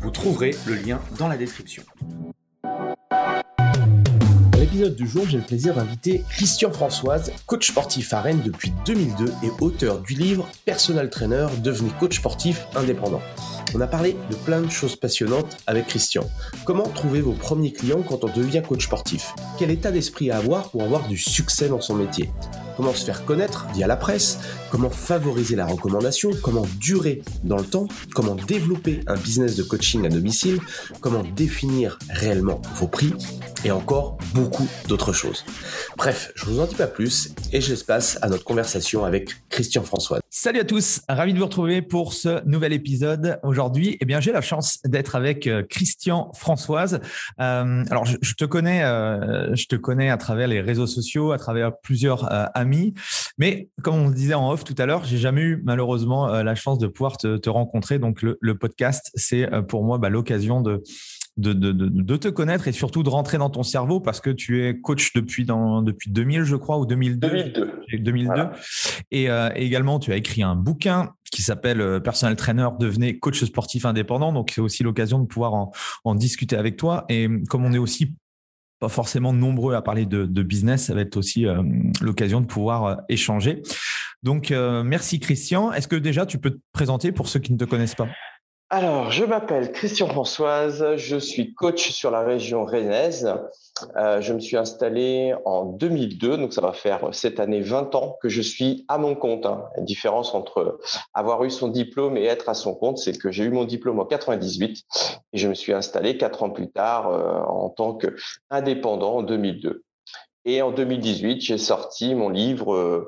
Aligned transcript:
Vous 0.00 0.10
trouverez 0.10 0.54
le 0.64 0.74
lien 0.74 1.00
dans 1.18 1.26
la 1.26 1.36
description. 1.36 1.82
Dans 2.62 4.58
l'épisode 4.58 4.94
du 4.94 5.08
jour, 5.08 5.26
j'ai 5.28 5.38
le 5.38 5.44
plaisir 5.44 5.74
d'inviter 5.74 6.22
Christian 6.30 6.72
Françoise, 6.72 7.32
coach 7.46 7.68
sportif 7.68 8.12
à 8.14 8.20
Rennes 8.20 8.42
depuis 8.44 8.72
2002 8.86 9.26
et 9.42 9.50
auteur 9.60 10.00
du 10.00 10.14
livre 10.14 10.48
Personal 10.64 11.10
Trainer, 11.10 11.48
devenez 11.64 11.90
coach 11.98 12.18
sportif 12.18 12.64
indépendant. 12.76 13.20
On 13.74 13.80
a 13.80 13.88
parlé 13.88 14.16
de 14.30 14.36
plein 14.36 14.60
de 14.60 14.70
choses 14.70 14.94
passionnantes 14.94 15.56
avec 15.66 15.88
Christian. 15.88 16.24
Comment 16.64 16.88
trouver 16.88 17.20
vos 17.20 17.32
premiers 17.32 17.72
clients 17.72 18.02
quand 18.02 18.22
on 18.22 18.32
devient 18.32 18.62
coach 18.66 18.84
sportif? 18.84 19.34
Quel 19.58 19.72
état 19.72 19.90
d'esprit 19.90 20.30
à 20.30 20.38
avoir 20.38 20.70
pour 20.70 20.82
avoir 20.84 21.08
du 21.08 21.18
succès 21.18 21.68
dans 21.68 21.80
son 21.80 21.96
métier? 21.96 22.30
Comment 22.78 22.94
se 22.94 23.04
faire 23.04 23.24
connaître 23.24 23.66
via 23.74 23.88
la 23.88 23.96
presse 23.96 24.38
Comment 24.70 24.88
favoriser 24.88 25.56
la 25.56 25.66
recommandation 25.66 26.30
Comment 26.44 26.64
durer 26.78 27.22
dans 27.42 27.56
le 27.56 27.64
temps 27.64 27.88
Comment 28.14 28.36
développer 28.36 29.00
un 29.08 29.16
business 29.16 29.56
de 29.56 29.64
coaching 29.64 30.06
à 30.06 30.08
domicile 30.08 30.60
Comment 31.00 31.24
définir 31.24 31.98
réellement 32.08 32.62
vos 32.76 32.86
prix 32.86 33.12
Et 33.64 33.72
encore 33.72 34.16
beaucoup 34.32 34.68
d'autres 34.86 35.12
choses. 35.12 35.44
Bref, 35.96 36.30
je 36.36 36.44
vous 36.44 36.60
en 36.60 36.66
dis 36.66 36.76
pas 36.76 36.86
plus 36.86 37.34
et 37.52 37.60
je 37.60 37.70
laisse 37.70 37.82
place 37.82 38.16
à 38.22 38.28
notre 38.28 38.44
conversation 38.44 39.04
avec 39.04 39.34
Christian 39.48 39.82
François. 39.82 40.20
Salut 40.30 40.60
à 40.60 40.64
tous, 40.64 41.00
ravi 41.08 41.32
de 41.32 41.38
vous 41.38 41.46
retrouver 41.46 41.80
pour 41.82 42.12
ce 42.12 42.46
nouvel 42.46 42.72
épisode. 42.72 43.40
Aujourd'hui, 43.42 43.96
eh 44.00 44.20
j'ai 44.20 44.30
la 44.30 44.40
chance 44.42 44.78
d'être 44.84 45.16
avec 45.16 45.46
euh, 45.46 45.62
Christian 45.68 46.30
Françoise. 46.32 47.00
Euh, 47.40 47.84
alors, 47.90 48.04
je, 48.04 48.34
te 48.34 48.44
connais, 48.44 48.84
euh, 48.84 49.54
je 49.56 49.66
te 49.66 49.74
connais 49.74 50.10
à 50.10 50.16
travers 50.16 50.46
les 50.46 50.60
réseaux 50.60 50.86
sociaux, 50.86 51.32
à 51.32 51.38
travers 51.38 51.76
plusieurs 51.78 52.28
amis, 52.54 52.67
mais 53.38 53.68
comme 53.82 53.96
on 53.96 54.08
le 54.08 54.14
disait 54.14 54.34
en 54.34 54.50
off 54.50 54.64
tout 54.64 54.74
à 54.78 54.86
l'heure, 54.86 55.04
j'ai 55.04 55.18
jamais 55.18 55.42
eu 55.42 55.62
malheureusement 55.64 56.28
la 56.28 56.54
chance 56.54 56.78
de 56.78 56.86
pouvoir 56.86 57.16
te, 57.16 57.48
rencontrer. 57.48 57.98
Donc, 57.98 58.22
le, 58.22 58.58
podcast, 58.58 59.10
c'est 59.14 59.48
pour 59.68 59.84
moi 59.84 59.98
bah, 59.98 60.08
l'occasion 60.08 60.60
de 60.60 60.82
de, 61.38 61.52
de, 61.52 61.72
de, 61.72 62.16
te 62.16 62.28
connaître 62.28 62.66
et 62.68 62.72
surtout 62.72 63.02
de 63.02 63.08
rentrer 63.08 63.38
dans 63.38 63.48
ton 63.48 63.62
cerveau 63.62 64.00
parce 64.00 64.20
que 64.20 64.30
tu 64.30 64.64
es 64.64 64.78
coach 64.80 65.12
depuis, 65.12 65.44
dans, 65.44 65.82
depuis 65.82 66.10
2000, 66.10 66.42
je 66.42 66.56
crois, 66.56 66.78
ou 66.78 66.84
2002. 66.84 67.28
2002. 67.28 67.98
2002. 67.98 68.32
Et, 69.12 69.30
euh, 69.30 69.48
également, 69.54 70.00
tu 70.00 70.12
as 70.12 70.16
écrit 70.16 70.42
un 70.42 70.56
bouquin 70.56 71.10
qui 71.30 71.42
s'appelle 71.42 71.80
euh, 71.80 72.00
Personal 72.00 72.34
Trainer, 72.34 72.68
devenez 72.80 73.18
coach 73.18 73.42
sportif 73.44 73.84
indépendant. 73.84 74.32
Donc, 74.32 74.50
c'est 74.52 74.60
aussi 74.60 74.82
l'occasion 74.82 75.20
de 75.20 75.26
pouvoir 75.26 75.54
en, 75.54 75.72
en, 76.04 76.14
discuter 76.16 76.56
avec 76.56 76.76
toi. 76.76 77.04
Et 77.08 77.28
comme 77.48 77.64
on 77.64 77.72
est 77.72 77.78
aussi 77.78 78.14
pas 78.78 78.88
forcément 78.88 79.32
nombreux 79.32 79.74
à 79.74 79.82
parler 79.82 80.06
de, 80.06 80.42
business, 80.42 80.86
ça 80.86 80.94
va 80.94 81.00
être 81.00 81.16
aussi 81.16 81.46
euh, 81.46 81.62
l'occasion 82.00 82.40
de 82.40 82.46
pouvoir 82.46 82.84
euh, 82.84 82.94
échanger. 83.08 83.62
Donc, 84.22 84.52
merci 84.84 85.20
Christian. 85.20 85.72
Est-ce 85.72 85.86
que 85.86 85.94
déjà 85.94 86.26
tu 86.26 86.38
peux 86.38 86.50
te 86.50 86.58
présenter 86.72 87.12
pour 87.12 87.28
ceux 87.28 87.38
qui 87.38 87.52
ne 87.52 87.56
te 87.56 87.64
connaissent 87.64 87.94
pas? 87.94 88.08
Alors, 88.70 89.10
je 89.10 89.24
m'appelle 89.24 89.72
Christian 89.72 90.08
Françoise, 90.08 90.96
je 90.96 91.16
suis 91.16 91.54
coach 91.54 91.90
sur 91.90 92.10
la 92.10 92.20
région 92.20 92.66
rennaise. 92.66 93.32
Euh, 93.96 94.20
je 94.20 94.34
me 94.34 94.40
suis 94.40 94.58
installé 94.58 95.34
en 95.46 95.64
2002, 95.64 96.36
donc 96.36 96.52
ça 96.52 96.60
va 96.60 96.74
faire 96.74 97.08
cette 97.12 97.40
année 97.40 97.62
20 97.62 97.94
ans 97.94 98.18
que 98.20 98.28
je 98.28 98.42
suis 98.42 98.84
à 98.88 98.98
mon 98.98 99.14
compte. 99.14 99.46
Hein. 99.46 99.64
La 99.78 99.82
différence 99.84 100.34
entre 100.34 100.80
avoir 101.14 101.44
eu 101.44 101.50
son 101.50 101.68
diplôme 101.68 102.18
et 102.18 102.24
être 102.24 102.50
à 102.50 102.54
son 102.54 102.74
compte, 102.74 102.98
c'est 102.98 103.16
que 103.16 103.30
j'ai 103.30 103.44
eu 103.44 103.50
mon 103.50 103.64
diplôme 103.64 104.00
en 104.00 104.04
98 104.04 104.84
et 105.32 105.38
je 105.38 105.48
me 105.48 105.54
suis 105.54 105.72
installé 105.72 106.18
quatre 106.18 106.42
ans 106.42 106.50
plus 106.50 106.70
tard 106.70 107.08
euh, 107.08 107.40
en 107.40 107.70
tant 107.70 107.94
qu'indépendant 107.94 109.16
en 109.16 109.22
2002. 109.22 109.82
Et 110.50 110.62
en 110.62 110.70
2018, 110.70 111.42
j'ai 111.42 111.58
sorti 111.58 112.14
mon 112.14 112.30
livre 112.30 112.74
euh, 112.74 113.06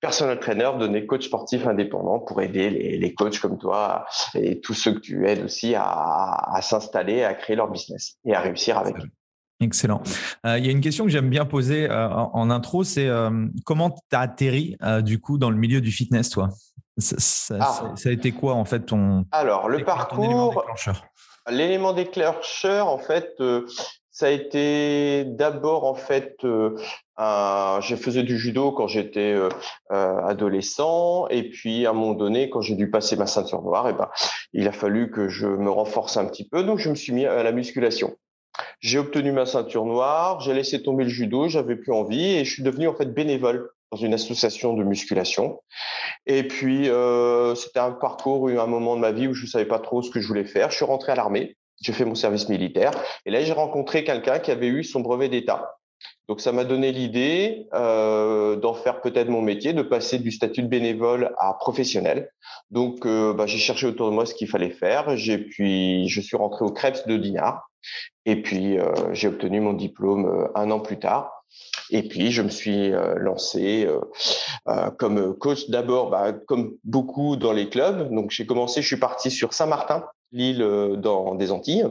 Personal 0.00 0.40
Trainer, 0.40 0.72
donné 0.80 1.06
coach 1.06 1.26
sportif 1.26 1.64
indépendant 1.64 2.18
pour 2.18 2.42
aider 2.42 2.70
les, 2.70 3.14
coachs 3.14 3.38
comme 3.38 3.56
toi 3.56 4.04
et 4.34 4.60
tous 4.60 4.74
ceux 4.74 4.94
que 4.94 4.98
tu 4.98 5.28
aides 5.28 5.44
aussi 5.44 5.76
à, 5.76 6.58
s'installer, 6.60 7.22
à 7.22 7.34
créer 7.34 7.54
leur 7.54 7.70
business 7.70 8.16
et 8.24 8.34
à 8.34 8.40
réussir 8.40 8.78
avec. 8.78 8.96
Excellent. 9.60 10.02
Euh, 10.44 10.58
il 10.58 10.66
y 10.66 10.68
a 10.68 10.72
une 10.72 10.80
question 10.80 11.04
que 11.04 11.10
j'aime 11.10 11.30
bien 11.30 11.44
poser 11.44 11.88
euh, 11.88 12.08
en, 12.08 12.50
intro, 12.50 12.82
c'est 12.82 13.08
comment 13.64 13.90
tu 13.90 14.16
as 14.16 14.20
atterri 14.20 14.76
du 15.02 15.20
coup 15.20 15.38
dans 15.38 15.50
le 15.50 15.56
milieu 15.56 15.80
du 15.80 15.92
fitness, 15.92 16.30
toi? 16.30 16.48
Ça, 16.98 17.58
ah. 17.60 17.92
ça, 17.94 18.08
a 18.08 18.12
été 18.12 18.32
quoi 18.32 18.54
en 18.54 18.64
fait 18.64 18.80
ton 18.80 19.24
Alors 19.30 19.68
le 19.68 19.84
parcours, 19.84 20.64
l'élément 21.48 21.92
déclencheur 21.92 22.88
en 22.88 22.98
fait, 22.98 23.40
ça 24.22 24.28
a 24.28 24.30
été 24.30 25.24
d'abord 25.24 25.84
en 25.84 25.96
fait, 25.96 26.36
euh, 26.44 26.76
je 27.18 27.96
faisais 27.96 28.22
du 28.22 28.38
judo 28.38 28.70
quand 28.70 28.86
j'étais 28.86 29.32
euh, 29.32 29.48
euh, 29.90 30.24
adolescent 30.24 31.26
et 31.26 31.48
puis 31.48 31.86
à 31.86 31.90
un 31.90 31.92
moment 31.92 32.14
donné, 32.14 32.48
quand 32.48 32.60
j'ai 32.60 32.76
dû 32.76 32.88
passer 32.88 33.16
ma 33.16 33.26
ceinture 33.26 33.62
noire, 33.62 33.88
et 33.88 33.90
eh 33.90 33.94
ben 33.94 34.08
il 34.52 34.68
a 34.68 34.72
fallu 34.72 35.10
que 35.10 35.28
je 35.28 35.48
me 35.48 35.68
renforce 35.70 36.16
un 36.18 36.26
petit 36.26 36.48
peu, 36.48 36.62
donc 36.62 36.78
je 36.78 36.88
me 36.88 36.94
suis 36.94 37.12
mis 37.12 37.26
à 37.26 37.42
la 37.42 37.50
musculation. 37.50 38.14
J'ai 38.78 39.00
obtenu 39.00 39.32
ma 39.32 39.44
ceinture 39.44 39.86
noire, 39.86 40.38
j'ai 40.38 40.54
laissé 40.54 40.84
tomber 40.84 41.02
le 41.02 41.10
judo, 41.10 41.48
j'avais 41.48 41.74
plus 41.74 41.92
envie 41.92 42.36
et 42.36 42.44
je 42.44 42.52
suis 42.52 42.62
devenu 42.62 42.86
en 42.86 42.94
fait 42.94 43.12
bénévole 43.12 43.70
dans 43.90 43.98
une 43.98 44.14
association 44.14 44.74
de 44.74 44.84
musculation. 44.84 45.60
Et 46.26 46.46
puis, 46.46 46.88
euh, 46.88 47.56
c'était 47.56 47.80
un 47.80 47.90
parcours, 47.90 48.48
un 48.48 48.66
moment 48.68 48.94
de 48.94 49.00
ma 49.00 49.10
vie 49.10 49.26
où 49.26 49.34
je 49.34 49.46
ne 49.46 49.48
savais 49.48 49.66
pas 49.66 49.80
trop 49.80 50.00
ce 50.00 50.12
que 50.12 50.20
je 50.20 50.28
voulais 50.28 50.44
faire. 50.44 50.70
Je 50.70 50.76
suis 50.76 50.84
rentré 50.84 51.10
à 51.10 51.16
l'armée 51.16 51.56
j'ai 51.82 51.92
fait 51.92 52.04
mon 52.04 52.14
service 52.14 52.48
militaire. 52.48 52.92
Et 53.26 53.30
là, 53.30 53.42
j'ai 53.42 53.52
rencontré 53.52 54.04
quelqu'un 54.04 54.38
qui 54.38 54.50
avait 54.50 54.68
eu 54.68 54.84
son 54.84 55.00
brevet 55.00 55.28
d'État. 55.28 55.76
Donc, 56.28 56.40
ça 56.40 56.52
m'a 56.52 56.64
donné 56.64 56.92
l'idée 56.92 57.66
euh, 57.74 58.56
d'en 58.56 58.74
faire 58.74 59.00
peut-être 59.00 59.28
mon 59.28 59.42
métier, 59.42 59.72
de 59.72 59.82
passer 59.82 60.18
du 60.18 60.30
statut 60.30 60.62
de 60.62 60.68
bénévole 60.68 61.34
à 61.38 61.54
professionnel. 61.54 62.30
Donc, 62.70 63.04
euh, 63.06 63.34
bah, 63.34 63.46
j'ai 63.46 63.58
cherché 63.58 63.86
autour 63.86 64.08
de 64.08 64.14
moi 64.14 64.24
ce 64.24 64.34
qu'il 64.34 64.48
fallait 64.48 64.70
faire. 64.70 65.16
J'ai 65.16 65.38
puis, 65.38 66.08
je 66.08 66.20
suis 66.20 66.36
rentré 66.36 66.64
au 66.64 66.70
CREPS 66.70 67.06
de 67.06 67.16
Dinard. 67.16 67.68
Et 68.24 68.40
puis, 68.40 68.78
euh, 68.78 68.92
j'ai 69.12 69.28
obtenu 69.28 69.60
mon 69.60 69.72
diplôme 69.72 70.48
un 70.54 70.70
an 70.70 70.80
plus 70.80 70.98
tard. 70.98 71.44
Et 71.90 72.08
puis, 72.08 72.30
je 72.30 72.40
me 72.40 72.48
suis 72.48 72.92
euh, 72.92 73.14
lancé 73.16 73.86
comme 74.98 75.36
coach 75.36 75.68
d'abord, 75.68 76.10
bah, 76.10 76.32
comme 76.32 76.76
beaucoup 76.84 77.36
dans 77.36 77.52
les 77.52 77.68
clubs. 77.68 78.14
Donc, 78.14 78.30
j'ai 78.30 78.46
commencé, 78.46 78.80
je 78.80 78.86
suis 78.86 78.96
parti 78.96 79.30
sur 79.30 79.52
Saint-Martin, 79.52 80.04
l'île 80.32 80.62
euh, 80.62 80.96
dans 80.96 81.34
des 81.34 81.52
Antilles. 81.52 81.86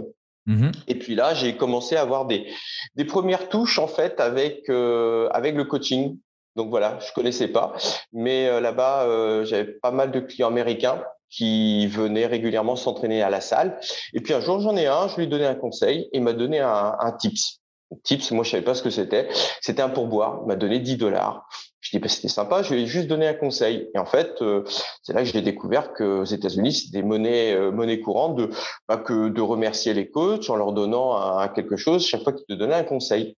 Mmh 0.47 0.71
Et 0.87 0.95
puis 0.95 1.13
là, 1.13 1.35
j'ai 1.35 1.55
commencé 1.55 1.95
à 1.95 2.01
avoir 2.01 2.25
des, 2.25 2.47
des 2.95 3.05
premières 3.05 3.47
touches 3.47 3.77
en 3.77 3.87
fait 3.87 4.19
avec 4.19 4.69
euh, 4.69 5.29
avec 5.29 5.55
le 5.55 5.65
coaching. 5.65 6.17
Donc 6.55 6.69
voilà, 6.69 6.99
je 6.99 7.13
connaissais 7.13 7.47
pas, 7.47 7.73
mais 8.11 8.47
euh, 8.47 8.59
là-bas, 8.59 9.45
j'avais 9.45 9.71
pas 9.71 9.91
mal 9.91 10.11
de 10.11 10.19
clients 10.19 10.49
américains 10.49 11.01
qui 11.29 11.87
venaient 11.87 12.25
régulièrement 12.25 12.75
s'entraîner 12.75 13.21
à 13.21 13.29
la 13.29 13.39
salle. 13.39 13.79
Et 14.13 14.19
puis 14.19 14.33
un 14.33 14.41
jour, 14.41 14.59
j'en 14.59 14.75
ai 14.75 14.87
un, 14.87 15.07
je 15.07 15.15
lui 15.15 15.23
ai 15.23 15.27
donné 15.27 15.45
un 15.45 15.55
conseil, 15.55 16.09
et 16.11 16.17
il 16.17 16.23
m'a 16.23 16.33
donné 16.33 16.59
un, 16.59 16.95
un 16.99 17.11
tips. 17.13 17.61
Tips, 18.03 18.31
moi 18.31 18.43
je 18.43 18.51
savais 18.51 18.63
pas 18.63 18.73
ce 18.73 18.83
que 18.83 18.89
c'était. 18.89 19.29
C'était 19.61 19.81
un 19.81 19.89
pourboire. 19.89 20.39
Il 20.43 20.47
m'a 20.47 20.55
donné 20.55 20.79
10 20.79 20.97
dollars. 20.97 21.47
Je 21.91 21.97
dis, 21.97 22.01
bah, 22.01 22.07
c'était 22.07 22.29
sympa, 22.29 22.63
je 22.63 22.73
ai 22.73 22.85
juste 22.85 23.07
donné 23.07 23.27
un 23.27 23.33
conseil. 23.33 23.89
Et 23.93 23.99
en 23.99 24.05
fait, 24.05 24.41
euh, 24.41 24.63
c'est 25.03 25.11
là 25.11 25.23
que 25.23 25.27
j'ai 25.27 25.41
découvert 25.41 25.91
qu'aux 25.91 26.23
États-Unis, 26.23 26.71
c'est 26.71 26.91
des 26.91 27.03
monnaies, 27.03 27.53
euh, 27.53 27.69
monnaies 27.71 27.99
courantes 27.99 28.37
de, 28.37 28.49
pas 28.87 28.95
que 28.95 29.27
de 29.27 29.41
remercier 29.41 29.93
les 29.93 30.09
coachs 30.09 30.49
en 30.49 30.55
leur 30.55 30.71
donnant 30.71 31.49
quelque 31.49 31.75
chose 31.75 32.07
chaque 32.07 32.23
fois 32.23 32.31
qu'ils 32.31 32.45
te 32.45 32.53
donnaient 32.53 32.75
un 32.75 32.85
conseil. 32.85 33.35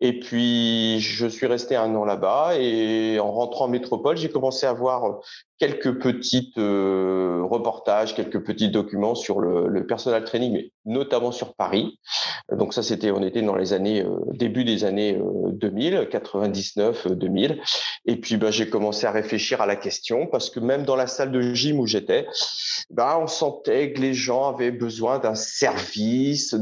Et 0.00 0.18
puis, 0.18 0.98
je 0.98 1.26
suis 1.26 1.46
resté 1.46 1.76
un 1.76 1.94
an 1.94 2.04
là-bas 2.04 2.56
et 2.58 3.20
en 3.20 3.30
rentrant 3.30 3.66
en 3.66 3.68
métropole, 3.68 4.16
j'ai 4.16 4.28
commencé 4.28 4.66
à 4.66 4.72
voir 4.72 5.20
quelques 5.58 6.00
petites 6.00 6.58
euh, 6.58 7.42
reportages, 7.44 8.14
quelques 8.14 8.44
petits 8.44 8.70
documents 8.70 9.14
sur 9.14 9.40
le, 9.40 9.68
le, 9.68 9.86
personal 9.86 10.24
training, 10.24 10.52
mais 10.52 10.70
notamment 10.84 11.32
sur 11.32 11.54
Paris. 11.54 11.98
Donc 12.50 12.74
ça, 12.74 12.82
c'était, 12.82 13.10
on 13.10 13.22
était 13.22 13.42
dans 13.42 13.54
les 13.54 13.72
années 13.72 14.02
euh, 14.02 14.18
début 14.32 14.64
des 14.64 14.84
années 14.84 15.18
2000, 15.52 16.08
99, 16.10 17.08
2000. 17.12 17.60
Et 18.06 18.16
puis, 18.16 18.36
ben, 18.36 18.50
j'ai 18.50 18.68
commencé 18.68 19.06
à 19.06 19.12
réfléchir 19.12 19.60
à 19.60 19.66
la 19.66 19.76
question 19.76 20.26
parce 20.26 20.50
que 20.50 20.60
même 20.60 20.84
dans 20.84 20.96
la 20.96 21.06
salle 21.06 21.30
de 21.30 21.40
gym 21.54 21.78
où 21.78 21.86
j'étais, 21.86 22.26
ben, 22.90 23.18
on 23.20 23.26
sentait 23.26 23.92
que 23.92 24.00
les 24.00 24.14
gens 24.14 24.48
avaient 24.48 24.72
besoin 24.72 25.18
d'un 25.18 25.34
service, 25.34 26.54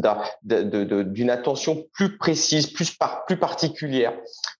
d'une 0.42 1.30
attention 1.30 1.86
plus 1.94 2.18
précise, 2.18 2.66
plus, 2.66 2.90
par, 2.90 3.24
plus 3.24 3.38
particulière. 3.38 4.12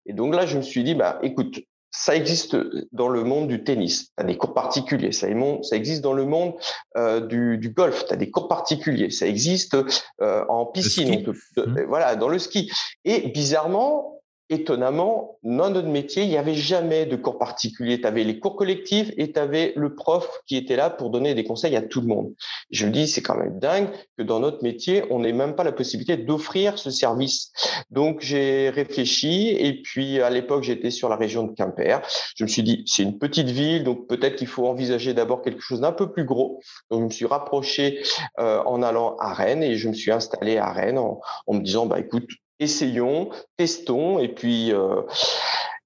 Et 0.07 0.13
donc 0.13 0.35
là, 0.35 0.47
je 0.47 0.57
me 0.57 0.63
suis 0.63 0.83
dit, 0.85 0.95
bah, 0.95 1.19
écoute, 1.23 1.61
ça 1.93 2.17
existe 2.17 2.57
dans 2.93 3.09
le 3.09 3.23
monde 3.23 3.49
du 3.49 3.63
tennis, 3.63 4.07
tu 4.07 4.13
as 4.17 4.25
des 4.25 4.37
cours 4.37 4.55
particuliers, 4.55 5.13
ça, 5.13 5.29
existe 5.29 6.01
dans 6.01 6.15
le 6.15 6.25
monde 6.25 6.55
euh, 6.97 7.21
du, 7.21 7.69
golf, 7.69 8.07
tu 8.09 8.15
as 8.15 8.17
des 8.17 8.31
cours 8.31 8.49
particuliers, 8.49 9.11
ça 9.11 9.27
existe 9.27 9.77
euh, 10.21 10.45
en 10.49 10.65
piscine, 10.65 11.23
mmh. 11.57 11.83
voilà, 11.87 12.17
dans 12.17 12.29
le 12.29 12.39
ski. 12.39 12.73
Et 13.05 13.29
bizarrement, 13.29 14.22
étonnamment, 14.53 15.39
dans 15.43 15.71
notre 15.71 15.89
métier, 15.89 16.23
il 16.25 16.29
n'y 16.29 16.37
avait 16.37 16.55
jamais 16.55 17.07
de 17.07 17.17
cours 17.17 17.39
particuliers. 17.39 18.01
Tu 18.01 18.07
avais 18.07 18.23
les 18.23 18.39
cours 18.39 18.55
collectifs 18.55 19.11
et 19.17 19.33
tu 19.33 19.41
avais 19.41 19.73
le 19.77 19.95
prof 19.95 20.29
qui 20.47 20.57
était 20.57 20.77
là 20.77 20.91
pour 20.91 21.11
donner 21.11 21.35
des 21.35 21.43
conseils 21.43 21.75
à 21.75 21.83
tout 21.83 22.01
le 22.01 22.07
monde. 22.07 22.33
Je 22.71 22.87
me 22.87 22.93
dis, 22.93 23.09
c'est 23.09 23.23
quand 23.23 23.37
même 23.37 23.59
dingue 23.59 23.89
que 24.17 24.23
dans 24.23 24.41
notre 24.41 24.63
métier, 24.63 25.05
on 25.11 25.21
n'ait 25.21 25.33
même 25.33 25.55
pas 25.55 25.65
la 25.65 25.73
possibilité 25.73 26.17
d'offrir 26.17 26.79
ce 26.79 26.91
service. 26.91 27.53
Donc, 27.91 28.21
j'ai 28.21 28.71
réfléchi 28.71 29.49
et 29.49 29.81
puis 29.83 30.21
à 30.21 30.31
l'époque, 30.31 30.63
j'étais 30.63 30.91
sur 30.91 31.09
la 31.09 31.17
région 31.17 31.45
de 31.45 31.53
Quimper. 31.55 32.03
Je 32.37 32.45
me 32.45 32.49
suis 32.49 32.63
dit, 32.63 32.85
c'est 32.87 33.03
une 33.03 33.19
petite 33.19 33.49
ville, 33.49 33.85
donc 33.85 34.07
peut-être 34.07 34.37
qu'il 34.37 34.49
faut 34.49 34.67
envisager 34.67 35.15
d'abord 35.15 35.43
quelque 35.43 35.61
chose 35.61 35.81
d'un 35.81 35.93
peu 35.93 36.13
plus 36.13 36.25
gros. 36.25 36.61
Donc, 36.91 37.01
je 37.01 37.05
me 37.07 37.11
suis 37.11 37.27
rapproché 37.27 38.03
euh, 38.39 38.63
en 38.65 38.83
allant 38.83 39.17
à 39.17 39.33
Rennes 39.33 39.63
et 39.63 39.77
je 39.77 39.89
me 39.89 39.95
suis 39.95 40.13
installé 40.13 40.59
à 40.59 40.71
Rennes 40.73 40.99
en, 40.99 41.21
en 41.47 41.55
me 41.55 41.61
disant, 41.61 41.87
bah 41.87 41.99
écoute, 41.99 42.29
essayons, 42.63 43.31
testons, 43.57 44.19
et 44.19 44.29
puis, 44.29 44.73
euh, 44.73 45.03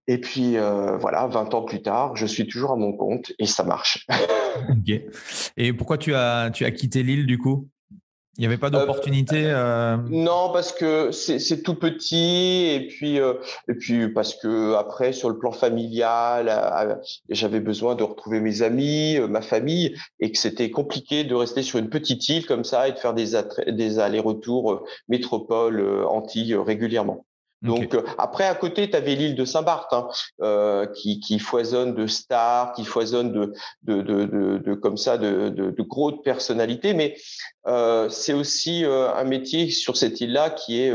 euh, 0.08 0.96
voilà, 0.98 1.26
20 1.26 1.54
ans 1.54 1.62
plus 1.62 1.82
tard, 1.82 2.16
je 2.16 2.26
suis 2.26 2.46
toujours 2.46 2.72
à 2.72 2.76
mon 2.76 2.92
compte 2.92 3.32
et 3.38 3.46
ça 3.46 3.64
marche. 3.64 4.06
Et 5.56 5.72
pourquoi 5.72 5.98
tu 5.98 6.14
as 6.14 6.50
quitté 6.50 7.02
l'île 7.02 7.26
du 7.26 7.38
coup? 7.38 7.68
Il 8.38 8.42
n'y 8.42 8.46
avait 8.46 8.58
pas 8.58 8.70
d'opportunité 8.70 9.44
euh, 9.46 9.96
Non, 10.08 10.50
parce 10.52 10.72
que 10.72 11.10
c'est 11.10 11.62
tout 11.62 11.74
petit 11.74 12.70
et 12.74 12.86
puis 12.86 13.18
euh, 13.20 13.34
et 13.68 13.74
puis 13.74 14.08
parce 14.08 14.34
que 14.34 14.74
après 14.74 15.12
sur 15.12 15.28
le 15.28 15.38
plan 15.38 15.52
familial, 15.52 16.48
euh, 16.48 16.94
j'avais 17.28 17.60
besoin 17.60 17.94
de 17.94 18.02
retrouver 18.02 18.40
mes 18.40 18.62
amis, 18.62 19.18
ma 19.28 19.42
famille 19.42 19.94
et 20.20 20.32
que 20.32 20.38
c'était 20.38 20.70
compliqué 20.70 21.24
de 21.24 21.34
rester 21.34 21.62
sur 21.62 21.78
une 21.78 21.88
petite 21.88 22.28
île 22.28 22.46
comme 22.46 22.64
ça 22.64 22.88
et 22.88 22.92
de 22.92 22.98
faire 22.98 23.14
des 23.14 23.42
des 23.68 23.98
allers-retours 23.98 24.84
métropole 25.08 26.04
Antilles 26.06 26.56
régulièrement. 26.56 27.25
Donc 27.62 27.94
euh, 27.94 28.02
après 28.18 28.44
à 28.44 28.54
côté 28.54 28.90
tu 28.90 28.96
avais 28.96 29.14
l'île 29.14 29.34
de 29.34 29.44
Saint-Barth 29.44 29.92
hein, 29.92 30.08
euh, 30.42 30.86
qui, 30.86 31.20
qui, 31.20 31.38
foisonne 31.38 31.94
de 31.94 32.06
stars, 32.06 32.72
qui 32.72 32.84
foisonne 32.84 33.32
de 33.32 33.52
de, 33.82 34.74
comme 34.74 34.96
ça 34.96 35.16
de, 35.16 35.48
de, 35.48 36.22
personnalités, 36.22 36.92
mais 36.92 37.16
euh, 37.66 38.08
c'est 38.08 38.32
aussi 38.32 38.84
un 38.84 39.24
métier 39.24 39.70
sur 39.70 39.96
cette 39.96 40.20
île-là 40.20 40.50
qui 40.50 40.80
est 40.80 40.92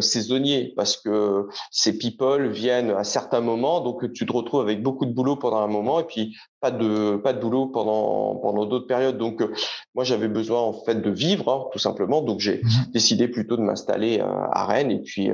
saisonnier 0.00 0.72
parce 0.76 0.96
que 0.96 1.48
ces 1.70 1.98
people 1.98 2.50
viennent 2.50 2.90
à 2.90 3.04
certains 3.04 3.40
moments, 3.40 3.80
donc 3.80 4.12
tu 4.12 4.26
te 4.26 4.32
retrouves 4.32 4.60
avec 4.60 4.82
beaucoup 4.82 5.06
de 5.06 5.12
boulot 5.12 5.36
pendant 5.36 5.60
un 5.60 5.66
moment 5.66 6.00
et 6.00 6.04
puis 6.04 6.36
pas 6.66 6.70
de 6.72 7.16
pas 7.16 7.32
de 7.32 7.40
boulot 7.40 7.66
pendant 7.66 8.36
pendant 8.36 8.66
d'autres 8.66 8.86
périodes. 8.86 9.18
Donc 9.18 9.42
moi 9.94 10.04
j'avais 10.04 10.28
besoin 10.28 10.60
en 10.60 10.72
fait 10.72 10.96
de 10.96 11.10
vivre 11.10 11.48
hein, 11.48 11.68
tout 11.72 11.78
simplement, 11.78 12.22
donc 12.22 12.40
j'ai 12.40 12.58
mmh 12.62 12.92
décidé 12.92 13.28
plutôt 13.28 13.56
de 13.56 13.62
m'installer 13.62 14.20
à 14.20 14.66
Rennes 14.66 14.90
et 14.90 15.00
puis 15.00 15.30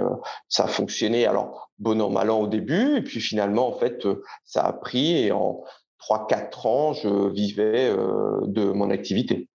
ça 0.48 0.64
a 0.64 0.68
fonctionné. 0.68 1.26
Alors 1.26 1.70
bon 1.78 2.00
an 2.02 2.10
mal 2.10 2.30
an 2.30 2.40
au 2.40 2.46
début 2.46 2.96
et 2.96 3.02
puis 3.02 3.20
finalement 3.20 3.68
en 3.68 3.72
fait 3.72 4.06
ça 4.44 4.62
a 4.62 4.72
pris 4.72 5.16
et 5.16 5.32
en 5.32 5.62
3-4 6.10 6.68
ans 6.68 6.92
je 6.92 7.30
vivais 7.30 7.90
de 7.90 8.64
mon 8.72 8.90
activité. 8.90 9.48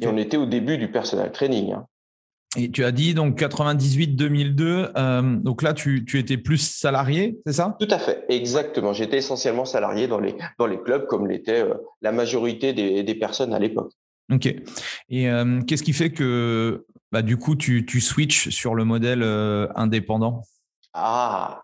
Et 0.00 0.06
on 0.06 0.16
était 0.16 0.36
au 0.36 0.46
début 0.46 0.78
du 0.78 0.90
personal 0.90 1.32
training. 1.32 1.72
Hein. 1.72 1.86
Et 2.56 2.70
tu 2.70 2.84
as 2.84 2.90
dit 2.90 3.14
donc 3.14 3.40
98-2002, 3.40 4.90
euh, 4.96 5.36
donc 5.36 5.62
là 5.62 5.72
tu, 5.72 6.04
étais 6.14 6.36
plus 6.36 6.58
salarié, 6.58 7.38
c'est 7.46 7.52
ça? 7.52 7.76
Tout 7.78 7.86
à 7.90 7.98
fait, 7.98 8.24
exactement. 8.28 8.92
J'étais 8.92 9.18
essentiellement 9.18 9.64
salarié 9.64 10.08
dans 10.08 10.18
les, 10.18 10.34
dans 10.58 10.66
les 10.66 10.80
clubs 10.80 11.06
comme 11.06 11.28
l'était 11.28 11.62
euh, 11.62 11.74
la 12.02 12.10
majorité 12.10 12.72
des, 12.72 13.14
personnes 13.14 13.54
à 13.54 13.60
l'époque. 13.60 13.92
Ok. 14.32 14.46
Et 15.10 15.30
euh, 15.30 15.60
qu'est-ce 15.62 15.84
qui 15.84 15.92
fait 15.92 16.10
que 16.10 16.84
bah, 17.12 17.22
du 17.22 17.36
coup 17.36 17.54
tu, 17.54 17.86
tu 17.86 18.00
switches 18.00 18.48
sur 18.48 18.74
le 18.74 18.84
modèle 18.84 19.22
indépendant? 19.76 20.42
Ah 20.92 21.62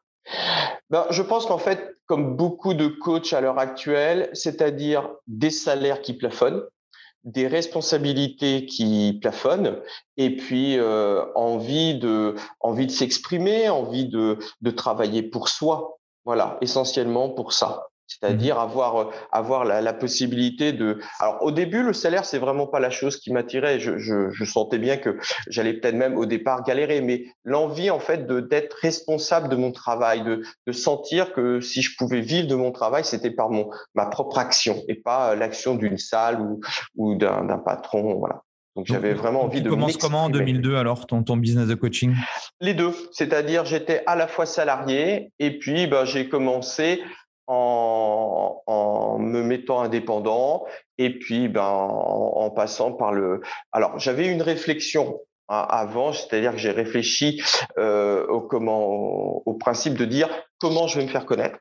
ben, 0.91 1.07
Je 1.11 1.23
pense 1.23 1.47
qu'en 1.47 1.59
fait, 1.59 1.97
comme 2.07 2.37
beaucoup 2.37 2.75
de 2.75 2.87
coachs 2.87 3.33
à 3.33 3.41
l'heure 3.41 3.59
actuelle, 3.59 4.31
c'est-à-dire 4.35 5.11
des 5.27 5.51
salaires 5.51 6.01
qui 6.01 6.15
plafonnent, 6.15 6.63
des 7.27 7.49
responsabilités 7.49 8.65
qui 8.67 9.19
plafonnent 9.21 9.83
et 10.17 10.35
puis 10.35 10.79
euh, 10.79 11.25
envie 11.35 11.99
de 11.99 12.37
envie 12.61 12.87
de 12.87 12.93
s'exprimer, 12.93 13.69
envie 13.69 14.09
de 14.09 14.39
de 14.63 14.71
travailler 14.71 15.23
pour 15.23 15.49
soi. 15.49 15.99
Voilà, 16.25 16.57
essentiellement 16.61 17.29
pour 17.29 17.53
ça 17.53 17.89
c'est-à-dire 18.07 18.57
mmh 18.57 18.59
avoir 18.59 18.97
euh, 18.97 19.11
avoir 19.33 19.65
la, 19.65 19.81
la, 19.81 19.93
possibilité 19.93 20.73
de. 20.73 20.99
Alors 21.21 21.43
au 21.43 21.51
début, 21.51 21.83
le 21.83 21.93
salaire 21.93 22.25
c'est 22.25 22.39
vraiment 22.39 22.67
pas 22.67 22.81
la 22.81 22.91
chose 22.91 23.19
qui 23.19 23.33
m'attirait. 23.33 23.81
Je, 23.81 23.99
je, 23.99 24.31
je, 24.31 24.45
sentais 24.45 24.79
bien 24.79 24.97
que 24.97 25.19
j'allais 25.49 25.75
peut-être 25.75 25.95
même 25.95 26.17
au 26.17 26.27
départ 26.27 26.63
galérer, 26.63 27.01
mais 27.01 27.27
l'envie 27.45 27.91
en 27.91 27.99
fait 27.99 28.27
de 28.27 28.41
d'être 28.41 28.75
responsable 28.75 29.49
de 29.49 29.57
mon 29.57 29.73
travail, 29.73 30.23
de, 30.23 30.43
de 30.67 30.73
sentir 30.73 31.33
que 31.33 31.61
si 31.61 31.83
je 31.83 31.97
pouvais 31.97 32.21
vivre 32.21 32.49
de 32.49 32.55
mon 32.55 32.73
travail, 32.73 33.05
c'était 33.05 33.31
par 33.31 33.51
mon 33.51 33.71
ma 33.95 34.07
propre 34.07 34.39
action 34.39 34.83
et 34.89 34.95
pas 34.95 35.33
euh, 35.33 35.37
l'action 35.37 35.75
d'une 35.75 35.99
salle 35.99 36.41
ou 36.41 36.61
ou 36.97 37.15
d'un 37.15 37.59
patron. 37.59 38.15
Voilà. 38.19 38.43
Donc 38.77 38.87
j'avais 38.87 39.15
vraiment 39.15 39.45
envie 39.45 39.63
de. 39.63 39.71
Commence 39.71 39.97
comment 39.97 40.25
en 40.25 40.29
2002 40.29 40.77
alors 40.77 41.07
ton, 41.07 41.23
ton 41.23 41.39
business 41.39 41.67
de 41.67 41.75
coaching? 41.75 42.15
Les 42.61 42.75
deux, 42.75 42.93
c'est-à-dire 43.11 43.65
j'étais 43.65 44.03
à 44.07 44.17
la 44.17 44.29
fois 44.29 44.45
salarié 44.45 45.33
et 45.39 45.59
puis 45.59 45.87
ben, 45.87 46.05
j'ai 46.05 46.29
commencé 46.29 47.03
en, 47.47 48.63
en, 48.67 49.19
me 49.19 49.43
mettant 49.43 49.81
indépendant 49.81 50.65
et 50.99 51.19
puis 51.19 51.49
ben, 51.49 51.63
en, 51.63 52.51
passant 52.51 52.93
par 52.93 53.13
le. 53.13 53.41
Alors 53.73 53.99
j'avais 53.99 54.27
une 54.27 54.43
réflexion 54.43 55.21
hein, 55.49 55.67
avant, 55.69 56.13
c'est-à-dire 56.13 56.53
que 56.53 56.59
j'ai 56.59 56.71
réfléchi 56.71 57.43
euh, 57.79 58.27
au 58.29 58.41
comment 58.41 58.87
au, 59.47 59.55
principe 59.55 59.95
de 59.95 60.05
dire 60.05 60.29
comment 60.59 60.87
je 60.87 60.99
vais 60.99 61.07
me 61.07 61.11
faire 61.11 61.27
connaître, 61.27 61.59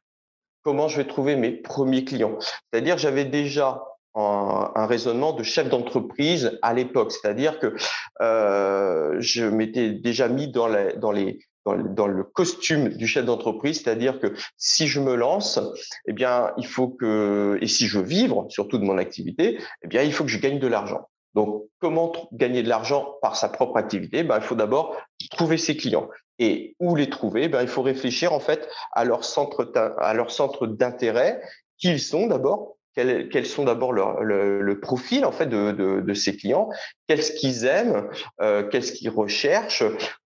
comment 0.64 0.88
je 0.88 0.98
vais 0.98 1.08
trouver 1.08 1.36
mes 1.36 1.52
premiers 1.52 2.06
clients. 2.06 2.38
C'est-à-dire 2.40 2.98
j'avais 2.98 3.26
déjà 3.26 3.82
un, 4.16 4.72
un, 4.76 4.86
raisonnement 4.86 5.34
de 5.34 5.44
chef 5.44 5.70
d'entreprise 5.70 6.58
à 6.62 6.74
l'époque, 6.74 7.12
c'est-à-dire 7.12 7.60
que 7.60 7.76
euh, 8.22 9.16
je 9.20 9.44
m'étais 9.46 9.92
déjà 9.92 10.30
mis 10.30 10.48
dans, 10.48 10.68
les, 10.68 10.94
dans 10.94 11.12
les 11.12 11.40
dans, 11.66 12.08
le 12.08 12.24
costume 12.24 12.90
du 12.90 13.08
chef 13.08 13.26
d'entreprise, 13.26 13.82
c'est-à-dire 13.82 14.20
que 14.20 14.34
si 14.58 14.88
je 14.88 15.00
me 15.00 15.16
lance, 15.16 15.60
eh 16.08 16.14
bien, 16.14 16.52
il 16.58 16.68
faut 16.68 16.88
que, 16.88 17.58
et 17.62 17.68
si 17.68 17.88
je 17.88 18.00
veux 18.00 18.06
vivre, 18.06 18.46
surtout 18.50 18.78
de 18.78 18.84
mon 18.84 18.98
activité, 18.98 19.60
eh 19.84 19.88
bien, 19.88 20.04
il 20.04 20.14
faut 20.14 20.24
que 20.24 20.30
je 20.30 20.40
gagne 20.40 20.60
de 20.60 20.68
l'argent. 20.68 21.10
Donc, 21.34 21.66
comment 21.80 22.14
gagner 22.32 22.64
de 22.64 22.70
l'argent 22.70 23.16
par 23.22 23.36
sa 23.36 23.50
propre 23.50 23.78
activité? 23.78 24.24
Ben, 24.24 24.38
Il 24.38 24.44
faut 24.44 24.56
d'abord 24.56 24.96
trouver 25.32 25.58
ses 25.58 25.76
clients. 25.76 26.10
Et 26.40 26.76
où 26.80 26.96
les 26.96 27.10
trouver? 27.10 27.50
Ben, 27.50 27.62
Il 27.62 27.68
faut 27.68 27.82
réfléchir 27.82 28.32
en 28.32 28.40
fait 28.40 28.68
à 28.94 29.04
leur 29.04 29.24
centre, 29.26 29.72
à 30.00 30.14
leur 30.14 30.32
centre 30.32 30.68
d'intérêt, 30.68 31.42
qui 31.78 31.90
ils 31.90 32.00
sont 32.00 32.28
d'abord, 32.28 32.78
quels, 32.96 33.46
sont 33.46 33.66
d'abord 33.66 33.92
le, 33.92 34.62
le, 34.62 34.80
profil 34.80 35.26
en 35.26 35.34
fait 35.34 35.48
de, 35.48 35.72
de, 35.72 36.00
de 36.00 36.14
ces 36.14 36.38
clients, 36.38 36.70
qu'est-ce 37.08 37.34
qu'ils 37.34 37.66
aiment, 37.66 38.10
euh, 38.42 38.64
qu'est-ce 38.70 38.94
qu'ils 38.94 39.10
recherchent, 39.10 39.84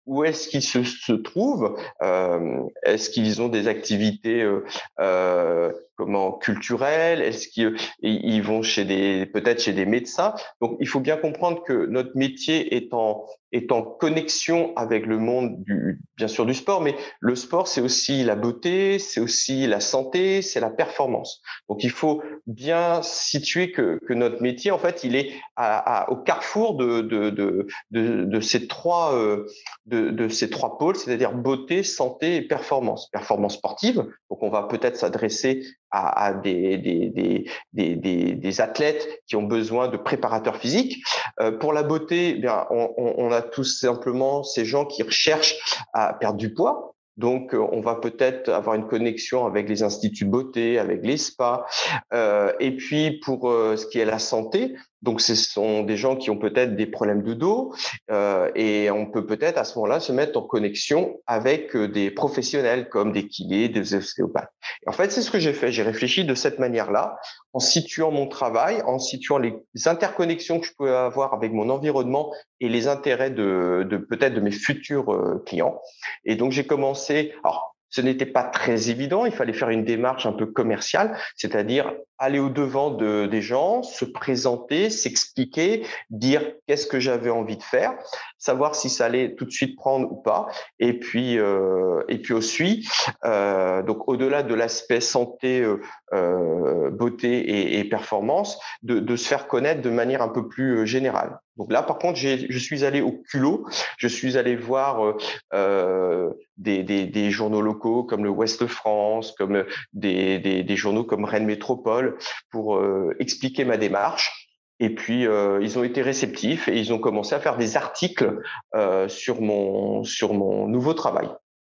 où 0.05 0.23
est-ce 0.23 0.47
qu'ils 0.47 0.61
se, 0.63 0.83
se, 0.83 1.13
trouvent 1.13 1.77
euh, 2.01 2.63
Est-ce 2.83 3.09
qu'ils 3.09 3.41
ont 3.41 3.49
des 3.49 3.67
activités 3.67 4.41
euh, 4.41 4.63
euh 4.99 5.71
comment 5.95 6.31
culturelles 6.33 7.21
Est-ce 7.21 7.47
qu'ils 7.47 7.75
ils 8.01 8.41
vont 8.41 8.61
chez 8.61 8.85
des 8.85 9.25
peut-être 9.25 9.61
chez 9.61 9.73
des 9.73 9.85
médecins 9.85 10.33
Donc 10.61 10.77
il 10.79 10.87
faut 10.87 10.99
bien 10.99 11.17
comprendre 11.17 11.63
que 11.63 11.85
notre 11.87 12.11
métier 12.15 12.75
est 12.75 12.93
en 12.93 13.25
est 13.51 13.71
en 13.71 13.83
connexion 13.83 14.75
avec 14.75 15.05
le 15.05 15.17
monde 15.17 15.63
du 15.63 16.01
bien 16.17 16.27
sûr 16.27 16.45
du 16.45 16.53
sport, 16.53 16.81
mais 16.81 16.95
le 17.19 17.35
sport 17.35 17.67
c'est 17.67 17.81
aussi 17.81 18.23
la 18.23 18.35
beauté, 18.35 18.99
c'est 18.99 19.21
aussi 19.21 19.65
la 19.67 19.79
santé, 19.79 20.41
c'est 20.41 20.59
la 20.59 20.69
performance. 20.69 21.41
Donc 21.69 21.83
il 21.83 21.89
faut 21.91 22.21
bien 22.47 23.01
situer 23.01 23.71
que, 23.71 23.99
que 24.07 24.13
notre 24.13 24.41
métier 24.41 24.71
en 24.71 24.77
fait 24.77 25.03
il 25.03 25.15
est 25.15 25.31
à, 25.55 26.03
à, 26.03 26.09
au 26.09 26.17
carrefour 26.17 26.75
de 26.75 27.01
de, 27.01 27.29
de, 27.29 27.67
de, 27.91 28.25
de 28.25 28.39
ces 28.41 28.67
trois 28.67 29.15
euh, 29.15 29.45
de, 29.85 30.09
de 30.09 30.27
ces 30.27 30.49
trois 30.49 30.77
pôles, 30.77 30.95
c'est-à-dire 30.95 31.33
beauté, 31.33 31.83
santé 31.83 32.35
et 32.37 32.41
performance. 32.41 33.09
Performance 33.11 33.55
sportive, 33.55 34.05
donc 34.29 34.43
on 34.43 34.49
va 34.49 34.63
peut-être 34.63 34.97
s'adresser 34.97 35.63
à, 35.95 36.33
des, 36.33 36.77
des, 36.77 37.45
des, 37.73 38.35
des, 38.35 38.61
athlètes 38.61 39.21
qui 39.27 39.35
ont 39.35 39.43
besoin 39.43 39.87
de 39.87 39.97
préparateurs 39.97 40.57
physiques. 40.57 41.03
Euh, 41.39 41.51
pour 41.51 41.73
la 41.73 41.83
beauté, 41.83 42.33
eh 42.35 42.39
bien, 42.39 42.65
on, 42.69 42.89
on, 42.97 43.31
a 43.31 43.41
tout 43.41 43.63
simplement 43.63 44.43
ces 44.43 44.65
gens 44.65 44.85
qui 44.85 45.03
recherchent 45.03 45.55
à 45.93 46.13
perdre 46.13 46.37
du 46.37 46.53
poids. 46.53 46.95
Donc, 47.17 47.53
euh, 47.53 47.65
on 47.71 47.79
va 47.79 47.95
peut-être 47.95 48.49
avoir 48.49 48.75
une 48.75 48.87
connexion 48.87 49.45
avec 49.45 49.69
les 49.69 49.83
instituts 49.83 50.25
de 50.25 50.29
beauté, 50.29 50.79
avec 50.79 51.05
les 51.05 51.17
spas. 51.17 51.65
Euh, 52.13 52.51
et 52.59 52.75
puis, 52.75 53.19
pour 53.23 53.49
euh, 53.49 53.77
ce 53.77 53.85
qui 53.85 53.99
est 53.99 54.05
la 54.05 54.19
santé, 54.19 54.75
Donc, 55.05 55.21
ce 55.21 55.35
sont 55.35 55.83
des 55.83 55.97
gens 55.97 56.15
qui 56.15 56.31
ont 56.31 56.37
peut-être 56.37 56.75
des 56.75 56.87
problèmes 56.87 57.21
de 57.21 57.35
dos 57.35 57.75
euh, 58.09 58.49
et 58.55 58.89
on 58.89 59.05
peut 59.05 59.27
peut-être 59.27 59.59
à 59.59 59.63
ce 59.63 59.77
moment-là 59.77 59.99
se 59.99 60.11
mettre 60.11 60.39
en 60.39 60.41
connexion 60.41 61.21
avec 61.27 61.75
euh, 61.75 61.87
des 61.87 62.09
professionnels 62.09 62.89
comme 62.89 63.11
des 63.11 63.27
kinés, 63.27 63.69
des 63.69 63.93
ostéopathes. 63.93 64.49
Et 64.83 64.89
en 64.89 64.93
fait, 64.93 65.11
c'est 65.11 65.21
ce 65.21 65.29
que 65.29 65.37
j'ai 65.37 65.53
fait. 65.53 65.71
J'ai 65.71 65.83
réfléchi 65.83 66.25
de 66.25 66.33
cette 66.33 66.57
manière-là, 66.57 67.17
en 67.53 67.59
situant 67.59 68.09
mon 68.09 68.27
travail, 68.27 68.81
en 68.87 68.97
situant 68.97 69.37
les 69.37 69.53
interconnexions 69.85 70.59
que 70.59 70.65
je 70.65 70.73
peux 70.75 70.97
avoir 70.97 71.35
avec 71.35 71.53
mon 71.53 71.69
environnement 71.69 72.33
et 72.59 72.67
les 72.67 72.87
intérêts 72.87 73.29
de, 73.29 73.85
de 73.87 73.97
peut-être 73.97 74.33
de 74.33 74.41
mes 74.41 74.49
futurs 74.49 75.13
euh, 75.13 75.43
clients. 75.45 75.79
Et 76.23 76.35
donc, 76.35 76.51
j'ai 76.51 76.65
commencé. 76.65 77.31
Alors, 77.43 77.75
ce 77.95 78.01
n'était 78.01 78.25
pas 78.25 78.43
très 78.43 78.89
évident. 78.89 79.25
Il 79.25 79.31
fallait 79.31 79.53
faire 79.53 79.69
une 79.69 79.85
démarche 79.85 80.25
un 80.25 80.33
peu 80.33 80.47
commerciale, 80.47 81.17
c'est-à-dire 81.37 81.93
aller 82.17 82.39
au 82.39 82.49
devant 82.49 82.91
de, 82.91 83.25
des 83.25 83.41
gens, 83.41 83.83
se 83.83 84.05
présenter, 84.05 84.89
s'expliquer, 84.89 85.85
dire 86.09 86.41
qu'est-ce 86.67 86.87
que 86.87 86.99
j'avais 86.99 87.29
envie 87.29 87.57
de 87.57 87.63
faire, 87.63 87.93
savoir 88.37 88.75
si 88.75 88.89
ça 88.89 89.05
allait 89.05 89.35
tout 89.35 89.45
de 89.45 89.51
suite 89.51 89.75
prendre 89.75 90.11
ou 90.11 90.15
pas, 90.15 90.47
et 90.79 90.93
puis 90.93 91.37
euh, 91.37 92.03
et 92.07 92.19
puis 92.19 92.33
aussi 92.33 92.87
euh, 93.25 93.81
donc 93.83 94.07
au-delà 94.07 94.43
de 94.43 94.53
l'aspect 94.53 95.01
santé, 95.01 95.61
euh, 95.61 95.81
euh 96.13 96.89
beauté 96.91 97.39
et, 97.39 97.79
et 97.79 97.83
performance, 97.83 98.59
de, 98.83 98.99
de, 98.99 99.15
se 99.15 99.27
faire 99.27 99.47
connaître 99.47 99.81
de 99.81 99.89
manière 99.89 100.21
un 100.21 100.29
peu 100.29 100.47
plus 100.47 100.79
euh, 100.79 100.85
générale. 100.85 101.39
Donc 101.57 101.71
là, 101.71 101.83
par 101.83 101.97
contre, 101.99 102.19
je 102.19 102.57
suis 102.57 102.83
allé 102.83 103.01
au 103.01 103.13
culot, 103.13 103.65
je 103.97 104.09
suis 104.09 104.37
allé 104.37 104.57
voir 104.57 105.15
euh, 105.53 106.29
des, 106.57 106.83
des, 106.83 107.05
des, 107.05 107.31
journaux 107.31 107.61
locaux 107.61 108.03
comme 108.03 108.25
le 108.25 108.29
Ouest 108.29 108.61
de 108.61 108.67
France, 108.67 109.31
comme 109.31 109.63
des, 109.93 110.37
des 110.39 110.75
journaux 110.75 111.05
comme 111.05 111.23
Rennes 111.23 111.45
Métropole 111.45 112.04
pour 112.51 112.77
euh, 112.77 113.15
expliquer 113.19 113.65
ma 113.65 113.77
démarche. 113.77 114.45
Et 114.79 114.93
puis 114.93 115.25
euh, 115.25 115.59
ils 115.61 115.79
ont 115.79 115.83
été 115.83 116.01
réceptifs 116.01 116.67
et 116.67 116.77
ils 116.77 116.91
ont 116.91 116.99
commencé 116.99 117.33
à 117.33 117.39
faire 117.39 117.57
des 117.57 117.77
articles 117.77 118.39
euh, 118.75 119.07
sur 119.07 119.41
mon 119.41 120.03
sur 120.03 120.33
mon 120.33 120.67
nouveau 120.67 120.93
travail. 120.93 121.29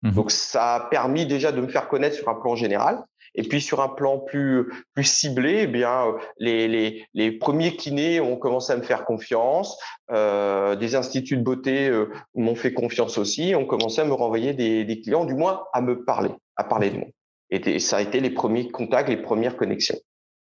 Mmh 0.03 0.11
Donc 0.11 0.31
ça 0.31 0.75
a 0.75 0.79
permis 0.89 1.25
déjà 1.25 1.51
de 1.51 1.59
me 1.59 1.67
faire 1.67 1.87
connaître 1.89 2.15
sur 2.15 2.29
un 2.29 2.35
plan 2.35 2.55
général. 2.55 3.03
Et 3.37 3.43
puis 3.43 3.59
sur 3.59 3.81
un 3.81 3.89
plan 3.89 4.17
plus 4.17 4.71
plus 4.93 5.03
ciblé, 5.03 5.63
eh 5.63 5.67
bien 5.67 6.15
les, 6.37 6.69
les, 6.69 7.05
les 7.13 7.33
premiers 7.33 7.75
kinés 7.75 8.21
ont 8.21 8.37
commencé 8.37 8.71
à 8.71 8.77
me 8.77 8.81
faire 8.81 9.03
confiance. 9.03 9.77
Euh, 10.09 10.77
des 10.77 10.95
instituts 10.95 11.35
de 11.35 11.43
beauté 11.43 11.91
m'ont 12.33 12.55
fait 12.55 12.73
confiance 12.73 13.17
aussi. 13.17 13.53
Ont 13.53 13.65
commencé 13.65 13.99
à 13.99 14.05
me 14.05 14.13
renvoyer 14.13 14.53
des, 14.53 14.85
des 14.85 15.01
clients, 15.01 15.25
du 15.25 15.33
moins 15.33 15.65
à 15.73 15.81
me 15.81 16.05
parler, 16.05 16.31
à 16.55 16.63
parler 16.63 16.91
de 16.91 16.97
moi. 16.97 17.07
Et 17.49 17.79
ça 17.79 17.97
a 17.97 18.01
été 18.01 18.21
les 18.21 18.29
premiers 18.29 18.69
contacts, 18.69 19.09
les 19.09 19.17
premières 19.17 19.57
connexions. 19.57 19.97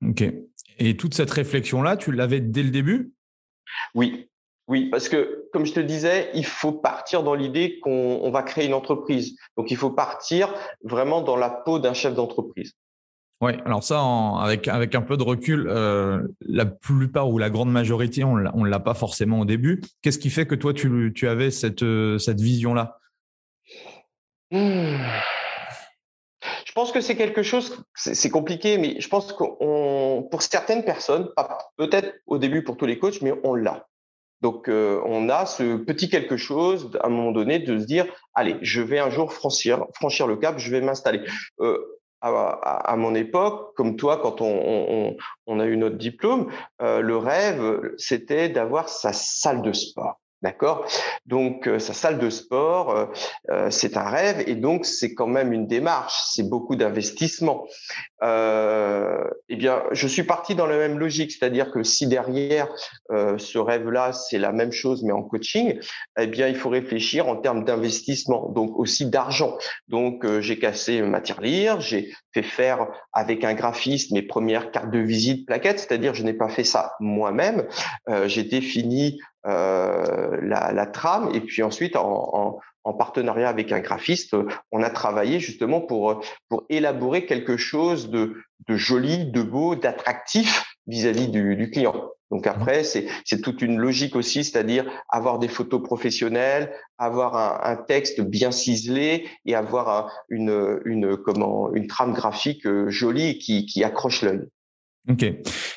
Ok. 0.09 0.25
Et 0.79 0.97
toute 0.97 1.15
cette 1.15 1.31
réflexion-là, 1.31 1.97
tu 1.97 2.13
l'avais 2.13 2.41
dès 2.41 2.63
le 2.63 2.71
début? 2.71 3.13
Oui. 3.95 4.29
Oui, 4.67 4.89
parce 4.89 5.11
que, 5.11 5.47
comme 5.53 5.67
je 5.67 5.75
te 5.75 5.81
disais, 5.81 6.31
il 6.35 6.47
faut 6.47 6.73
partir 6.73 7.23
dans 7.23 7.35
l'idée 7.35 7.79
qu'on 7.81 8.31
va 8.31 8.43
créer 8.43 8.67
une 8.67 8.73
entreprise. 8.73 9.37
Donc, 9.59 9.71
il 9.71 9.77
faut 9.77 9.91
partir 9.91 10.55
vraiment 10.83 11.21
dans 11.21 11.37
la 11.37 11.51
peau 11.51 11.79
d'un 11.79 11.93
chef 11.93 12.15
d'entreprise. 12.15 12.73
Oui, 13.43 13.53
alors 13.67 13.85
ça, 13.85 14.01
avec, 14.39 14.67
avec 14.69 14.95
un 14.95 15.03
peu 15.03 15.19
de 15.19 15.23
recul, 15.23 15.67
euh, 15.69 16.23
la 16.41 16.65
plupart 16.65 17.29
ou 17.29 17.37
la 17.37 17.51
grande 17.51 17.71
majorité, 17.71 18.25
on 18.25 18.37
ne 18.37 18.69
l'a 18.69 18.81
pas 18.81 18.95
forcément 18.95 19.41
au 19.41 19.45
début. 19.45 19.83
Qu'est-ce 20.01 20.19
qui 20.19 20.31
fait 20.31 20.47
que 20.47 20.55
toi, 20.55 20.73
tu, 20.73 21.13
tu 21.15 21.29
avais 21.29 21.51
cette, 21.51 21.83
euh, 21.83 22.17
cette 22.17 22.41
vision-là? 22.41 22.99
Mmh. 24.51 24.97
Je 26.75 26.81
pense 26.81 26.91
que 26.91 27.01
c'est 27.01 27.15
quelque 27.15 27.45
chose, 27.45 27.85
c'est 27.95 28.31
compliqué, 28.31 28.79
mais 28.79 29.01
je 29.01 29.09
pense 29.09 29.33
qu'on, 29.33 30.27
pour 30.29 30.43
certaines 30.43 30.85
personnes, 30.85 31.31
peut-être 31.77 32.17
au 32.27 32.37
début 32.37 32.65
pour 32.65 32.77
tous 32.77 32.85
les 32.85 32.99
coachs, 32.99 33.23
mais 33.23 33.33
on 33.45 33.55
l'a. 33.55 33.87
Donc, 34.41 34.69
euh, 34.69 35.01
on 35.07 35.29
a 35.29 35.47
ce 35.47 35.77
petit 35.77 36.09
quelque 36.09 36.37
chose 36.37 36.91
à 37.01 37.07
un 37.07 37.11
moment 37.11 37.31
donné 37.31 37.61
de 37.61 37.79
se 37.79 37.85
dire, 37.85 38.07
allez, 38.35 38.57
je 38.61 38.83
vais 38.83 38.99
un 38.99 39.09
jour 39.09 39.33
franchir, 39.33 39.87
franchir 39.95 40.27
le 40.27 40.35
cap, 40.37 40.59
je 40.59 40.69
vais 40.73 40.81
m'installer. 40.81 41.21
Euh, 41.61 41.79
à, 42.21 42.97
mon 42.97 43.15
époque, 43.15 43.77
comme 43.77 43.95
toi, 43.95 44.17
quand 44.17 44.41
on, 44.41 45.61
a 45.61 45.67
eu 45.67 45.77
notre 45.77 45.97
diplôme, 45.97 46.51
euh, 46.83 47.03
le 47.03 47.17
rêve, 47.17 47.93
c'était 47.99 48.49
d'avoir 48.49 48.89
sa 48.89 49.13
salle 49.13 49.63
de 49.63 49.73
sport. 49.73 50.19
D'accord? 50.45 50.87
Donc, 51.25 51.67
euh, 51.67 51.79
sa 51.79 51.95
salle 51.95 52.19
de 52.19 52.29
sport, 52.29 52.91
euh, 52.91 53.07
euh, 53.51 53.71
c'est 53.71 53.97
un 53.97 54.05
rêve 54.05 54.45
et 54.47 54.57
donc 54.57 54.85
c'est 54.85 55.15
quand 55.15 55.27
même 55.27 55.55
une 55.55 55.67
démarche, 55.67 56.21
c'est 56.35 56.47
beaucoup 56.47 56.77
d'investissement. 56.77 57.67
eh 58.23 59.57
bien, 59.57 59.83
je 59.93 60.07
suis 60.07 60.23
parti 60.23 60.55
dans 60.55 60.67
la 60.67 60.77
même 60.77 60.99
logique, 60.99 61.33
c'est-à-dire 61.33 61.71
que 61.71 61.83
si 61.83 62.07
derrière 62.07 62.69
ce 63.11 63.59
rêve-là, 63.59 64.13
c'est 64.13 64.39
la 64.39 64.53
même 64.53 64.73
chose 64.73 65.03
mais 65.03 65.13
en 65.13 65.23
coaching, 65.23 65.79
eh 66.19 66.27
bien, 66.27 66.49
il 66.49 66.57
faut 66.57 66.71
réfléchir 66.71 67.29
en 67.29 67.37
termes 67.37 67.65
d'investissement, 67.65 68.51
donc 68.51 68.79
aussi 68.79 69.07
d'argent. 69.07 69.57
Donc, 69.89 70.27
j'ai 70.41 70.59
cassé 70.59 71.03
ma 71.03 71.21
tirelire, 71.21 71.81
j'ai 71.81 72.15
fait 72.33 72.43
faire 72.43 72.89
avec 73.13 73.45
un 73.45 73.53
graphiste 73.55 74.11
mes 74.13 74.23
premières 74.23 74.71
cartes 74.71 74.91
de 74.91 75.01
visite 75.01 75.47
plaquettes, 75.47 75.81
c'est-à-dire 75.81 76.15
je 76.15 76.23
n'ai 76.23 76.35
pas 76.35 76.49
fait 76.49 76.65
ça 76.65 76.95
moi-même. 77.01 77.67
j'ai 78.27 78.45
défini 78.45 79.19
euh, 79.19 79.34
la, 79.45 80.73
la, 80.73 80.87
trame 80.87 81.31
et 81.35 81.41
puis 81.41 81.63
ensuite 81.63 81.97
en, 81.97 82.31
en, 82.33 82.61
en, 82.85 82.93
partenariat 82.95 83.49
avec 83.49 83.73
un 83.73 83.81
graphiste, 83.81 84.37
on 84.73 84.83
a 84.83 84.91
travaillé 84.91 85.41
justement 85.41 85.81
pour 85.81 86.25
pour 86.49 86.65
élaborer 86.71 87.27
quelque 87.27 87.57
chose 87.57 88.11
de, 88.11 88.37
de 88.69 88.77
joli, 88.77 89.31
de 89.31 89.43
beau, 89.43 89.75
d'attractif 89.75 90.65
vis-à-vis 90.87 91.29
du, 91.29 91.57
du, 91.57 91.71
client. 91.71 91.95
Donc 92.31 92.47
après, 92.47 92.85
c'est 92.85 93.07
c'est 93.25 93.41
toute 93.41 93.63
une 93.63 93.79
logique 93.79 94.17
aussi, 94.17 94.45
c'est-à-dire 94.45 94.91
avoir 95.09 95.39
des 95.39 95.49
photos 95.49 95.83
professionnelles, 95.83 96.73
avoir 96.99 97.37
un, 97.37 97.71
un 97.73 97.77
texte 97.77 98.21
bien 98.21 98.51
ciselé 98.51 99.29
et 99.45 99.55
avoir 99.55 100.13
une 100.29 100.81
une 100.85 101.17
comment 101.17 101.73
une 101.75 101.87
trame 101.87 102.13
graphique 102.13 102.67
euh, 102.67 102.89
jolie 102.89 103.39
qui 103.39 103.67
qui 103.67 103.85
accroche 103.85 104.23
l'œil. 104.23 104.49
Ok. 105.09 105.23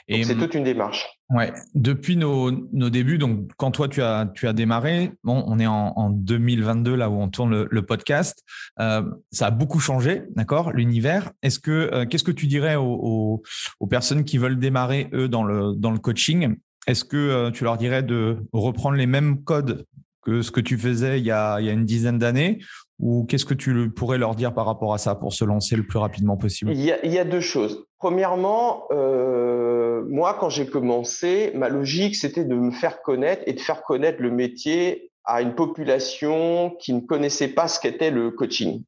Et 0.07 0.23
c'est 0.23 0.35
toute 0.35 0.53
une 0.53 0.63
démarche. 0.63 1.05
Ouais. 1.29 1.51
Depuis 1.75 2.15
nos, 2.15 2.49
nos, 2.51 2.89
débuts, 2.89 3.17
donc 3.17 3.51
quand 3.57 3.71
toi 3.71 3.89
tu 3.89 4.01
as 4.01 4.31
tu 4.33 4.47
as 4.47 4.53
démarré, 4.53 5.11
bon, 5.25 5.43
on 5.45 5.59
est 5.59 5.67
en, 5.67 5.91
en 5.97 6.09
2022 6.09 6.95
là 6.95 7.09
où 7.09 7.19
on 7.19 7.27
tourne 7.27 7.67
le, 7.69 7.81
podcast. 7.81 8.43
Euh, 8.79 9.03
ça 9.31 9.47
a 9.47 9.51
beaucoup 9.51 9.79
changé, 9.79 10.23
d'accord, 10.35 10.71
l'univers. 10.71 11.31
Est-ce 11.41 11.59
que 11.59 11.71
euh, 11.71 12.05
qu'est-ce 12.05 12.23
que 12.23 12.31
tu 12.31 12.47
dirais 12.47 12.75
aux, 12.75 13.43
aux, 13.79 13.87
personnes 13.87 14.23
qui 14.23 14.37
veulent 14.37 14.59
démarrer 14.59 15.09
eux 15.13 15.27
dans 15.27 15.43
le 15.43 15.73
dans 15.75 15.91
le 15.91 15.99
coaching? 15.99 16.55
Est-ce 16.87 17.03
que 17.03 17.17
euh, 17.17 17.51
tu 17.51 17.65
leur 17.65 17.77
dirais 17.77 18.03
de 18.03 18.37
reprendre 18.53 18.95
les 18.95 19.07
mêmes 19.07 19.43
codes 19.43 19.85
que 20.21 20.41
ce 20.41 20.51
que 20.51 20.61
tu 20.61 20.77
faisais 20.77 21.19
il 21.19 21.25
y 21.25 21.31
a 21.31 21.59
il 21.59 21.65
y 21.65 21.69
a 21.69 21.73
une 21.73 21.85
dizaine 21.85 22.17
d'années? 22.17 22.59
Ou 22.99 23.25
qu'est-ce 23.25 23.45
que 23.45 23.53
tu 23.53 23.89
pourrais 23.91 24.17
leur 24.17 24.35
dire 24.35 24.53
par 24.53 24.65
rapport 24.65 24.93
à 24.93 24.97
ça 24.97 25.15
pour 25.15 25.33
se 25.33 25.45
lancer 25.45 25.75
le 25.75 25.83
plus 25.83 25.99
rapidement 25.99 26.37
possible? 26.37 26.71
Il 26.71 26.81
y, 26.81 27.19
a, 27.19 27.25
deux 27.25 27.41
choses. 27.41 27.85
Premièrement, 27.99 28.85
euh, 28.91 30.03
moi, 30.09 30.35
quand 30.39 30.49
j'ai 30.49 30.65
commencé, 30.65 31.51
ma 31.53 31.69
logique, 31.69 32.15
c'était 32.15 32.43
de 32.43 32.55
me 32.55 32.71
faire 32.71 33.01
connaître 33.01 33.43
et 33.45 33.53
de 33.53 33.59
faire 33.59 33.83
connaître 33.83 34.21
le 34.21 34.31
métier 34.31 35.11
à 35.25 35.41
une 35.41 35.53
population 35.53 36.75
qui 36.79 36.93
ne 36.93 37.01
connaissait 37.01 37.49
pas 37.49 37.67
ce 37.67 37.79
qu'était 37.79 38.11
le 38.11 38.31
coaching. 38.31 38.83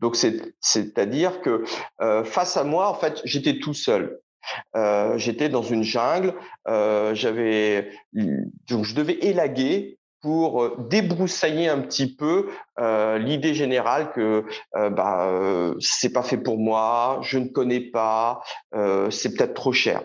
Donc, 0.00 0.16
c'est-à-dire 0.16 1.40
que 1.40 1.64
euh, 2.00 2.24
face 2.24 2.56
à 2.56 2.64
moi, 2.64 2.88
en 2.88 2.94
fait, 2.94 3.20
j'étais 3.24 3.58
tout 3.58 3.74
seul. 3.74 4.20
Euh, 4.76 5.18
j'étais 5.18 5.48
dans 5.48 5.62
une 5.62 5.82
jungle. 5.82 6.34
Euh, 6.68 7.14
j'avais 7.14 7.90
donc 8.12 8.84
je 8.84 8.94
devais 8.94 9.18
élaguer 9.20 9.97
pour 10.20 10.62
euh, 10.62 10.76
débroussailler 10.88 11.68
un 11.68 11.80
petit 11.80 12.14
peu 12.14 12.48
euh, 12.78 13.18
l'idée 13.18 13.54
générale 13.54 14.12
que 14.12 14.44
euh, 14.76 14.90
bah, 14.90 15.28
euh, 15.28 15.74
c'est 15.80 16.12
pas 16.12 16.22
fait 16.22 16.38
pour 16.38 16.58
moi, 16.58 17.20
je 17.22 17.38
ne 17.38 17.48
connais 17.48 17.80
pas, 17.80 18.40
euh, 18.74 19.10
c'est 19.10 19.34
peut-être 19.34 19.54
trop 19.54 19.72
cher. 19.72 20.02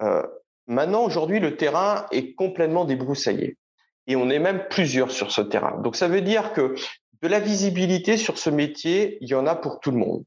Euh, 0.00 0.22
maintenant, 0.66 1.04
aujourd'hui, 1.04 1.40
le 1.40 1.56
terrain 1.56 2.06
est 2.10 2.34
complètement 2.34 2.84
débroussaillé 2.84 3.56
et 4.06 4.16
on 4.16 4.30
est 4.30 4.38
même 4.38 4.64
plusieurs 4.70 5.10
sur 5.10 5.30
ce 5.30 5.42
terrain. 5.42 5.78
Donc, 5.80 5.96
ça 5.96 6.08
veut 6.08 6.22
dire 6.22 6.52
que 6.52 6.74
de 7.22 7.28
la 7.28 7.38
visibilité 7.38 8.16
sur 8.16 8.38
ce 8.38 8.50
métier, 8.50 9.18
il 9.20 9.28
y 9.28 9.34
en 9.34 9.46
a 9.46 9.54
pour 9.54 9.80
tout 9.80 9.92
le 9.92 9.98
monde. 9.98 10.24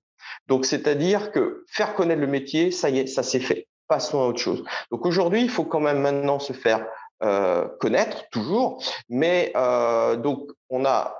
Donc, 0.47 0.65
c'est-à-dire 0.65 1.31
que 1.31 1.65
faire 1.67 1.93
connaître 1.93 2.21
le 2.21 2.27
métier, 2.27 2.71
ça 2.71 2.89
y 2.89 2.99
est, 2.99 3.07
ça 3.07 3.23
s'est 3.23 3.39
fait. 3.39 3.67
Passons 3.87 4.21
à 4.21 4.27
autre 4.27 4.39
chose. 4.39 4.63
Donc, 4.91 5.05
aujourd'hui, 5.05 5.41
il 5.41 5.49
faut 5.49 5.65
quand 5.65 5.79
même 5.79 5.99
maintenant 5.99 6.39
se 6.39 6.53
faire 6.53 6.85
euh, 7.23 7.67
connaître 7.79 8.29
toujours. 8.29 8.83
Mais 9.09 9.51
euh, 9.55 10.15
donc, 10.15 10.49
on 10.69 10.85
a 10.85 11.15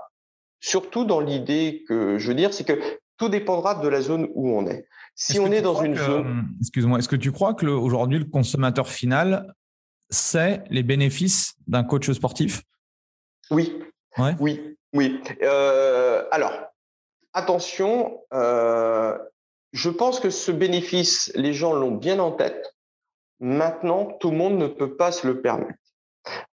surtout 0.60 1.06
dans 1.06 1.20
l'idée 1.20 1.84
que 1.88 2.18
je 2.18 2.28
veux 2.28 2.36
dire, 2.36 2.54
c'est 2.54 2.64
que 2.64 2.80
tout 3.18 3.30
dépendra 3.30 3.75
de 3.75 3.88
la 3.88 4.02
zone 4.02 4.28
où 4.34 4.50
on 4.50 4.66
est. 4.68 4.88
Si 5.16 5.40
on 5.40 5.52
est 5.52 5.62
dans 5.62 5.82
une 5.82 5.96
zone. 5.96 6.28
Euh, 6.28 6.58
excuse-moi, 6.60 7.00
est-ce 7.00 7.08
que 7.08 7.16
tu 7.16 7.32
crois 7.32 7.54
que 7.54 7.66
aujourd'hui, 7.66 8.20
le 8.20 8.25
consommateur 8.25 8.90
final 8.90 9.54
sait 10.10 10.64
les 10.70 10.84
bénéfices 10.84 11.56
d'un 11.68 11.84
coach 11.84 12.12
sportif? 12.12 12.64
Oui. 13.50 13.80
Ouais. 14.18 14.36
Oui, 14.40 14.78
oui. 14.94 15.22
Euh, 15.42 16.25
alors, 16.32 16.54
attention, 17.34 18.20
euh, 18.34 19.18
je 19.72 19.90
pense 19.90 20.20
que 20.20 20.30
ce 20.30 20.52
bénéfice, 20.52 21.32
les 21.36 21.54
gens 21.54 21.74
l'ont 21.74 21.96
bien 21.96 22.20
en 22.20 22.32
tête. 22.32 22.75
Maintenant, 23.40 24.06
tout 24.20 24.32
le 24.32 24.38
monde 24.38 24.58
ne 24.58 24.68
peut 24.68 24.96
pas 24.96 25.12
se 25.12 25.28
le 25.28 25.42
permettre. 25.42 25.80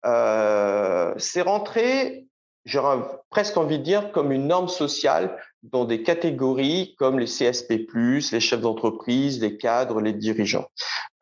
Euh, 0.04 1.14
c'est 1.18 1.42
rentré, 1.42 2.26
j'aurais 2.64 2.98
presque 3.30 3.56
envie 3.56 3.78
de 3.78 3.84
dire, 3.84 4.12
comme 4.12 4.32
une 4.32 4.46
norme 4.46 4.68
sociale 4.68 5.36
dans 5.62 5.84
des 5.84 6.02
catégories 6.02 6.94
comme 6.98 7.18
les 7.18 7.26
CSP+, 7.26 7.86
les 7.94 8.40
chefs 8.40 8.60
d'entreprise, 8.60 9.40
les 9.40 9.58
cadres, 9.58 10.00
les 10.00 10.14
dirigeants. 10.14 10.66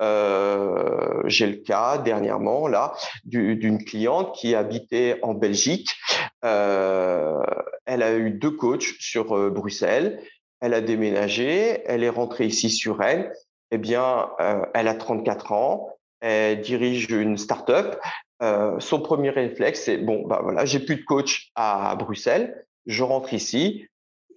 Euh, 0.00 1.22
J'ai 1.26 1.46
le 1.48 1.56
cas 1.56 1.98
dernièrement 1.98 2.68
là 2.68 2.94
d'une 3.24 3.84
cliente 3.84 4.34
qui 4.36 4.54
habitait 4.54 5.18
en 5.22 5.34
Belgique. 5.34 5.96
Euh, 6.44 7.42
elle 7.84 8.02
a 8.02 8.14
eu 8.14 8.30
deux 8.30 8.52
coachs 8.52 8.94
sur 9.00 9.50
Bruxelles. 9.50 10.22
Elle 10.60 10.74
a 10.74 10.80
déménagé. 10.80 11.82
Elle 11.86 12.04
est 12.04 12.08
rentrée 12.08 12.46
ici 12.46 12.70
sur 12.70 12.98
Rennes. 12.98 13.32
Eh 13.72 13.78
bien, 13.78 14.30
elle 14.72 14.88
a 14.88 14.94
34 14.94 15.52
ans. 15.52 15.98
Elle 16.20 16.60
dirige 16.60 17.10
une 17.10 17.36
start-up. 17.36 17.98
Euh, 18.42 18.78
son 18.78 19.00
premier 19.00 19.30
réflexe, 19.30 19.82
c'est 19.84 19.98
bon, 19.98 20.26
bah 20.26 20.40
voilà, 20.42 20.64
j'ai 20.64 20.78
plus 20.78 20.96
de 20.96 21.04
coach 21.04 21.50
à 21.54 21.96
Bruxelles. 21.96 22.64
Je 22.86 23.02
rentre 23.02 23.34
ici 23.34 23.88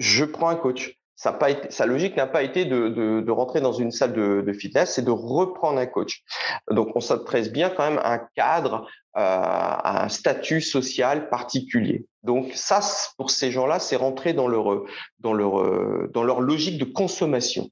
je 0.02 0.26
prends 0.26 0.50
un 0.50 0.56
coach. 0.56 0.98
Ça 1.16 1.32
pas 1.32 1.52
été, 1.52 1.70
sa 1.70 1.86
logique 1.86 2.18
n'a 2.18 2.26
pas 2.26 2.42
été 2.42 2.66
de, 2.66 2.90
de, 2.90 3.22
de, 3.22 3.32
rentrer 3.32 3.62
dans 3.62 3.74
une 3.74 3.92
salle 3.92 4.14
de, 4.14 4.42
de 4.42 4.54
fitness, 4.54 4.96
c'est 4.96 5.06
de 5.06 5.12
reprendre 5.12 5.78
un 5.78 5.86
coach. 5.86 6.24
Donc, 6.72 6.96
on 6.96 7.00
s'adresse 7.00 7.52
bien 7.52 7.70
quand 7.70 7.88
même 7.88 8.00
à 8.00 8.14
un 8.14 8.22
cadre, 8.36 8.88
euh, 9.16 9.20
à 9.22 10.04
un 10.04 10.10
statut 10.10 10.62
social 10.62 11.30
particulier. 11.30 12.08
Donc, 12.24 12.54
ça, 12.56 12.80
pour 13.18 13.30
ces 13.30 13.52
gens-là, 13.52 13.78
c'est 13.78 13.98
rentrer 13.98 14.34
dans 14.34 14.48
leur, 14.48 14.84
dans 15.20 15.34
leur, 15.34 16.10
dans 16.10 16.24
leur 16.24 16.42
logique 16.42 16.80
de 16.80 16.86
consommation. 16.86 17.70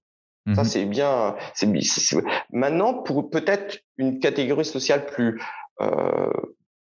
Ça, 0.54 0.62
mmh 0.62 0.66
c'est 0.66 0.86
bien. 0.86 1.36
C'est, 1.56 2.18
maintenant, 2.52 2.94
pour 2.94 3.32
peut-être 3.32 3.80
une 3.98 4.20
catégorie 4.20 4.66
sociale 4.66 5.08
plus 5.08 5.42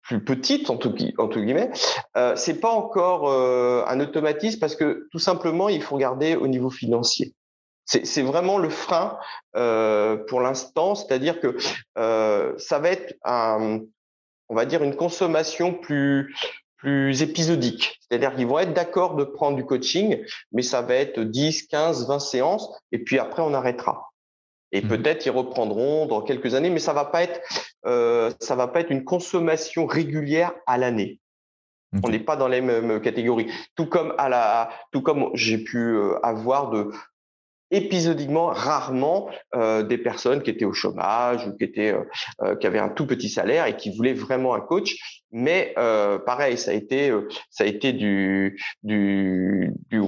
plus 0.02 0.24
petite 0.24 0.68
entre, 0.68 0.90
guillemets, 0.90 1.70
euh, 2.16 2.34
c'est 2.36 2.60
pas 2.60 2.70
encore 2.70 3.30
euh, 3.30 3.84
un 3.86 4.00
automatisme 4.00 4.58
parce 4.58 4.76
que 4.76 5.08
tout 5.10 5.18
simplement 5.18 5.68
il 5.68 5.82
faut 5.82 5.94
regarder 5.94 6.36
au 6.36 6.48
niveau 6.48 6.70
financier. 6.70 7.34
C'est 7.84 8.22
vraiment 8.22 8.58
le 8.58 8.70
frein 8.70 9.18
euh, 9.56 10.16
pour 10.16 10.40
l'instant, 10.40 10.94
c'est-à-dire 10.94 11.40
que 11.40 11.56
euh, 11.98 12.54
ça 12.56 12.78
va 12.78 12.90
être 12.90 13.16
on 13.24 14.54
va 14.54 14.64
dire 14.66 14.82
une 14.82 14.96
consommation 14.96 15.74
plus 15.74 16.34
plus 16.76 17.22
épisodique. 17.22 18.00
C'est-à-dire 18.00 18.34
qu'ils 18.34 18.46
vont 18.46 18.58
être 18.58 18.72
d'accord 18.72 19.14
de 19.14 19.24
prendre 19.24 19.56
du 19.56 19.64
coaching, 19.64 20.24
mais 20.52 20.62
ça 20.62 20.82
va 20.82 20.94
être 20.94 21.20
10, 21.20 21.68
15, 21.68 22.08
20 22.08 22.18
séances, 22.18 22.68
et 22.90 22.98
puis 22.98 23.18
après 23.18 23.42
on 23.42 23.54
arrêtera. 23.54 24.11
Et 24.72 24.82
mmh 24.82 24.88
peut-être 24.88 25.26
ils 25.26 25.30
reprendront 25.30 26.06
dans 26.06 26.22
quelques 26.22 26.54
années, 26.54 26.70
mais 26.70 26.78
ça 26.78 26.92
va 26.92 27.04
pas 27.04 27.22
être, 27.22 27.40
euh, 27.86 28.30
ça 28.40 28.56
va 28.56 28.68
pas 28.68 28.80
être 28.80 28.90
une 28.90 29.04
consommation 29.04 29.86
régulière 29.86 30.52
à 30.66 30.78
l'année. 30.78 31.20
On 32.02 32.08
n'est 32.08 32.20
pas 32.20 32.36
dans 32.36 32.48
les 32.48 32.62
mêmes 32.62 33.02
catégories. 33.02 33.52
Tout 33.76 33.84
comme 33.84 34.14
à 34.16 34.30
la, 34.30 34.70
tout 34.92 35.02
comme 35.02 35.28
j'ai 35.34 35.58
pu 35.58 35.76
euh, 35.76 36.18
avoir 36.22 36.70
de 36.70 36.90
épisodiquement, 37.72 38.46
rarement, 38.48 39.30
euh, 39.56 39.82
des 39.82 39.98
personnes 39.98 40.42
qui 40.42 40.50
étaient 40.50 40.66
au 40.66 40.74
chômage 40.74 41.46
ou 41.46 41.56
qui 41.56 41.64
étaient, 41.64 41.92
euh, 41.92 42.04
euh, 42.42 42.54
qui 42.54 42.66
avaient 42.66 42.78
un 42.78 42.90
tout 42.90 43.06
petit 43.06 43.30
salaire 43.30 43.66
et 43.66 43.76
qui 43.76 43.96
voulaient 43.96 44.12
vraiment 44.12 44.54
un 44.54 44.60
coach. 44.60 44.94
Mais 45.32 45.72
pareil, 46.26 46.58
ça 46.58 46.72
a 46.72 46.74
été, 46.74 47.10
ça 47.48 47.64
a 47.64 47.66
été 47.66 47.94
du, 47.94 48.62
du, 48.82 49.72
du 49.88 50.02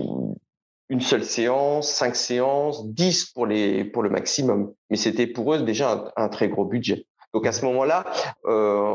une 0.89 1.01
seule 1.01 1.25
séance, 1.25 1.91
cinq 1.91 2.17
séances, 2.17 2.87
dix 2.89 3.27
pour 3.27 3.47
les 3.47 3.85
pour 3.85 4.03
le 4.03 4.11
maximum. 4.11 4.73
Mais 4.91 4.97
c'était 4.97 5.27
pour 5.27 5.55
eux 5.55 5.63
déjà 5.63 6.13
un, 6.17 6.29
très 6.29 6.49
gros 6.49 6.65
budget. 6.65 7.07
Donc 7.33 7.47
à 7.47 7.53
ce 7.53 7.65
moment-là, 7.65 8.05
euh, 8.47 8.95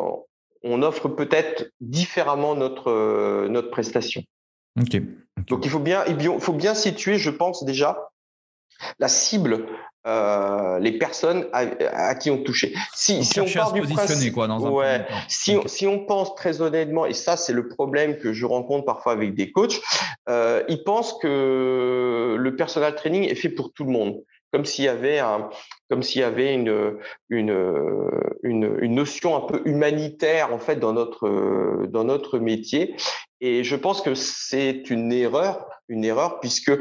on 0.63 0.81
offre 0.83 1.07
peut-être 1.09 1.71
différemment 1.81 2.55
notre 2.55 2.91
euh, 2.91 3.47
notre 3.49 3.69
prestation. 3.69 4.23
Ok. 4.79 5.01
Donc 5.47 5.65
il 5.65 5.71
faut 5.71 5.79
bien 5.79 6.03
il 6.05 6.39
faut 6.39 6.53
bien 6.53 6.73
situer, 6.73 7.17
je 7.17 7.29
pense 7.29 7.65
déjà 7.65 8.08
la 8.99 9.07
cible 9.07 9.65
euh, 10.07 10.79
les 10.79 10.93
personnes 10.93 11.45
à, 11.51 12.15
qui 12.15 12.31
on 12.31 12.41
touché. 12.41 12.73
Si, 12.95 13.23
si 13.25 13.41
on 13.41 13.45
part 13.45 13.73
du 13.73 13.81
principe, 13.81 14.33
quoi, 14.33 14.47
dans 14.47 14.65
un 14.65 14.69
ouais, 14.69 15.05
si, 15.27 15.57
on, 15.57 15.67
si 15.67 15.87
on 15.87 16.05
pense 16.05 16.35
très 16.35 16.61
honnêtement, 16.61 17.05
et 17.05 17.13
ça 17.13 17.35
c'est 17.35 17.51
le 17.51 17.67
problème 17.67 18.17
que 18.17 18.31
je 18.31 18.45
rencontre 18.45 18.85
parfois 18.85 19.11
avec 19.11 19.35
des 19.35 19.51
coachs, 19.51 19.81
euh, 20.29 20.63
ils 20.69 20.85
pensent 20.85 21.17
que 21.21 22.37
le 22.39 22.55
personal 22.55 22.95
training 22.95 23.25
est 23.29 23.35
fait 23.35 23.49
pour 23.49 23.73
tout 23.73 23.83
le 23.83 23.91
monde, 23.91 24.23
comme 24.51 24.65
s'il 24.65 24.85
y 24.85 24.87
avait 24.87 25.19
un, 25.19 25.49
comme 25.89 26.03
s'il 26.03 26.21
y 26.21 26.23
avait 26.23 26.53
une, 26.53 26.97
une, 27.29 28.09
une, 28.43 28.77
une, 28.81 28.95
notion 28.95 29.35
un 29.35 29.41
peu 29.41 29.61
humanitaire 29.65 30.53
en 30.53 30.59
fait 30.59 30.77
dans 30.77 30.93
notre 30.93 31.85
dans 31.87 32.03
notre 32.03 32.39
métier. 32.39 32.95
Et 33.41 33.63
je 33.63 33.75
pense 33.75 34.01
que 34.01 34.15
c'est 34.15 34.89
une 34.89 35.11
erreur 35.13 35.65
une 35.89 36.05
erreur 36.05 36.39
puisque 36.39 36.71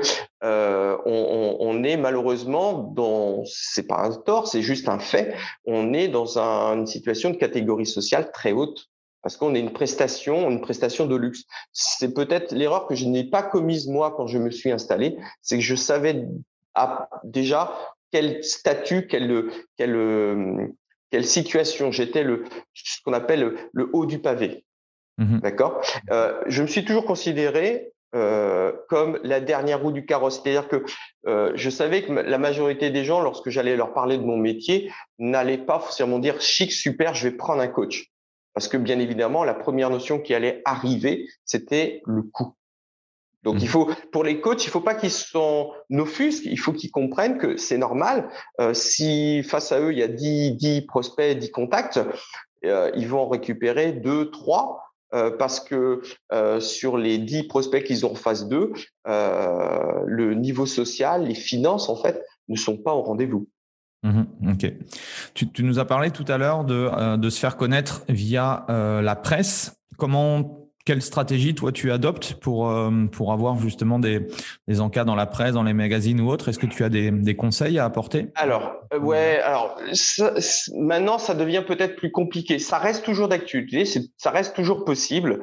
euh, 0.45 0.97
on, 1.07 1.57
on, 1.59 1.83
est 1.83 1.97
malheureusement 1.97 2.75
dans 2.75 3.43
c'est 3.47 3.87
pas 3.87 4.05
un 4.05 4.13
tort, 4.13 4.47
c'est 4.47 4.63
juste 4.63 4.89
un 4.89 4.99
fait. 4.99 5.35
On 5.65 5.95
est 5.95 6.09
dans 6.09 6.39
un, 6.39 6.79
une 6.79 6.87
situation 6.87 7.31
de 7.31 7.37
catégorie 7.37 7.87
sociale 7.87 8.31
très 8.33 8.53
haute 8.53 8.89
parce 9.23 9.37
qu'on 9.37 9.55
est 9.55 9.61
une 9.61 9.73
prestation, 9.73 10.49
une 10.51 10.61
prestation 10.61 11.07
de 11.07 11.17
luxe. 11.17 11.45
C'est 11.73 12.15
peut-être 12.15 12.53
l'erreur 12.53 12.87
que 12.87 12.95
je 12.95 13.07
n'ai 13.07 13.25
pas 13.25 13.43
commise 13.43 13.89
moi 13.89 14.15
quand 14.17 14.27
je 14.27 14.39
me 14.39 14.51
suis 14.51 14.71
installé, 14.71 15.17
c'est 15.43 15.57
que 15.57 15.65
je 15.65 15.75
savais 15.75 16.27
déjà 17.25 17.77
quel 18.11 18.43
statut, 18.43 19.07
quelle 19.07 19.51
quelle 19.77 20.73
quelle 21.11 21.25
situation 21.25 21.91
j'étais 21.91 22.23
le 22.23 22.45
ce 22.75 23.01
qu'on 23.05 23.13
appelle 23.13 23.55
le, 23.73 23.91
haut 23.93 24.07
du 24.07 24.19
pavé. 24.19 24.65
Mmh 25.19 25.39
D'accord? 25.39 25.81
Euh, 26.11 26.41
je 26.47 26.63
me 26.63 26.67
suis 26.67 26.85
toujours 26.85 27.05
considéré 27.05 27.93
euh, 28.15 28.73
comme 28.89 29.19
la 29.23 29.41
dernière 29.41 29.83
roue 29.83 29.93
du 29.93 30.07
carrosse. 30.07 30.41
C'est-à-dire 30.41 30.69
que 30.69 30.85
euh, 31.27 31.53
je 31.55 31.69
savais 31.69 32.03
que 32.03 32.13
la 32.13 32.39
majorité 32.39 32.89
des 32.91 33.05
gens, 33.05 33.21
lorsque 33.21 33.51
j'allais 33.51 33.77
leur 33.77 33.93
parler 33.93 34.17
de 34.17 34.23
mon 34.23 34.39
métier, 34.39 34.91
n'allaient 35.19 35.59
pas 35.59 35.79
forcément 35.79 36.19
dire 36.19 36.41
chic, 36.41 36.73
super, 36.73 37.15
je 37.15 37.29
vais 37.29 37.37
prendre 37.37 37.61
un 37.61 37.69
coach. 37.69 38.11
Parce 38.55 38.67
que 38.67 38.77
bien 38.77 38.99
évidemment, 38.99 39.45
la 39.45 39.55
première 39.55 39.91
notion 39.91 40.21
qui 40.21 40.35
allait 40.35 40.63
arriver, 40.65 41.29
c'était 41.45 42.01
le 42.07 42.23
coût. 42.23 42.55
Donc 43.45 43.57
il 43.61 43.67
mmh. 43.67 43.69
faut 43.69 43.91
pour 44.13 44.25
les 44.25 44.41
coachs, 44.41 44.65
il 44.65 44.71
faut 44.71 44.81
pas 44.81 44.95
qu'ils 44.95 45.11
sont 45.11 45.71
offusques, 45.93 46.45
il 46.45 46.59
faut 46.59 46.73
qu'ils 46.73 46.91
comprennent 46.91 47.39
que 47.39 47.57
c'est 47.57 47.79
normal. 47.79 48.29
Euh, 48.61 48.75
si 48.75 49.43
face 49.45 49.73
à 49.73 49.81
eux 49.81 49.93
il 49.93 49.99
y 49.99 50.03
a 50.03 50.09
10, 50.09 50.53
10 50.53 50.83
prospects, 50.83 51.39
10 51.39 51.51
contacts, 51.51 52.01
euh, 52.65 52.91
ils 52.97 53.09
vont 53.09 53.21
en 53.21 53.29
récupérer 53.29 53.93
deux, 53.93 54.31
trois 54.31 54.83
euh, 55.15 55.31
parce 55.31 55.61
que 55.61 56.03
sur 56.61 56.99
les 56.99 57.19
10 57.19 57.45
prospects 57.45 57.85
qu'ils 57.85 58.05
ont 58.05 58.13
en 58.13 58.17
phase 58.17 58.49
2, 58.49 58.73
euh, 59.07 60.03
le 60.07 60.35
niveau 60.35 60.67
social, 60.67 61.27
les 61.27 61.35
finances, 61.35 61.89
en 61.89 61.97
fait, 61.97 62.23
ne 62.49 62.57
sont 62.57 62.77
pas 62.77 62.93
au 62.93 63.03
rendez-vous. 63.03 63.49
Mmh 64.05 64.23
ok. 64.51 64.73
Tu, 65.35 65.51
tu, 65.51 65.65
nous 65.65 65.81
as 65.81 65.85
parlé 65.85 66.13
tout 66.13 66.25
à 66.29 66.39
l'heure 66.39 66.65
de, 66.65 67.17
de 67.17 67.31
se 67.31 67.41
faire 67.41 67.57
connaître 67.57 68.05
via 68.09 68.65
la 68.69 69.17
presse. 69.17 69.77
Comment 69.97 70.68
quelle 70.89 71.03
stratégie 71.03 71.55
toi 71.55 71.71
tu 71.71 71.93
adoptes 71.93 72.33
pour 72.41 72.71
euh, 72.71 72.91
pour 73.13 73.35
avoir 73.35 73.59
justement 73.59 73.99
des 73.99 74.27
des 74.69 74.81
encas 74.81 75.05
dans 75.05 75.17
la 75.17 75.27
presse, 75.27 75.53
dans 75.53 75.63
les 75.63 75.75
magazines 75.75 76.19
ou 76.19 76.31
autres? 76.31 76.49
Est-ce 76.49 76.59
que 76.59 76.65
tu 76.65 76.83
as 76.83 76.89
des, 76.89 77.11
des 77.11 77.37
conseils 77.37 77.79
à 77.79 77.85
apporter? 77.85 78.29
Alors 78.37 78.73
euh, 78.95 78.99
ouais, 78.99 79.39
alors 79.45 79.79
maintenant 80.79 81.19
ça 81.19 81.35
devient 81.35 81.63
peut-être 81.67 81.97
plus 81.97 82.11
compliqué. 82.11 82.59
Ça 82.59 82.79
reste 82.79 83.05
toujours 83.05 83.29
d'actualité, 83.29 83.85
ça 84.17 84.31
reste 84.31 84.57
toujours 84.57 84.87
possible. 84.87 85.41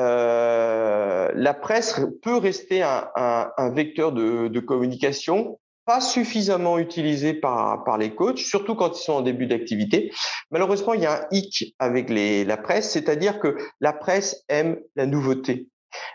Euh, 0.00 1.30
la 1.32 1.54
presse 1.54 2.00
peut 2.20 2.38
rester 2.38 2.82
un, 2.82 3.06
un, 3.14 3.50
un 3.56 3.70
vecteur 3.70 4.10
de, 4.10 4.48
de 4.48 4.60
communication 4.60 5.60
pas 5.88 6.02
suffisamment 6.02 6.78
utilisé 6.78 7.32
par, 7.32 7.82
par 7.82 7.96
les 7.96 8.14
coachs, 8.14 8.40
surtout 8.40 8.74
quand 8.74 8.94
ils 9.00 9.02
sont 9.02 9.14
en 9.14 9.20
début 9.22 9.46
d'activité. 9.46 10.12
Malheureusement, 10.50 10.92
il 10.92 11.00
y 11.00 11.06
a 11.06 11.22
un 11.22 11.26
hic 11.30 11.74
avec 11.78 12.10
les, 12.10 12.44
la 12.44 12.58
presse, 12.58 12.90
c'est-à-dire 12.90 13.40
que 13.40 13.56
la 13.80 13.94
presse 13.94 14.44
aime 14.50 14.78
la 14.96 15.06
nouveauté. 15.06 15.68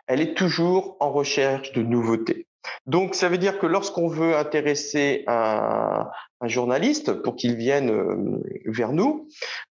Elle 0.05 0.21
est 0.21 0.37
toujours 0.37 0.95
en 0.99 1.11
recherche 1.11 1.71
de 1.71 1.81
nouveautés. 1.81 2.45
Donc, 2.85 3.15
ça 3.15 3.29
veut 3.29 3.39
dire 3.39 3.57
que 3.57 3.65
lorsqu'on 3.65 4.07
veut 4.07 4.35
intéresser 4.37 5.23
un, 5.25 6.07
un 6.39 6.47
journaliste 6.47 7.11
pour 7.23 7.35
qu'il 7.35 7.55
vienne 7.55 7.89
euh, 7.89 8.43
vers 8.67 8.93
nous, 8.93 9.27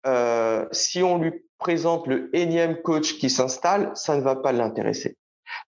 euh, 0.07 0.67
si 0.73 1.03
on 1.03 1.17
lui 1.17 1.33
présente 1.57 2.07
le 2.07 2.29
énième 2.37 2.83
coach 2.83 3.17
qui 3.17 3.31
s'installe, 3.31 3.93
ça 3.95 4.15
ne 4.15 4.21
va 4.21 4.37
pas 4.37 4.53
l'intéresser. 4.53 5.17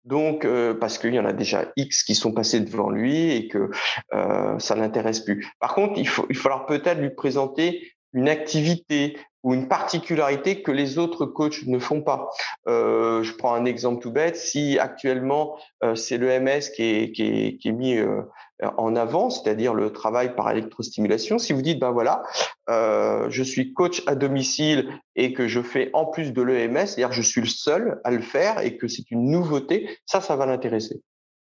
Donc, 0.05 0.45
euh, 0.45 0.75
parce 0.75 0.99
qu'il 0.99 1.15
y 1.15 1.21
en 1.21 1.25
a 1.25 1.33
déjà 1.33 1.73
X 1.77 2.03
qui 2.03 2.15
sont 2.15 2.33
passés 2.33 2.61
devant 2.61 2.91
lui 2.91 3.31
et 3.33 3.49
que 3.49 3.71
euh, 4.15 4.59
ça 4.59 4.75
n'intéresse 4.75 5.21
plus. 5.21 5.47
Par 5.61 5.75
contre, 5.75 5.99
il, 5.99 6.09
faut, 6.09 6.27
il 6.31 6.37
falloir 6.37 6.67
peut-être 6.67 7.01
lui 7.01 7.11
présenter 7.11 7.93
une 8.13 8.29
activité, 8.29 9.19
ou 9.43 9.55
une 9.55 9.69
particularité 9.69 10.63
que 10.63 10.73
les 10.73 10.99
autres 10.99 11.27
coachs 11.27 11.67
ne 11.67 11.79
font 11.79 12.03
pas. 12.03 12.29
Euh, 12.67 13.23
je 13.23 13.33
prends 13.35 13.55
un 13.55 13.65
exemple 13.65 14.03
tout 14.03 14.11
bête. 14.11 14.37
Si 14.37 14.79
actuellement 14.79 15.57
euh, 15.85 15.95
c'est 15.95 16.19
le 16.19 16.29
MS 16.41 16.71
qui 16.75 16.83
est, 16.83 17.13
qui 17.13 17.23
est, 17.23 17.57
qui 17.57 17.69
est 17.69 17.73
mis 17.73 17.97
euh, 17.97 18.23
en 18.61 18.97
avant, 18.97 19.31
c'est-à-dire 19.31 19.75
le 19.75 19.93
travail 19.93 20.35
par 20.35 20.51
électrostimulation, 20.51 21.39
si 21.39 21.53
vous 21.53 21.63
dites 21.63 21.79
ben 21.79 21.93
voilà, 21.93 22.25
euh, 22.69 23.31
je 23.31 23.43
suis 23.43 23.73
coach 23.73 24.03
à 24.07 24.15
domicile 24.15 24.89
et 25.15 25.33
que 25.33 25.47
je 25.47 25.63
fais 25.63 25.91
en 25.93 26.07
plus 26.07 26.33
de 26.33 26.43
l'EMS, 26.43 26.87
c'est-à-dire 26.87 27.13
je 27.13 27.23
suis 27.23 27.41
le 27.41 27.47
seul 27.47 28.01
à 28.05 28.11
le 28.11 28.21
faire 28.21 28.61
et 28.61 28.77
que 28.77 28.89
c'est 28.89 29.11
une 29.11 29.31
nouveauté, 29.31 29.99
ça, 30.07 30.21
ça 30.21 30.37
va 30.37 30.47
l'intéresser. 30.47 31.01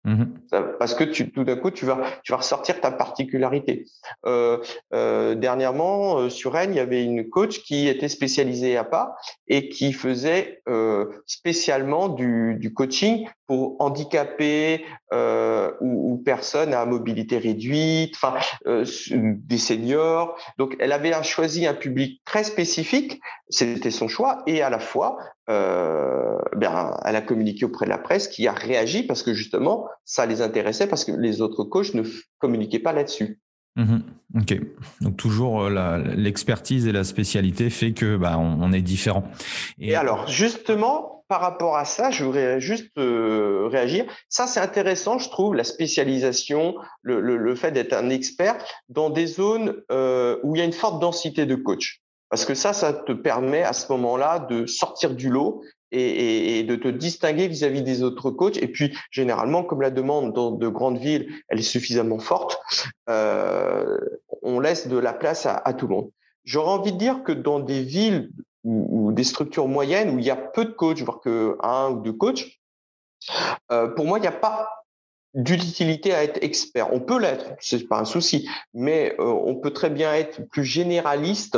Mmh 0.06 0.24
parce 0.80 0.96
que 0.96 1.04
tu, 1.04 1.32
tout 1.32 1.44
d'un 1.44 1.56
coup, 1.56 1.72
tu 1.72 1.86
vas, 1.86 2.02
tu 2.24 2.32
vas 2.32 2.39
ressortir 2.39 2.80
ta 2.82 2.92
particularité. 2.92 3.86
Euh, 4.26 4.58
euh, 4.94 5.36
dernièrement, 5.36 6.18
euh, 6.18 6.30
sur 6.30 6.54
Rennes, 6.54 6.74
il 6.74 6.78
y 6.78 6.82
avait 6.82 7.04
une 7.04 7.30
coach 7.30 7.63
qui 7.63 7.88
était 7.88 8.10
spécialisée 8.10 8.78
à 8.78 8.84
pas 8.84 9.16
et 9.48 9.70
qui 9.70 9.94
faisait 9.94 10.62
euh, 10.68 11.06
spécialement 11.26 12.10
du, 12.10 12.56
du, 12.60 12.74
coaching 12.74 13.28
pour 13.48 13.78
handicapés 13.80 14.86
euh, 15.13 15.72
ou, 15.82 16.13
ou, 16.13 16.18
personnes 16.18 16.74
à 16.74 16.86
mobilité 16.86 17.38
réduite, 17.38 18.16
enfin 18.16 18.36
euh, 18.68 18.86
des 19.12 19.58
seniors. 19.58 20.38
Donc, 20.58 20.76
elle 20.80 20.92
avait 20.92 21.13
choisi 21.24 21.66
un 21.66 21.74
public 21.74 22.22
très 22.26 22.44
spécifique, 22.44 23.22
c'était 23.50 23.92
son 23.92 24.08
choix, 24.08 24.44
et 24.48 24.62
à 24.62 24.70
la 24.70 24.80
fois, 24.80 25.18
ben, 25.48 26.98
elle 27.06 27.16
a 27.16 27.22
communiqué 27.22 27.66
auprès 27.66 27.86
de 27.86 27.89
la 27.89 27.98
presse 27.98 28.28
qui 28.28 28.48
a 28.48 28.54
réagi 28.54 29.04
parce 29.04 29.24
que 29.24 29.34
justement, 29.34 29.88
ça 30.06 30.25
les 30.25 30.41
intéressait 30.41 30.88
parce 30.88 31.06
que 31.06 31.12
les 31.12 31.41
autres 31.41 31.63
coachs 31.63 31.93
ne 31.93 32.03
communiquaient 32.39 32.79
pas 32.79 32.93
là-dessus. 32.93 33.39
Mmh 33.75 33.97
ok, 34.36 34.60
donc 35.01 35.17
toujours 35.17 35.69
l'expertise 35.69 36.88
et 36.88 36.91
la 36.91 37.03
spécialité 37.03 37.69
fait 37.71 37.93
que 37.93 38.17
bah, 38.17 38.38
on, 38.38 38.71
est 38.71 38.82
différent. 38.82 39.23
Et, 39.79 39.89
et 39.89 39.95
alors 39.95 40.27
justement, 40.27 41.13
par 41.27 41.41
rapport 41.41 41.77
à 41.77 41.86
ça, 41.86 42.12
je 42.12 42.23
voudrais 42.23 42.60
juste 42.60 42.91
euh, 42.99 43.67
réagir. 43.71 44.06
Ça, 44.29 44.45
c'est 44.45 44.60
intéressant, 44.60 45.17
je 45.17 45.29
trouve, 45.29 45.56
la 45.56 45.63
spécialisation, 45.63 46.75
le, 47.01 47.56
fait 47.56 47.71
d'être 47.71 47.93
un 47.93 48.10
expert 48.10 48.63
dans 48.89 49.10
des 49.10 49.25
zones 49.25 49.82
euh, 49.91 50.38
où 50.43 50.56
il 50.56 50.60
y 50.60 50.62
a 50.62 50.65
une 50.65 50.73
forte 50.73 51.01
densité 51.01 51.47
de 51.47 51.56
coachs. 51.56 52.01
Parce 52.29 52.45
que 52.45 52.56
ça, 52.56 52.73
ça 52.73 52.93
te 52.93 53.12
permet 53.12 53.63
à 53.63 53.73
ce 53.73 53.91
moment-là 53.91 54.39
de 54.39 54.65
sortir 54.65 55.15
du 55.15 55.29
lot 55.29 55.63
et, 55.93 56.63
de 56.63 56.75
te 56.75 56.88
distinguer 56.88 57.47
vis-à-vis 57.47 57.82
des 57.82 58.03
autres 58.03 58.32
coachs. 58.32 58.58
Et 58.58 58.67
puis, 58.67 58.95
généralement, 59.12 59.63
comme 59.63 59.82
la 59.82 59.91
demande 59.91 60.34
dans 60.34 60.51
de 60.51 60.67
grandes 60.67 60.97
villes, 60.97 61.29
elle 61.49 61.60
est 61.60 61.63
suffisamment 61.63 62.19
forte, 62.19 62.60
euh, 63.10 63.97
on 64.41 64.60
laisse 64.60 64.88
de 64.88 64.97
la 64.97 65.13
place 65.13 65.45
à, 65.45 65.73
tout 65.73 65.88
le 65.88 65.95
monde. 65.95 66.12
J'aurais 66.43 66.71
envie 66.71 66.91
de 66.91 66.97
dire 66.97 67.23
que 67.23 67.32
dans 67.32 67.60
des 67.60 67.82
villes 67.84 68.32
ou, 68.63 69.12
des 69.12 69.23
structures 69.23 69.67
moyennes 69.67 70.15
où 70.15 70.19
il 70.19 70.25
y 70.25 70.32
a 70.32 70.36
peu 70.36 70.65
de 70.65 70.71
coachs, 70.71 71.01
voire 71.01 71.19
que 71.19 71.58
un 71.62 71.91
ou 71.91 72.01
deux 72.01 72.13
coachs, 72.13 72.60
euh, 73.71 73.88
pour 73.88 74.06
moi, 74.06 74.17
il 74.17 74.21
n'y 74.21 74.27
a 74.27 74.32
pas 74.32 74.83
d'utilité 75.34 76.13
à 76.13 76.24
être 76.24 76.43
expert. 76.43 76.93
On 76.93 77.00
peut 77.00 77.19
l'être, 77.19 77.46
c'est 77.60 77.88
pas 77.88 78.00
un 78.00 78.06
souci, 78.06 78.48
mais 78.74 79.15
euh, 79.19 79.24
on 79.24 79.56
peut 79.56 79.72
très 79.72 79.89
bien 79.89 80.13
être 80.13 80.48
plus 80.50 80.63
généraliste 80.63 81.58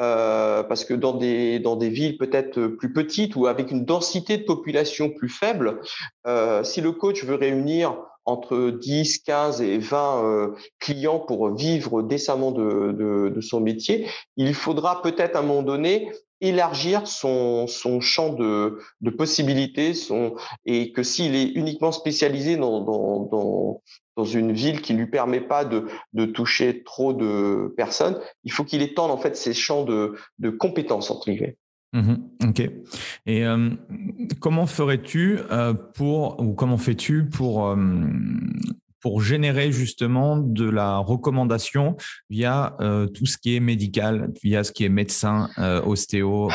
euh, 0.00 0.62
parce 0.62 0.84
que 0.84 0.94
dans 0.94 1.14
des 1.14 1.58
dans 1.58 1.76
des 1.76 1.88
villes 1.88 2.18
peut-être 2.18 2.66
plus 2.66 2.92
petites 2.92 3.34
ou 3.34 3.46
avec 3.46 3.70
une 3.70 3.84
densité 3.84 4.38
de 4.38 4.44
population 4.44 5.10
plus 5.10 5.28
faible, 5.28 5.80
euh, 6.26 6.62
si 6.62 6.80
le 6.80 6.92
coach 6.92 7.24
veut 7.24 7.34
réunir 7.34 7.96
entre 8.26 8.70
10, 8.70 9.20
15 9.20 9.62
et 9.62 9.78
20 9.78 10.24
euh, 10.24 10.54
clients 10.80 11.20
pour 11.20 11.54
vivre 11.54 12.02
décemment 12.02 12.50
de, 12.50 12.92
de, 12.92 13.32
de, 13.34 13.40
son 13.40 13.60
métier, 13.60 14.08
il 14.36 14.52
faudra 14.52 15.00
peut-être 15.00 15.36
à 15.36 15.38
un 15.38 15.42
moment 15.42 15.62
donné 15.62 16.10
élargir 16.40 17.06
son, 17.06 17.66
son 17.66 18.00
champ 18.00 18.32
de, 18.32 18.78
de 19.00 19.10
possibilités 19.10 19.94
son, 19.94 20.34
et 20.64 20.92
que 20.92 21.02
s'il 21.02 21.34
est 21.34 21.48
uniquement 21.54 21.92
spécialisé 21.92 22.56
dans, 22.56 22.82
dans, 22.82 23.24
dans, 23.24 23.82
dans 24.16 24.24
une 24.24 24.52
ville 24.52 24.80
qui 24.82 24.94
ne 24.94 24.98
lui 24.98 25.10
permet 25.10 25.40
pas 25.40 25.64
de, 25.64 25.86
de 26.12 26.26
toucher 26.26 26.82
trop 26.84 27.12
de 27.12 27.72
personnes, 27.76 28.18
il 28.44 28.52
faut 28.52 28.64
qu'il 28.64 28.82
étende 28.82 29.10
en 29.10 29.18
fait 29.18 29.36
ses 29.36 29.54
champs 29.54 29.84
de, 29.84 30.14
de 30.38 30.50
compétences 30.50 31.10
entre 31.10 31.30
guillemets. 31.30 31.56
Mmh 31.92 32.14
ok. 32.48 32.60
Et 33.26 33.46
euh, 33.46 33.70
comment 34.40 34.66
ferais-tu 34.66 35.38
euh, 35.50 35.72
pour, 35.72 36.38
ou 36.40 36.52
comment 36.52 36.76
fais-tu 36.76 37.24
pour, 37.24 37.68
euh, 37.68 37.76
pour 39.06 39.20
générer 39.20 39.70
justement 39.70 40.36
de 40.36 40.68
la 40.68 40.98
recommandation 40.98 41.96
via 42.28 42.76
tout 43.14 43.24
ce 43.24 43.38
qui 43.38 43.54
est 43.54 43.60
médical, 43.60 44.32
via 44.42 44.64
ce 44.64 44.72
qui 44.72 44.84
est 44.84 44.88
médecin, 44.88 45.48
ostéo 45.86 46.48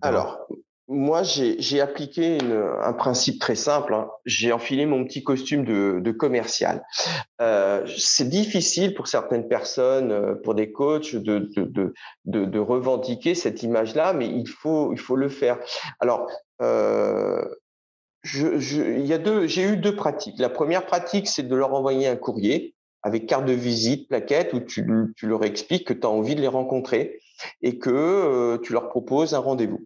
Alors, 0.00 0.48
moi, 0.90 1.22
j'ai 1.22 1.80
appliqué 1.82 2.38
un 2.82 2.92
principe 2.94 3.38
très 3.38 3.54
simple. 3.54 3.92
Hein. 3.92 4.08
J'ai 4.24 4.52
enfilé 4.52 4.86
mon 4.86 5.04
petit 5.04 5.22
costume 5.22 5.66
de, 5.66 6.10
commercial. 6.12 6.82
Euh, 7.42 7.86
c'est 7.98 8.30
difficile 8.30 8.94
pour 8.94 9.06
certaines 9.06 9.48
personnes, 9.48 10.10
euh, 10.10 10.34
pour 10.34 10.54
des 10.54 10.72
coachs, 10.72 11.14
de, 11.14 11.50
de, 12.24 12.58
revendiquer 12.58 13.34
cette 13.34 13.62
image-là, 13.62 14.14
mais 14.14 14.26
il 14.26 14.48
faut, 14.48 14.94
il 14.94 14.98
faut 14.98 15.16
le 15.16 15.28
faire. 15.28 15.58
Alors, 16.00 16.26
euh, 16.62 17.44
j'ai 18.28 19.62
eu 19.62 19.76
deux 19.76 19.96
pratiques. 19.96 20.38
La 20.38 20.48
première 20.48 20.86
pratique, 20.86 21.28
c'est 21.28 21.42
de 21.42 21.56
leur 21.56 21.74
envoyer 21.74 22.08
un 22.08 22.16
courrier 22.16 22.74
avec 23.02 23.26
carte 23.26 23.44
de 23.44 23.52
visite, 23.52 24.08
plaquette, 24.08 24.52
où 24.52 24.60
tu, 24.60 24.86
tu 25.16 25.26
leur 25.26 25.44
expliques 25.44 25.86
que 25.86 25.94
tu 25.94 26.06
as 26.06 26.10
envie 26.10 26.34
de 26.34 26.40
les 26.40 26.48
rencontrer 26.48 27.20
et 27.62 27.78
que 27.78 27.90
euh, 27.90 28.58
tu 28.58 28.72
leur 28.72 28.88
proposes 28.88 29.34
un 29.34 29.38
rendez-vous. 29.38 29.84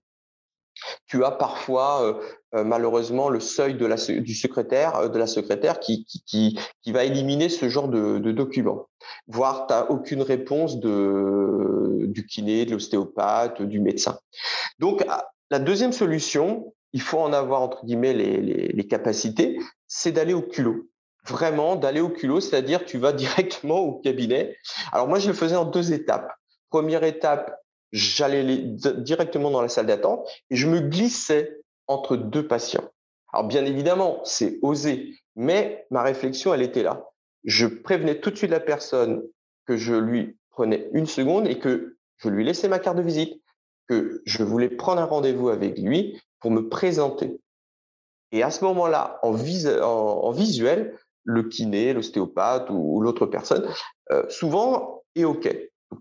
Tu 1.07 1.23
as 1.23 1.31
parfois 1.31 2.03
euh, 2.03 2.15
euh, 2.55 2.65
malheureusement 2.65 3.29
le 3.29 3.41
seuil 3.41 3.75
de 3.75 3.85
la, 3.85 3.97
du 3.97 4.35
secrétaire, 4.35 5.11
de 5.11 5.19
la 5.19 5.27
secrétaire 5.27 5.81
qui, 5.81 6.07
qui, 6.07 6.59
qui, 6.83 6.93
va 6.93 7.05
éliminer 7.05 7.51
ce 7.51 7.69
genre 7.69 7.89
de, 7.89 8.19
de 8.19 8.33
document. 8.33 8.89
Voire 9.27 9.67
tu 9.67 9.75
n'as 9.75 9.85
aucune 9.85 10.23
réponse 10.23 10.81
de, 10.81 12.07
du 12.07 12.27
kiné, 12.27 12.65
de 12.65 12.73
l'ostéopathe, 12.73 13.61
du 13.61 13.81
médecin. 13.81 14.19
Donc 14.79 15.05
ah, 15.09 15.29
la 15.51 15.59
deuxième 15.59 15.93
solution, 15.93 16.73
il 16.93 17.01
faut 17.01 17.19
en 17.19 17.33
avoir 17.33 17.63
entre 17.63 17.85
guillemets 17.85 18.15
les, 18.15 18.87
capacités, 18.89 19.59
c'est 19.87 20.13
d'aller 20.13 20.35
au 20.35 20.43
culot 20.43 20.89
vraiment 21.29 21.77
d'aller 21.77 22.01
au 22.01 22.09
culot, 22.09 22.41
c'est-à-dire 22.41 22.85
tu 22.85 22.99
vas 22.99 23.13
directement 23.13 23.79
au 23.79 24.01
cabinet. 24.01 24.57
Alors 24.93 25.09
moi, 25.09 25.19
je 25.19 25.29
le 25.29 25.35
faisais 25.35 25.57
en 25.57 25.65
deux 25.65 25.93
étapes. 25.93 26.33
Première 26.71 27.05
étape, 27.05 27.61
j'allais 27.93 28.57
directement 28.57 29.51
dans 29.51 29.63
la 29.63 29.69
salle 29.69 29.87
d'attente 29.87 30.27
et 30.51 30.57
je 30.57 30.67
me 30.67 30.81
glissais 30.81 31.61
entre 31.87 32.17
deux 32.17 32.47
patients. 32.47 32.89
Alors 33.33 33.47
bien 33.47 33.65
évidemment, 33.65 34.21
c'est 34.25 34.59
osé, 34.63 35.15
mais 35.37 35.87
ma 35.91 36.03
réflexion, 36.03 36.55
elle 36.55 36.63
était 36.63 36.83
là. 36.83 37.05
Je 37.45 37.67
prévenais 37.67 38.21
tout 38.21 38.31
de 38.31 38.37
suite 38.37 38.51
la 38.51 38.61
personne 38.61 39.23
que 39.67 39.77
je 39.77 39.95
lui 39.95 40.37
prenais 40.51 40.89
une 40.93 41.07
seconde 41.07 41.47
et 41.47 41.59
que 41.59 41.97
je 42.19 42.29
lui 42.29 42.45
laissais 42.45 42.69
ma 42.69 42.79
carte 42.79 42.97
de 42.97 43.03
visite, 43.03 43.43
que 43.89 44.23
je 44.25 44.43
voulais 44.43 44.69
prendre 44.69 45.01
un 45.01 45.07
rendez-vous 45.07 45.49
avec 45.49 45.79
lui 45.79 46.21
pour 46.43 46.51
me 46.51 46.69
présenter. 46.69 47.41
Et 48.33 48.43
à 48.43 48.51
ce 48.51 48.65
moment-là, 48.65 49.19
en, 49.23 49.31
en, 49.31 50.31
visuel, 50.33 50.99
le 51.25 51.43
kiné, 51.45 51.93
l'ostéopathe 51.93 52.69
ou, 52.71 53.01
l'autre 53.01 53.27
personne, 53.27 53.67
euh, 54.11 54.29
souvent 54.29 55.03
est 55.15 55.25
OK. 55.25 55.49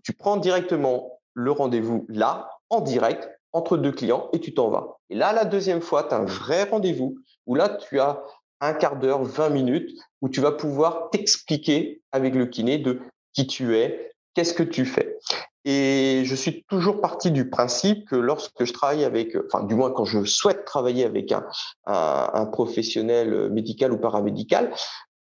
Tu 0.04 0.14
prends 0.14 0.38
directement 0.38 1.20
le 1.34 1.52
rendez-vous 1.52 2.06
là, 2.10 2.50
en 2.70 2.82
direct, 2.82 3.30
entre 3.54 3.78
deux 3.78 3.92
clients, 3.92 4.30
et 4.34 4.40
tu 4.40 4.54
t'en 4.54 4.70
vas. 4.70 4.98
Et 5.10 5.16
là, 5.16 5.34
la 5.34 5.46
deuxième 5.46 5.82
fois, 5.82 6.04
tu 6.04 6.14
as 6.14 6.18
un 6.18 6.26
vrai 6.26 6.64
rendez-vous 6.64 7.18
où 7.46 7.56
là, 7.56 7.70
tu 7.70 8.00
as 8.00 8.24
un 8.62 8.74
quart 8.74 8.98
d'heure, 8.98 9.24
20 9.24 9.50
minutes, 9.50 9.92
où 10.22 10.30
tu 10.30 10.40
vas 10.40 10.52
pouvoir 10.52 11.10
t'expliquer 11.10 12.02
avec 12.12 12.36
le 12.36 12.46
kiné 12.46 12.78
de 12.78 13.02
qui 13.34 13.48
tu 13.48 13.76
es, 13.76 14.11
qu'est-ce 14.34 14.54
que 14.54 14.64
tu 14.64 14.86
fais? 14.86 15.18
Et 15.66 16.24
je 16.26 16.36
suis 16.36 16.64
toujours 16.64 17.02
parti 17.02 17.32
du 17.32 17.50
principe 17.50 18.08
que 18.08 18.16
lorsque 18.16 18.64
je 18.64 18.74
travaille 18.74 19.04
avec, 19.04 19.38
enfin 19.46 19.64
du 19.64 19.76
moins 19.76 19.92
quand 19.92 20.06
je 20.06 20.24
souhaite 20.24 20.66
travailler 20.66 21.06
avec 21.06 21.32
un, 21.32 21.46
un, 21.86 22.46
professionnel 22.46 23.50
médical 23.52 23.94
ou 23.94 23.98
paramédical, 23.98 24.74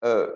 euh, 0.04 0.28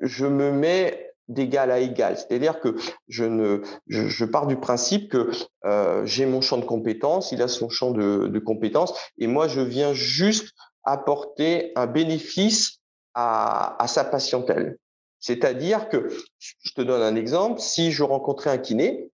je 0.00 0.26
me 0.26 0.50
mets 0.50 1.12
d'égal 1.28 1.70
à 1.70 1.78
égal. 1.78 2.16
C'est-à-dire 2.16 2.60
que 2.60 2.76
je 3.08 3.24
ne, 3.24 3.62
je, 3.86 4.08
je, 4.08 4.24
pars 4.24 4.46
du 4.46 4.56
principe 4.56 5.10
que 5.10 5.30
euh, 5.64 6.04
j'ai 6.06 6.26
mon 6.26 6.40
champ 6.40 6.58
de 6.58 6.64
compétences, 6.64 7.32
il 7.32 7.42
a 7.42 7.48
son 7.48 7.68
champ 7.68 7.90
de, 7.90 8.28
de, 8.28 8.38
compétences, 8.38 8.94
et 9.18 9.26
moi 9.26 9.48
je 9.48 9.60
viens 9.60 9.92
juste 9.92 10.54
apporter 10.84 11.72
un 11.74 11.86
bénéfice 11.86 12.80
à, 13.14 13.82
à 13.82 13.88
sa 13.88 14.04
patientèle. 14.04 14.78
C'est-à-dire 15.26 15.88
que, 15.88 16.08
je 16.38 16.72
te 16.72 16.82
donne 16.82 17.02
un 17.02 17.16
exemple, 17.16 17.58
si 17.58 17.90
je 17.90 18.04
rencontrais 18.04 18.50
un 18.50 18.58
kiné, 18.58 19.10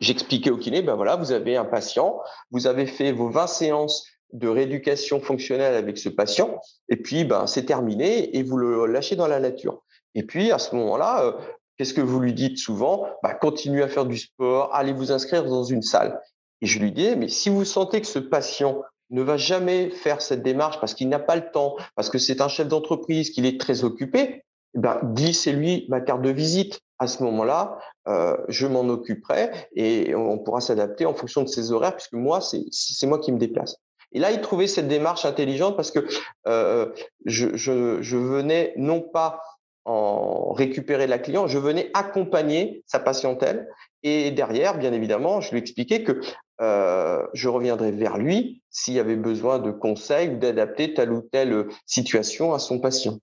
j'expliquais 0.00 0.50
au 0.50 0.56
kiné, 0.56 0.82
ben 0.82 0.96
voilà, 0.96 1.14
vous 1.14 1.30
avez 1.30 1.56
un 1.56 1.64
patient, 1.64 2.20
vous 2.50 2.66
avez 2.66 2.84
fait 2.84 3.12
vos 3.12 3.30
20 3.30 3.46
séances 3.46 4.04
de 4.32 4.48
rééducation 4.48 5.20
fonctionnelle 5.20 5.76
avec 5.76 5.98
ce 5.98 6.08
patient, 6.08 6.60
et 6.88 6.96
puis 6.96 7.24
ben 7.24 7.46
c'est 7.46 7.64
terminé 7.64 8.36
et 8.36 8.42
vous 8.42 8.56
le 8.56 8.86
lâchez 8.86 9.14
dans 9.14 9.28
la 9.28 9.38
nature. 9.38 9.84
Et 10.16 10.24
puis, 10.24 10.50
à 10.50 10.58
ce 10.58 10.74
moment-là, 10.74 11.22
euh, 11.22 11.32
qu'est-ce 11.76 11.94
que 11.94 12.00
vous 12.00 12.18
lui 12.18 12.34
dites 12.34 12.58
souvent? 12.58 13.06
Bah, 13.22 13.34
Continuez 13.34 13.84
à 13.84 13.88
faire 13.88 14.04
du 14.04 14.18
sport, 14.18 14.74
allez 14.74 14.92
vous 14.92 15.12
inscrire 15.12 15.44
dans 15.44 15.62
une 15.62 15.82
salle. 15.82 16.20
Et 16.60 16.66
je 16.66 16.80
lui 16.80 16.90
dis, 16.90 17.14
mais 17.14 17.28
si 17.28 17.50
vous 17.50 17.64
sentez 17.64 18.00
que 18.00 18.06
ce 18.08 18.18
patient 18.18 18.82
ne 19.10 19.22
va 19.22 19.36
jamais 19.36 19.90
faire 19.90 20.20
cette 20.22 20.42
démarche 20.42 20.80
parce 20.80 20.94
qu'il 20.94 21.08
n'a 21.08 21.20
pas 21.20 21.36
le 21.36 21.52
temps, 21.52 21.76
parce 21.94 22.10
que 22.10 22.18
c'est 22.18 22.40
un 22.40 22.48
chef 22.48 22.66
d'entreprise, 22.66 23.30
qu'il 23.30 23.46
est 23.46 23.60
très 23.60 23.84
occupé, 23.84 24.42
ben, 24.78 25.00
glissez-lui 25.02 25.86
ma 25.88 26.00
carte 26.00 26.22
de 26.22 26.30
visite. 26.30 26.80
À 27.00 27.08
ce 27.08 27.22
moment-là, 27.24 27.78
euh, 28.08 28.36
je 28.48 28.66
m'en 28.66 28.88
occuperai 28.88 29.50
et 29.74 30.14
on 30.14 30.38
pourra 30.38 30.60
s'adapter 30.60 31.04
en 31.04 31.14
fonction 31.14 31.42
de 31.42 31.48
ses 31.48 31.72
horaires, 31.72 31.94
puisque 31.94 32.12
moi, 32.12 32.40
c'est 32.40 33.06
moi 33.06 33.18
qui 33.18 33.32
me 33.32 33.38
déplace. 33.38 33.76
Et 34.12 34.20
là, 34.20 34.30
il 34.30 34.40
trouvait 34.40 34.68
cette 34.68 34.88
démarche 34.88 35.24
intelligente 35.24 35.76
parce 35.76 35.90
que 35.90 36.06
euh, 36.46 36.86
je, 37.26 38.16
venais 38.16 38.72
non 38.76 39.00
pas 39.00 39.42
en 39.84 40.52
récupérer 40.52 41.06
la 41.06 41.18
cliente, 41.18 41.48
je 41.48 41.58
venais 41.58 41.90
accompagner 41.94 42.84
sa 42.86 43.00
patientèle. 43.00 43.68
Et 44.04 44.30
derrière, 44.30 44.78
bien 44.78 44.92
évidemment, 44.92 45.40
je 45.40 45.50
lui 45.50 45.58
expliquais 45.58 46.04
que 46.04 46.20
euh, 46.60 47.26
je 47.34 47.48
reviendrai 47.48 47.90
vers 47.90 48.16
lui 48.16 48.62
s'il 48.70 48.94
y 48.94 49.00
avait 49.00 49.16
besoin 49.16 49.58
de 49.58 49.72
conseils 49.72 50.30
ou 50.30 50.36
d'adapter 50.36 50.94
telle 50.94 51.12
ou 51.12 51.20
telle 51.20 51.66
situation 51.84 52.54
à 52.54 52.58
son 52.58 52.78
patient. 52.78 53.18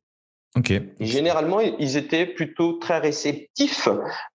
Ok. 0.56 0.72
Et 0.72 1.06
généralement, 1.06 1.60
ils 1.60 1.98
étaient 1.98 2.26
plutôt 2.26 2.74
très 2.74 3.00
réceptifs 3.00 3.90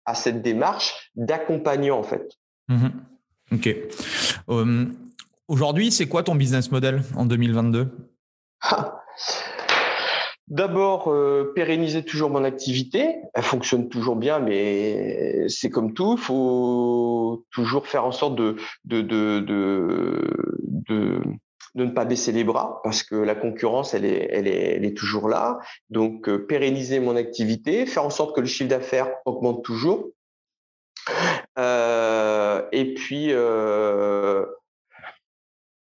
à 0.05 0.15
cette 0.15 0.43
démarche 0.43 1.11
d'accompagnant 1.15 1.99
en 1.99 2.03
fait. 2.03 2.33
Mhm. 2.69 2.93
Ok. 3.53 3.69
Euh, 4.49 4.87
aujourd'hui, 5.49 5.91
c'est 5.91 6.07
quoi 6.07 6.23
ton 6.23 6.35
business 6.35 6.71
model 6.71 7.03
en 7.17 7.27
2022 7.27 7.91
D'abord, 10.49 11.09
euh, 11.09 11.53
pérenniser 11.57 12.05
toujours 12.05 12.31
mon 12.31 12.45
activité. 12.45 13.17
Elle 13.35 13.43
fonctionne 13.43 13.89
toujours 13.89 14.15
bien, 14.15 14.39
mais 14.39 15.49
c'est 15.49 15.71
comme 15.71 15.93
tout. 15.93 16.15
Il 16.17 16.23
faut 16.23 17.45
toujours 17.51 17.89
faire 17.89 18.05
en 18.05 18.13
sorte 18.13 18.37
de, 18.37 18.57
de, 18.85 19.01
de, 19.01 19.41
de, 19.41 20.63
de, 20.89 21.21
ne 21.85 21.91
pas 21.91 22.05
baisser 22.05 22.33
les 22.33 22.45
bras 22.45 22.81
parce 22.83 23.03
que 23.03 23.15
la 23.15 23.35
concurrence, 23.35 23.95
elle 23.95 24.05
est, 24.05 24.29
elle 24.31 24.47
est, 24.85 24.97
toujours 24.97 25.29
là. 25.29 25.59
Donc, 25.91 26.29
euh, 26.29 26.47
pérenniser 26.47 27.01
mon 27.01 27.17
activité, 27.17 27.87
faire 27.87 28.05
en 28.05 28.11
sorte 28.11 28.35
que 28.35 28.41
le 28.41 28.47
chiffre 28.47 28.71
d'affaires 28.71 29.11
augmente 29.25 29.63
toujours. 29.65 30.09
Euh, 31.59 32.63
et 32.73 32.95
puis, 32.95 33.29
euh, 33.31 34.47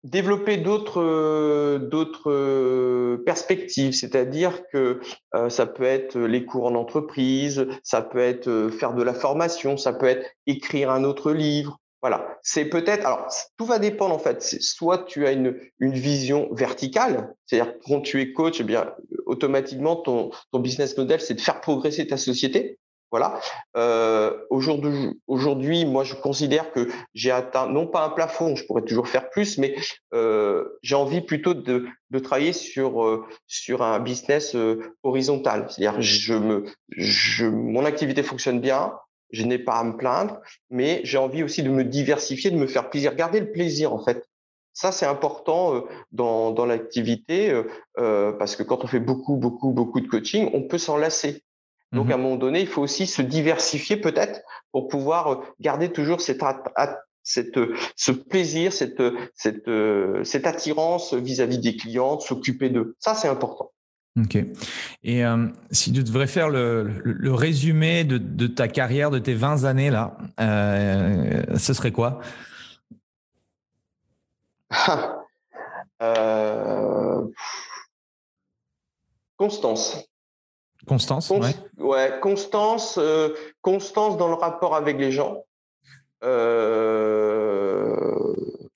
développer 0.04 0.58
d'autres 0.58 1.78
d'autres 1.78 3.16
perspectives, 3.24 3.92
c'est-à-dire 3.92 4.62
que 4.72 5.00
ça 5.48 5.66
peut 5.66 5.84
être 5.84 6.16
les 6.16 6.44
cours 6.44 6.66
en 6.66 6.76
entreprise, 6.76 7.66
ça 7.82 8.02
peut 8.02 8.20
être 8.20 8.68
faire 8.70 8.94
de 8.94 9.02
la 9.02 9.14
formation, 9.14 9.76
ça 9.76 9.92
peut 9.92 10.06
être 10.06 10.24
écrire 10.46 10.90
un 10.90 11.02
autre 11.02 11.32
livre. 11.32 11.80
Voilà, 12.08 12.38
c'est 12.40 12.66
peut-être. 12.66 13.04
Alors, 13.04 13.26
tout 13.58 13.66
va 13.66 13.80
dépendre 13.80 14.14
en 14.14 14.20
fait. 14.20 14.40
Soit 14.40 14.98
tu 15.06 15.26
as 15.26 15.32
une 15.32 15.58
une 15.80 15.94
vision 15.94 16.48
verticale, 16.52 17.34
c'est-à-dire 17.46 17.74
quand 17.84 18.00
tu 18.00 18.20
es 18.20 18.32
coach, 18.32 18.60
eh 18.60 18.62
bien 18.62 18.94
automatiquement 19.24 19.96
ton 19.96 20.30
ton 20.52 20.60
business 20.60 20.96
model 20.96 21.20
c'est 21.20 21.34
de 21.34 21.40
faire 21.40 21.60
progresser 21.60 22.06
ta 22.06 22.16
société. 22.16 22.78
Voilà. 23.10 23.40
Euh, 23.76 24.36
aujourd'hui, 24.50 25.20
aujourd'hui, 25.26 25.84
moi, 25.84 26.04
je 26.04 26.14
considère 26.14 26.70
que 26.72 26.88
j'ai 27.14 27.32
atteint 27.32 27.66
non 27.66 27.88
pas 27.88 28.04
un 28.04 28.10
plafond, 28.10 28.54
je 28.54 28.64
pourrais 28.66 28.82
toujours 28.82 29.08
faire 29.08 29.28
plus, 29.30 29.58
mais 29.58 29.74
euh, 30.14 30.78
j'ai 30.82 30.94
envie 30.94 31.22
plutôt 31.22 31.54
de, 31.54 31.86
de 32.10 32.18
travailler 32.20 32.52
sur 32.52 33.04
euh, 33.04 33.24
sur 33.48 33.82
un 33.82 33.98
business 33.98 34.54
euh, 34.54 34.92
horizontal. 35.02 35.66
C'est-à-dire, 35.68 36.00
je 36.00 36.34
me, 36.34 36.66
je, 36.90 37.46
mon 37.46 37.84
activité 37.84 38.22
fonctionne 38.22 38.60
bien, 38.60 38.92
je 39.30 39.44
n'ai 39.44 39.58
pas 39.58 39.74
à 39.74 39.84
me 39.84 39.96
plaindre, 39.96 40.40
mais 40.70 41.00
j'ai 41.04 41.18
envie 41.18 41.42
aussi 41.42 41.62
de 41.62 41.70
me 41.70 41.84
diversifier, 41.84 42.50
de 42.50 42.56
me 42.56 42.66
faire 42.66 42.90
plaisir, 42.90 43.14
garder 43.14 43.40
le 43.40 43.50
plaisir 43.50 43.92
en 43.92 44.02
fait. 44.02 44.28
Ça, 44.72 44.92
c'est 44.92 45.06
important 45.06 45.74
euh, 45.74 45.80
dans, 46.12 46.50
dans 46.50 46.66
l'activité 46.66 47.50
euh, 47.98 48.32
parce 48.32 48.56
que 48.56 48.62
quand 48.62 48.84
on 48.84 48.86
fait 48.86 49.00
beaucoup, 49.00 49.36
beaucoup, 49.36 49.70
beaucoup 49.70 50.00
de 50.00 50.06
coaching, 50.06 50.50
on 50.52 50.62
peut 50.62 50.76
s'en 50.76 50.98
lasser. 50.98 51.42
Donc, 51.92 52.10
à 52.10 52.14
un 52.14 52.18
mmh 52.18 52.20
moment 52.20 52.36
donné, 52.36 52.60
il 52.60 52.66
faut 52.66 52.82
aussi 52.82 53.06
se 53.06 53.22
diversifier 53.22 53.96
peut-être 53.96 54.40
pour 54.72 54.88
pouvoir 54.88 55.32
euh, 55.32 55.36
garder 55.60 55.90
toujours 55.92 56.20
cette, 56.20 56.42
cette, 57.22 57.58
ce 57.96 58.12
plaisir, 58.12 58.70
cette, 58.72 59.02
cette, 59.34 59.70
cette 60.24 60.46
attirance 60.46 61.14
vis-à-vis 61.14 61.58
des 61.58 61.76
clients, 61.76 62.20
s'occuper 62.20 62.68
d'eux. 62.68 62.96
Ça, 62.98 63.14
c'est 63.14 63.28
important. 63.28 63.72
Ok. 64.16 64.36
Et 65.04 65.24
euh, 65.24 65.48
si 65.70 65.92
tu 65.92 66.02
devrais 66.02 66.26
faire 66.26 66.48
le, 66.48 67.02
le, 67.04 67.34
résumé 67.34 68.04
de, 68.04 68.16
de, 68.16 68.46
ta 68.46 68.66
carrière, 68.66 69.10
de 69.10 69.18
tes 69.18 69.34
20 69.34 69.64
années 69.64 69.90
là, 69.90 70.16
euh, 70.40 71.42
ce 71.56 71.74
serait 71.74 71.92
quoi? 71.92 72.20
Euh, 76.02 77.22
Constance. 79.38 80.04
Constance, 80.86 81.30
ouais. 81.30 82.12
Constance, 82.20 83.00
Constance 83.62 84.18
dans 84.18 84.28
le 84.28 84.34
rapport 84.34 84.76
avec 84.76 84.98
les 84.98 85.10
gens. 85.10 85.42
T'as 86.20 86.28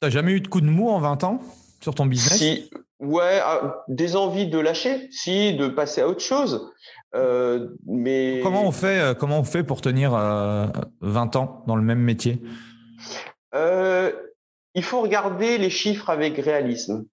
jamais 0.08 0.32
eu 0.32 0.40
de 0.40 0.48
coup 0.48 0.62
de 0.62 0.66
mou 0.66 0.88
en 0.88 0.98
20 0.98 1.24
ans 1.24 1.40
sur 1.82 1.94
ton 1.94 2.06
business? 2.06 2.38
Si, 2.38 2.70
Ouais, 3.00 3.40
ah, 3.42 3.82
des 3.88 4.16
envies 4.16 4.48
de 4.48 4.58
lâcher, 4.58 5.08
si, 5.10 5.54
de 5.54 5.68
passer 5.68 6.02
à 6.02 6.08
autre 6.08 6.20
chose. 6.20 6.70
Euh, 7.14 7.68
mais 7.86 8.40
comment 8.42 8.64
on 8.64 8.70
fait 8.70 9.00
euh, 9.00 9.14
Comment 9.14 9.40
on 9.40 9.44
fait 9.44 9.64
pour 9.64 9.80
tenir 9.80 10.12
20 10.12 11.36
ans 11.36 11.64
dans 11.66 11.76
le 11.76 11.82
même 11.82 12.00
métier? 12.00 12.40
Il 13.52 14.84
faut 14.84 15.00
regarder 15.00 15.58
les 15.58 15.70
chiffres 15.70 16.10
avec 16.10 16.36
réalisme. 16.36 17.06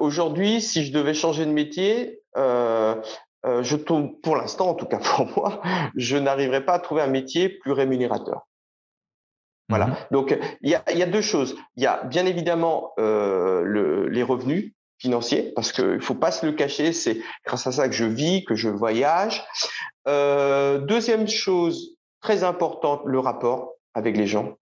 Aujourd'hui, 0.00 0.60
si 0.60 0.84
je 0.84 0.92
devais 0.92 1.14
changer 1.14 1.46
de 1.46 1.52
métier, 1.52 2.18
euh, 2.36 2.94
euh, 3.46 3.62
je 3.62 3.76
tombe, 3.76 4.20
pour 4.20 4.36
l'instant, 4.36 4.70
en 4.70 4.74
tout 4.74 4.86
cas 4.86 4.98
pour 4.98 5.26
moi, 5.36 5.60
je 5.96 6.16
n'arriverai 6.16 6.64
pas 6.64 6.74
à 6.74 6.78
trouver 6.78 7.02
un 7.02 7.08
métier 7.08 7.48
plus 7.48 7.72
rémunérateur. 7.72 8.46
Voilà. 9.68 9.86
Mhm. 9.86 9.96
Donc, 10.10 10.38
il 10.62 10.70
y 10.70 10.74
a, 10.74 10.82
y 10.92 11.02
a, 11.02 11.06
deux 11.06 11.20
choses. 11.20 11.56
Il 11.76 11.82
y 11.82 11.86
a 11.86 12.02
bien 12.04 12.26
évidemment 12.26 12.92
euh, 12.98 13.62
le, 13.62 14.08
les 14.08 14.22
revenus 14.22 14.72
financiers, 14.98 15.52
parce 15.54 15.72
qu'il 15.72 15.86
ne 15.86 16.00
faut 16.00 16.14
pas 16.14 16.32
se 16.32 16.44
le 16.44 16.52
cacher, 16.52 16.92
c'est 16.92 17.20
grâce 17.46 17.66
à 17.66 17.72
ça 17.72 17.88
que 17.88 17.94
je 17.94 18.04
vis, 18.04 18.44
que 18.44 18.54
je 18.54 18.68
voyage. 18.68 19.44
Euh, 20.08 20.78
deuxième 20.78 21.28
chose 21.28 21.96
très 22.20 22.42
importante, 22.42 23.02
le 23.04 23.20
rapport 23.20 23.74
avec 23.94 24.16
les 24.16 24.26
gens. 24.26 24.56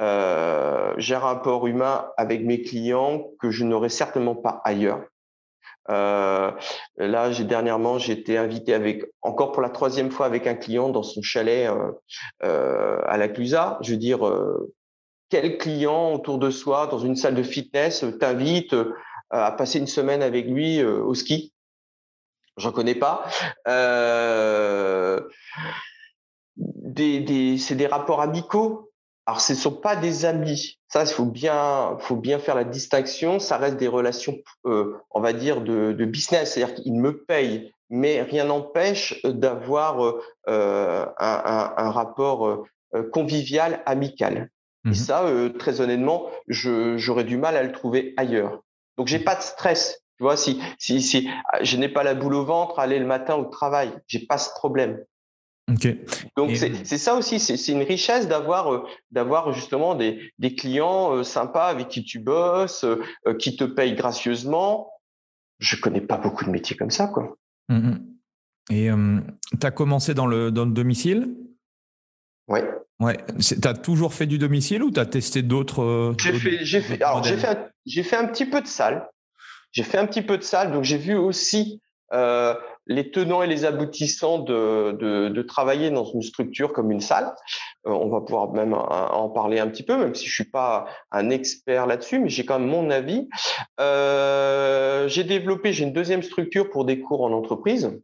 Euh, 0.00 0.94
j'ai 0.98 1.14
un 1.14 1.20
rapport 1.20 1.66
humain 1.66 2.06
avec 2.16 2.44
mes 2.44 2.62
clients 2.62 3.24
que 3.40 3.50
je 3.50 3.64
n'aurai 3.64 3.88
certainement 3.88 4.34
pas 4.36 4.60
ailleurs. 4.64 5.00
Euh, 5.90 6.52
là, 6.96 7.32
j'ai 7.32 7.44
dernièrement, 7.44 7.98
j'ai 7.98 8.12
été 8.12 8.38
invité 8.38 8.74
avec 8.74 9.04
encore 9.20 9.52
pour 9.52 9.62
la 9.62 9.70
troisième 9.70 10.10
fois 10.10 10.26
avec 10.26 10.46
un 10.46 10.54
client 10.54 10.90
dans 10.90 11.02
son 11.02 11.22
chalet 11.22 11.68
euh, 11.68 11.92
euh, 12.44 13.00
à 13.06 13.16
la 13.16 13.28
Clusa. 13.28 13.78
Je 13.82 13.92
veux 13.92 13.96
dire, 13.96 14.26
euh, 14.26 14.72
quel 15.28 15.58
client 15.58 16.12
autour 16.14 16.38
de 16.38 16.50
soi 16.50 16.86
dans 16.86 16.98
une 16.98 17.16
salle 17.16 17.34
de 17.34 17.42
fitness 17.42 18.04
t'invite 18.20 18.76
à 19.30 19.50
passer 19.52 19.78
une 19.78 19.86
semaine 19.86 20.22
avec 20.22 20.46
lui 20.46 20.84
au 20.84 21.14
ski? 21.14 21.54
J'en 22.58 22.70
connais 22.70 22.94
pas. 22.94 23.24
C'est 27.56 27.74
des 27.76 27.86
rapports 27.86 28.20
amicaux 28.20 28.91
alors, 29.26 29.40
ce 29.40 29.52
ne 29.52 29.58
sont 29.58 29.72
pas 29.72 29.94
des 29.94 30.24
amis. 30.24 30.78
Ça, 30.88 31.04
il 31.04 31.08
faut 31.08 31.24
bien, 31.24 31.96
faut 32.00 32.16
bien 32.16 32.38
faire 32.38 32.56
la 32.56 32.64
distinction. 32.64 33.38
Ça 33.38 33.56
reste 33.56 33.76
des 33.76 33.86
relations, 33.86 34.36
euh, 34.66 34.96
on 35.12 35.20
va 35.20 35.32
dire, 35.32 35.60
de, 35.60 35.92
de 35.92 36.04
business. 36.04 36.54
C'est-à-dire 36.54 36.74
qu'ils 36.74 36.94
me 36.94 37.24
payent, 37.24 37.72
mais 37.88 38.22
rien 38.22 38.46
n'empêche 38.46 39.22
d'avoir 39.24 40.02
euh, 40.48 41.06
un, 41.18 41.42
un, 41.44 41.74
un, 41.76 41.90
rapport 41.90 42.48
euh, 42.48 43.02
convivial, 43.12 43.82
amical. 43.86 44.50
Et 44.84 44.88
mmh 44.88 44.94
ça, 44.94 45.24
euh, 45.24 45.50
très 45.50 45.80
honnêtement, 45.80 46.28
j'aurais 46.48 47.22
du 47.22 47.36
mal 47.36 47.56
à 47.56 47.62
le 47.62 47.70
trouver 47.70 48.14
ailleurs. 48.16 48.60
Donc, 48.98 49.06
j'ai 49.06 49.20
pas 49.20 49.36
de 49.36 49.42
stress. 49.42 50.00
Tu 50.18 50.24
vois, 50.24 50.36
si, 50.36 50.60
si, 50.78 51.00
si 51.00 51.30
je 51.60 51.76
n'ai 51.76 51.88
pas 51.88 52.02
la 52.02 52.14
boule 52.14 52.34
au 52.34 52.44
ventre, 52.44 52.80
aller 52.80 52.98
le 52.98 53.06
matin 53.06 53.36
au 53.36 53.44
travail, 53.44 53.92
j'ai 54.08 54.26
pas 54.26 54.38
ce 54.38 54.50
problème. 54.50 54.98
Donc 56.36 56.56
c'est 56.56 56.98
ça 56.98 57.14
aussi, 57.14 57.38
c'est 57.38 57.72
une 57.72 57.82
richesse 57.82 58.28
d'avoir 58.28 58.72
euh, 58.72 58.82
d'avoir 59.10 59.52
justement 59.52 59.94
des, 59.94 60.32
des 60.38 60.54
clients 60.54 61.14
euh, 61.14 61.22
sympas 61.22 61.68
avec 61.68 61.88
qui 61.88 62.04
tu 62.04 62.18
bosses, 62.18 62.84
euh, 62.84 63.34
qui 63.38 63.56
te 63.56 63.64
payent 63.64 63.94
gracieusement. 63.94 64.92
Je 65.58 65.76
connais 65.76 66.00
pas 66.00 66.18
beaucoup 66.18 66.44
de 66.44 66.50
métiers 66.50 66.76
comme 66.76 66.90
ça, 66.90 67.06
quoi. 67.06 67.36
Mmh 67.68 67.94
Et 68.70 68.90
tu 69.60 69.66
as 69.66 69.70
commencé 69.70 70.14
dans 70.14 70.26
le, 70.26 70.50
dans 70.50 70.64
le 70.64 70.72
domicile? 70.72 71.36
Ouais. 72.48 72.68
Ouais. 72.98 73.18
Tu 73.40 73.56
as 73.68 73.74
toujours 73.74 74.14
fait 74.14 74.26
du 74.26 74.38
domicile 74.38 74.82
ou 74.82 74.90
tu 74.90 74.98
as 74.98 75.06
testé 75.06 75.42
d'autres 75.42 76.14
J'ai 76.20 76.32
fait, 76.32 76.64
j'ai 76.64 76.80
fait, 76.80 77.02
alors 77.02 77.22
j'ai 77.22 77.36
fait, 77.36 77.70
j'ai 77.86 78.02
fait 78.02 78.16
un 78.16 78.26
petit 78.26 78.46
peu 78.46 78.60
de 78.60 78.66
salle. 78.66 79.08
J'ai 79.70 79.84
fait 79.84 79.98
un 79.98 80.06
petit 80.06 80.22
peu 80.22 80.36
de 80.36 80.42
salle, 80.42 80.72
donc 80.72 80.84
j'ai 80.84 80.98
vu 80.98 81.14
aussi 81.14 81.80
euh, 82.12 82.54
les 82.86 83.10
tenants 83.10 83.42
et 83.42 83.46
les 83.46 83.64
aboutissants 83.64 84.38
de, 84.38 84.92
de, 84.92 85.42
travailler 85.42 85.90
dans 85.90 86.04
une 86.04 86.22
structure 86.22 86.72
comme 86.72 86.90
une 86.90 87.00
salle. 87.00 87.34
Euh, 87.86 87.90
on 87.90 88.08
va 88.08 88.20
pouvoir 88.20 88.52
même 88.52 88.74
en 88.74 89.28
parler 89.28 89.58
un 89.58 89.68
petit 89.68 89.82
peu, 89.82 89.96
même 89.96 90.14
si 90.14 90.26
je 90.26 90.34
suis 90.34 90.50
pas 90.50 90.86
un 91.10 91.30
expert 91.30 91.86
là-dessus, 91.86 92.20
mais 92.20 92.28
j'ai 92.28 92.44
quand 92.44 92.58
même 92.58 92.68
mon 92.68 92.90
avis. 92.90 93.28
Euh, 93.80 95.08
j'ai 95.08 95.24
développé, 95.24 95.72
j'ai 95.72 95.84
une 95.84 95.92
deuxième 95.92 96.22
structure 96.22 96.70
pour 96.70 96.84
des 96.84 97.00
cours 97.00 97.22
en 97.22 97.32
entreprise. 97.32 97.98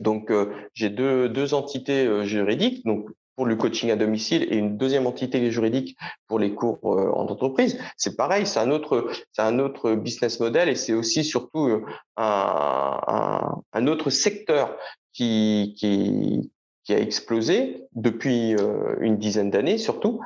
Donc, 0.00 0.30
euh, 0.30 0.52
j'ai 0.74 0.90
deux, 0.90 1.28
deux 1.28 1.54
entités 1.54 2.24
juridiques. 2.24 2.84
Donc, 2.84 3.08
pour 3.36 3.46
le 3.46 3.56
coaching 3.56 3.90
à 3.90 3.96
domicile 3.96 4.46
et 4.50 4.56
une 4.56 4.76
deuxième 4.76 5.06
entité 5.06 5.50
juridique 5.50 5.96
pour 6.28 6.38
les 6.38 6.54
cours 6.54 6.78
euh, 6.84 7.10
en 7.12 7.26
entreprise. 7.26 7.78
C'est 7.96 8.16
pareil, 8.16 8.46
c'est 8.46 8.60
un 8.60 8.70
autre, 8.70 9.10
c'est 9.32 9.42
un 9.42 9.58
autre 9.58 9.94
business 9.94 10.40
model 10.40 10.68
et 10.68 10.76
c'est 10.76 10.94
aussi 10.94 11.24
surtout 11.24 11.66
euh, 11.68 11.84
un, 12.16 13.62
un, 13.72 13.86
autre 13.86 14.10
secteur 14.10 14.76
qui, 15.12 15.74
qui, 15.78 16.50
qui 16.84 16.92
a 16.92 16.98
explosé 16.98 17.84
depuis 17.94 18.54
euh, 18.54 18.96
une 19.00 19.16
dizaine 19.16 19.50
d'années 19.50 19.78
surtout, 19.78 20.20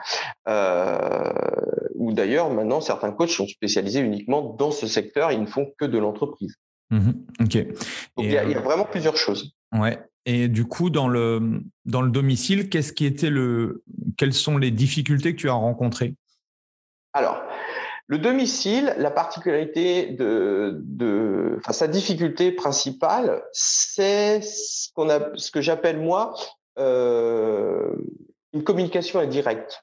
euh, 0.48 1.30
où 1.94 2.12
d'ailleurs 2.12 2.50
maintenant 2.50 2.80
certains 2.80 3.12
coachs 3.12 3.30
sont 3.30 3.46
spécialisés 3.46 4.00
uniquement 4.00 4.42
dans 4.42 4.72
ce 4.72 4.86
secteur, 4.86 5.32
ils 5.32 5.40
ne 5.40 5.46
font 5.46 5.72
que 5.78 5.84
de 5.84 5.98
l'entreprise. 5.98 6.56
Mmh 6.90 7.10
ok. 7.40 7.66
Donc 7.66 7.76
il 8.18 8.32
y, 8.32 8.38
a, 8.38 8.44
il 8.44 8.50
y, 8.50 8.54
a, 8.54 8.60
vraiment 8.60 8.84
plusieurs 8.84 9.16
choses. 9.16 9.52
Ouais. 9.72 9.98
Et 10.30 10.48
du 10.48 10.66
coup, 10.66 10.90
dans 10.90 11.08
le, 11.08 11.62
dans 11.86 12.02
le 12.02 12.10
domicile, 12.10 12.68
qu'est-ce 12.68 12.92
qui 12.92 13.06
était 13.06 13.30
le, 13.30 13.82
quelles 14.18 14.34
sont 14.34 14.58
les 14.58 14.70
difficultés 14.70 15.34
que 15.34 15.40
tu 15.40 15.48
as 15.48 15.54
rencontrées? 15.54 16.16
Alors, 17.14 17.40
le 18.08 18.18
domicile, 18.18 18.94
la 18.98 19.10
particularité 19.10 20.08
de, 20.08 20.82
de 20.84 21.54
enfin, 21.56 21.72
sa 21.72 21.88
difficulté 21.88 22.52
principale, 22.52 23.42
c'est 23.52 24.42
ce 24.42 24.90
ce 25.36 25.50
que 25.50 25.62
j'appelle 25.62 25.98
moi 25.98 26.34
euh, 26.78 27.90
une 28.52 28.64
communication 28.64 29.20
indirecte. 29.20 29.82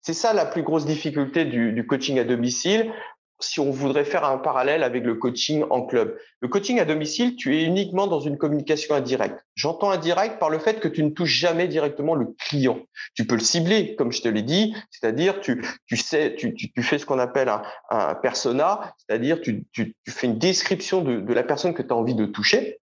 C'est 0.00 0.14
ça 0.14 0.32
la 0.32 0.46
plus 0.46 0.62
grosse 0.62 0.86
difficulté 0.86 1.44
du, 1.44 1.72
du 1.72 1.84
coaching 1.88 2.20
à 2.20 2.24
domicile 2.24 2.92
si 3.40 3.60
on 3.60 3.70
voudrait 3.70 4.04
faire 4.04 4.24
un 4.24 4.38
parallèle 4.38 4.82
avec 4.82 5.04
le 5.04 5.14
coaching 5.14 5.64
en 5.70 5.82
club. 5.82 6.16
Le 6.40 6.48
coaching 6.48 6.78
à 6.80 6.84
domicile, 6.84 7.36
tu 7.36 7.56
es 7.56 7.64
uniquement 7.64 8.06
dans 8.06 8.20
une 8.20 8.38
communication 8.38 8.94
indirecte. 8.94 9.44
J'entends 9.54 9.90
indirect 9.90 10.38
par 10.38 10.50
le 10.50 10.58
fait 10.58 10.80
que 10.80 10.88
tu 10.88 11.02
ne 11.02 11.10
touches 11.10 11.38
jamais 11.38 11.68
directement 11.68 12.14
le 12.14 12.28
client. 12.38 12.80
Tu 13.14 13.26
peux 13.26 13.34
le 13.34 13.40
cibler, 13.40 13.94
comme 13.96 14.12
je 14.12 14.22
te 14.22 14.28
l'ai 14.28 14.42
dit, 14.42 14.74
c'est-à-dire 14.90 15.40
tu, 15.40 15.64
tu 15.86 15.96
sais, 15.96 16.34
tu, 16.36 16.54
tu, 16.54 16.70
tu 16.72 16.82
fais 16.82 16.98
ce 16.98 17.06
qu'on 17.06 17.18
appelle 17.18 17.48
un, 17.48 17.62
un 17.90 18.14
persona, 18.14 18.94
c'est-à-dire 18.98 19.40
tu, 19.40 19.64
tu, 19.72 19.94
fais 20.08 20.26
une 20.26 20.38
description 20.38 21.02
de, 21.02 21.20
de 21.20 21.34
la 21.34 21.42
personne 21.42 21.74
que 21.74 21.82
tu 21.82 21.92
as 21.92 21.96
envie 21.96 22.14
de 22.14 22.26
toucher. 22.26 22.80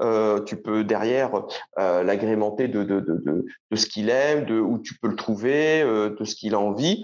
Euh, 0.00 0.42
tu 0.42 0.56
peux 0.56 0.84
derrière 0.84 1.30
euh, 1.78 2.02
l'agrémenter 2.02 2.68
de, 2.68 2.82
de, 2.82 3.00
de, 3.00 3.46
de, 3.70 3.76
ce 3.76 3.86
qu'il 3.86 4.10
aime, 4.10 4.44
de 4.44 4.58
où 4.58 4.78
tu 4.78 4.94
peux 4.98 5.08
le 5.08 5.16
trouver, 5.16 5.82
euh, 5.82 6.14
de 6.18 6.24
ce 6.24 6.34
qu'il 6.34 6.54
a 6.54 6.58
envie. 6.58 7.02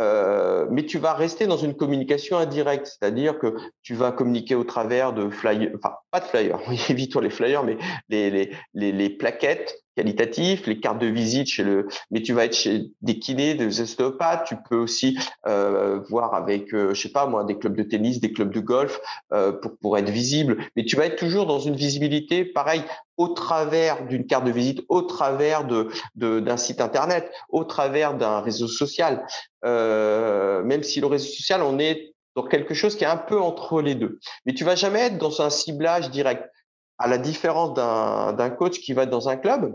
Euh, 0.00 0.66
mais 0.70 0.84
tu 0.84 0.98
vas 0.98 1.14
rester 1.14 1.46
dans 1.46 1.56
une 1.56 1.74
communication 1.74 2.36
indirecte, 2.36 2.86
c'est-à-dire 2.86 3.38
que 3.38 3.54
tu 3.82 3.94
vas 3.94 4.12
communiquer 4.12 4.54
au 4.54 4.64
travers 4.64 5.12
de 5.12 5.30
flyers, 5.30 5.70
enfin 5.74 5.94
pas 6.10 6.20
de 6.20 6.26
flyers, 6.26 6.60
évitons 6.90 7.20
les 7.20 7.30
flyers, 7.30 7.64
mais 7.64 7.78
les, 8.08 8.30
les, 8.74 8.92
les, 8.92 9.10
plaquettes 9.10 9.82
qualitatifs, 9.96 10.66
les 10.66 10.78
cartes 10.78 10.98
de 10.98 11.06
visite 11.06 11.46
chez 11.48 11.64
le, 11.64 11.88
mais 12.10 12.20
tu 12.20 12.34
vas 12.34 12.44
être 12.44 12.54
chez 12.54 12.90
des 13.00 13.18
kinés, 13.18 13.54
des 13.54 13.80
ostéopathes, 13.80 14.46
tu 14.46 14.56
peux 14.68 14.76
aussi 14.76 15.18
euh, 15.46 16.00
voir 16.10 16.34
avec, 16.34 16.74
euh, 16.74 16.92
je 16.92 17.00
sais 17.00 17.12
pas 17.12 17.26
moi, 17.26 17.44
des 17.44 17.56
clubs 17.58 17.76
de 17.76 17.82
tennis, 17.82 18.20
des 18.20 18.32
clubs 18.32 18.52
de 18.52 18.60
golf 18.60 19.00
euh, 19.32 19.52
pour 19.52 19.76
pour 19.78 19.96
être 19.96 20.10
visible, 20.10 20.58
mais 20.76 20.84
tu 20.84 20.96
vas 20.96 21.06
être 21.06 21.16
toujours 21.16 21.46
dans 21.46 21.60
une 21.60 21.76
visibilité, 21.76 22.44
pareil, 22.44 22.82
au 23.16 23.28
travers 23.28 24.06
d'une 24.06 24.26
carte 24.26 24.44
de 24.44 24.50
visite, 24.50 24.84
au 24.88 25.02
travers 25.02 25.64
de 25.64 25.88
d'un 26.14 26.56
site 26.56 26.80
internet, 26.80 27.30
au 27.48 27.64
travers 27.64 28.14
d'un 28.14 28.40
réseau 28.40 28.68
social. 28.68 29.26
Euh, 29.64 30.62
même 30.62 30.82
si 30.82 31.00
le 31.00 31.06
réseau 31.06 31.28
social, 31.28 31.62
on 31.62 31.78
est 31.78 32.14
dans 32.34 32.44
quelque 32.44 32.74
chose 32.74 32.96
qui 32.96 33.04
est 33.04 33.08
un 33.08 33.16
peu 33.16 33.40
entre 33.40 33.80
les 33.80 33.94
deux. 33.94 34.20
Mais 34.44 34.52
tu 34.52 34.64
vas 34.64 34.76
jamais 34.76 35.00
être 35.00 35.18
dans 35.18 35.40
un 35.40 35.50
ciblage 35.50 36.10
direct. 36.10 36.44
À 36.98 37.08
la 37.08 37.18
différence 37.18 37.74
d'un 37.74 38.50
coach 38.50 38.80
qui 38.80 38.94
va 38.94 39.04
dans 39.04 39.28
un 39.28 39.36
club, 39.36 39.74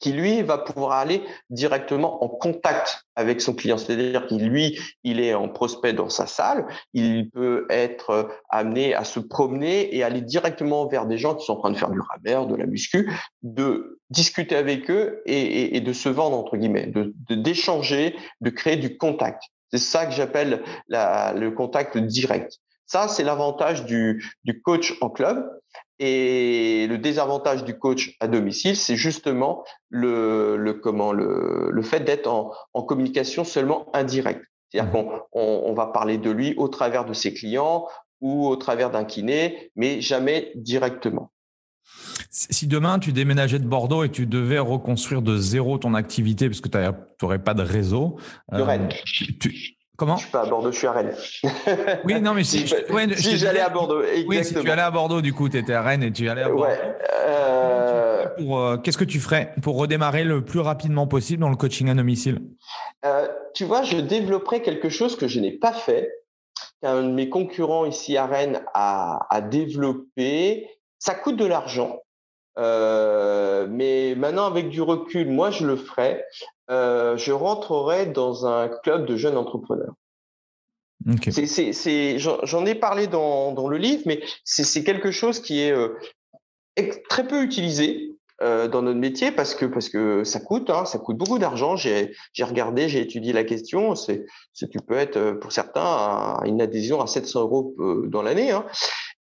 qui 0.00 0.12
lui 0.12 0.42
va 0.42 0.58
pouvoir 0.58 0.92
aller 0.92 1.22
directement 1.50 2.22
en 2.24 2.28
contact 2.28 3.04
avec 3.16 3.40
son 3.40 3.54
client. 3.54 3.78
C'est-à-dire 3.78 4.26
qu'il 4.26 4.48
lui, 4.48 4.78
il 5.04 5.20
est 5.20 5.34
en 5.34 5.48
prospect 5.48 5.92
dans 5.92 6.08
sa 6.08 6.26
salle, 6.26 6.66
il 6.94 7.30
peut 7.30 7.66
être 7.68 8.10
euh, 8.10 8.24
amené 8.48 8.94
à 8.94 9.04
se 9.04 9.20
promener 9.20 9.94
et 9.94 10.02
aller 10.02 10.20
directement 10.20 10.86
vers 10.86 11.06
des 11.06 11.18
gens 11.18 11.34
qui 11.34 11.44
sont 11.44 11.54
en 11.54 11.60
train 11.60 11.70
de 11.70 11.76
faire 11.76 11.90
du 11.90 12.00
rameur, 12.00 12.46
de 12.46 12.56
la 12.56 12.66
muscu, 12.66 13.12
de 13.42 14.00
discuter 14.10 14.56
avec 14.56 14.90
eux 14.90 15.22
et, 15.26 15.80
de 15.80 15.92
se 15.92 16.08
vendre 16.08 16.36
entre 16.36 16.56
guillemets, 16.56 16.86
de 16.86 17.12
d'échanger, 17.30 18.16
de, 18.40 18.50
créer 18.50 18.76
du 18.76 18.96
contact. 18.96 19.42
C'est 19.70 19.78
ça 19.78 20.06
que 20.06 20.12
j'appelle 20.12 20.62
le 20.88 21.48
contact 21.50 21.96
direct. 21.96 22.58
Ça, 22.92 23.08
c'est 23.08 23.24
l'avantage 23.24 23.86
du, 23.86 24.22
du 24.44 24.60
coach 24.60 24.98
en 25.00 25.08
club. 25.08 25.50
Et 25.98 26.86
le 26.90 26.98
désavantage 26.98 27.64
du 27.64 27.78
coach 27.78 28.18
à 28.20 28.28
domicile, 28.28 28.76
c'est 28.76 28.96
justement 28.96 29.64
le, 29.88 30.58
le, 30.58 30.74
comment, 30.74 31.14
le, 31.14 31.70
le 31.72 31.82
fait 31.82 32.00
d'être 32.00 32.26
en, 32.26 32.52
en, 32.74 32.82
communication 32.82 33.44
seulement 33.44 33.88
indirecte. 33.96 34.44
C'est-à-dire 34.68 34.90
mmh. 34.90 35.06
qu'on 35.32 35.62
on, 35.64 35.72
va 35.72 35.86
parler 35.86 36.18
de 36.18 36.30
lui 36.30 36.52
au 36.58 36.68
travers 36.68 37.06
de 37.06 37.14
ses 37.14 37.32
clients 37.32 37.88
ou 38.20 38.46
au 38.46 38.56
travers 38.56 38.90
d'un 38.90 39.04
kiné, 39.04 39.70
mais 39.74 40.02
jamais 40.02 40.52
directement. 40.54 41.32
Si 42.28 42.66
demain 42.66 42.98
tu 42.98 43.14
déménageais 43.14 43.58
de 43.58 43.66
Bordeaux 43.66 44.04
et 44.04 44.10
tu 44.10 44.26
devais 44.26 44.58
reconstruire 44.58 45.22
de 45.22 45.38
zéro 45.38 45.78
ton 45.78 45.94
activité 45.94 46.46
parce 46.46 46.60
que 46.60 46.68
tu 46.68 46.78
n'aurais 47.22 47.42
pas 47.42 47.54
de 47.54 47.62
réseau, 47.62 48.18
de 48.52 48.60
Rennes. 48.60 48.90
Euh, 48.90 49.24
tu, 49.40 49.76
Comment 49.96 50.16
Je 50.16 50.22
suis 50.22 50.30
pas 50.32 50.42
à 50.42 50.46
Bordeaux, 50.46 50.72
je 50.72 50.78
suis 50.78 50.86
à 50.86 50.92
Rennes. 50.92 51.14
oui, 52.04 52.20
non, 52.20 52.32
mais 52.32 52.44
si, 52.44 52.66
si 52.66 53.36
j'allais 53.36 53.60
à 53.60 53.68
Bordeaux. 53.68 54.02
Exactement. 54.02 54.28
Oui, 54.28 54.44
si 54.44 54.54
tu 54.54 54.70
allais 54.70 54.82
à 54.82 54.90
Bordeaux, 54.90 55.20
du 55.20 55.34
coup, 55.34 55.48
tu 55.48 55.58
étais 55.58 55.74
à 55.74 55.82
Rennes 55.82 56.02
et 56.02 56.12
tu 56.12 56.28
allais 56.28 56.42
à 56.42 56.48
Bordeaux. 56.48 56.64
Ouais, 56.64 56.78
euh... 57.26 58.26
euh 58.38 58.76
Qu'est-ce 58.78 58.98
que 58.98 59.04
tu 59.04 59.20
ferais 59.20 59.54
pour 59.62 59.76
redémarrer 59.76 60.24
le 60.24 60.44
plus 60.44 60.60
rapidement 60.60 61.06
possible 61.06 61.42
dans 61.42 61.50
le 61.50 61.56
coaching 61.56 61.90
à 61.90 61.94
domicile? 61.94 62.40
Euh, 63.04 63.28
Tu 63.54 63.64
vois, 63.64 63.82
je 63.82 63.98
développerais 63.98 64.62
quelque 64.62 64.88
chose 64.88 65.16
que 65.16 65.28
je 65.28 65.40
n'ai 65.40 65.52
pas 65.52 65.72
fait, 65.72 66.10
qu'un 66.80 67.02
de 67.02 67.10
mes 67.10 67.28
concurrents 67.28 67.84
ici 67.84 68.16
à 68.16 68.26
Rennes 68.26 68.62
a, 68.72 69.26
a 69.28 69.40
développé. 69.42 70.68
Ça 70.98 71.14
coûte 71.14 71.36
de 71.36 71.46
l'argent. 71.46 72.00
Euh, 72.58 73.66
mais 73.68 74.14
maintenant, 74.16 74.46
avec 74.46 74.68
du 74.68 74.82
recul, 74.82 75.30
moi, 75.30 75.50
je 75.50 75.66
le 75.66 75.76
ferai. 75.76 76.24
Euh, 76.72 77.18
je 77.18 77.32
rentrerai 77.32 78.06
dans 78.06 78.46
un 78.46 78.68
club 78.68 79.04
de 79.04 79.16
jeunes 79.16 79.36
entrepreneurs. 79.36 79.92
J'en 82.44 82.64
ai 82.64 82.74
parlé 82.74 83.08
dans, 83.08 83.52
dans, 83.52 83.68
le 83.68 83.76
livre, 83.76 84.02
mais 84.06 84.22
c'est 84.44 84.82
quelque 84.82 85.10
chose 85.10 85.40
qui 85.40 85.60
est 85.60 85.72
euh, 85.72 85.98
très 87.10 87.26
peu 87.26 87.42
utilisé 87.42 88.16
euh, 88.40 88.68
dans 88.68 88.80
notre 88.80 89.00
métier 89.00 89.32
parce 89.32 89.54
que 89.54 89.66
parce 89.66 89.90
que 89.90 90.24
ça 90.24 90.40
coûte, 90.40 90.70
hein, 90.70 90.86
ça 90.86 90.98
coûte 90.98 91.18
beaucoup 91.18 91.38
d'argent. 91.38 91.76
J'ai 91.76 92.14
regardé, 92.40 92.88
j'ai 92.88 93.00
étudié 93.00 93.34
la 93.34 93.44
question. 93.44 93.94
C'est 93.94 94.24
tu 94.54 94.68
peux 94.86 94.96
être 94.96 95.32
pour 95.32 95.52
certains 95.52 95.82
à 95.82 96.42
une 96.46 96.62
adhésion 96.62 97.02
à 97.02 97.06
700 97.06 97.40
euros 97.40 97.74
dans 98.06 98.22
l'année. 98.22 98.50
Hein. 98.50 98.64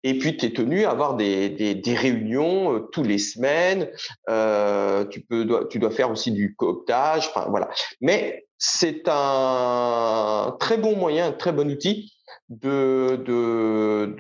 Et 0.04 0.18
puis, 0.18 0.38
tu 0.38 0.46
es 0.46 0.52
tenu 0.52 0.86
à 0.86 0.92
avoir 0.92 1.16
des, 1.16 1.50
des, 1.50 1.96
réunions 1.96 2.76
euh, 2.76 2.80
tous 2.92 3.04
les 3.04 3.18
semaines. 3.18 3.90
Euh, 4.30 5.06
tu, 5.06 5.22
peux, 5.22 5.46
dois, 5.46 5.68
tu 5.68 5.80
dois 5.80 5.92
faire 5.92 6.10
aussi 6.10 6.32
du 6.32 6.56
cooptage. 6.56 7.28
Enfin, 7.28 7.48
voilà. 7.50 7.70
Mais 8.02 8.46
c'est 8.58 9.04
un 9.08 10.56
très 10.60 10.78
bon 10.78 10.96
moyen, 10.96 11.28
un 11.28 11.32
très 11.32 11.52
bon 11.52 11.70
outil 11.70 12.14
de, 12.50 13.22
de, 13.26 14.16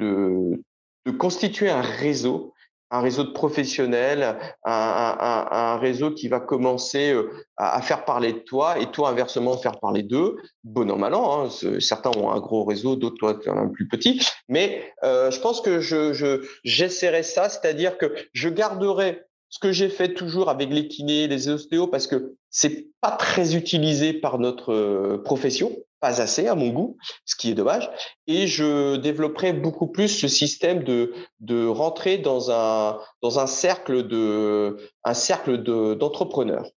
de 1.05 1.11
constituer 1.11 1.69
un 1.69 1.81
réseau 1.81 2.53
un 2.91 3.02
réseau 3.02 3.23
de 3.23 3.32
professionnels, 3.32 4.38
un, 4.65 4.71
un, 4.71 5.47
un, 5.52 5.78
réseau 5.78 6.12
qui 6.12 6.28
va 6.28 6.39
commencer 6.39 7.12
euh, 7.12 7.30
à, 7.58 7.82
faire 7.82 8.06
parler 8.06 8.34
de 8.34 8.39
toi 8.39 8.80
et 8.80 8.88
toi 8.88 9.10
inversement 9.10 9.58
faire 9.58 9.80
parler 9.80 10.04
d'eux, 10.04 10.38
bon 10.63 10.89
an 10.89 10.97
mal 10.97 11.13
an. 11.13 11.45
Hein, 11.45 11.49
certains 11.80 12.12
ont 12.17 12.32
un 12.32 12.39
gros 12.39 12.63
réseau, 12.63 12.95
d'autres 12.95 13.17
toi 13.17 13.39
un 13.47 13.67
plus 13.67 13.88
petit, 13.88 14.21
mais 14.47 14.91
euh, 15.04 15.32
je 15.32 15.39
pense 15.39 15.62
que 15.62 15.80
je 15.80 16.45
j'essaierai 16.63 17.23
ça, 17.23 17.49
c'est-à-dire 17.49 17.97
que 17.97 18.13
je 18.34 18.49
garderai 18.49 19.23
ce 19.49 19.60
que 19.60 19.71
j'ai 19.71 19.89
fait 19.89 20.13
toujours 20.13 20.49
avec 20.49 20.69
les 20.69 20.88
kinés, 20.88 21.28
les 21.28 21.49
ostéos, 21.49 21.88
parce 21.88 22.08
que 22.08 22.36
c'est 22.49 22.88
pas 23.02 23.12
très 23.12 23.56
utilisé 23.56 24.13
par 24.13 24.39
notre 24.39 24.73
euh, 24.73 25.21
profession, 25.23 25.75
pas 25.99 26.21
assez 26.21 26.47
à 26.47 26.55
mon 26.55 26.69
goût, 26.69 26.97
ce 27.25 27.35
qui 27.35 27.51
est 27.51 27.55
dommage. 27.55 27.89
Et 28.27 28.47
je 28.47 28.95
développerai 28.97 29.53
beaucoup 29.53 29.88
plus 29.88 30.07
ce 30.07 30.27
système 30.27 30.83
de 30.83 31.13
de 31.39 31.65
rentrer 31.67 32.17
dans 32.17 32.51
un 32.51 32.99
dans 33.21 33.39
un 33.39 33.47
cercle 33.47 34.07
de 34.07 34.78
un 35.03 35.13
cercle 35.13 35.63
de 35.63 35.93
d'entrepreneurs. 35.93 36.69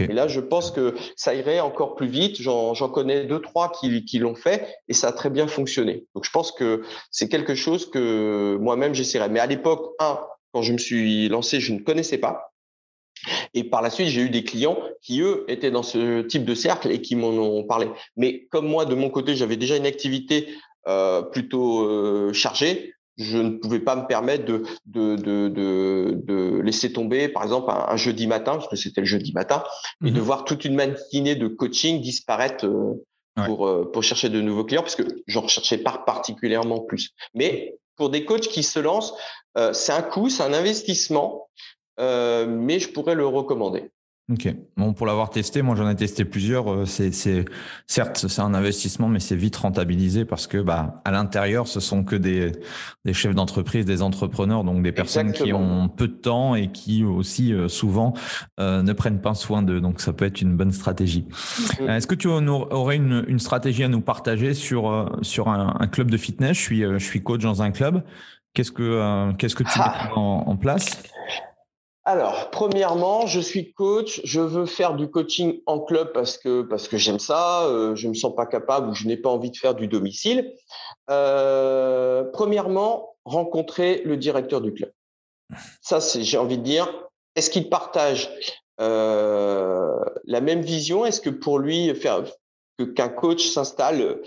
Et 0.00 0.12
là, 0.12 0.26
je 0.26 0.40
pense 0.40 0.70
que 0.70 0.94
ça 1.16 1.34
irait 1.34 1.60
encore 1.60 1.94
plus 1.94 2.08
vite. 2.08 2.40
J'en 2.40 2.74
connais 2.88 3.24
deux, 3.24 3.40
trois 3.40 3.70
qui, 3.70 4.04
qui 4.04 4.18
l'ont 4.18 4.34
fait 4.34 4.66
et 4.88 4.94
ça 4.94 5.08
a 5.08 5.12
très 5.12 5.30
bien 5.30 5.46
fonctionné. 5.46 6.06
Donc, 6.14 6.24
je 6.24 6.30
pense 6.30 6.50
que 6.50 6.82
c'est 7.10 7.28
quelque 7.28 7.54
chose 7.54 7.88
que 7.90 8.56
moi-même 8.60 8.94
j'essaierais. 8.94 9.28
Mais 9.28 9.38
à 9.38 9.46
l'époque, 9.46 9.94
un, 10.00 10.18
quand 10.52 10.62
je 10.62 10.72
me 10.72 10.78
suis 10.78 11.28
lancé, 11.28 11.60
je 11.60 11.72
ne 11.72 11.80
connaissais 11.80 12.18
pas. 12.18 12.54
Et 13.54 13.64
par 13.64 13.82
la 13.82 13.90
suite, 13.90 14.08
j'ai 14.08 14.22
eu 14.22 14.30
des 14.30 14.44
clients 14.44 14.78
qui, 15.02 15.20
eux, 15.20 15.44
étaient 15.48 15.70
dans 15.70 15.82
ce 15.82 16.22
type 16.22 16.44
de 16.44 16.54
cercle 16.54 16.90
et 16.90 17.00
qui 17.00 17.16
m'en 17.16 17.28
ont 17.28 17.64
parlé. 17.64 17.88
Mais 18.16 18.46
comme 18.50 18.66
moi, 18.66 18.84
de 18.84 18.94
mon 18.94 19.10
côté, 19.10 19.34
j'avais 19.36 19.56
déjà 19.56 19.76
une 19.76 19.86
activité 19.86 20.48
euh, 20.88 21.22
plutôt 21.22 21.82
euh, 21.82 22.32
chargée, 22.32 22.94
je 23.18 23.38
ne 23.38 23.50
pouvais 23.50 23.80
pas 23.80 23.96
me 23.96 24.06
permettre 24.06 24.44
de, 24.44 24.64
de, 24.86 25.16
de, 25.16 26.20
de, 26.22 26.60
laisser 26.60 26.92
tomber, 26.92 27.28
par 27.28 27.42
exemple, 27.42 27.70
un, 27.70 27.96
jeudi 27.96 28.26
matin, 28.26 28.52
parce 28.52 28.68
que 28.68 28.76
c'était 28.76 29.00
le 29.00 29.06
jeudi 29.06 29.32
matin, 29.32 29.64
et 30.04 30.10
de 30.10 30.20
mmh 30.20 30.22
voir 30.22 30.44
toute 30.44 30.64
une 30.64 30.74
matinée 30.74 31.34
de 31.34 31.48
coaching 31.48 32.00
disparaître 32.00 32.66
euh, 32.66 33.02
pour, 33.46 33.66
euh, 33.66 33.90
pour 33.90 34.02
chercher 34.02 34.28
de 34.28 34.40
nouveaux 34.40 34.64
clients, 34.64 34.82
parce 34.82 34.96
que 34.96 35.04
j'en 35.26 35.42
recherchais 35.42 35.78
pas 35.78 36.02
particulièrement 36.04 36.80
plus. 36.80 37.10
Mais 37.34 37.78
pour 37.96 38.10
des 38.10 38.24
coachs 38.24 38.48
qui 38.48 38.62
se 38.62 38.78
lancent, 38.78 39.14
euh, 39.56 39.72
c'est 39.72 39.92
un 39.92 40.02
coût, 40.02 40.28
c'est 40.28 40.42
un 40.42 40.52
investissement, 40.52 41.48
mais 41.98 42.78
je 42.78 42.88
pourrais 42.90 43.14
le 43.14 43.26
recommander. 43.26 43.90
Ok. 44.28 44.52
Bon, 44.76 44.92
pour 44.92 45.06
l'avoir 45.06 45.30
testé, 45.30 45.62
moi 45.62 45.76
j'en 45.76 45.88
ai 45.88 45.94
testé 45.94 46.24
plusieurs. 46.24 46.68
Euh, 46.68 46.84
c'est, 46.84 47.12
c'est 47.12 47.44
certes 47.86 48.26
c'est 48.28 48.42
un 48.42 48.54
investissement, 48.54 49.06
mais 49.06 49.20
c'est 49.20 49.36
vite 49.36 49.54
rentabilisé 49.54 50.24
parce 50.24 50.48
que 50.48 50.58
bah 50.58 51.00
à 51.04 51.12
l'intérieur, 51.12 51.68
ce 51.68 51.78
sont 51.78 52.02
que 52.02 52.16
des 52.16 52.50
des 53.04 53.12
chefs 53.12 53.36
d'entreprise, 53.36 53.84
des 53.84 54.02
entrepreneurs, 54.02 54.64
donc 54.64 54.82
des 54.82 54.90
personnes 54.90 55.30
qui 55.30 55.52
ont 55.52 55.88
peu 55.88 56.08
de 56.08 56.14
temps 56.14 56.56
et 56.56 56.72
qui 56.72 57.04
aussi 57.04 57.52
euh, 57.52 57.68
souvent 57.68 58.14
euh, 58.58 58.82
ne 58.82 58.92
prennent 58.92 59.20
pas 59.20 59.34
soin 59.34 59.62
d'eux. 59.62 59.80
Donc 59.80 60.00
ça 60.00 60.12
peut 60.12 60.24
être 60.24 60.42
une 60.42 60.56
bonne 60.56 60.72
stratégie. 60.72 61.28
Mm-hmm. 61.30 61.96
Est-ce 61.96 62.08
que 62.08 62.16
tu 62.16 62.26
aurais 62.26 62.96
une, 62.96 63.24
une 63.28 63.38
stratégie 63.38 63.84
à 63.84 63.88
nous 63.88 64.00
partager 64.00 64.54
sur 64.54 65.18
sur 65.22 65.46
un, 65.46 65.76
un 65.78 65.86
club 65.86 66.10
de 66.10 66.16
fitness? 66.16 66.56
Je 66.56 66.62
suis 66.62 66.82
je 66.82 66.98
suis 66.98 67.22
coach 67.22 67.42
dans 67.42 67.62
un 67.62 67.70
club. 67.70 68.02
Qu'est-ce 68.54 68.72
que 68.72 69.32
qu'est-ce 69.38 69.54
que 69.54 69.62
tu 69.62 69.70
ah. 69.76 70.08
mets 70.08 70.12
en, 70.16 70.48
en 70.48 70.56
place? 70.56 71.00
Alors, 72.06 72.50
premièrement, 72.50 73.26
je 73.26 73.40
suis 73.40 73.72
coach, 73.72 74.20
je 74.22 74.40
veux 74.40 74.64
faire 74.64 74.94
du 74.94 75.10
coaching 75.10 75.60
en 75.66 75.80
club 75.80 76.12
parce 76.12 76.38
que 76.38 76.62
parce 76.62 76.86
que 76.86 76.96
j'aime 76.96 77.18
ça, 77.18 77.64
euh, 77.64 77.96
je 77.96 78.06
me 78.06 78.14
sens 78.14 78.32
pas 78.32 78.46
capable 78.46 78.90
ou 78.90 78.94
je 78.94 79.08
n'ai 79.08 79.16
pas 79.16 79.28
envie 79.28 79.50
de 79.50 79.56
faire 79.56 79.74
du 79.74 79.88
domicile. 79.88 80.54
Euh, 81.10 82.22
premièrement, 82.32 83.16
rencontrer 83.24 84.02
le 84.04 84.16
directeur 84.16 84.60
du 84.60 84.72
club. 84.72 84.92
Ça, 85.82 86.00
c'est 86.00 86.22
j'ai 86.22 86.38
envie 86.38 86.58
de 86.58 86.62
dire, 86.62 86.86
est-ce 87.34 87.50
qu'il 87.50 87.68
partage 87.68 88.30
euh, 88.80 89.98
la 90.26 90.40
même 90.40 90.60
vision? 90.60 91.04
Est-ce 91.06 91.20
que 91.20 91.30
pour 91.30 91.58
lui 91.58 91.92
faire 91.96 92.22
que 92.78 92.84
qu'un 92.84 93.08
coach 93.08 93.48
s'installe 93.48 94.20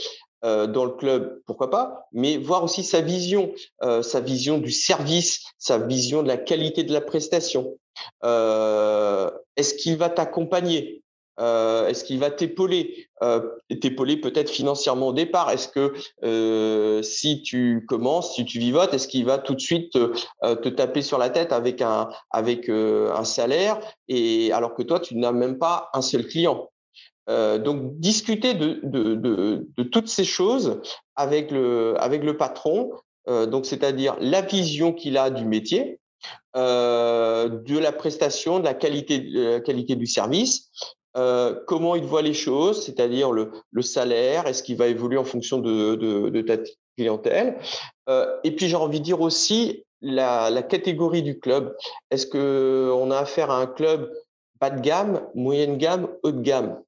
euh, 0.46 0.68
dans 0.68 0.86
le 0.86 0.92
club, 0.92 1.42
pourquoi 1.46 1.70
pas, 1.70 2.08
mais 2.14 2.38
voir 2.38 2.64
aussi 2.64 2.84
sa 2.84 3.02
vision, 3.02 3.52
euh, 3.84 4.02
sa 4.02 4.22
vision 4.22 4.58
du 4.58 4.72
service, 4.72 5.44
sa 5.58 5.78
vision 5.78 6.24
de 6.24 6.30
la 6.30 6.38
qualité 6.38 6.84
de 6.84 6.94
la 6.94 7.02
prestation. 7.02 7.78
Euh, 8.24 9.30
est-ce 9.58 9.74
qu'il 9.74 9.98
va 9.98 10.10
t'accompagner 10.10 11.04
Est-ce 11.38 12.06
qu'il 12.06 12.20
va 12.20 12.32
t'épauler 12.32 13.10
T'épauler 13.82 14.16
peut-être 14.16 14.50
financièrement 14.50 15.10
au 15.10 15.14
départ? 15.14 15.52
Est-ce 15.52 15.68
que 15.68 17.02
si 17.04 17.42
tu 17.42 17.86
commences, 17.86 18.36
si 18.36 18.46
tu 18.46 18.60
vivotes, 18.60 18.94
est-ce 18.94 19.10
qu'il 19.10 19.26
va 19.26 19.40
tout 19.40 19.56
de 19.56 19.62
suite 19.62 19.92
te 19.92 20.70
taper 20.70 21.02
sur 21.02 21.18
la 21.18 21.30
tête 21.30 21.52
avec 21.52 21.82
un 21.82 22.10
avec 22.32 22.70
un 22.70 23.24
salaire 23.26 23.80
et 24.08 24.54
alors 24.54 24.74
que 24.74 24.84
toi 24.84 25.02
tu 25.02 25.18
n'as 25.18 25.34
même 25.34 25.58
pas 25.58 25.90
un 25.94 26.02
seul 26.02 26.26
client? 26.26 26.70
Euh, 27.30 27.59
donc 27.59 27.99
discuter 27.99 28.55
de, 28.55 29.67
toutes 29.91 30.07
ces 30.07 30.25
choses 30.25 30.82
avec 31.15 31.51
le, 31.51 32.32
patron, 32.32 32.91
euh, 33.27 33.45
donc 33.45 33.67
c'est-à-dire 33.67 34.15
la 34.19 34.41
vision 34.41 34.93
qu'il 34.93 35.15
a 35.17 35.30
du 35.30 35.45
métier, 35.45 35.99
euh, 36.55 37.47
de 37.47 37.77
la 37.77 37.91
prestation, 37.91 38.59
de 38.59 38.65
la 38.65 38.73
qualité, 38.73 39.19
du 39.19 40.07
service, 40.07 40.71
comment 41.67 41.95
il 41.95 42.03
voit 42.03 42.23
les 42.23 42.34
choses, 42.34 42.84
c'est-à-dire 42.84 43.32
le, 43.32 43.51
salaire, 43.82 44.47
est-ce 44.47 44.63
qu'il 44.63 44.77
va 44.77 44.88
évoluer 44.88 45.17
en 45.17 45.25
fonction 45.25 45.59
de, 45.59 46.41
ta 46.41 46.57
clientèle, 46.97 47.59
et 48.43 48.51
puis 48.55 48.69
j'ai 48.69 48.75
envie 48.75 48.99
de 48.99 49.05
dire 49.05 49.21
aussi 49.21 49.84
la, 50.01 50.49
la 50.49 50.63
catégorie 50.63 51.21
du 51.21 51.39
club. 51.39 51.75
Est-ce 52.09 52.25
que 52.25 52.91
on 52.95 53.11
a 53.11 53.17
affaire 53.17 53.51
à 53.51 53.59
un 53.59 53.67
club 53.67 54.11
bas 54.59 54.69
de 54.69 54.80
gamme, 54.82 55.27
moyenne 55.36 55.77
gamme, 55.77 56.07
haut 56.23 56.32
de 56.32 56.41
gamme? 56.41 56.82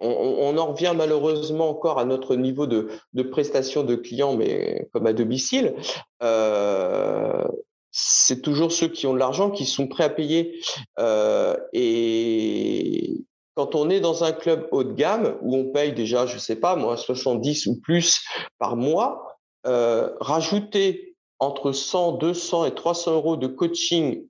On, 0.00 0.58
en 0.58 0.66
revient 0.66 0.92
malheureusement 0.96 1.68
encore 1.70 1.98
à 1.98 2.04
notre 2.04 2.36
niveau 2.36 2.66
de, 2.66 2.88
prestation 3.30 3.82
de 3.82 3.94
clients, 3.94 4.36
mais 4.36 4.88
comme 4.92 5.06
à 5.06 5.12
domicile. 5.12 5.74
Euh, 6.22 7.44
c'est 7.90 8.42
toujours 8.42 8.72
ceux 8.72 8.88
qui 8.88 9.06
ont 9.06 9.14
de 9.14 9.18
l'argent 9.18 9.50
qui 9.50 9.66
sont 9.66 9.86
prêts 9.86 10.04
à 10.04 10.10
payer. 10.10 10.60
Euh, 10.98 11.56
et 11.72 13.24
quand 13.54 13.76
on 13.76 13.88
est 13.88 14.00
dans 14.00 14.24
un 14.24 14.32
club 14.32 14.66
haut 14.72 14.82
de 14.82 14.92
gamme 14.92 15.38
où 15.42 15.54
on 15.56 15.70
paye 15.70 15.92
déjà, 15.92 16.26
je 16.26 16.38
sais 16.38 16.56
pas 16.56 16.74
moi, 16.74 16.96
70 16.96 17.66
ou 17.66 17.80
plus 17.80 18.24
par 18.58 18.76
mois, 18.76 19.38
euh, 19.66 20.10
rajouter 20.20 21.16
entre 21.38 21.72
100, 21.72 22.12
200 22.14 22.66
et 22.66 22.74
300 22.74 23.14
euros 23.14 23.36
de 23.36 23.46
coaching 23.46 24.26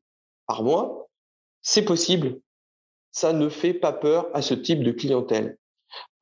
par 0.46 0.62
mois, 0.62 1.08
c'est 1.62 1.84
possible 1.84 2.38
ça 3.14 3.32
ne 3.32 3.48
fait 3.48 3.72
pas 3.74 3.92
peur 3.92 4.28
à 4.34 4.42
ce 4.42 4.54
type 4.54 4.82
de 4.82 4.90
clientèle. 4.90 5.56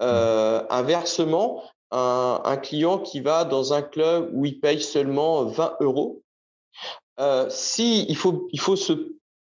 Euh, 0.02 0.62
inversement, 0.68 1.64
un, 1.90 2.56
client 2.58 2.98
qui 2.98 3.20
va 3.20 3.44
dans 3.44 3.72
un 3.72 3.82
club 3.82 4.30
où 4.34 4.44
il 4.44 4.60
paye 4.60 4.80
seulement 4.80 5.44
20 5.44 5.78
euros, 5.80 6.22
euh, 7.18 7.46
si 7.48 8.04
il 8.08 8.16
faut, 8.16 8.46
il 8.52 8.60
faut 8.60 8.76
se 8.76 8.92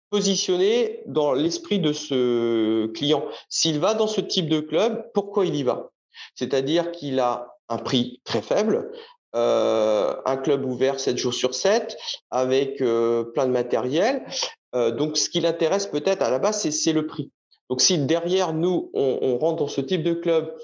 positionner 0.08 1.02
dans 1.06 1.34
l'esprit 1.34 1.80
de 1.80 1.92
ce 1.92 2.86
client. 2.88 3.24
S'il 3.50 3.78
va 3.78 3.92
dans 3.92 4.06
ce 4.06 4.22
type 4.22 4.48
de 4.48 4.60
club, 4.60 5.10
pourquoi 5.12 5.44
il 5.44 5.54
y 5.54 5.62
va? 5.62 5.90
C'est-à-dire 6.34 6.92
qu'il 6.92 7.20
a 7.20 7.58
un 7.68 7.78
prix 7.78 8.22
très 8.24 8.40
faible, 8.40 8.90
euh, 9.34 10.14
un 10.24 10.36
club 10.36 10.64
ouvert 10.64 11.00
7 11.00 11.18
jours 11.18 11.34
sur 11.34 11.54
7, 11.54 11.96
avec 12.30 12.80
euh, 12.80 13.24
plein 13.24 13.46
de 13.46 13.50
matériel. 13.50 14.24
Euh, 14.74 14.92
donc, 14.92 15.16
ce 15.16 15.28
qui 15.28 15.40
l'intéresse 15.40 15.86
peut-être 15.86 16.22
à 16.22 16.30
la 16.30 16.38
base, 16.38 16.68
c'est 16.68 16.92
le 16.92 17.06
prix. 17.06 17.30
Donc, 17.68 17.80
si 17.80 17.98
derrière 17.98 18.52
nous, 18.52 18.90
on, 18.94 19.36
rentre 19.38 19.56
dans 19.56 19.68
ce 19.68 19.80
type 19.80 20.02
de 20.02 20.12
club 20.12 20.54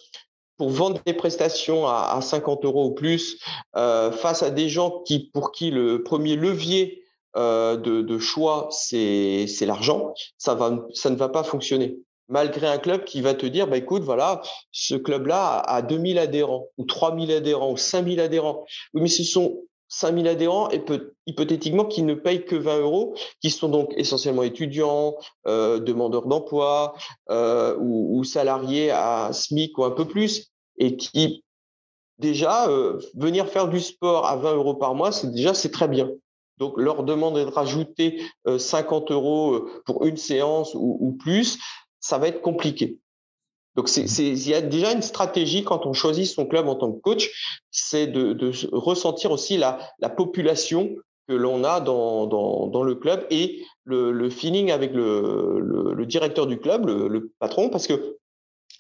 pour 0.57 0.69
vendre 0.69 1.01
des 1.05 1.15
prestations 1.15 1.87
à, 1.87 2.21
50 2.21 2.65
euros 2.65 2.87
ou 2.87 2.95
plus, 2.95 3.39
face 3.75 4.43
à 4.43 4.51
des 4.51 4.69
gens 4.69 5.01
qui, 5.07 5.31
pour 5.31 5.51
qui 5.53 5.71
le 5.71 6.03
premier 6.03 6.37
levier 6.37 7.03
de, 7.35 8.19
choix, 8.19 8.69
c'est 8.71 9.47
l'argent, 9.63 10.13
ça 10.37 10.55
ne 10.55 11.17
va 11.17 11.29
pas 11.31 11.43
fonctionner. 11.43 11.97
Malgré 12.31 12.69
un 12.69 12.79
club 12.79 13.05
qui 13.05 13.21
va 13.21 13.35
te 13.35 13.45
dire, 13.45 13.67
bah, 13.67 13.77
écoute, 13.77 14.03
voilà, 14.05 14.41
ce 14.71 14.95
club-là 14.95 15.59
a 15.59 15.83
2000 15.83 16.19
adhérents, 16.19 16.69
ou 16.79 16.85
3000 16.85 17.33
adhérents, 17.33 17.73
ou 17.73 17.77
5000 17.77 18.21
adhérents. 18.21 18.65
Oui, 18.95 19.03
mais 19.03 19.09
ce 19.09 19.25
sont 19.25 19.63
5000 19.91 20.29
adhérents 20.29 20.71
et 20.71 20.79
peut, 20.79 21.15
hypothétiquement 21.27 21.85
qui 21.85 22.03
ne 22.03 22.15
payent 22.15 22.45
que 22.45 22.57
20 22.57 22.79
euros, 22.79 23.15
qui 23.41 23.51
sont 23.51 23.69
donc 23.69 23.93
essentiellement 23.97 24.45
étudiants, 24.45 25.17
euh, 25.47 25.81
demandeurs 25.81 26.27
d'emploi 26.27 26.95
euh, 27.31 27.77
ou, 27.79 28.23
salariés 28.25 28.91
à 28.91 29.31
SMIC 29.33 29.77
ou 29.77 29.85
un 29.85 29.91
peu 29.91 30.07
plus, 30.07 30.53
et 30.79 30.97
qui 30.97 31.45
déjà 32.19 32.69
euh, 32.69 33.01
venir 33.15 33.49
faire 33.49 33.69
du 33.69 33.81
sport 33.81 34.27
à 34.27 34.37
20 34.37 34.55
euros 34.55 34.75
par 34.75 34.95
mois, 34.95 35.11
c'est 35.11 35.33
déjà 35.33 35.53
c'est 35.53 35.73
très 35.73 35.89
bien. 35.89 36.09
Donc 36.59 36.75
leur 36.77 37.03
demande 37.03 37.37
de 37.37 37.43
rajouter 37.43 38.23
50 38.47 39.11
euros 39.13 39.67
pour 39.87 40.05
une 40.05 40.19
séance 40.19 40.75
ou, 40.75 40.99
ou 41.01 41.13
plus, 41.13 41.59
ça 42.01 42.19
va 42.19 42.29
être 42.29 42.41
compliqué. 42.41 42.99
Donc, 43.77 43.89
il 43.97 44.49
y 44.49 44.55
a 44.55 44.61
déjà 44.61 44.93
une 44.93 45.03
stratégie 45.03 45.63
quand 45.63 45.87
on 45.87 45.93
choisit 45.93 46.27
son 46.27 46.47
club 46.47 46.69
en 46.69 46.75
tant 46.75 46.91
que 46.91 47.01
coach, 47.01 47.31
c'est 47.71 48.09
de, 48.09 48.51
ressentir 48.73 49.31
aussi 49.31 49.57
la, 49.57 49.79
la 50.01 50.09
population 50.09 50.97
que 51.29 51.35
l'on 51.35 51.63
a 51.63 51.81
dans, 51.81 52.83
le 52.83 52.95
club 52.97 53.25
et 53.31 53.63
le, 53.85 54.29
feeling 54.31 54.73
avec 54.73 54.93
le, 54.93 56.05
directeur 56.05 56.49
du 56.49 56.59
club, 56.59 56.87
le, 56.87 57.33
patron, 57.39 57.71
parce 57.71 57.87
que 57.87 58.17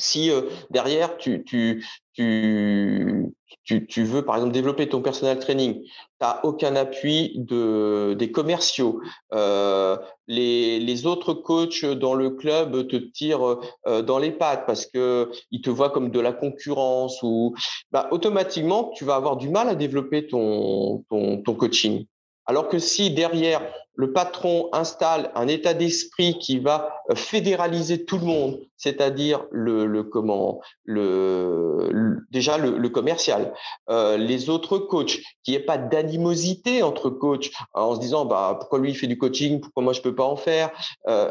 si 0.00 0.30
euh, 0.30 0.42
derrière 0.70 1.16
tu, 1.16 1.44
tu, 1.44 1.86
tu, 2.14 3.32
tu, 3.64 4.04
veux 4.04 4.24
par 4.24 4.36
exemple 4.36 4.52
développer 4.52 4.88
ton 4.88 5.00
personal 5.00 5.38
training, 5.38 5.82
tu 5.82 5.90
n'as 6.20 6.40
aucun 6.42 6.74
appui 6.76 7.34
de, 7.36 8.14
des 8.18 8.32
commerciaux, 8.32 9.00
euh, 9.32 9.96
les, 10.26 10.80
les, 10.80 11.06
autres 11.06 11.34
coachs 11.34 11.84
dans 11.84 12.14
le 12.14 12.30
club 12.30 12.88
te 12.88 12.96
tirent 12.96 13.58
euh, 13.86 14.02
dans 14.02 14.18
les 14.18 14.32
pattes 14.32 14.66
parce 14.66 14.86
que 14.86 15.30
ils 15.50 15.60
te 15.60 15.70
voient 15.70 15.90
comme 15.90 16.10
de 16.10 16.20
la 16.20 16.32
concurrence 16.32 17.22
ou 17.22 17.54
bah, 17.92 18.08
automatiquement 18.10 18.90
tu 18.94 19.04
vas 19.04 19.14
avoir 19.14 19.36
du 19.36 19.48
mal 19.48 19.68
à 19.68 19.74
développer 19.74 20.26
ton, 20.26 21.04
ton 21.08 21.54
coaching. 21.54 22.06
Alors 22.50 22.68
que 22.68 22.80
si 22.80 23.12
derrière 23.12 23.62
le 23.94 24.12
patron 24.12 24.70
installe 24.72 25.30
un 25.36 25.46
état 25.46 25.72
d'esprit 25.72 26.36
qui 26.36 26.58
va 26.58 26.96
euh, 27.08 27.14
fédéraliser 27.14 28.04
tout 28.04 28.18
le 28.18 28.24
monde, 28.24 28.58
c'est-à-dire 28.76 29.44
le, 29.52 30.02
comment 30.02 30.60
le, 30.82 32.18
déjà 32.32 32.58
le, 32.58 32.88
commercial, 32.88 33.54
euh, 33.88 34.16
les 34.16 34.50
autres 34.50 34.78
coachs, 34.78 35.20
qu'il 35.44 35.54
n'y 35.54 35.60
ait 35.60 35.64
pas 35.64 35.78
d'animosité 35.78 36.82
entre 36.82 37.08
coachs 37.08 37.52
en 37.72 37.94
se 37.94 38.00
disant 38.00 38.24
bah 38.24 38.56
pourquoi 38.58 38.80
lui 38.80 38.90
il 38.90 38.96
fait 38.96 39.06
du 39.06 39.16
coaching, 39.16 39.60
pourquoi 39.60 39.84
moi 39.84 39.92
je 39.92 40.00
peux 40.00 40.16
pas 40.16 40.24
en 40.24 40.34
faire. 40.34 40.72
Euh, 41.06 41.30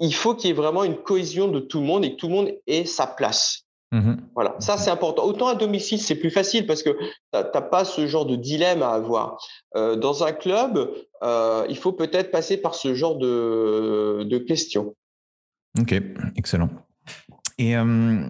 il 0.00 0.12
faut 0.12 0.34
qu'il 0.34 0.48
y 0.48 0.50
ait 0.50 0.56
vraiment 0.56 0.82
une 0.82 0.96
cohésion 0.96 1.46
de 1.46 1.60
tout 1.60 1.78
le 1.78 1.86
monde 1.86 2.04
et 2.04 2.10
que 2.10 2.16
tout 2.16 2.26
le 2.26 2.34
monde 2.34 2.50
ait 2.66 2.86
sa 2.86 3.06
place. 3.06 3.66
Mmh 3.92 4.12
voilà, 4.36 4.54
ça 4.60 4.76
c'est 4.76 4.90
important. 4.90 5.24
Autant 5.24 5.48
à 5.48 5.56
domicile, 5.56 6.00
c'est 6.00 6.14
plus 6.14 6.30
facile 6.30 6.64
parce 6.64 6.84
que 6.84 6.90
tu 6.90 7.08
n'as 7.32 7.42
pas 7.42 7.84
ce 7.84 8.06
genre 8.06 8.24
de 8.24 8.36
dilemme 8.36 8.82
à 8.82 8.90
avoir. 8.90 9.36
Euh, 9.74 9.96
dans 9.96 10.22
un 10.22 10.30
club, 10.30 10.92
euh, 11.24 11.66
il 11.68 11.76
faut 11.76 11.92
peut-être 11.92 12.30
passer 12.30 12.56
par 12.56 12.76
ce 12.76 12.94
genre 12.94 13.18
de, 13.18 14.22
de 14.22 14.38
questions. 14.38 14.94
Ok, 15.78 16.00
excellent. 16.36 16.70
Et 17.58 17.76
euh, 17.76 18.26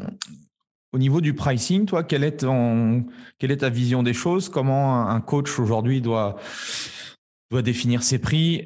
au 0.95 0.99
niveau 0.99 1.21
du 1.21 1.35
pricing, 1.35 1.85
toi, 1.85 2.05
quelle 2.05 2.25
est, 2.25 2.39
ton, 2.39 3.05
quelle 3.39 3.51
est 3.51 3.59
ta 3.59 3.69
vision 3.69 4.03
des 4.03 4.15
choses? 4.15 4.49
Comment 4.49 5.09
un 5.09 5.21
coach 5.21 5.59
aujourd'hui 5.59 6.01
doit, 6.01 6.37
doit 7.51 7.63
définir 7.63 8.03
ses 8.03 8.19
prix? 8.19 8.65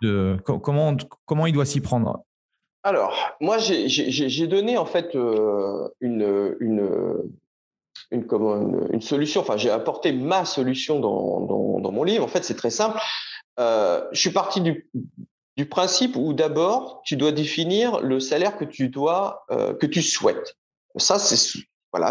De, 0.00 0.36
comment, 0.44 0.96
comment 1.26 1.46
il 1.46 1.52
doit 1.52 1.66
s'y 1.66 1.80
prendre? 1.80 2.24
Alors, 2.88 3.14
moi, 3.40 3.58
j'ai 3.58 4.46
donné 4.46 4.78
en 4.78 4.86
fait 4.86 5.14
euh, 5.14 5.88
une, 6.00 6.56
une, 6.60 7.30
une, 8.10 9.02
solution, 9.02 9.42
enfin, 9.42 9.58
j'ai 9.58 9.68
apporté 9.68 10.12
ma 10.12 10.46
solution 10.46 10.98
dans, 10.98 11.40
dans, 11.80 11.92
mon 11.92 12.02
livre. 12.02 12.24
En 12.24 12.28
fait, 12.28 12.44
c'est 12.44 12.56
très 12.56 12.70
simple. 12.70 12.98
Euh, 13.60 14.02
je 14.12 14.20
suis 14.20 14.30
parti 14.30 14.62
du, 14.62 14.88
principe 15.68 16.16
où 16.16 16.32
d'abord, 16.32 17.02
tu 17.04 17.16
dois 17.16 17.32
définir 17.32 18.00
le 18.00 18.20
salaire 18.20 18.56
que 18.56 18.64
tu 18.64 18.88
dois, 18.88 19.44
euh, 19.50 19.74
que 19.74 19.86
tu 19.86 20.00
souhaites. 20.00 20.56
Ça, 20.96 21.18
c'est 21.18 21.60
voilà, 21.92 22.10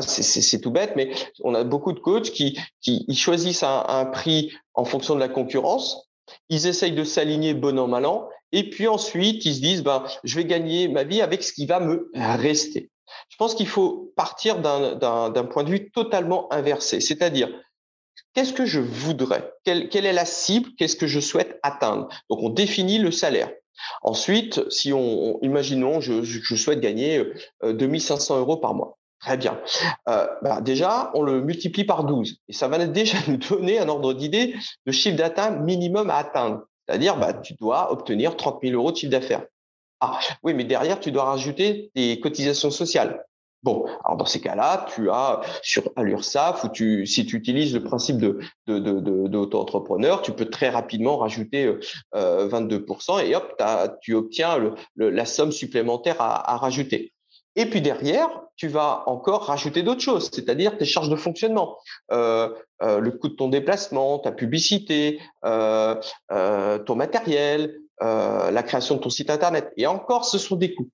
tout 0.62 0.72
bête, 0.72 0.94
mais 0.96 1.12
on 1.44 1.56
a 1.56 1.64
beaucoup 1.64 1.94
de 1.94 2.00
coachs 2.00 2.32
qui, 2.32 2.60
qui 2.82 3.16
choisissent 3.16 3.64
un, 3.64 3.84
un 3.88 4.06
prix 4.06 4.52
en 4.74 4.86
fonction 4.86 5.16
de 5.16 5.20
la 5.20 5.30
concurrence. 5.30 6.10
Ils 6.50 6.68
essayent 6.68 6.96
de 6.96 7.04
s'aligner 7.04 7.54
bon 7.54 7.80
an 7.80 7.88
mal 7.88 8.06
an, 8.06 8.30
et 8.52 8.70
puis 8.70 8.88
ensuite, 8.88 9.46
ils 9.46 9.56
se 9.56 9.62
disent, 9.62 9.84
ben, 9.84 10.06
je 10.24 10.36
vais 10.36 10.46
gagner 10.46 10.88
ma 10.88 11.04
vie 11.04 11.22
avec 11.22 11.44
ce 11.44 11.54
qui 11.54 11.66
va 11.66 11.80
me 11.80 12.10
rester. 12.14 12.90
Je 13.30 13.38
pense 13.38 13.56
qu'il 13.56 13.68
faut 13.68 14.12
partir 14.16 14.60
d'un 14.60 15.46
point 15.46 15.64
de 15.64 15.70
vue 15.70 15.92
totalement 15.92 16.52
inversé, 16.52 17.00
c'est-à-dire, 17.00 17.50
qu'est-ce 18.34 18.54
que 18.54 18.66
je 18.66 18.80
voudrais? 18.80 19.52
Quelle, 19.64 20.06
est 20.06 20.14
la 20.14 20.26
cible 20.26 20.70
Qu'est-ce 20.78 20.96
que 20.96 21.08
je 21.08 21.20
souhaite 21.20 21.60
atteindre? 21.64 22.08
Donc, 22.30 22.40
on 22.42 22.50
définit 22.50 23.00
le 23.00 23.12
salaire. 23.12 23.52
Ensuite, 24.02 24.70
si 24.72 24.92
on, 24.92 25.40
imaginons, 25.42 26.02
je, 26.02 26.24
je, 26.24 26.56
souhaite 26.56 26.80
gagner 26.80 27.24
2500 27.64 28.36
euh, 28.36 28.40
euros 28.40 28.58
par 28.58 28.74
mois. 28.74 28.98
Très 29.20 29.38
bien. 29.38 29.60
Euh, 30.10 30.28
bah 30.42 30.62
déjà, 30.62 31.12
on 31.14 31.22
le 31.22 31.42
multiplie 31.42 31.84
par 31.84 32.04
12 32.04 32.38
et 32.48 32.54
ça 32.54 32.68
va 32.68 32.86
déjà 32.88 33.18
nous 33.28 33.38
donner 33.38 33.80
un 33.80 33.90
ordre 33.90 34.14
d'idée 34.14 34.56
de 34.86 34.92
chiffre 34.92 35.18
d'atteinte 35.18 35.60
minimum 35.62 36.10
à 36.10 36.18
atteindre. 36.18 36.62
C'est-à-dire, 36.88 37.18
bah, 37.18 37.34
tu 37.34 37.54
dois 37.56 37.92
obtenir 37.92 38.38
30 38.38 38.60
000 38.64 38.76
euros 38.76 38.92
de 38.92 38.98
chiffre 38.98 39.12
d'affaires. 39.12 39.46
Ah, 40.00 40.20
oui, 40.44 40.54
mais 40.54 40.64
derrière, 40.64 41.00
tu 41.00 41.12
dois 41.12 41.26
rajouter 41.26 41.92
des 41.96 42.20
cotisations 42.20 42.72
sociales. 42.72 43.24
Bon, 43.64 43.86
alors 44.06 44.18
dans 44.18 44.26
ces 44.26 44.40
cas-là, 44.40 44.86
tu 44.94 45.10
as 45.10 45.42
sur 45.64 45.90
à 45.96 46.04
l'URSSAF 46.04 46.64
ou 46.64 46.70
tu, 46.70 47.08
si 47.08 47.26
tu 47.26 47.36
utilises 47.36 47.74
le 47.74 47.84
principe 47.84 48.18
de, 48.18 48.40
de, 48.68 48.78
de, 48.78 49.28
de, 49.28 49.56
entrepreneur 49.56 50.22
tu 50.22 50.32
peux 50.32 50.46
très 50.46 50.70
rapidement 50.70 51.18
rajouter 51.18 51.76
euh, 52.16 52.48
22% 52.48 53.26
et 53.26 53.36
hop, 53.36 53.62
tu 54.02 54.14
obtiens 54.14 54.58
le, 54.96 55.10
la 55.10 55.26
somme 55.26 55.52
supplémentaire 55.52 56.22
à, 56.22 56.54
à 56.54 56.58
rajouter. 56.58 57.14
Et 57.58 57.66
puis 57.66 57.82
derrière, 57.82 58.30
tu 58.56 58.68
vas 58.68 59.04
encore 59.08 59.46
rajouter 59.46 59.82
d'autres 59.82 60.02
choses, 60.02 60.30
c'est-à-dire 60.32 60.78
tes 60.78 60.86
charges 60.86 61.10
de 61.10 61.16
fonctionnement, 61.16 61.78
euh, 62.12 62.50
euh, 62.84 63.00
le 63.00 63.12
coût 63.12 63.30
de 63.30 63.34
ton 63.34 63.50
déplacement, 63.50 64.20
ta 64.20 64.32
publicité, 64.32 65.20
euh, 65.44 65.96
ton 66.30 66.96
matériel, 66.96 67.80
la 68.00 68.64
création 68.64 68.96
de 68.96 69.02
ton 69.02 69.10
site 69.10 69.32
internet. 69.32 69.74
Et 69.76 69.88
encore, 69.88 70.24
ce 70.24 70.38
sont 70.38 70.56
des 70.56 70.76
coûts. 70.76 70.90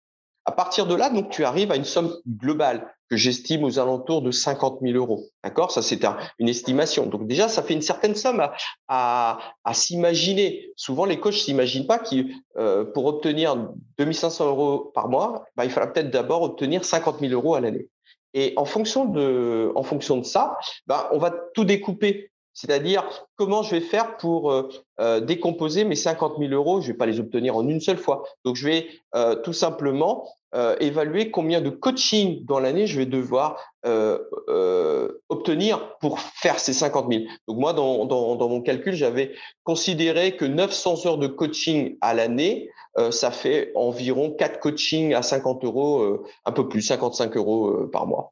À 0.46 0.52
partir 0.52 0.86
de 0.88 0.96
là, 0.96 1.10
donc, 1.10 1.30
tu 1.30 1.46
arrives 1.46 1.72
à 1.72 1.76
une 1.76 1.86
somme 1.86 2.16
globale 2.28 2.94
que 3.10 3.16
j'estime 3.16 3.64
aux 3.64 3.80
alentours 3.80 4.22
de 4.22 4.32
50 4.32 4.80
000 4.82 4.98
euros. 4.98 5.26
D'accord? 5.44 5.72
Ça, 5.72 5.82
c'est 5.82 6.04
une 6.40 6.50
estimation. 6.50 7.06
Donc 7.06 7.28
déjà, 7.28 7.48
ça 7.48 7.64
fait 7.64 7.74
une 7.74 7.82
certaine 7.82 8.16
somme 8.16 8.46
à, 8.88 9.38
s'imaginer. 9.72 10.72
Souvent, 10.76 11.06
les 11.06 11.20
coachs 11.20 11.36
s'imaginent 11.36 11.88
pas 11.88 12.00
que 12.00 12.26
euh, 12.58 12.86
pour 12.86 13.06
obtenir 13.06 13.70
2500 14.00 14.48
euros 14.48 14.92
par 14.94 15.10
mois, 15.10 15.46
bah, 15.56 15.64
il 15.64 15.72
faudra 15.72 15.92
peut-être 15.92 16.10
d'abord 16.10 16.42
obtenir 16.42 16.84
50 16.84 17.20
000 17.20 17.34
euros 17.34 17.56
à 17.56 17.62
l'année. 17.62 17.88
Et 18.34 18.54
en 18.58 18.66
fonction 18.66 19.06
de, 19.06 19.72
en 19.76 19.84
fonction 19.84 20.18
de 20.18 20.24
ça, 20.24 20.58
bah, 20.88 21.10
on 21.14 21.20
va 21.20 21.32
tout 21.54 21.66
découper. 21.66 22.32
C'est-à-dire 22.54 23.04
comment 23.36 23.64
je 23.64 23.72
vais 23.72 23.82
faire 23.82 24.18
pour 24.18 24.52
euh, 24.52 24.70
euh, 25.00 25.20
décomposer 25.20 25.84
mes 25.86 25.96
50 25.96 26.36
000 26.40 26.52
euros? 26.54 26.82
Je 26.82 26.88
vais 26.88 26.98
pas 26.98 27.06
les 27.06 27.20
obtenir 27.20 27.56
en 27.56 27.68
une 27.68 27.82
seule 27.82 27.98
fois. 27.98 28.24
Donc 28.46 28.56
je 28.56 28.68
vais 28.68 28.88
euh, 29.16 29.36
tout 29.36 29.54
simplement 29.54 30.28
euh, 30.56 30.76
évaluer 30.80 31.32
combien 31.32 31.62
de 31.62 31.72
coaching 31.72 32.46
dans 32.46 32.60
l'année 32.60 32.86
je 32.86 33.00
vais 33.00 33.08
devoir 33.08 33.60
euh, 33.88 34.20
euh, 34.50 35.10
obtenir 35.30 35.98
pour 35.98 36.20
faire 36.20 36.60
ces 36.60 36.74
50 36.74 37.12
000. 37.12 37.24
Donc 37.48 37.58
moi, 37.58 37.74
dans, 37.74 38.06
dans, 38.06 38.36
dans 38.36 38.50
mon 38.50 38.62
calcul, 38.62 38.94
j'avais 38.94 39.34
considéré 39.64 40.36
que 40.36 40.46
900 40.46 41.08
heures 41.08 41.18
de 41.18 41.26
coaching 41.26 41.98
à 42.02 42.14
l'année, 42.14 42.70
ça 43.12 43.32
fait 43.32 43.72
environ 43.76 44.32
4 44.32 44.60
coachings 44.60 45.14
à 45.14 45.22
50 45.22 45.64
euros, 45.64 46.02
euh, 46.02 46.24
un 46.46 46.52
peu 46.52 46.68
plus, 46.68 46.82
55 46.82 47.36
euros 47.38 47.88
par 47.92 48.06
mois. 48.08 48.32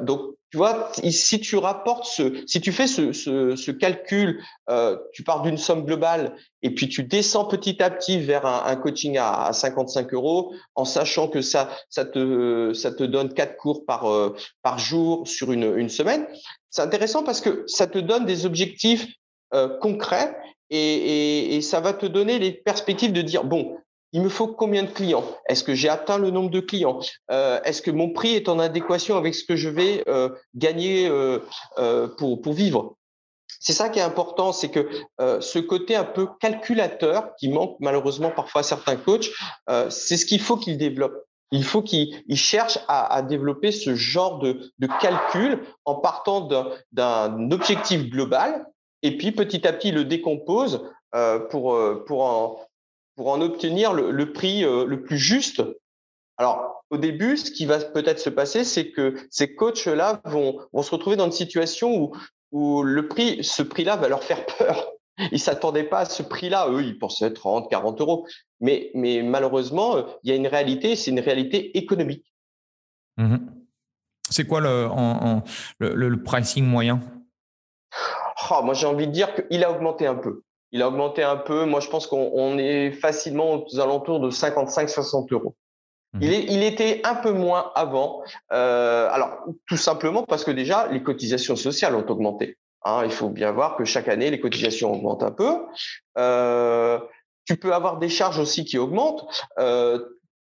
donc 0.00 0.34
tu 0.54 0.58
vois, 0.58 0.92
si 0.92 1.40
tu 1.40 1.56
rapportes 1.56 2.04
ce, 2.04 2.44
si 2.46 2.60
tu 2.60 2.70
fais 2.70 2.86
ce, 2.86 3.70
calcul, 3.72 4.40
euh, 4.70 4.96
tu 5.12 5.24
pars 5.24 5.42
d'une 5.42 5.58
somme 5.58 5.84
globale 5.84 6.36
et 6.62 6.72
puis 6.72 6.88
tu 6.88 7.02
descends 7.02 7.44
petit 7.44 7.82
à 7.82 7.90
petit 7.90 8.20
vers 8.20 8.46
un, 8.46 8.76
coaching 8.76 9.18
à, 9.18 9.46
à, 9.46 9.52
55 9.52 10.14
euros, 10.14 10.54
en 10.76 10.84
sachant 10.84 11.26
que 11.26 11.42
ça, 11.42 11.76
ça 11.90 12.04
te, 12.04 13.02
donne 13.02 13.34
quatre 13.34 13.56
cours 13.56 13.84
par 13.84 14.08
euh, 14.08 14.36
jour 14.76 15.26
sur 15.26 15.50
une, 15.50 15.88
semaine. 15.88 16.24
C'est 16.70 16.82
intéressant 16.82 17.24
parce 17.24 17.40
que 17.40 17.64
ça 17.66 17.88
te 17.88 17.98
donne 17.98 18.24
des 18.24 18.46
objectifs 18.46 19.08
euh, 19.54 19.76
concrets 19.80 20.36
et, 20.70 20.76
et, 20.76 21.23
et 21.54 21.60
ça 21.60 21.78
va 21.78 21.92
te 21.92 22.06
donner 22.06 22.40
les 22.40 22.50
perspectives 22.50 23.12
de 23.12 23.22
dire 23.22 23.44
bon, 23.44 23.76
il 24.12 24.22
me 24.22 24.28
faut 24.28 24.48
combien 24.48 24.82
de 24.82 24.90
clients? 24.90 25.24
Est-ce 25.48 25.62
que 25.62 25.74
j'ai 25.74 25.88
atteint 25.88 26.18
le 26.18 26.30
nombre 26.30 26.50
de 26.50 26.58
clients? 26.58 26.98
Euh, 27.30 27.60
Est-ce 27.64 27.80
que 27.80 27.92
mon 27.92 28.10
prix 28.10 28.34
est 28.34 28.48
en 28.48 28.58
adéquation 28.58 29.16
avec 29.16 29.36
ce 29.36 29.44
que 29.44 29.54
je 29.54 29.68
vais 29.68 30.02
euh, 30.08 30.30
gagner 30.56 31.08
euh, 31.08 31.38
pour, 32.18 32.40
pour 32.40 32.52
vivre? 32.54 32.96
C'est 33.60 33.72
ça 33.72 33.88
qui 33.88 34.00
est 34.00 34.02
important, 34.02 34.52
c'est 34.52 34.68
que 34.68 34.90
ce 35.18 35.58
côté 35.58 35.96
un 35.96 36.04
peu 36.04 36.26
calculateur 36.38 37.34
qui 37.36 37.48
manque 37.48 37.76
malheureusement 37.80 38.30
parfois 38.30 38.60
à 38.60 38.64
certains 38.64 38.96
coachs, 38.96 39.30
c'est 39.88 40.18
ce 40.18 40.26
qu'il 40.26 40.40
faut 40.40 40.58
qu'ils 40.58 40.76
développent. 40.76 41.24
Il 41.50 41.64
faut 41.64 41.80
qu'ils 41.80 42.22
cherchent 42.34 42.80
à, 42.88 43.22
développer 43.22 43.72
ce 43.72 43.94
genre 43.94 44.38
de, 44.38 44.70
de 44.78 44.86
calcul 45.00 45.62
en 45.86 45.94
partant 45.94 46.46
d'un 46.92 47.50
objectif 47.52 48.10
global 48.10 48.66
et 49.04 49.16
puis 49.18 49.32
petit 49.32 49.66
à 49.68 49.72
petit 49.72 49.92
le 49.92 50.04
décompose 50.04 50.82
pour, 51.50 51.78
pour 52.06 52.24
en, 52.24 52.64
pour 53.16 53.28
en 53.28 53.40
obtenir 53.40 53.92
le, 53.92 54.32
prix 54.32 54.64
euh, 54.64 54.84
le 54.84 55.02
plus 55.02 55.18
juste. 55.18 55.62
Alors, 56.36 56.84
au 56.90 56.98
début, 56.98 57.36
ce 57.36 57.50
qui 57.50 57.64
va 57.66 57.78
peut-être 57.78 58.18
se 58.18 58.30
passer, 58.30 58.64
c'est 58.64 58.90
que 58.90 59.14
ces 59.30 59.54
coachs-là 59.54 60.20
vont, 60.24 60.58
vont 60.72 60.82
se 60.82 60.90
retrouver 60.90 61.16
dans 61.16 61.26
une 61.26 61.32
situation 61.32 61.94
où, 61.96 62.16
où 62.50 62.82
le 62.82 63.06
prix, 63.08 63.42
ce 63.44 63.62
prix-là 63.62 63.96
va 63.96 64.08
leur 64.08 64.24
faire 64.24 64.44
peur. 64.46 64.90
Ils 65.30 65.38
s'attendaient 65.38 65.84
pas 65.84 66.00
à 66.00 66.04
ce 66.06 66.24
prix-là. 66.24 66.68
Eux, 66.70 66.82
ils 66.82 66.98
pensaient 66.98 67.32
30, 67.32 67.70
40 67.70 68.00
euros. 68.00 68.26
Mais, 68.60 68.90
mais 68.94 69.22
malheureusement, 69.22 70.04
il 70.24 70.30
y 70.30 70.32
a 70.32 70.36
une 70.36 70.48
réalité, 70.48 70.96
c'est 70.96 71.12
une 71.12 71.20
réalité 71.20 71.76
économique. 71.78 72.32
Mmh 73.16 73.36
c'est 74.30 74.46
quoi 74.46 74.60
le, 74.60 74.88
en, 74.90 75.44
le, 75.78 75.94
le, 75.94 76.22
pricing 76.22 76.64
moyen? 76.64 76.98
Oh, 78.50 78.62
Moi, 78.64 78.72
j'ai 78.72 78.86
envie 78.86 79.06
de 79.06 79.12
dire 79.12 79.32
qu'il 79.34 79.62
a 79.62 79.70
augmenté 79.70 80.06
un 80.06 80.14
peu. 80.14 80.42
Il 80.74 80.82
a 80.82 80.88
augmenté 80.88 81.22
un 81.22 81.36
peu. 81.36 81.64
Moi, 81.66 81.78
je 81.78 81.88
pense 81.88 82.08
qu'on 82.08 82.58
est 82.58 82.90
facilement 82.90 83.64
aux 83.64 83.80
alentours 83.80 84.18
de 84.18 84.28
55-60 84.28 85.32
euros. 85.32 85.54
Mmh. 86.12 86.18
Il, 86.20 86.32
est, 86.32 86.44
il, 86.48 86.62
était 86.64 87.00
un 87.04 87.14
peu 87.14 87.30
moins 87.30 87.70
avant. 87.76 88.24
Euh, 88.52 89.08
alors, 89.08 89.38
tout 89.68 89.76
simplement 89.76 90.24
parce 90.24 90.42
que 90.42 90.50
déjà, 90.50 90.88
les 90.88 91.00
cotisations 91.00 91.54
sociales 91.54 91.94
ont 91.94 92.04
augmenté. 92.08 92.58
Hein, 92.82 93.02
il 93.04 93.12
faut 93.12 93.28
bien 93.28 93.52
voir 93.52 93.76
que 93.76 93.84
chaque 93.84 94.08
année, 94.08 94.32
les 94.32 94.40
cotisations 94.40 94.92
augmentent 94.92 95.22
un 95.22 95.30
peu. 95.30 95.60
Euh, 96.18 96.98
tu 97.44 97.56
peux 97.56 97.72
avoir 97.72 97.98
des 97.98 98.08
charges 98.08 98.40
aussi 98.40 98.64
qui 98.64 98.76
augmentent. 98.76 99.28
Euh, 99.60 100.04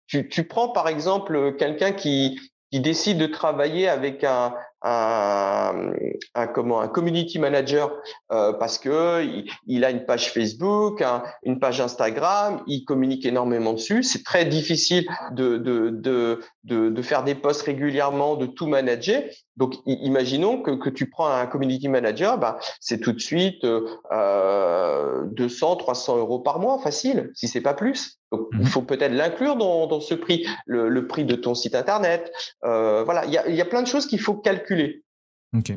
tu, 0.09 0.29
tu, 0.29 0.49
prends 0.49 0.71
par 0.71 0.89
exemple 0.89 1.55
quelqu'un 1.57 1.93
qui, 1.93 2.41
qui 2.73 2.81
décide 2.81 3.19
de 3.19 3.27
travailler 3.27 3.89
avec 3.89 4.25
un, 4.25 4.53
un, 4.83 5.93
un, 6.35 6.47
comment, 6.47 6.81
un 6.81 6.89
community 6.89 7.39
manager 7.39 7.91
euh, 8.33 8.53
parce 8.53 8.79
que 8.79 9.25
il, 9.67 9.85
a 9.85 9.91
une 9.91 10.05
page 10.05 10.33
Facebook, 10.33 11.03
une 11.43 11.59
page 11.59 11.81
Instagram, 11.81 12.63
il 12.67 12.85
communique 12.85 13.27
énormément 13.27 13.73
dessus. 13.73 14.03
C'est 14.03 14.25
très 14.25 14.45
difficile 14.45 15.07
de, 15.33 15.57
de, 15.57 15.91
de, 15.91 16.41
de, 16.65 16.91
de 16.91 17.03
faire 17.03 17.25
des 17.25 17.35
posts 17.35 17.63
régulièrement, 17.63 18.37
de 18.37 18.47
tout 18.47 18.67
manager. 18.67 19.23
Donc, 19.59 19.75
imaginons 19.87 20.63
que, 20.63 20.71
que 20.71 20.89
tu 20.89 21.11
prends 21.11 21.29
un 21.29 21.47
community 21.47 21.89
manager, 21.89 22.39
bah, 22.39 22.61
c'est 22.79 23.01
tout 23.01 23.13
de 23.13 23.19
suite 23.19 23.65
euh, 23.65 25.25
200, 25.33 25.77
300 25.77 26.19
euros 26.19 26.39
par 26.39 26.61
mois, 26.61 26.79
facile, 26.79 27.33
si 27.35 27.49
c'est 27.49 27.61
pas 27.61 27.75
plus. 27.75 28.21
Donc, 28.31 28.47
il 28.53 28.61
mhm. 28.61 28.67
faut 28.67 28.83
peut-être 28.83 29.13
l'inclure 29.13 29.57
dans, 29.57 29.87
dans, 29.87 30.01
ce 30.01 30.15
prix, 30.15 30.47
le, 30.67 30.89
le, 30.89 31.07
prix 31.09 31.25
de 31.25 31.35
ton 31.35 31.55
site 31.55 31.75
internet. 31.75 32.31
Euh, 32.65 33.03
voilà, 33.03 33.25
il 33.25 33.33
y 33.33 33.39
a, 33.39 33.49
y 33.49 33.61
a 33.61 33.65
plein 33.65 33.83
de 33.83 33.89
choses 33.89 34.07
qu'il 34.07 34.21
faut 34.21 34.35
calculer. 34.35 34.68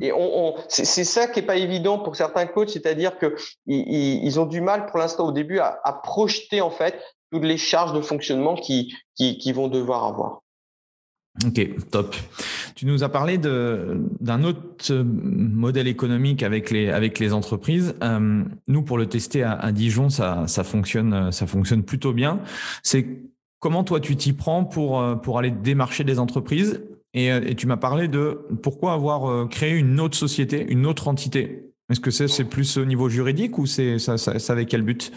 Et 0.01 0.11
on, 0.11 0.47
on 0.47 0.55
c'est 0.67 1.05
ça 1.05 1.27
qui 1.27 1.39
est 1.39 1.45
pas 1.45 1.55
évident 1.55 1.97
pour 1.97 2.15
certains 2.15 2.45
coachs, 2.45 2.69
c'est-à-dire 2.69 3.17
que 3.17 3.35
ils, 3.67 4.21
ils, 4.23 4.39
ont 4.39 4.45
du 4.45 4.59
mal 4.59 4.85
pour 4.87 4.99
l'instant 4.99 5.27
au 5.27 5.31
début 5.31 5.59
à, 5.59 5.79
à, 5.85 5.93
projeter 5.93 6.59
en 6.59 6.71
fait 6.71 6.99
toutes 7.31 7.45
les 7.45 7.57
charges 7.57 7.93
de 7.93 8.01
fonctionnement 8.01 8.55
qui, 8.55 8.93
qui, 9.15 9.37
qui 9.37 9.53
vont 9.53 9.69
devoir 9.69 10.05
avoir. 10.05 10.41
Ok, 11.45 11.89
top. 11.89 12.13
Tu 12.75 12.85
nous 12.85 13.05
as 13.05 13.09
parlé 13.09 13.37
d'un 13.37 14.43
autre 14.43 14.93
modèle 14.93 15.87
économique 15.87 16.43
avec 16.43 16.69
les, 16.71 16.89
avec 16.89 17.19
les 17.19 17.31
entreprises. 17.31 17.95
Euh, 18.03 18.43
nous, 18.67 18.81
pour 18.83 18.97
le 18.97 19.05
tester 19.05 19.43
à, 19.43 19.71
Dijon, 19.71 20.09
ça, 20.09 20.45
ça, 20.47 20.65
fonctionne, 20.65 21.31
ça 21.31 21.47
fonctionne 21.47 21.83
plutôt 21.83 22.11
bien. 22.11 22.41
C'est 22.83 23.07
comment 23.59 23.85
toi 23.85 24.01
tu 24.01 24.17
t'y 24.17 24.33
prends 24.33 24.65
pour, 24.65 25.21
pour 25.21 25.39
aller 25.39 25.51
démarcher 25.51 26.03
des 26.03 26.19
entreprises 26.19 26.81
et, 27.14 27.28
et 27.28 27.55
tu 27.55 27.68
m'as 27.68 27.78
parlé 27.78 28.07
de 28.07 28.45
pourquoi 28.62 28.93
avoir 28.93 29.30
euh, 29.30 29.45
créé 29.47 29.74
une 29.74 29.99
autre 29.99 30.18
société, 30.18 30.66
une 30.70 30.86
autre 30.86 31.07
entité. 31.07 31.72
Est-ce 31.89 31.99
que 31.99 32.12
c'est 32.12 32.45
plus 32.45 32.78
au 32.78 32.86
niveau 32.86 33.09
juridique 33.09 33.57
ou 33.57 33.66
c'est 33.66 33.99
ça, 33.99 34.16
avec 34.49 34.70
quel 34.70 34.82
but? 34.82 35.12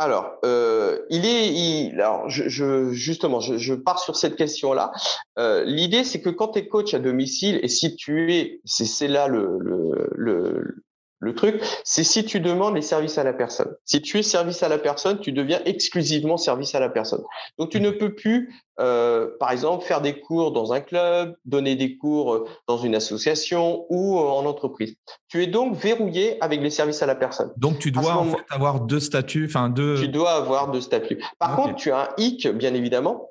Alors, 0.00 0.34
euh, 0.44 0.98
il 1.10 1.26
est, 1.26 1.92
alors 1.92 2.28
je, 2.28 2.90
justement, 2.92 3.40
je, 3.40 3.74
pars 3.74 3.98
sur 3.98 4.16
cette 4.16 4.36
question-là. 4.36 4.92
Euh, 5.38 5.64
L'idée, 5.64 6.04
c'est 6.04 6.20
que 6.20 6.30
quand 6.30 6.48
tu 6.48 6.60
es 6.60 6.68
coach 6.68 6.94
à 6.94 7.00
domicile 7.00 7.58
et 7.62 7.68
si 7.68 7.96
tu 7.96 8.32
es, 8.32 8.60
c'est 8.64 9.08
là 9.08 9.26
le, 9.26 9.58
le, 9.60 10.82
le 11.20 11.34
truc, 11.34 11.60
c'est 11.82 12.04
si 12.04 12.24
tu 12.24 12.40
demandes 12.40 12.76
les 12.76 12.82
services 12.82 13.18
à 13.18 13.24
la 13.24 13.32
personne. 13.32 13.74
Si 13.84 14.00
tu 14.00 14.18
es 14.18 14.22
service 14.22 14.62
à 14.62 14.68
la 14.68 14.78
personne, 14.78 15.18
tu 15.18 15.32
deviens 15.32 15.60
exclusivement 15.64 16.36
service 16.36 16.74
à 16.74 16.80
la 16.80 16.88
personne. 16.88 17.22
Donc 17.58 17.70
tu 17.70 17.80
ne 17.80 17.90
peux 17.90 18.14
plus, 18.14 18.54
euh, 18.78 19.28
par 19.40 19.50
exemple, 19.50 19.84
faire 19.84 20.00
des 20.00 20.20
cours 20.20 20.52
dans 20.52 20.72
un 20.72 20.80
club, 20.80 21.36
donner 21.44 21.74
des 21.74 21.96
cours 21.96 22.34
euh, 22.34 22.44
dans 22.68 22.78
une 22.78 22.94
association 22.94 23.84
ou 23.90 24.18
euh, 24.18 24.22
en 24.22 24.46
entreprise. 24.46 24.94
Tu 25.28 25.42
es 25.42 25.48
donc 25.48 25.74
verrouillé 25.74 26.42
avec 26.42 26.60
les 26.60 26.70
services 26.70 27.02
à 27.02 27.06
la 27.06 27.16
personne. 27.16 27.52
Donc 27.56 27.80
tu 27.80 27.90
dois 27.90 28.14
en 28.14 28.24
fait 28.24 28.44
avoir 28.50 28.80
deux 28.80 29.00
statuts, 29.00 29.46
enfin 29.46 29.70
deux. 29.70 30.00
Tu 30.00 30.08
dois 30.08 30.32
avoir 30.32 30.70
deux 30.70 30.80
statuts. 30.80 31.20
Par 31.40 31.56
contre, 31.56 31.74
tu 31.74 31.90
as 31.90 32.02
un 32.02 32.08
hic, 32.18 32.46
bien 32.46 32.74
évidemment, 32.74 33.30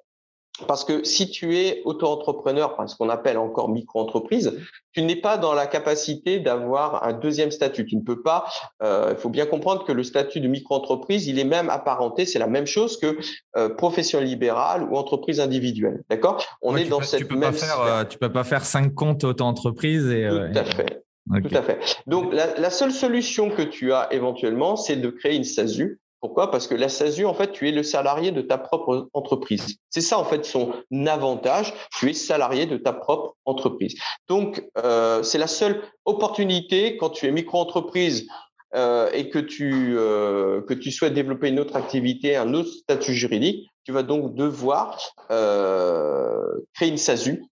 parce 0.66 0.84
que 0.84 1.04
si 1.04 1.30
tu 1.30 1.58
es 1.58 1.82
auto-entrepreneur, 1.86 2.76
ce 2.88 2.96
qu'on 2.96 3.10
appelle 3.10 3.38
encore 3.38 3.70
micro-entreprise, 3.70 4.58
tu 4.94 5.04
n'es 5.04 5.16
pas 5.16 5.38
dans 5.38 5.54
la 5.54 5.68
capacité 5.68 6.40
d'avoir 6.40 7.04
un 7.04 7.14
deuxième 7.14 7.52
statut. 7.52 7.86
Tu 7.86 7.96
ne 7.96 8.02
peux 8.02 8.22
pas. 8.22 8.46
Euh, 8.82 9.10
il 9.12 9.18
faut 9.18 9.30
bien 9.30 9.46
comprendre 9.46 9.86
que 9.86 9.92
le 9.92 10.04
statut 10.04 10.40
de 10.40 10.48
micro-entreprise, 10.48 11.28
il 11.28 11.38
est 11.38 11.44
même 11.44 11.70
apparenté. 11.70 12.26
C'est 12.26 12.40
la 12.40 12.48
même 12.48 12.66
chose 12.66 12.98
que 12.98 13.18
euh, 13.56 13.70
profession 13.70 14.20
libérale 14.20 14.84
ou 14.84 14.96
entreprise 14.96 15.40
individuelle. 15.40 16.04
D'accord? 16.10 16.44
On 16.62 16.76
est 16.76 16.86
dans 16.86 17.02
cette 17.02 17.20
tu 17.20 17.26
peux 17.26 17.36
même. 17.36 17.52
Pas 17.52 17.58
faire, 17.58 17.82
euh, 17.82 18.04
tu 18.06 18.18
peux 18.18 18.32
pas 18.32 18.44
faire 18.44 18.66
cinq 18.66 18.94
comptes 18.96 19.24
auto-entreprise 19.24 20.08
et. 20.10 20.28
Tout 20.28 20.60
à 20.60 20.64
fait. 20.64 21.04
Tout 21.44 21.56
à 21.58 21.62
fait. 21.62 21.80
Donc 22.08 22.34
la, 22.34 22.58
la, 22.58 22.70
seule 22.70 22.94
solution 22.94 23.50
que 23.50 23.62
tu 23.62 23.92
as 23.92 24.08
éventuellement, 24.14 24.78
c'est 24.78 24.96
de 24.96 25.10
créer 25.10 25.36
une 25.36 25.44
SASU 25.44 26.00
pourquoi? 26.20 26.50
Parce 26.50 26.68
que 26.68 26.76
la 26.76 26.90
SASU, 26.90 27.26
en 27.26 27.34
fait, 27.34 27.52
tu 27.52 27.70
es 27.70 27.72
le 27.72 27.84
salarié 27.84 28.32
de 28.32 28.42
ta 28.42 28.58
propre 28.58 29.08
entreprise. 29.14 29.78
C'est 29.90 30.02
ça, 30.02 30.18
en 30.18 30.26
fait, 30.26 30.46
son 30.46 30.74
avantage. 31.06 31.74
Tu 31.98 32.10
es 32.10 32.14
salarié 32.14 32.66
de 32.66 32.78
ta 32.78 32.94
propre 32.94 33.36
entreprise. 33.46 33.96
Donc, 34.28 34.64
euh, 34.78 35.22
c'est 35.22 35.38
la 35.38 35.48
seule 35.48 35.82
opportunité 36.06 36.98
quand 36.98 37.12
tu 37.12 37.28
es 37.28 37.32
micro-entreprise 37.32 38.28
euh, 38.76 39.10
et 39.14 39.30
que 39.30 39.40
tu, 39.40 39.96
euh, 39.98 40.62
que 40.62 40.74
tu 40.74 40.92
souhaites 40.92 41.14
développer 41.14 41.50
une 41.50 41.60
autre 41.60 41.76
activité, 41.76 42.36
un 42.36 42.54
autre 42.54 42.70
statut 42.70 43.14
juridique, 43.14 43.70
tu 43.84 43.92
vas 43.92 44.04
donc 44.04 44.34
devoir 44.34 45.00
créer 45.30 46.90
une 46.90 46.98
SASU 46.98 47.44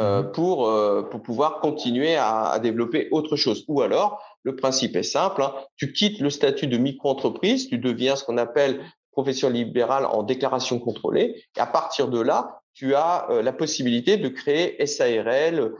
euh, 0.00 0.22
mmh 0.22 0.32
pour, 0.32 0.68
euh, 0.68 1.02
pour 1.02 1.22
pouvoir 1.22 1.60
continuer 1.60 2.16
à, 2.16 2.46
à, 2.46 2.58
développer 2.58 3.08
autre 3.10 3.36
chose. 3.36 3.64
Ou 3.68 3.82
alors, 3.82 4.22
le 4.44 4.56
principe 4.56 4.96
est 4.96 5.02
simple, 5.02 5.42
hein, 5.42 5.54
tu 5.76 5.92
quittes 5.92 6.20
le 6.20 6.30
statut 6.30 6.66
de 6.66 6.78
micro-entreprise, 6.78 7.68
tu 7.68 7.78
deviens 7.78 8.16
ce 8.16 8.24
qu'on 8.24 8.38
appelle 8.38 8.80
profession 9.12 9.50
libérale 9.50 10.06
en 10.06 10.22
déclaration 10.22 10.78
contrôlée, 10.78 11.44
et 11.56 11.60
à 11.60 11.66
partir 11.66 12.08
de 12.08 12.20
là, 12.20 12.60
tu 12.72 12.94
as 12.94 13.26
euh, 13.30 13.42
la 13.42 13.52
possibilité 13.52 14.16
de 14.16 14.28
créer 14.28 14.84
SARL, 14.86 15.74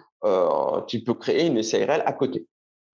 tu 0.86 1.00
peux 1.02 1.14
créer 1.14 1.46
une 1.46 1.62
SARL 1.62 2.02
à 2.04 2.12
côté. 2.12 2.46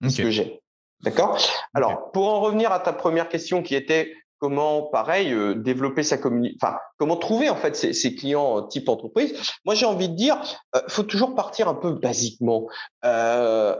Okay. 0.03 0.13
Ce 0.13 0.23
que 0.23 0.31
j'ai. 0.31 0.61
D'accord? 1.03 1.39
Alors, 1.75 2.13
pour 2.13 2.29
en 2.29 2.41
revenir 2.41 2.71
à 2.71 2.81
ta 2.81 2.93
première 2.93 3.29
question 3.29 3.63
qui 3.63 3.75
était 3.75 4.15
comment, 4.39 4.83
pareil, 4.83 5.33
euh, 5.33 5.55
développer 5.55 6.03
sa 6.03 6.19
communauté, 6.19 6.57
enfin, 6.61 6.77
comment 6.99 7.17
trouver 7.17 7.51
en 7.51 7.57
fait 7.57 7.77
ses, 7.77 8.15
clients 8.15 8.59
euh, 8.59 8.63
type 8.63 8.89
entreprise. 8.89 9.35
Moi, 9.65 9.75
j'ai 9.75 9.87
envie 9.87 10.09
de 10.09 10.15
dire, 10.15 10.39
euh, 10.75 10.81
faut 10.89 11.03
toujours 11.03 11.35
partir 11.35 11.69
un 11.69 11.75
peu 11.75 11.93
basiquement. 11.93 12.67
Euh, 13.05 13.77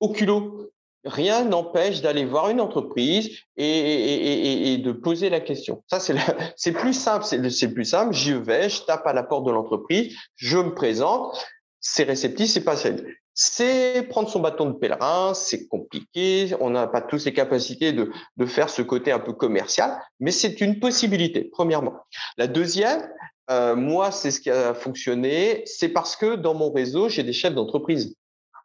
au 0.00 0.10
culot, 0.10 0.70
rien 1.04 1.44
n'empêche 1.44 2.00
d'aller 2.00 2.24
voir 2.24 2.48
une 2.50 2.60
entreprise 2.60 3.38
et, 3.56 4.78
de 4.78 4.92
poser 4.92 5.30
la 5.30 5.40
question. 5.40 5.82
Ça, 5.88 6.00
c'est 6.00 6.14
c'est 6.56 6.72
plus 6.72 6.94
simple. 6.94 7.24
C'est 7.24 7.72
plus 7.72 7.84
simple. 7.84 8.14
J'y 8.14 8.34
vais, 8.34 8.68
je 8.68 8.82
tape 8.82 9.06
à 9.06 9.12
la 9.12 9.22
porte 9.22 9.44
de 9.46 9.52
l'entreprise, 9.52 10.16
je 10.36 10.58
me 10.58 10.74
présente. 10.74 11.36
C'est 11.80 12.04
réceptif, 12.04 12.48
c'est 12.48 12.64
pas 12.64 12.76
celle 12.76 13.16
c'est 13.34 14.06
prendre 14.08 14.28
son 14.28 14.40
bâton 14.40 14.66
de 14.66 14.72
pèlerin, 14.72 15.32
c'est 15.34 15.66
compliqué, 15.66 16.54
on 16.60 16.70
n'a 16.70 16.86
pas 16.86 17.00
tous 17.00 17.24
les 17.24 17.32
capacités 17.32 17.92
de, 17.92 18.10
de, 18.36 18.46
faire 18.46 18.68
ce 18.68 18.82
côté 18.82 19.10
un 19.10 19.18
peu 19.18 19.32
commercial, 19.32 19.98
mais 20.20 20.30
c'est 20.30 20.60
une 20.60 20.80
possibilité, 20.80 21.48
premièrement. 21.50 21.94
La 22.36 22.46
deuxième, 22.46 23.08
euh, 23.50 23.74
moi, 23.74 24.10
c'est 24.10 24.30
ce 24.30 24.40
qui 24.40 24.50
a 24.50 24.74
fonctionné, 24.74 25.62
c'est 25.66 25.88
parce 25.88 26.16
que 26.16 26.36
dans 26.36 26.54
mon 26.54 26.70
réseau, 26.70 27.08
j'ai 27.08 27.22
des 27.22 27.32
chefs 27.32 27.54
d'entreprise. 27.54 28.14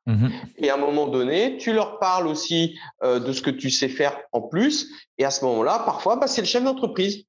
Mmh 0.06 0.28
et 0.60 0.70
à 0.70 0.76
un 0.76 0.78
moment 0.78 1.08
donné, 1.08 1.58
tu 1.58 1.74
leur 1.74 2.00
parles 2.00 2.28
aussi 2.28 2.80
euh, 3.04 3.20
de 3.20 3.34
ce 3.34 3.42
que 3.42 3.50
tu 3.50 3.70
sais 3.70 3.90
faire 3.90 4.18
en 4.32 4.42
plus, 4.42 4.90
et 5.18 5.26
à 5.26 5.32
ce 5.32 5.44
moment-là, 5.46 5.80
parfois, 5.86 6.16
bah, 6.16 6.28
c'est 6.28 6.42
le 6.42 6.48
chef 6.48 6.64
d'entreprise 6.64 7.26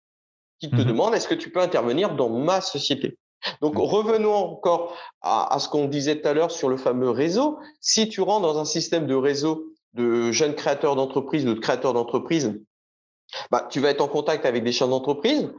qui 0.60 0.70
te 0.70 0.76
mmh 0.76 0.84
demande 0.84 1.14
est-ce 1.14 1.28
que 1.28 1.34
tu 1.34 1.50
peux 1.50 1.60
intervenir 1.60 2.14
dans 2.14 2.28
ma 2.28 2.60
société? 2.60 3.16
Donc 3.60 3.74
mmh. 3.74 3.80
revenons 3.80 4.34
encore 4.34 4.96
à, 5.20 5.54
à 5.54 5.58
ce 5.58 5.68
qu'on 5.68 5.86
disait 5.86 6.20
tout 6.20 6.28
à 6.28 6.34
l'heure 6.34 6.50
sur 6.50 6.68
le 6.68 6.76
fameux 6.76 7.10
réseau. 7.10 7.58
Si 7.80 8.08
tu 8.08 8.20
rentres 8.20 8.42
dans 8.42 8.58
un 8.58 8.64
système 8.64 9.06
de 9.06 9.14
réseau 9.14 9.66
de 9.94 10.32
jeunes 10.32 10.54
créateurs 10.54 10.96
d'entreprise 10.96 11.46
ou 11.46 11.54
de 11.54 11.60
créateurs 11.60 11.92
d'entreprise, 11.92 12.60
bah, 13.50 13.66
tu 13.70 13.80
vas 13.80 13.90
être 13.90 14.00
en 14.00 14.08
contact 14.08 14.46
avec 14.46 14.64
des 14.64 14.72
chefs 14.72 14.88
d'entreprise. 14.88 15.50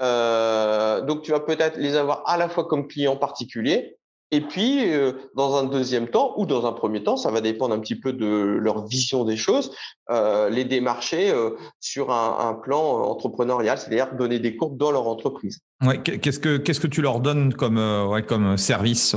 Euh, 0.00 1.00
donc 1.02 1.22
tu 1.22 1.30
vas 1.30 1.40
peut-être 1.40 1.76
les 1.76 1.96
avoir 1.96 2.22
à 2.26 2.36
la 2.36 2.48
fois 2.48 2.66
comme 2.66 2.88
clients 2.88 3.16
particuliers 3.16 3.97
et 4.30 4.42
puis, 4.42 4.92
euh, 4.92 5.12
dans 5.34 5.56
un 5.56 5.64
deuxième 5.64 6.08
temps 6.08 6.34
ou 6.36 6.44
dans 6.44 6.66
un 6.66 6.72
premier 6.72 7.02
temps, 7.02 7.16
ça 7.16 7.30
va 7.30 7.40
dépendre 7.40 7.74
un 7.74 7.78
petit 7.78 7.98
peu 7.98 8.12
de 8.12 8.26
leur 8.26 8.86
vision 8.86 9.24
des 9.24 9.38
choses, 9.38 9.72
euh, 10.10 10.50
les 10.50 10.64
démarcher 10.64 11.30
euh, 11.30 11.56
sur 11.80 12.10
un, 12.10 12.36
un, 12.50 12.52
plan 12.52 12.78
entrepreneurial, 12.78 13.78
c'est-à-dire 13.78 14.14
donner 14.16 14.38
des 14.38 14.54
cours 14.54 14.72
dans 14.72 14.90
leur 14.90 15.08
entreprise. 15.08 15.60
Ouais, 15.82 16.02
qu'est-ce 16.02 16.40
que 16.40 16.58
qu'est-ce 16.58 16.80
que 16.80 16.86
tu 16.86 17.00
leur 17.00 17.20
donnes 17.20 17.54
comme 17.54 17.78
ouais, 17.78 18.22
comme 18.22 18.58
service 18.58 19.16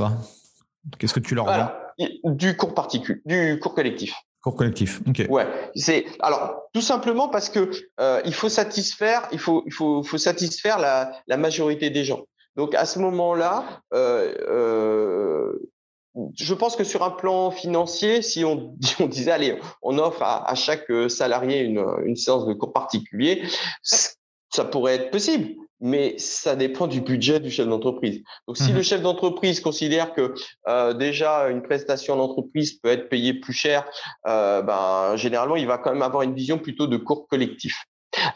Qu'est-ce 0.98 1.14
que 1.14 1.20
tu 1.20 1.34
leur 1.34 1.44
voilà. 1.44 1.92
donnes 1.98 2.36
Du 2.36 2.56
cours 2.56 2.74
particulier, 2.74 3.20
du 3.26 3.58
cours 3.60 3.74
collectif. 3.74 4.14
Cours 4.42 4.56
collectif. 4.56 5.02
Ok. 5.06 5.26
Ouais, 5.28 5.46
c'est 5.74 6.06
alors 6.20 6.62
tout 6.72 6.80
simplement 6.80 7.28
parce 7.28 7.50
que 7.50 7.70
il 8.24 8.32
faut 8.32 8.48
satisfaire, 8.48 9.28
il 9.30 9.38
faut 9.38 9.62
il 9.66 9.72
faut, 9.74 10.02
faut 10.02 10.18
satisfaire 10.18 10.78
la, 10.78 11.12
la 11.26 11.36
majorité 11.36 11.90
des 11.90 12.04
gens. 12.04 12.22
Donc 12.56 12.74
à 12.74 12.84
ce 12.84 12.98
moment-là, 12.98 13.82
euh, 13.94 14.34
euh, 14.48 15.58
je 16.34 16.54
pense 16.54 16.76
que 16.76 16.84
sur 16.84 17.02
un 17.02 17.10
plan 17.10 17.50
financier, 17.50 18.22
si 18.22 18.44
on, 18.44 18.76
on 19.00 19.06
disait, 19.06 19.30
allez, 19.30 19.58
on 19.82 19.98
offre 19.98 20.22
à, 20.22 20.48
à 20.48 20.54
chaque 20.54 20.90
salarié 21.08 21.60
une, 21.60 21.84
une, 22.04 22.16
séance 22.16 22.46
de 22.46 22.52
cours 22.52 22.72
particulier, 22.72 23.42
ça 23.82 24.64
pourrait 24.64 24.96
être 24.96 25.10
possible, 25.10 25.54
mais 25.82 26.16
ça 26.16 26.54
dépend 26.54 26.86
du 26.86 27.00
budget 27.00 27.40
du 27.40 27.50
chef 27.50 27.66
d'entreprise. 27.66 28.22
Donc 28.46 28.56
si 28.56 28.72
mmh. 28.72 28.76
le 28.76 28.82
chef 28.82 29.02
d'entreprise 29.02 29.60
considère 29.60 30.14
que 30.14 30.34
euh, 30.68 30.94
déjà 30.94 31.48
une 31.48 31.60
prestation 31.60 32.16
d'entreprise 32.16 32.74
peut 32.74 32.88
être 32.88 33.08
payée 33.08 33.34
plus 33.34 33.52
cher, 33.52 33.84
euh, 34.28 34.62
ben, 34.62 35.16
généralement, 35.16 35.56
il 35.56 35.66
va 35.66 35.78
quand 35.78 35.92
même 35.92 36.02
avoir 36.02 36.22
une 36.22 36.34
vision 36.34 36.58
plutôt 36.58 36.86
de 36.86 36.96
cours 36.96 37.26
collectif. 37.26 37.84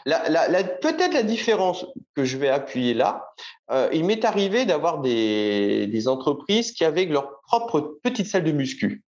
La, 0.05 0.63
Peut-être 0.63 1.13
la 1.13 1.23
différence 1.23 1.85
que 2.15 2.23
je 2.23 2.37
vais 2.37 2.49
appuyer 2.49 2.93
là, 2.93 3.25
euh, 3.71 3.89
il 3.93 4.05
m'est 4.05 4.25
arrivé 4.25 4.65
d'avoir 4.65 4.99
des, 4.99 5.87
des, 5.87 6.07
entreprises 6.07 6.71
qui 6.71 6.85
avaient 6.85 7.05
leur 7.05 7.41
propre 7.41 7.99
petite 8.03 8.27
salle 8.27 8.43
de 8.43 8.51
muscu. 8.51 9.03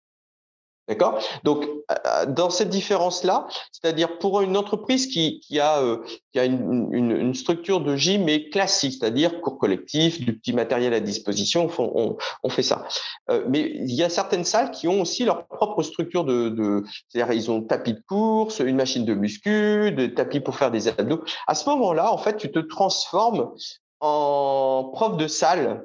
D'accord? 0.88 1.18
Donc, 1.42 1.64
euh, 1.90 2.26
dans 2.26 2.48
cette 2.48 2.68
différence-là, 2.68 3.48
c'est-à-dire 3.72 4.18
pour 4.18 4.40
une 4.40 4.56
entreprise 4.56 5.08
qui, 5.08 5.40
qui 5.40 5.58
a, 5.58 5.80
euh, 5.82 5.98
qui 6.32 6.38
a 6.38 6.44
une, 6.44 6.88
une, 6.92 7.10
une, 7.10 7.34
structure 7.34 7.80
de 7.80 7.96
gym 7.96 8.24
mais 8.24 8.48
classique, 8.50 8.98
c'est-à-dire 9.00 9.40
cours 9.40 9.58
collectif, 9.58 10.20
du 10.20 10.38
petit 10.38 10.52
matériel 10.52 10.94
à 10.94 11.00
disposition, 11.00 11.68
on, 11.78 12.16
on, 12.44 12.48
fait 12.48 12.62
ça. 12.62 12.86
Euh, 13.30 13.44
mais 13.48 13.72
il 13.74 13.94
y 13.94 14.04
a 14.04 14.08
certaines 14.08 14.44
salles 14.44 14.70
qui 14.70 14.86
ont 14.86 15.00
aussi 15.00 15.24
leur 15.24 15.46
propre 15.48 15.82
structure 15.82 16.24
de, 16.24 16.50
de 16.50 16.84
c'est-à-dire 17.08 17.34
ils 17.34 17.50
ont 17.50 17.62
tapis 17.62 17.94
de 17.94 18.02
course, 18.06 18.60
une 18.60 18.76
machine 18.76 19.04
de 19.04 19.14
muscu, 19.14 19.90
des 19.90 20.14
tapis 20.14 20.38
pour 20.38 20.56
faire 20.56 20.70
des 20.70 20.86
abdos. 20.86 21.24
À 21.48 21.56
ce 21.56 21.68
moment-là, 21.68 22.12
en 22.12 22.18
fait, 22.18 22.36
tu 22.36 22.52
te 22.52 22.60
transformes 22.60 23.52
en 24.00 24.90
prof 24.92 25.16
de 25.16 25.26
salle 25.26 25.84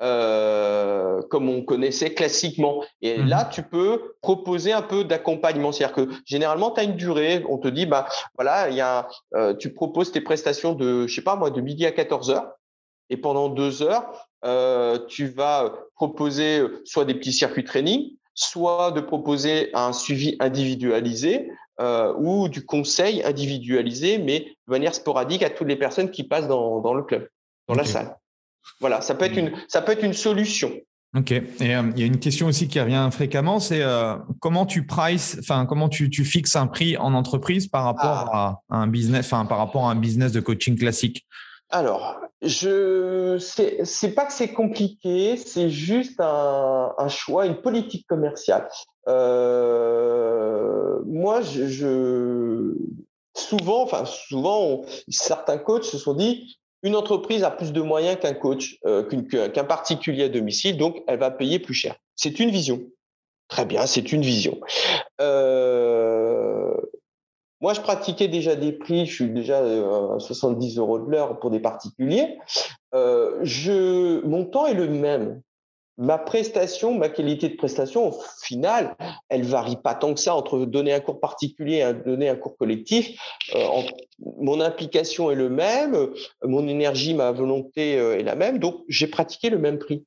euh, 0.00 1.22
comme 1.30 1.48
on 1.48 1.62
connaissait 1.62 2.14
classiquement. 2.14 2.84
Et 3.02 3.18
mmh 3.18 3.28
là, 3.28 3.44
tu 3.44 3.62
peux 3.62 4.14
proposer 4.22 4.72
un 4.72 4.82
peu 4.82 5.04
d'accompagnement. 5.04 5.72
C'est-à-dire 5.72 5.96
que 5.96 6.08
généralement, 6.24 6.70
tu 6.70 6.80
as 6.80 6.84
une 6.84 6.96
durée. 6.96 7.44
On 7.48 7.58
te 7.58 7.68
dit, 7.68 7.86
bah 7.86 8.06
voilà, 8.36 8.68
il 8.68 8.76
y 8.76 8.80
a, 8.80 9.08
euh, 9.34 9.54
tu 9.54 9.72
proposes 9.72 10.12
tes 10.12 10.20
prestations 10.20 10.72
de, 10.74 11.06
je 11.06 11.14
sais 11.14 11.22
pas 11.22 11.36
moi, 11.36 11.50
de 11.50 11.60
midi 11.60 11.84
à 11.86 11.92
14 11.92 12.30
heures. 12.30 12.52
Et 13.10 13.16
pendant 13.16 13.48
deux 13.48 13.82
heures, 13.82 14.28
euh, 14.44 14.98
tu 15.08 15.26
vas 15.26 15.72
proposer 15.94 16.62
soit 16.84 17.04
des 17.04 17.14
petits 17.14 17.32
circuits 17.32 17.64
training, 17.64 18.12
soit 18.34 18.92
de 18.92 19.00
proposer 19.00 19.70
un 19.74 19.92
suivi 19.92 20.36
individualisé 20.38 21.50
euh, 21.80 22.12
ou 22.18 22.48
du 22.48 22.64
conseil 22.64 23.22
individualisé, 23.24 24.18
mais 24.18 24.40
de 24.40 24.70
manière 24.70 24.94
sporadique 24.94 25.42
à 25.42 25.50
toutes 25.50 25.68
les 25.68 25.76
personnes 25.76 26.10
qui 26.10 26.22
passent 26.22 26.48
dans, 26.48 26.80
dans 26.80 26.94
le 26.94 27.02
club, 27.02 27.28
dans 27.66 27.74
la 27.74 27.84
salle. 27.84 28.16
Voilà, 28.80 29.00
ça 29.00 29.14
peut 29.14 29.24
être 29.24 29.36
une, 29.36 29.52
ça 29.68 29.82
peut 29.82 29.92
être 29.92 30.04
une 30.04 30.14
solution. 30.14 30.72
Ok. 31.16 31.32
Et 31.32 31.44
euh, 31.62 31.82
il 31.96 32.00
y 32.00 32.02
a 32.02 32.06
une 32.06 32.20
question 32.20 32.48
aussi 32.48 32.68
qui 32.68 32.78
revient 32.78 33.08
fréquemment, 33.10 33.60
c'est 33.60 33.82
euh, 33.82 34.16
comment 34.40 34.66
tu 34.66 34.86
price, 34.86 35.38
enfin 35.40 35.64
comment 35.64 35.88
tu, 35.88 36.10
tu, 36.10 36.24
fixes 36.24 36.54
un 36.54 36.66
prix 36.66 36.98
en 36.98 37.14
entreprise 37.14 37.66
par 37.66 37.84
rapport 37.84 38.30
ah. 38.32 38.60
à 38.68 38.76
un 38.76 38.86
business, 38.86 39.26
enfin 39.26 39.46
par 39.46 39.58
rapport 39.58 39.88
à 39.88 39.92
un 39.92 39.96
business 39.96 40.32
de 40.32 40.40
coaching 40.40 40.78
classique? 40.78 41.26
Alors, 41.70 42.18
je 42.42 43.38
c'est 43.38 44.14
pas 44.14 44.26
que 44.26 44.32
c'est 44.32 44.52
compliqué, 44.52 45.36
c'est 45.38 45.70
juste 45.70 46.20
un, 46.20 46.92
un, 46.96 47.08
choix, 47.08 47.46
une 47.46 47.60
politique 47.60 48.06
commerciale. 48.06 48.68
Euh, 49.08 50.98
moi, 51.06 51.40
je, 51.40 51.68
je, 51.68 52.74
souvent, 53.34 53.82
enfin 53.82 54.04
souvent, 54.04 54.82
certains 55.08 55.58
coachs 55.58 55.84
se 55.84 55.98
sont 55.98 56.14
dit 56.14 56.57
une 56.82 56.94
entreprise 56.94 57.42
a 57.44 57.50
plus 57.50 57.72
de 57.72 57.80
moyens 57.80 58.18
qu'un 58.20 58.34
coach, 58.34 58.78
euh, 58.86 59.02
qu'un 59.02 59.64
particulier 59.64 60.24
à 60.24 60.28
domicile, 60.28 60.76
donc 60.76 61.02
elle 61.06 61.18
va 61.18 61.30
payer 61.30 61.58
plus 61.58 61.74
cher. 61.74 61.96
C'est 62.16 62.40
une 62.40 62.50
vision. 62.50 62.80
Très 63.48 63.64
bien, 63.64 63.86
c'est 63.86 64.12
une 64.12 64.22
vision. 64.22 64.60
Euh, 65.20 66.74
moi, 67.60 67.74
je 67.74 67.80
pratiquais 67.80 68.28
déjà 68.28 68.54
des 68.54 68.72
prix, 68.72 69.06
je 69.06 69.14
suis 69.14 69.30
déjà 69.30 69.60
euh, 69.60 70.16
à 70.16 70.20
70 70.20 70.78
euros 70.78 70.98
de 70.98 71.10
l'heure 71.10 71.38
pour 71.40 71.50
des 71.50 71.60
particuliers. 71.60 72.38
je, 72.92 74.24
mon 74.26 74.44
temps 74.44 74.66
est 74.66 74.74
le 74.74 74.88
même 74.88 75.40
ma 75.98 76.16
prestation, 76.16 76.94
ma 76.94 77.08
qualité 77.08 77.48
de 77.48 77.56
prestation, 77.56 78.08
au 78.08 78.22
final, 78.42 78.96
elle 79.28 79.42
varie 79.42 79.76
pas 79.76 79.96
tant 79.96 80.14
que 80.14 80.20
ça 80.20 80.34
entre 80.34 80.64
donner 80.64 80.92
un 80.92 81.00
cours 81.00 81.18
particulier 81.18 81.78
et 81.78 81.92
donner 81.92 82.28
un 82.28 82.36
cours 82.36 82.56
collectif. 82.56 83.20
Euh, 83.54 83.82
mon 84.20 84.60
implication 84.60 85.30
est 85.32 85.34
le 85.34 85.50
même, 85.50 86.10
mon 86.44 86.68
énergie, 86.68 87.14
ma 87.14 87.32
volonté 87.32 87.98
euh, 87.98 88.16
est 88.16 88.22
la 88.22 88.36
même, 88.36 88.58
donc 88.58 88.76
j'ai 88.88 89.08
pratiqué 89.08 89.50
le 89.50 89.58
même 89.58 89.78
prix. 89.78 90.04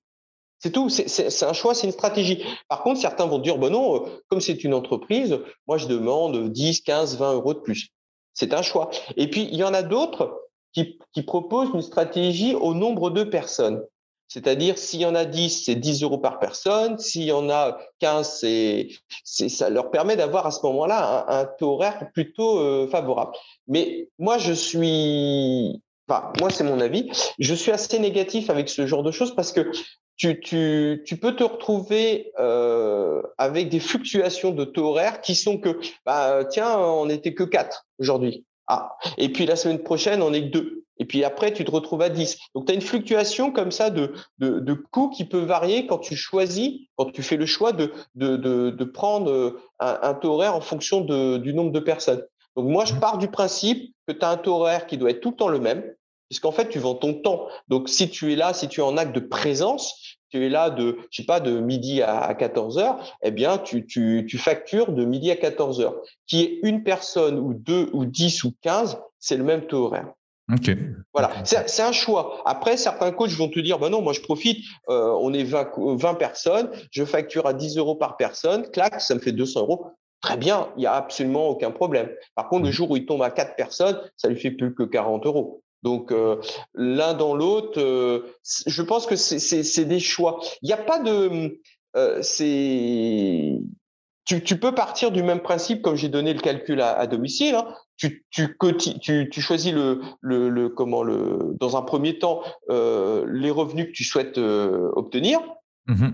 C'est 0.59 0.71
tout, 0.71 0.89
c'est 0.89 1.43
un 1.43 1.53
choix, 1.53 1.73
c'est 1.73 1.87
une 1.87 1.93
stratégie. 1.93 2.43
Par 2.69 2.83
contre, 2.83 3.01
certains 3.01 3.25
vont 3.25 3.39
dire, 3.39 3.57
bon 3.57 3.71
non, 3.71 3.95
euh, 3.95 4.09
comme 4.29 4.39
c'est 4.39 4.63
une 4.63 4.73
entreprise, 4.73 5.39
moi 5.67 5.77
je 5.77 5.87
demande 5.87 6.49
10, 6.49 6.81
15, 6.81 7.17
20 7.17 7.33
euros 7.33 7.53
de 7.53 7.59
plus. 7.59 7.89
C'est 8.33 8.53
un 8.53 8.61
choix. 8.61 8.89
Et 9.17 9.29
puis, 9.29 9.49
il 9.51 9.57
y 9.57 9.63
en 9.63 9.73
a 9.73 9.83
d'autres 9.83 10.39
qui 10.71 11.23
proposent 11.23 11.71
une 11.73 11.81
stratégie 11.81 12.55
au 12.55 12.73
nombre 12.73 13.09
de 13.09 13.25
personnes. 13.25 13.83
C'est-à-dire, 14.31 14.77
s'il 14.77 15.01
y 15.01 15.05
en 15.05 15.13
a 15.13 15.25
10, 15.25 15.65
c'est 15.65 15.75
10 15.75 16.03
euros 16.03 16.17
par 16.17 16.39
personne. 16.39 16.97
S'il 16.97 17.23
y 17.23 17.33
en 17.33 17.49
a 17.49 17.77
15, 17.99 18.39
c'est, 18.39 18.87
ça 19.25 19.69
leur 19.69 19.91
permet 19.91 20.15
d'avoir 20.15 20.45
à 20.45 20.51
ce 20.51 20.65
moment-là 20.67 21.25
un, 21.27 21.43
taux 21.43 21.73
horaire 21.73 22.09
plutôt 22.13 22.59
euh, 22.59 22.87
favorable. 22.87 23.33
Mais 23.67 24.07
moi, 24.19 24.37
je 24.37 24.53
suis, 24.53 25.81
enfin, 26.07 26.31
moi, 26.39 26.49
c'est 26.49 26.63
mon 26.63 26.79
avis. 26.79 27.11
Je 27.39 27.53
suis 27.53 27.73
assez 27.73 27.99
négatif 27.99 28.49
avec 28.49 28.69
ce 28.69 28.87
genre 28.87 29.03
de 29.03 29.11
choses 29.11 29.35
parce 29.35 29.51
que 29.51 29.69
tu, 30.15 30.39
tu, 30.39 31.03
tu 31.05 31.17
peux 31.17 31.35
te 31.35 31.43
retrouver 31.43 32.31
euh, 32.39 33.21
avec 33.37 33.67
des 33.67 33.81
fluctuations 33.81 34.51
de 34.51 34.63
taux 34.63 34.91
horaire 34.91 35.19
qui 35.19 35.35
sont 35.35 35.57
que, 35.57 35.77
bah, 36.05 36.45
tiens, 36.45 36.79
on 36.79 37.07
n'était 37.07 37.33
que 37.33 37.43
4 37.43 37.85
aujourd'hui. 37.99 38.45
Ah. 38.73 38.95
Et 39.17 39.27
puis 39.27 39.45
la 39.45 39.57
semaine 39.57 39.83
prochaine, 39.83 40.21
on 40.21 40.31
est 40.31 40.43
que 40.43 40.57
2. 40.57 40.83
Et 40.97 41.05
puis 41.05 41.25
après, 41.25 41.51
tu 41.51 41.65
te 41.65 41.71
retrouves 41.71 42.01
à 42.03 42.09
10. 42.09 42.37
Donc, 42.55 42.67
tu 42.67 42.71
as 42.71 42.75
une 42.75 42.81
fluctuation 42.81 43.51
comme 43.51 43.71
ça 43.71 43.89
de, 43.89 44.13
de, 44.37 44.59
de, 44.59 44.73
coûts 44.73 45.09
qui 45.09 45.25
peut 45.25 45.41
varier 45.41 45.87
quand 45.87 45.97
tu 45.97 46.15
choisis, 46.15 46.79
quand 46.95 47.11
tu 47.11 47.21
fais 47.21 47.35
le 47.35 47.45
choix 47.45 47.73
de, 47.73 47.91
de, 48.15 48.37
de 48.37 48.83
prendre 48.85 49.59
un, 49.79 49.99
un, 50.01 50.13
taux 50.13 50.35
horaire 50.35 50.55
en 50.55 50.61
fonction 50.61 51.01
du 51.01 51.53
nombre 51.53 51.71
de 51.71 51.81
personnes. 51.81 52.23
Donc, 52.55 52.67
moi, 52.67 52.85
je 52.85 52.93
pars 52.93 53.17
du 53.17 53.27
principe 53.27 53.93
que 54.07 54.13
tu 54.13 54.23
as 54.23 54.29
un 54.29 54.37
taux 54.37 54.53
horaire 54.53 54.87
qui 54.87 54.97
doit 54.97 55.09
être 55.09 55.19
tout 55.19 55.31
le 55.31 55.35
temps 55.35 55.49
le 55.49 55.59
même, 55.59 55.83
puisqu'en 56.29 56.53
fait, 56.53 56.69
tu 56.69 56.79
vends 56.79 56.95
ton 56.95 57.13
temps. 57.15 57.47
Donc, 57.67 57.89
si 57.89 58.09
tu 58.09 58.31
es 58.31 58.37
là, 58.37 58.53
si 58.53 58.69
tu 58.69 58.79
es 58.79 58.83
en 58.83 58.95
acte 58.95 59.13
de 59.13 59.19
présence, 59.19 60.10
tu 60.31 60.45
es 60.45 60.49
là 60.49 60.69
de, 60.69 60.97
je 61.11 61.21
sais 61.21 61.25
pas, 61.25 61.39
de 61.39 61.59
midi 61.59 62.01
à 62.01 62.33
14 62.33 62.77
heures, 62.77 63.17
eh 63.21 63.31
bien, 63.31 63.57
tu, 63.57 63.85
tu, 63.85 64.25
tu 64.27 64.37
factures 64.37 64.91
de 64.91 65.05
midi 65.05 65.29
à 65.29 65.35
14 65.35 65.81
heures. 65.81 65.95
Qui 66.27 66.41
est 66.41 66.59
une 66.63 66.83
personne 66.83 67.37
ou 67.37 67.53
deux 67.53 67.89
ou 67.93 68.05
10 68.05 68.43
ou 68.45 68.53
15, 68.61 68.97
c'est 69.19 69.37
le 69.37 69.43
même 69.43 69.67
taux 69.67 69.85
horaire. 69.85 70.07
Ok. 70.51 70.75
Voilà, 71.13 71.31
c'est 71.45 71.81
un 71.81 71.91
choix. 71.91 72.41
Après, 72.45 72.75
certains 72.75 73.11
coachs 73.11 73.31
vont 73.31 73.49
te 73.49 73.59
dire, 73.59 73.79
bah 73.79 73.89
non, 73.89 74.01
moi 74.01 74.13
je 74.13 74.21
profite, 74.21 74.65
euh, 74.89 75.15
on 75.21 75.33
est 75.33 75.43
20, 75.43 75.71
20 75.77 76.13
personnes, 76.15 76.69
je 76.91 77.05
facture 77.05 77.45
à 77.45 77.53
10 77.53 77.77
euros 77.77 77.95
par 77.95 78.17
personne, 78.17 78.69
clac, 78.71 78.99
ça 78.99 79.15
me 79.15 79.19
fait 79.19 79.31
200 79.31 79.61
euros. 79.61 79.87
Très 80.21 80.37
bien, 80.37 80.69
il 80.77 80.81
n'y 80.81 80.85
a 80.85 80.93
absolument 80.93 81.47
aucun 81.47 81.71
problème. 81.71 82.09
Par 82.35 82.47
contre, 82.49 82.63
le 82.63 82.69
mm. 82.69 82.73
jour 82.73 82.91
où 82.91 82.97
il 82.97 83.05
tombe 83.05 83.23
à 83.23 83.31
4 83.31 83.55
personnes, 83.55 83.99
ça 84.17 84.27
lui 84.27 84.39
fait 84.39 84.51
plus 84.51 84.73
que 84.73 84.83
40 84.83 85.25
euros. 85.25 85.63
Donc 85.83 86.11
euh, 86.11 86.37
l'un 86.73 87.13
dans 87.13 87.35
l'autre, 87.35 87.79
euh, 87.81 88.35
je 88.67 88.81
pense 88.81 89.05
que 89.05 89.15
c'est 89.15 89.85
des 89.85 89.99
choix. 89.99 90.39
Il 90.61 90.67
n'y 90.67 90.73
a 90.73 90.77
pas 90.77 90.99
de, 90.99 91.59
c'est 92.21 93.59
tu, 94.25 94.57
peux 94.57 94.73
partir 94.73 95.11
du 95.11 95.23
même 95.23 95.41
principe, 95.41 95.81
comme 95.81 95.95
j'ai 95.95 96.07
donné 96.07 96.33
le 96.33 96.39
calcul 96.39 96.81
à, 96.81 97.05
domicile. 97.07 97.55
Hein 97.55 97.67
tu, 97.97 98.25
tu, 98.29 99.41
choisis 99.41 99.73
le, 99.73 100.01
le, 100.21 100.49
le, 100.49 100.69
comment 100.69 101.03
le, 101.03 101.55
dans 101.59 101.77
un 101.77 101.81
premier 101.81 102.17
temps 102.17 102.41
euh, 102.69 103.25
les 103.27 103.51
revenus 103.51 103.87
que 103.87 103.91
tu 103.91 104.03
souhaites 104.03 104.37
euh, 104.37 104.89
obtenir. 104.95 105.39
Mmh 105.87 106.09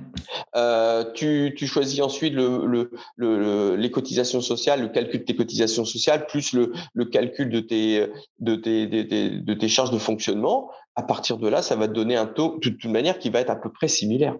euh, 0.55 1.11
tu, 1.13 1.53
tu, 1.55 1.67
choisis 1.67 1.99
ensuite 2.01 2.33
le, 2.33 2.65
le, 2.65 2.91
le, 3.17 3.75
les 3.75 3.91
cotisations 3.91 4.41
sociales, 4.41 4.81
le 4.81 4.87
calcul 4.87 5.19
de 5.19 5.25
tes 5.25 5.35
cotisations 5.35 5.85
sociales, 5.85 6.25
plus 6.25 6.53
le, 6.53 7.05
calcul 7.05 7.49
de 7.49 7.59
tes, 7.59 8.07
de, 8.39 8.55
tes, 8.55 8.87
de, 8.87 9.01
tes, 9.03 9.29
de 9.29 9.53
tes 9.53 9.67
charges 9.67 9.91
de 9.91 9.97
fonctionnement. 9.97 10.71
À 10.95 11.03
partir 11.03 11.37
de 11.37 11.47
là, 11.47 11.61
ça 11.61 11.75
va 11.75 11.87
te 11.87 11.93
donner 11.93 12.15
un 12.15 12.25
taux 12.25 12.57
de 12.59 12.69
toute 12.69 12.85
manière 12.85 13.19
qui 13.19 13.29
va 13.29 13.41
être 13.41 13.49
à 13.49 13.55
peu 13.55 13.71
près 13.71 13.87
similaire. 13.87 14.35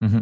Mmh 0.00 0.20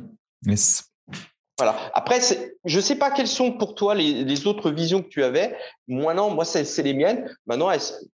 voilà. 1.59 1.76
Après, 1.93 2.20
je 2.64 2.76
ne 2.76 2.80
sais 2.80 2.97
pas 2.97 3.11
quelles 3.11 3.28
sont 3.28 3.53
pour 3.53 3.74
toi 3.74 3.95
les, 3.95 4.47
autres 4.47 4.70
visions 4.70 5.03
que 5.03 5.09
tu 5.09 5.22
avais. 5.22 5.55
Moi, 5.88 6.14
non, 6.14 6.30
moi, 6.30 6.47
c'est 6.47 6.82
les 6.82 6.95
miennes. 6.95 7.28
Maintenant, 7.45 7.70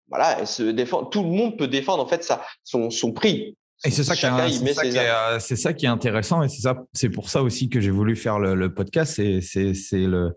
voilà, 0.10 0.46
se. 0.48 0.64
Tout 1.12 1.22
le 1.22 1.30
monde 1.30 1.56
peut 1.56 1.68
défendre 1.68 2.04
en 2.04 2.08
fait 2.08 2.28
son 2.64 3.14
prix. 3.14 3.56
Et 3.86 3.92
c'est 3.92 4.04
ça, 4.04 4.16
qui 4.16 4.26
est, 4.26 5.40
c'est 5.40 5.56
ça 5.56 5.74
qui 5.74 5.86
est 5.86 5.90
intéressant 5.90 6.42
et 6.44 6.50
c'est 6.50 6.62
ça, 6.62 6.76
c'est 6.94 7.10
pour 7.10 7.30
ça 7.30 7.44
aussi 7.44 7.70
que 7.70 7.80
j'ai 7.80 7.92
voulu 7.92 8.16
faire 8.16 8.40
le, 8.40 8.74
podcast. 8.74 9.14
C'est, 9.16 9.42
c'est, 9.42 10.06
le, 10.06 10.34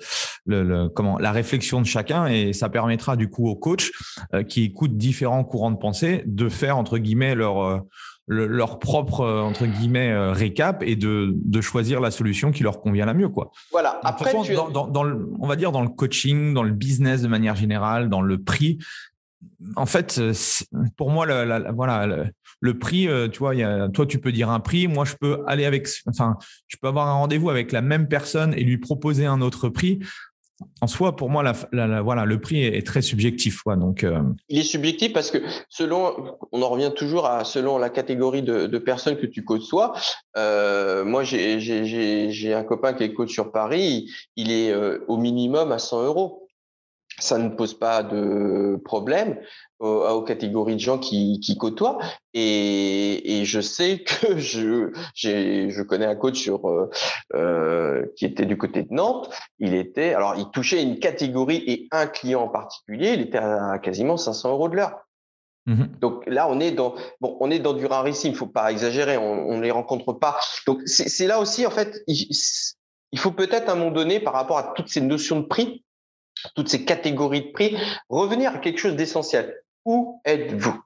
le, 0.47 0.89
comment, 0.89 1.19
la 1.19 1.33
réflexion 1.33 1.81
de 1.81 1.87
chacun 1.87 2.27
et 2.27 2.53
ça 2.53 2.69
permettra 2.69 3.17
du 3.17 3.29
coup 3.31 3.49
aux 3.49 3.57
coachs 3.57 3.91
euh, 4.35 4.43
qui 4.43 4.65
écoutent 4.65 4.97
différents 4.97 5.45
courants 5.45 5.71
de 5.71 5.79
pensée 5.79 6.23
de 6.27 6.49
faire 6.49 6.77
entre 6.77 6.99
guillemets 6.99 7.35
leur 7.35 7.63
euh, 7.63 7.79
leur 8.29 8.79
propre 8.79 9.23
euh, 9.23 9.41
entre 9.41 9.67
guillemets 9.67 10.13
euh, 10.13 10.33
récap 10.33 10.83
et 10.83 10.97
de, 10.97 11.33
de, 11.35 11.61
choisir 11.61 12.01
la 12.01 12.11
solution 12.11 12.51
qui 12.51 12.63
leur 12.63 12.81
convient 12.81 13.07
la 13.07 13.15
mieux 13.15 13.29
quoi. 13.29 13.51
Voilà. 13.73 13.99
Après, 14.05 14.33
dans, 14.55 14.87
dans, 14.87 15.03
le, 15.03 15.31
on 15.41 15.47
va 15.47 15.57
dire 15.57 15.73
dans 15.73 15.83
le 15.83 15.89
coaching, 15.89 16.53
dans 16.53 16.63
le 16.63 16.73
business 16.73 17.23
de 17.23 17.29
manière 17.29 17.57
générale, 17.57 18.09
dans 18.09 18.21
le 18.21 18.43
prix. 18.43 18.79
En 19.77 19.87
fait, 19.87 20.21
pour 20.97 21.11
moi, 21.11 21.27
voilà, 21.73 22.07
le, 22.61 22.79
prix, 22.79 23.09
euh, 23.09 23.29
tu 23.29 23.39
vois, 23.39 23.55
toi, 23.89 24.07
tu 24.07 24.19
peux 24.19 24.33
dire 24.33 24.51
un 24.51 24.61
prix. 24.61 24.89
Moi, 24.89 25.05
je 25.05 25.15
peux 25.21 25.43
aller 25.47 25.65
avec, 25.65 25.89
enfin, 26.09 26.37
je 26.67 26.77
peux 26.81 26.89
avoir 26.89 27.09
un 27.09 27.15
rendez-vous 27.15 27.51
avec 27.51 27.73
la 27.73 27.81
même 27.81 28.09
personne 28.09 28.53
et 28.55 28.65
lui 28.65 28.79
proposer 28.79 29.27
un 29.27 29.41
autre 29.41 29.69
prix 29.69 30.01
en 30.81 30.87
soi, 30.87 31.15
pour 31.15 31.31
moi, 31.31 31.53
voilà, 31.73 32.25
le 32.25 32.41
prix 32.41 32.65
est, 32.65 32.85
très 32.87 33.03
subjectif. 33.03 33.63
donc, 33.67 34.03
euh, 34.03 34.21
Il 34.49 34.59
est 34.59 34.65
subjectif 34.65 35.13
parce 35.13 35.31
que 35.31 35.39
selon, 35.69 36.37
on 36.53 36.63
en 36.63 36.69
revient 36.69 36.93
toujours 36.95 37.27
à 37.27 37.45
selon 37.45 37.79
la 37.79 37.91
catégorie 37.91 38.43
de, 38.43 38.79
personnes 38.79 39.17
que 39.17 39.27
tu 39.27 39.45
côtoies. 39.45 39.95
Euh, 40.37 41.05
moi, 41.05 41.23
j'ai 41.23 42.55
un 42.55 42.65
copain 42.65 42.93
qui 42.93 43.05
est 43.05 43.13
coach 43.13 43.33
sur 43.33 43.53
Paris, 43.53 44.11
il 44.37 44.51
est 44.51 44.71
euh, 44.71 45.05
au 45.09 45.17
minimum 45.17 45.73
à 45.73 45.79
100 45.79 46.05
euros 46.05 46.48
ça 47.19 47.39
ne 47.39 47.49
pose 47.49 47.79
pas 47.79 48.03
de 48.03 48.81
problème 48.85 49.39
aux, 49.81 50.23
catégories 50.23 50.75
de 50.75 50.81
gens 50.81 50.99
qui, 50.99 51.41
qui 51.41 51.57
côtoient. 51.57 51.99
Et, 52.35 53.41
et, 53.41 53.45
je 53.45 53.61
sais 53.61 53.99
que 54.05 54.39
je, 54.39 54.91
je 55.15 55.83
connais 55.83 56.07
un 56.07 56.17
coach 56.17 56.41
sur, 56.41 56.69
euh, 56.69 56.91
euh, 57.35 58.07
qui 58.17 58.25
était 58.25 58.47
du 58.47 58.57
côté 58.57 58.83
de 58.83 58.93
Nantes. 58.93 59.31
Il 59.59 59.75
était, 59.75 60.15
alors 60.15 60.35
il 60.37 60.51
touchait 60.51 60.83
une 60.83 60.99
catégorie 60.99 61.63
et 61.67 61.89
un 61.91 62.07
client 62.07 62.43
en 62.43 62.49
particulier. 62.49 63.13
Il 63.15 63.21
était 63.21 63.39
à 63.39 63.79
quasiment 63.79 64.17
500 64.17 64.51
euros 64.51 64.69
de 64.69 64.77
l'heure. 64.77 65.05
Mmh 65.67 65.85
Donc 66.01 66.25
là, 66.27 66.49
on 66.49 66.61
est 66.61 66.73
dans 66.73 66.95
bon, 67.21 67.37
on 67.41 67.51
est 67.51 67.59
dans 67.59 67.75
du 67.75 67.87
rarissime. 67.87 68.33
Il 68.33 68.37
faut 68.37 68.47
pas 68.47 68.73
exagérer. 68.73 69.19
On, 69.19 69.57
ne 69.57 69.63
les 69.63 69.71
rencontre 69.71 70.13
pas. 70.13 70.39
Donc 70.67 70.81
c'est 70.87 71.27
là 71.27 71.41
aussi 71.41 71.67
en 71.67 71.71
fait, 71.71 72.03
il, 72.07 72.29
il 73.13 73.19
faut 73.19 73.31
peut-être 73.31 73.69
à 73.69 73.73
un 73.73 73.77
moment 73.77 73.91
donné, 73.91 74.21
par 74.21 74.33
rapport 74.33 74.59
à 74.59 74.73
toutes 74.75 74.89
ces 74.89 75.01
notions 75.01 75.41
de 75.41 75.47
prix, 75.47 75.85
toutes 76.55 76.69
ces 76.69 76.85
catégories 76.85 77.47
de 77.47 77.53
prix, 77.53 77.77
revenir 78.09 78.55
à 78.55 78.59
quelque 78.59 78.79
chose 78.79 78.97
d'essentiel. 78.97 79.55
Où 79.85 80.21
êtes-vous? 80.25 80.79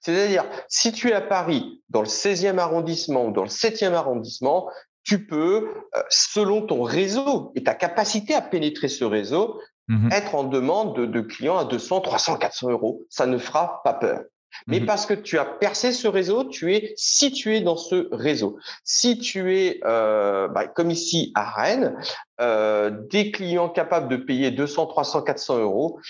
C'est-à-dire, 0.00 0.44
si 0.68 0.92
tu 0.92 1.08
es 1.08 1.12
à 1.12 1.20
Paris, 1.20 1.82
dans 1.88 2.00
le 2.00 2.08
16e 2.08 2.58
arrondissement 2.58 3.26
ou 3.26 3.32
dans 3.32 3.42
le 3.42 3.48
7e 3.48 3.92
arrondissement, 3.92 4.70
tu 5.02 5.26
peux, 5.26 5.68
euh, 5.96 6.02
selon 6.10 6.62
ton 6.62 6.82
réseau 6.82 7.52
et 7.54 7.64
ta 7.64 7.74
capacité 7.74 8.34
à 8.34 8.42
pénétrer 8.42 8.88
ce 8.88 9.04
réseau, 9.04 9.60
mmh 9.88 10.08
être 10.12 10.36
en 10.36 10.44
demande 10.44 11.10
de, 11.10 11.20
clients 11.20 11.58
à 11.58 11.64
200, 11.64 12.02
300, 12.02 12.36
400 12.36 12.70
euros. 12.70 13.02
Ça 13.10 13.26
ne 13.26 13.38
fera 13.38 13.82
pas 13.82 13.94
peur. 13.94 14.20
Mais 14.66 14.80
mmh 14.80 14.86
parce 14.86 15.06
que 15.06 15.14
tu 15.14 15.38
as 15.38 15.44
percé 15.44 15.92
ce 15.92 16.08
réseau, 16.08 16.44
tu 16.44 16.74
es 16.74 16.92
situé 16.96 17.60
dans 17.60 17.76
ce 17.76 18.08
réseau. 18.12 18.58
Si 18.84 19.18
tu 19.18 19.56
es, 19.56 19.80
euh, 19.84 20.48
bah, 20.48 20.66
comme 20.66 20.90
ici 20.90 21.32
à 21.34 21.48
Rennes, 21.50 21.96
euh, 22.40 22.90
des 23.10 23.30
clients 23.30 23.68
capables 23.68 24.08
de 24.08 24.16
payer 24.16 24.50
200, 24.50 24.86
300, 24.86 25.22
400 25.22 25.58
euros, 25.58 26.00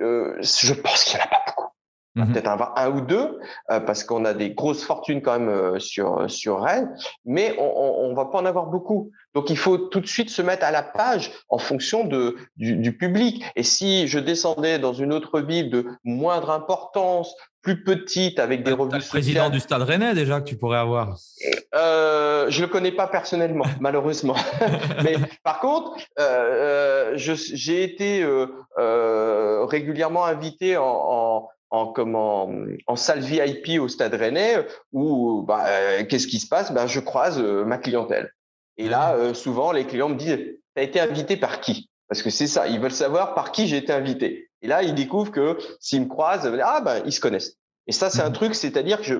euh, 0.00 0.36
je 0.40 0.74
pense 0.74 1.04
qu'il 1.04 1.18
n'y 1.18 1.22
en 1.22 1.26
a 1.26 1.28
pas 1.28 1.44
beaucoup. 1.46 1.65
Mmh 2.16 2.32
peut-être 2.32 2.48
un, 2.48 2.72
un, 2.76 2.90
ou 2.90 3.02
deux, 3.02 3.38
euh, 3.70 3.78
parce 3.78 4.02
qu'on 4.02 4.24
a 4.24 4.32
des 4.32 4.50
grosses 4.50 4.82
fortunes 4.82 5.20
quand 5.20 5.38
même 5.38 5.50
euh, 5.50 5.78
sur 5.78 6.30
sur 6.30 6.62
Rennes, 6.62 6.96
mais 7.26 7.54
on, 7.58 8.08
on, 8.10 8.14
va 8.14 8.24
pas 8.24 8.38
en 8.38 8.46
avoir 8.46 8.66
beaucoup. 8.66 9.10
Donc 9.34 9.50
il 9.50 9.58
faut 9.58 9.76
tout 9.76 10.00
de 10.00 10.06
suite 10.06 10.30
se 10.30 10.40
mettre 10.40 10.64
à 10.64 10.70
la 10.70 10.82
page 10.82 11.30
en 11.50 11.58
fonction 11.58 12.04
de 12.04 12.36
du, 12.56 12.76
du 12.76 12.96
public. 12.96 13.44
Et 13.54 13.62
si 13.62 14.08
je 14.08 14.18
descendais 14.18 14.78
dans 14.78 14.94
une 14.94 15.12
autre 15.12 15.40
ville 15.40 15.68
de 15.68 15.84
moindre 16.04 16.50
importance, 16.50 17.34
plus 17.60 17.84
petite, 17.84 18.38
avec 18.38 18.62
des 18.62 18.72
revenus 18.72 19.04
le 19.04 19.10
président 19.10 19.50
du 19.50 19.60
Stade 19.60 19.82
Rennais 19.82 20.14
déjà 20.14 20.40
que 20.40 20.48
tu 20.48 20.56
pourrais 20.56 20.78
avoir. 20.78 21.16
Euh, 21.74 22.46
je 22.48 22.62
le 22.62 22.68
connais 22.68 22.92
pas 22.92 23.08
personnellement, 23.08 23.66
malheureusement. 23.80 24.36
mais 25.04 25.16
par 25.42 25.60
contre, 25.60 25.96
euh, 26.18 27.12
j'ai 27.16 27.82
été 27.82 28.26
régulièrement 29.68 30.24
invité 30.24 30.78
en, 30.78 30.84
en 30.84 31.48
en, 31.70 31.86
comment, 31.86 32.50
en 32.86 32.96
salle 32.96 33.20
VIP 33.20 33.80
au 33.80 33.88
Stade 33.88 34.14
Rennais 34.14 34.66
où 34.92 35.42
bah, 35.42 35.64
euh, 35.66 36.04
qu'est-ce 36.04 36.26
qui 36.26 36.38
se 36.38 36.48
passe? 36.48 36.72
Ben, 36.72 36.86
Je 36.86 37.00
croise 37.00 37.40
euh, 37.40 37.64
ma 37.64 37.78
clientèle. 37.78 38.32
Et 38.76 38.88
là, 38.88 39.14
euh, 39.14 39.34
souvent, 39.34 39.72
les 39.72 39.86
clients 39.86 40.08
me 40.08 40.16
disent 40.16 40.36
Tu 40.36 40.60
as 40.76 40.82
été 40.82 41.00
invité 41.00 41.36
par 41.36 41.60
qui? 41.60 41.90
Parce 42.08 42.22
que 42.22 42.30
c'est 42.30 42.46
ça, 42.46 42.68
ils 42.68 42.80
veulent 42.80 42.92
savoir 42.92 43.34
par 43.34 43.50
qui 43.50 43.66
j'ai 43.66 43.78
été 43.78 43.92
invité. 43.92 44.50
Et 44.62 44.68
là, 44.68 44.82
ils 44.82 44.94
découvrent 44.94 45.32
que 45.32 45.58
s'ils 45.80 46.02
me 46.02 46.06
croisent, 46.06 46.50
ah 46.62 46.80
ben, 46.80 47.02
ils 47.04 47.12
se 47.12 47.20
connaissent. 47.20 47.56
Et 47.86 47.92
ça, 47.92 48.10
c'est 48.10 48.22
un 48.22 48.30
mmh 48.30 48.34
truc, 48.34 48.54
c'est-à-dire 48.54 48.98
que 48.98 49.04
je, 49.04 49.16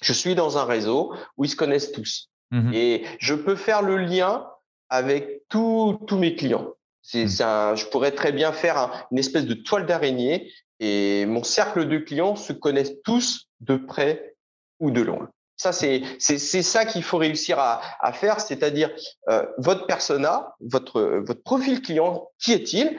je 0.00 0.12
suis 0.12 0.34
dans 0.34 0.58
un 0.58 0.64
réseau 0.64 1.14
où 1.36 1.44
ils 1.44 1.50
se 1.50 1.56
connaissent 1.56 1.92
tous. 1.92 2.30
Mmh 2.50 2.72
Et 2.72 3.04
je 3.18 3.34
peux 3.34 3.56
faire 3.56 3.82
le 3.82 3.98
lien 3.98 4.48
avec 4.88 5.42
tous 5.48 5.98
mes 6.12 6.36
clients. 6.36 6.68
C'est, 7.02 7.24
mmh. 7.24 7.76
je 7.76 7.86
pourrais 7.86 8.12
très 8.12 8.32
bien 8.32 8.52
faire 8.52 9.06
une 9.10 9.18
espèce 9.18 9.44
de 9.44 9.54
toile 9.54 9.86
d'araignée 9.86 10.50
et 10.80 11.26
mon 11.26 11.42
cercle 11.42 11.88
de 11.88 11.98
clients 11.98 12.36
se 12.36 12.52
connaissent 12.52 12.94
tous 13.04 13.48
de 13.60 13.76
près 13.76 14.36
ou 14.80 14.90
de 14.90 15.00
loin. 15.00 15.28
Ça, 15.56 15.72
c'est 15.72 16.02
ça 16.38 16.84
qu'il 16.84 17.02
faut 17.02 17.16
réussir 17.16 17.58
à, 17.58 17.80
à 18.00 18.12
faire, 18.12 18.40
c'est-à-dire 18.40 18.90
euh, 19.30 19.46
votre 19.56 19.86
persona, 19.86 20.54
votre 20.60 21.00
votre 21.26 21.42
profil 21.42 21.80
client, 21.80 22.28
qui 22.38 22.52
est-il? 22.52 22.98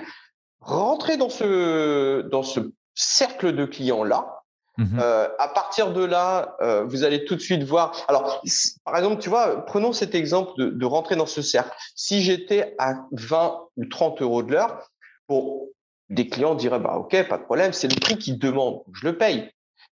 Rentrez 0.59 1.17
dans 1.17 1.29
ce 1.29 2.21
dans 2.21 2.41
ce 2.41 2.59
cercle 2.95 3.55
de 3.55 3.65
clients 3.65 4.03
là. 4.03 4.33
Mmh 4.79 4.99
euh, 4.99 5.27
à 5.39 5.47
partir 5.47 5.91
de 5.91 6.03
là, 6.03 6.55
euh, 6.61 6.83
vous 6.83 7.03
allez 7.03 7.25
tout 7.25 7.35
de 7.35 7.41
suite 7.41 7.63
voir. 7.63 8.05
Alors, 8.07 8.43
par 8.85 8.95
exemple, 8.95 9.19
tu 9.19 9.29
vois, 9.29 9.65
prenons 9.65 9.91
cet 9.91 10.13
exemple 10.13 10.51
de, 10.57 10.69
de 10.69 10.85
rentrer 10.85 11.15
dans 11.15 11.25
ce 11.25 11.41
cercle. 11.41 11.75
Si 11.95 12.21
j'étais 12.21 12.75
à 12.77 12.93
20 13.11 13.59
ou 13.77 13.85
30 13.85 14.21
euros 14.21 14.43
de 14.43 14.51
l'heure, 14.51 14.87
bon, 15.27 15.67
des 16.09 16.27
clients 16.27 16.55
diraient 16.55 16.79
bah 16.79 16.95
ok 16.97 17.27
pas 17.27 17.37
de 17.37 17.43
problème 17.43 17.73
c'est 17.73 17.87
le 17.87 17.99
prix 17.99 18.17
qu'ils 18.17 18.39
demandent 18.39 18.83
je 18.93 19.07
le 19.07 19.17
paye. 19.17 19.49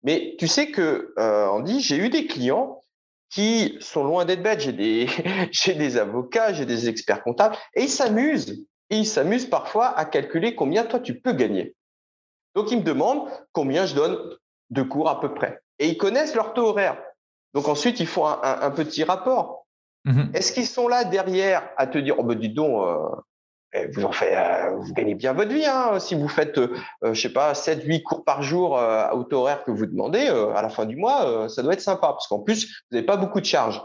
Mais 0.04 0.34
tu 0.38 0.48
sais 0.48 0.70
que 0.70 1.14
euh, 1.18 1.62
dit 1.62 1.80
j'ai 1.80 1.96
eu 1.96 2.08
des 2.08 2.26
clients 2.26 2.82
qui 3.30 3.76
sont 3.80 4.04
loin 4.04 4.24
d'être 4.24 4.42
bêtes. 4.42 4.60
J'ai 4.60 4.72
des 4.72 5.08
j'ai 5.52 5.74
des 5.74 5.96
avocats 5.96 6.52
j'ai 6.52 6.66
des 6.66 6.88
experts 6.88 7.22
comptables 7.22 7.56
et 7.74 7.82
ils 7.82 7.90
s'amusent. 7.90 8.66
Et 8.90 8.96
ils 8.96 9.06
s'amusent 9.06 9.48
parfois 9.48 9.96
à 9.98 10.04
calculer 10.04 10.54
combien 10.54 10.84
toi 10.84 11.00
tu 11.00 11.18
peux 11.18 11.32
gagner. 11.32 11.74
Donc 12.54 12.70
ils 12.70 12.78
me 12.78 12.82
demandent 12.82 13.28
combien 13.52 13.86
je 13.86 13.94
donne 13.94 14.18
de 14.70 14.82
cours 14.82 15.08
à 15.08 15.20
peu 15.20 15.32
près. 15.32 15.60
Et 15.78 15.88
ils 15.88 15.96
connaissent 15.96 16.34
leur 16.34 16.52
taux 16.52 16.66
horaire. 16.66 17.00
Donc 17.54 17.68
ensuite 17.68 18.00
ils 18.00 18.06
font 18.06 18.26
un, 18.26 18.70
petit 18.70 19.04
rapport. 19.04 19.66
Mmh 20.04 20.34
est-ce 20.34 20.52
qu'ils 20.52 20.66
sont 20.66 20.88
là 20.88 21.04
derrière 21.04 21.70
à 21.76 21.86
te 21.86 21.96
dire 21.96 22.16
oh 22.18 22.24
ben 22.24 22.36
dis 22.36 22.48
donc 22.48 22.82
euh, 22.84 23.08
vous 23.94 24.04
en 24.04 24.12
faites, 24.12 24.34
euh, 24.34 24.76
vous 24.76 24.92
gagnez 24.92 25.14
bien 25.14 25.32
votre 25.32 25.52
vie. 25.52 25.64
Hein, 25.64 25.98
si 25.98 26.14
vous 26.14 26.28
faites, 26.28 26.58
euh, 26.58 26.74
euh, 27.04 27.14
je 27.14 27.20
sais 27.20 27.32
pas, 27.32 27.54
7, 27.54 27.84
8 27.84 28.02
cours 28.02 28.24
par 28.24 28.42
jour 28.42 28.78
à 28.78 29.14
haut 29.14 29.26
horaire 29.32 29.64
que 29.64 29.70
vous 29.70 29.86
demandez, 29.86 30.26
à 30.54 30.62
la 30.62 30.68
fin 30.68 30.84
du 30.86 30.96
mois, 30.96 31.48
ça 31.48 31.62
doit 31.62 31.72
être 31.72 31.80
sympa 31.80 32.08
parce 32.08 32.26
qu'en 32.26 32.40
plus, 32.40 32.66
vous 32.66 32.96
n'avez 32.96 33.06
pas 33.06 33.16
beaucoup 33.16 33.40
de 33.40 33.46
charges. 33.46 33.82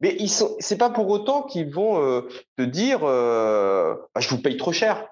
Mais 0.00 0.16
ils 0.20 0.28
sont, 0.28 0.54
c'est 0.60 0.78
pas 0.78 0.90
pour 0.90 1.08
autant 1.08 1.42
qu'ils 1.42 1.70
vont 1.72 2.22
te 2.56 2.62
dire, 2.62 3.00
bah, 3.00 4.20
je 4.20 4.28
vous 4.28 4.40
paye 4.40 4.56
trop 4.56 4.72
cher. 4.72 5.06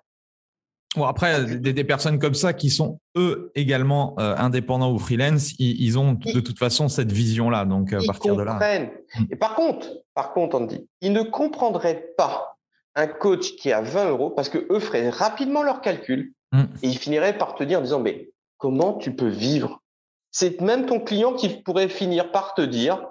Bon, 0.94 1.04
après, 1.04 1.44
des, 1.56 1.84
personnes 1.84 2.18
comme 2.18 2.34
ça 2.34 2.52
qui 2.52 2.68
sont 2.68 2.98
eux 3.16 3.50
également 3.54 4.18
indépendants 4.18 4.92
ou 4.92 4.98
freelance, 4.98 5.52
ils, 5.58 5.98
ont 5.98 6.12
de 6.12 6.40
toute 6.40 6.58
façon 6.58 6.88
cette 6.88 7.10
vision-là. 7.10 7.64
Donc, 7.64 7.92
à 7.92 8.00
partir 8.06 8.36
de 8.36 8.42
là. 8.42 8.58
Mmh. 8.58 9.24
Et 9.30 9.36
par 9.36 9.54
contre, 9.54 9.88
par 10.14 10.32
contre, 10.32 10.60
on 10.60 10.64
dit, 10.66 10.86
ils 11.00 11.12
ne 11.12 11.22
comprendraient 11.22 12.12
pas 12.16 12.51
un 12.94 13.06
coach 13.06 13.56
qui 13.56 13.72
a 13.72 13.80
20 13.80 14.10
euros 14.10 14.30
parce 14.30 14.48
que 14.48 14.66
eux 14.70 14.80
feraient 14.80 15.08
rapidement 15.08 15.62
leur 15.62 15.80
calcul 15.80 16.32
mm. 16.52 16.64
et 16.82 16.88
ils 16.88 16.98
finiraient 16.98 17.38
par 17.38 17.54
te 17.54 17.64
dire 17.64 17.78
en 17.78 17.82
disant 17.82 18.00
mais 18.00 18.30
comment 18.58 18.94
tu 18.94 19.14
peux 19.14 19.28
vivre? 19.28 19.82
C'est 20.30 20.60
même 20.60 20.86
ton 20.86 21.00
client 21.00 21.34
qui 21.34 21.48
pourrait 21.48 21.88
finir 21.88 22.32
par 22.32 22.54
te 22.54 22.62
dire 22.62 23.06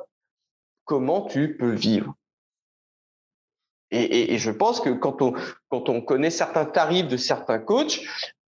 comment 0.86 1.26
tu 1.26 1.58
peux 1.58 1.72
vivre? 1.72 2.16
Et, 3.94 4.38
je 4.38 4.52
pense 4.52 4.80
que 4.80 4.90
quand 4.90 5.22
on, 5.22 5.34
quand 5.68 5.90
on 5.90 6.00
connaît 6.02 6.30
certains 6.30 6.64
tarifs 6.64 7.10
de 7.10 7.18
certains 7.18 7.60
coachs, 7.60 8.00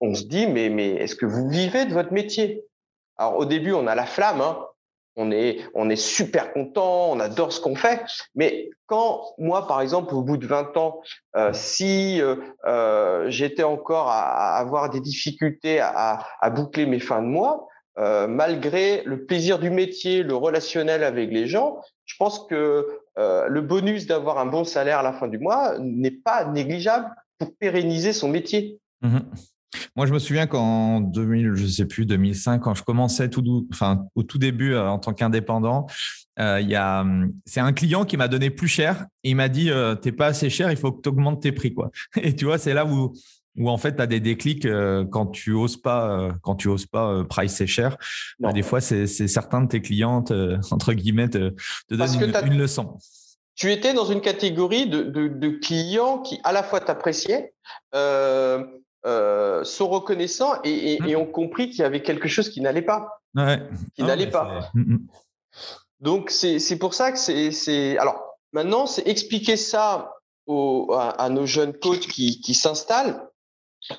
on 0.00 0.14
se 0.14 0.22
dit 0.22 0.46
mais, 0.46 0.68
mais 0.68 0.90
est-ce 0.90 1.16
que 1.16 1.26
vous 1.26 1.48
vivez 1.48 1.84
de 1.84 1.92
votre 1.92 2.12
métier? 2.12 2.64
Alors 3.16 3.36
au 3.36 3.44
début 3.44 3.72
on 3.72 3.88
a 3.88 3.96
la 3.96 4.06
flamme, 4.06 4.40
hein, 4.40 4.64
on 5.16 5.30
est, 5.30 5.58
on 5.74 5.90
est 5.90 5.96
super 5.96 6.52
content, 6.52 7.10
on 7.10 7.20
adore 7.20 7.52
ce 7.52 7.60
qu'on 7.60 7.74
fait. 7.74 8.02
Mais 8.34 8.70
quand 8.86 9.22
moi, 9.38 9.66
par 9.66 9.80
exemple, 9.80 10.14
au 10.14 10.22
bout 10.22 10.36
de 10.36 10.46
20 10.46 10.76
ans, 10.76 11.02
euh, 11.36 11.50
si 11.52 12.20
euh, 12.20 12.36
euh, 12.66 13.26
j'étais 13.28 13.62
encore 13.62 14.08
à, 14.08 14.56
avoir 14.56 14.90
des 14.90 15.00
difficultés 15.00 15.80
à, 15.80 16.24
boucler 16.50 16.86
mes 16.86 17.00
fins 17.00 17.22
de 17.22 17.26
mois, 17.26 17.68
malgré 17.96 19.02
le 19.04 19.26
plaisir 19.26 19.58
du 19.58 19.68
métier, 19.68 20.22
le 20.22 20.34
relationnel 20.34 21.04
avec 21.04 21.30
les 21.30 21.46
gens, 21.46 21.80
je 22.06 22.16
pense 22.18 22.46
que 22.46 22.88
le 23.16 23.60
bonus 23.60 24.06
d'avoir 24.06 24.38
un 24.38 24.46
bon 24.46 24.64
salaire 24.64 25.00
à 25.00 25.02
la 25.02 25.12
fin 25.12 25.28
du 25.28 25.38
mois 25.38 25.76
n'est 25.78 26.10
pas 26.10 26.46
négligeable 26.46 27.14
pour 27.38 27.54
pérenniser 27.56 28.14
son 28.14 28.28
métier. 28.28 28.80
Mmh 29.02 29.18
moi, 29.96 30.06
je 30.06 30.12
me 30.12 30.18
souviens 30.18 30.46
qu'en 30.46 31.00
2000, 31.00 31.52
je 31.54 31.66
sais 31.66 31.86
plus, 31.86 32.06
2005, 32.06 32.60
quand 32.60 32.74
je 32.74 32.82
commençais 32.82 33.28
tout, 33.28 33.66
enfin, 33.72 34.06
au 34.14 34.22
tout 34.22 34.38
début 34.38 34.74
euh, 34.74 34.88
en 34.88 34.98
tant 34.98 35.12
qu'indépendant, 35.12 35.86
euh, 36.38 36.62
a, 36.74 37.04
c'est 37.44 37.60
un 37.60 37.72
client 37.72 38.04
qui 38.04 38.16
m'a 38.16 38.28
donné 38.28 38.50
plus 38.50 38.68
cher 38.68 39.06
et 39.24 39.30
il 39.30 39.36
m'a 39.36 39.48
dit, 39.48 39.70
euh, 39.70 39.94
t'es 39.94 40.12
pas 40.12 40.26
assez 40.26 40.50
cher, 40.50 40.70
il 40.70 40.76
faut 40.76 40.92
que 40.92 41.02
tu 41.02 41.08
augmentes 41.08 41.42
tes 41.42 41.52
prix, 41.52 41.74
quoi. 41.74 41.90
Et 42.16 42.34
tu 42.34 42.44
vois, 42.44 42.58
c'est 42.58 42.74
là 42.74 42.86
où, 42.86 43.12
où 43.56 43.68
en 43.68 43.76
fait, 43.76 43.96
tu 43.96 44.02
as 44.02 44.06
des 44.06 44.20
déclics 44.20 44.66
quand 45.10 45.26
tu 45.26 45.52
oses 45.52 45.76
pas, 45.76 46.30
quand 46.42 46.54
tu 46.54 46.68
oses 46.68 46.86
pas 46.86 47.24
pricer 47.24 47.66
cher. 47.66 47.96
des 48.40 48.62
fois, 48.62 48.80
c'est, 48.80 49.06
certains 49.06 49.60
de 49.62 49.68
tes 49.68 49.82
clientes, 49.82 50.32
entre 50.70 50.94
guillemets, 50.94 51.28
te, 51.28 51.54
te 51.88 51.94
donnent 51.94 52.22
une, 52.22 52.52
une 52.52 52.58
leçon. 52.58 52.96
tu 53.54 53.70
étais 53.70 53.92
dans 53.92 54.06
une 54.06 54.22
catégorie 54.22 54.88
de, 54.88 55.48
clients 55.60 56.18
qui 56.18 56.40
à 56.44 56.52
la 56.52 56.62
fois 56.62 56.80
t'appréciaient, 56.80 57.52
euh, 57.94 58.64
euh, 59.06 59.64
sont 59.64 59.88
reconnaissants 59.88 60.54
et, 60.64 60.98
mmh. 61.00 61.16
ont 61.16 61.26
compris 61.26 61.70
qu'il 61.70 61.80
y 61.80 61.84
avait 61.84 62.02
quelque 62.02 62.28
chose 62.28 62.48
qui 62.48 62.60
n'allait 62.60 62.82
pas. 62.82 63.20
Qui 63.94 64.02
n'allait 64.02 64.30
pas. 64.30 64.70
Mmh, 64.74 64.94
mmh. 64.94 65.06
Donc 66.00 66.30
c'est 66.30 66.78
pour 66.78 66.94
ça 66.94 67.12
que 67.12 67.18
c'est. 67.18 67.98
Alors 67.98 68.38
maintenant, 68.52 68.86
c'est 68.86 69.06
expliquer 69.06 69.56
ça 69.56 70.14
à, 70.48 71.28
nos 71.30 71.46
jeunes 71.46 71.72
coachs 71.72 72.06
qui, 72.06 72.40
qui 72.40 72.54
s'installent. 72.54 73.28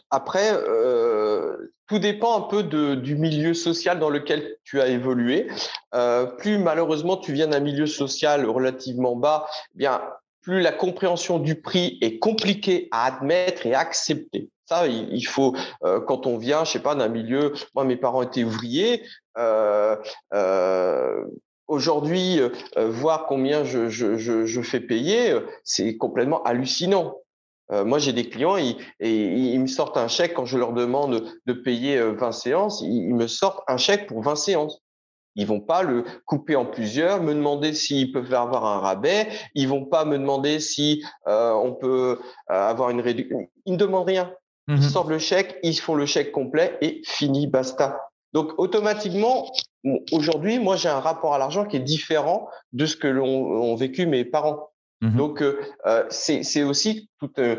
Après, 0.10 0.52
euh, 0.54 1.74
tout 1.88 2.00
dépend 2.00 2.38
un 2.38 2.42
peu 2.42 2.64
de, 2.64 2.96
du 2.96 3.16
milieu 3.16 3.54
social 3.54 4.00
dans 4.00 4.10
lequel 4.10 4.58
tu 4.64 4.82
as 4.82 4.88
évolué. 4.88 5.48
Euh, 5.94 6.26
plus 6.26 6.58
malheureusement 6.58 7.18
tu 7.18 7.34
viens 7.34 7.48
d'un 7.48 7.60
milieu 7.60 7.88
social 7.88 8.46
relativement 8.46 9.16
bas, 9.16 9.48
eh 9.76 9.78
bien 9.78 10.02
plus 10.42 10.62
la 10.62 10.72
compréhension 10.72 11.40
du 11.40 11.62
prix 11.62 11.98
est 12.02 12.20
compliquée 12.20 12.90
à 12.92 13.06
admettre 13.06 13.66
et 13.66 13.74
à 13.74 13.80
accepter. 13.80 14.50
Ça, 14.66 14.88
il, 14.88 15.28
faut 15.28 15.56
euh, 15.84 16.00
quand 16.00 16.26
on 16.26 16.38
vient, 16.38 16.64
je 16.64 16.72
sais 16.72 16.80
pas, 16.82 16.96
d'un 16.96 17.10
milieu. 17.10 17.54
Moi, 17.76 17.84
mes 17.84 17.98
parents 17.98 18.22
étaient 18.22 18.44
ouvriers. 18.44 19.04
Euh, 19.38 19.96
euh, 20.34 21.24
Aujourd'hui, 21.68 22.40
euh, 22.40 22.50
voir 22.90 23.26
combien 23.26 23.64
je, 23.64 23.90
je, 23.90 24.18
je, 24.18 24.46
je 24.46 24.62
fais 24.62 24.82
payer, 24.82 25.34
c'est 25.64 25.96
complètement 25.96 26.44
hallucinant. 26.44 27.16
Euh, 27.72 27.86
moi, 27.86 28.00
j'ai 28.00 28.14
des 28.14 28.30
clients 28.30 28.58
et, 28.58 28.76
ils 29.00 29.60
me 29.60 29.68
sortent 29.68 29.98
un 29.98 30.08
chèque 30.08 30.34
quand 30.34 30.46
je 30.46 30.58
leur 30.58 30.74
demande 30.74 31.24
de 31.46 31.54
payer 31.54 32.00
20 32.02 32.28
euh, 32.28 32.32
séances. 32.32 32.82
Ils, 32.82 33.16
me 33.16 33.28
sortent 33.28 33.64
un 33.68 33.78
chèque 33.78 34.08
pour 34.08 34.22
20 34.22 34.36
séances. 34.36 34.80
Ils 35.36 35.48
vont 35.48 35.62
pas 35.62 35.82
le 35.82 36.04
couper 36.26 36.56
en 36.56 36.66
plusieurs, 36.66 37.24
me 37.24 37.34
demander 37.34 37.74
s'ils 37.74 38.12
peuvent 38.12 38.34
avoir 38.34 38.66
un 38.66 38.80
rabais. 38.80 39.28
Ils 39.56 39.68
vont 39.68 39.86
pas 39.86 40.06
me 40.06 40.20
demander 40.20 40.60
si 40.60 41.04
euh, 41.28 41.54
on 41.54 41.74
peut 41.74 42.20
avoir 42.48 42.92
une 42.92 43.02
réduction. 43.02 43.48
Ils 43.66 43.74
ne 43.74 43.78
demandent 43.78 44.08
rien. 44.08 44.32
Ils 44.68 44.76
mmh 44.76 44.82
sortent 44.82 45.10
le 45.10 45.20
chèque, 45.20 45.60
ils 45.64 45.78
font 45.78 45.96
le 45.96 46.06
chèque 46.06 46.32
complet 46.32 46.78
et 46.82 47.02
fini, 47.06 47.48
basta. 47.48 48.00
Donc 48.32 48.54
automatiquement, 48.58 49.52
aujourd'hui, 50.12 50.60
moi 50.60 50.76
j'ai 50.76 50.90
un 50.90 51.00
rapport 51.00 51.34
à 51.34 51.38
l'argent 51.38 51.66
qui 51.66 51.78
est 51.78 51.82
différent 51.82 52.48
de 52.72 52.86
ce 52.86 52.96
que 52.96 53.08
l'ont 53.08 53.76
vécu 53.76 54.06
mes 54.06 54.26
parents. 54.26 54.70
Mmh 55.02 55.18
Donc, 55.18 55.42
euh, 55.42 55.60
euh, 55.86 56.06
c'est 56.10 56.64
aussi 56.64 57.10
toute 57.20 57.38
euh, 57.40 57.58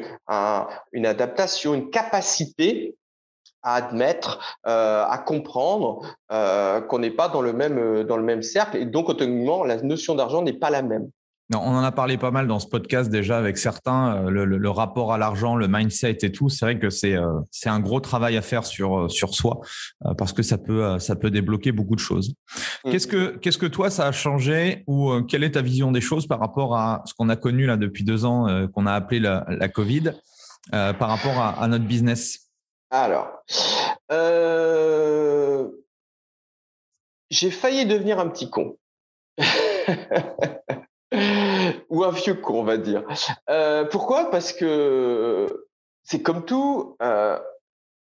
une 0.92 1.04
adaptation, 1.06 1.74
une 1.74 1.90
capacité 1.90 2.96
à 3.62 3.74
admettre, 3.76 4.58
à 4.64 5.22
comprendre 5.24 6.02
qu'on 6.28 6.98
n'est 6.98 7.10
pas 7.10 7.28
dans 7.28 7.40
le 7.40 7.54
même 7.54 8.02
dans 8.02 8.18
le 8.18 8.22
même 8.22 8.42
cercle 8.42 8.76
et 8.76 8.84
donc 8.84 9.08
automatiquement 9.08 9.64
la 9.64 9.80
notion 9.80 10.14
d'argent 10.14 10.42
n'est 10.42 10.52
pas 10.52 10.68
la 10.68 10.82
même 10.82 11.10
on 11.54 11.76
en 11.76 11.82
a 11.82 11.92
parlé 11.92 12.18
pas 12.18 12.30
mal 12.30 12.46
dans 12.46 12.58
ce 12.58 12.66
podcast 12.66 13.10
déjà 13.10 13.38
avec 13.38 13.58
certains, 13.58 14.26
euh, 14.26 14.30
le, 14.30 14.70
rapport 14.70 15.12
à 15.12 15.18
l'argent, 15.18 15.56
le 15.56 15.68
mindset 15.68 16.18
et 16.22 16.32
tout. 16.32 16.48
C'est 16.48 16.64
vrai 16.64 16.78
que 16.78 16.90
c'est 16.90 17.14
euh, 17.14 17.40
c'est 17.50 17.68
un 17.68 17.80
gros 17.80 18.00
travail 18.00 18.36
à 18.36 18.42
faire 18.42 18.64
sur 18.64 18.98
euh, 18.98 19.08
sur 19.08 19.34
soi 19.34 19.60
parce 20.18 20.32
que 20.32 20.42
ça 20.42 20.58
peut 20.58 20.98
ça 20.98 21.16
peut 21.16 21.30
débloquer 21.30 21.72
beaucoup 21.72 21.94
de 21.94 22.00
choses. 22.00 22.34
Mmh. 22.84 22.90
Qu'est-ce 22.90 23.06
que 23.06 23.36
qu'est-ce 23.36 23.58
que 23.58 23.66
toi 23.66 23.90
ça 23.90 24.06
a 24.06 24.12
changé 24.12 24.84
ou 24.86 25.22
quelle 25.22 25.44
est 25.44 25.52
ta 25.52 25.62
vision 25.62 25.92
des 25.92 26.00
choses 26.00 26.26
par 26.26 26.40
rapport 26.40 26.76
à 26.76 27.02
ce 27.06 27.14
qu'on 27.14 27.28
a 27.28 27.36
connu 27.36 27.66
là 27.66 27.76
depuis 27.76 28.04
deux 28.04 28.24
ans 28.24 28.68
qu'on 28.72 28.86
a 28.86 28.92
appelé 28.92 29.20
la, 29.20 29.44
la 29.48 29.68
Covid 29.68 30.12
par 30.70 31.08
rapport 31.08 31.38
à, 31.38 31.62
à, 31.62 31.68
notre 31.68 31.84
business? 31.84 32.50
Alors, 32.90 33.28
j'ai 37.30 37.50
failli 37.50 37.86
devenir 37.86 38.18
un 38.18 38.28
petit 38.28 38.50
con. 38.50 38.76
Ou 41.94 42.02
un 42.02 42.10
vieux 42.10 42.34
con, 42.34 42.60
on 42.60 42.64
va 42.64 42.76
dire. 42.76 43.04
Euh, 43.48 43.84
pourquoi? 43.84 44.30
Parce 44.30 44.52
que 44.52 45.66
c'est 46.02 46.22
comme 46.22 46.44
tout, 46.44 46.96
euh, 47.00 47.38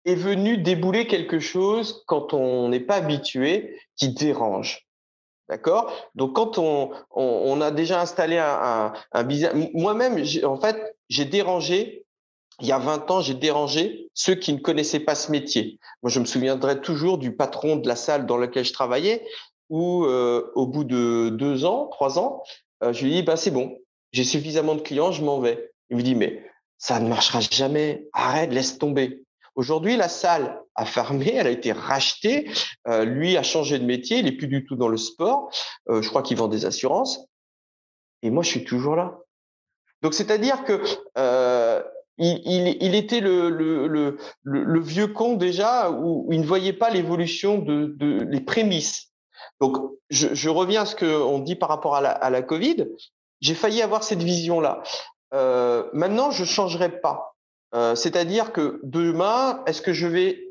est 0.05 0.14
venu 0.14 0.59
débouler 0.59 1.07
quelque 1.07 1.41
chose 1.41 2.05
quand 2.07 2.33
on 2.33 2.68
n'est 2.68 2.80
pas 2.80 2.97
habitué 2.97 3.76
qui 3.97 4.11
dérange. 4.14 4.87
D'accord? 5.49 5.93
Donc 6.14 6.35
quand 6.35 6.59
on, 6.59 7.61
a 7.61 7.70
déjà 7.72 8.01
installé 8.01 8.39
un, 8.39 8.93
business, 9.24 9.53
moi-même, 9.74 10.24
en 10.45 10.61
fait, 10.61 10.97
j'ai 11.09 11.24
dérangé, 11.24 12.05
il 12.61 12.68
y 12.68 12.72
a 12.72 12.78
20 12.78 13.11
ans, 13.11 13.20
j'ai 13.20 13.35
dérangé 13.35 14.09
ceux 14.14 14.35
qui 14.35 14.53
ne 14.53 14.59
connaissaient 14.59 15.01
pas 15.01 15.14
ce 15.14 15.30
métier. 15.33 15.78
Moi, 16.03 16.11
je 16.11 16.20
me 16.20 16.24
souviendrai 16.24 16.80
toujours 16.80 17.18
du 17.18 17.35
patron 17.35 17.76
de 17.76 17.89
la 17.89 17.97
salle 17.97 18.26
dans 18.26 18.37
laquelle 18.37 18.64
je 18.64 18.72
travaillais, 18.72 19.26
où 19.68 20.05
euh, 20.05 20.53
au 20.55 20.66
bout 20.66 20.85
de 20.85 21.30
deux 21.30 21.64
ans, 21.64 21.89
trois 21.89 22.18
ans, 22.18 22.43
euh, 22.83 22.93
je 22.93 23.05
lui 23.05 23.12
dis, 23.12 23.22
bah, 23.22 23.37
c'est 23.37 23.51
bon, 23.51 23.78
j'ai 24.12 24.24
suffisamment 24.24 24.74
de 24.74 24.80
clients, 24.80 25.12
je 25.12 25.22
m'en 25.22 25.41
vais. 25.41 25.72
Il 25.91 25.97
me 25.97 26.03
dit, 26.03 26.14
mais 26.14 26.45
ça 26.78 27.01
ne 27.01 27.09
marchera 27.09 27.41
jamais, 27.41 28.09
arrête, 28.12 28.53
laisse 28.53 28.78
tomber. 28.78 29.22
Aujourd'hui, 29.55 29.97
la 29.97 30.09
salle 30.09 30.61
a 30.74 30.87
fermé, 30.87 31.35
elle 31.35 31.47
a 31.47 31.51
été 31.51 31.72
rachetée. 31.72 32.51
Euh, 32.89 33.05
lui 33.05 33.37
a 33.37 33.43
changé 33.43 33.78
de 33.78 33.85
métier, 33.85 34.18
il 34.18 34.26
est 34.26 34.33
plus 34.33 34.49
du 34.49 34.64
tout 34.64 34.76
dans 34.76 34.89
le 34.89 34.97
sport. 34.97 35.51
Euh, 35.89 36.03
je 36.03 36.09
crois 36.09 36.22
qu'il 36.22 36.37
vend 36.37 36.49
des 36.49 36.64
assurances. 36.64 37.26
Et 38.22 38.30
moi, 38.30 38.43
je 38.43 38.49
suis 38.49 38.64
toujours 38.64 38.97
là. 38.97 39.18
Donc, 40.01 40.14
c'est-à-dire 40.14 40.64
que 40.64 40.83
il, 42.18 42.95
était 42.95 43.20
le, 43.20 43.49
le, 44.43 44.80
vieux 44.80 45.09
con 45.09 45.35
déjà 45.35 45.91
où, 45.91 46.28
il 46.33 46.41
ne 46.41 46.47
voyait 46.47 46.72
pas 46.72 46.91
l'évolution 46.91 47.59
de, 47.59 47.95
de 47.97 48.24
les 48.24 48.41
prémices. 48.41 49.12
Donc, 49.63 49.77
je, 50.11 50.49
reviens 50.49 50.83
à 50.83 50.87
ce 50.87 50.97
qu'on 50.97 51.39
dit 51.39 51.55
par 51.55 51.69
rapport 51.69 51.95
à 51.95 52.31
la, 52.31 52.43
Covid. 52.43 52.89
J'ai 53.41 53.55
failli 53.55 53.81
avoir 53.81 54.03
cette 54.03 54.21
vision-là. 54.21 54.83
Euh, 55.35 55.85
maintenant, 55.93 56.33
je 56.33 56.43
ne 56.43 56.49
changerai 56.49 57.01
pas. 57.01 57.37
Euh, 57.73 57.95
c'est-à-dire 57.95 58.51
que 58.51 58.81
demain, 58.83 59.63
est-ce 59.67 59.81
que 59.81 59.93
je 59.93 60.09
vais 60.09 60.43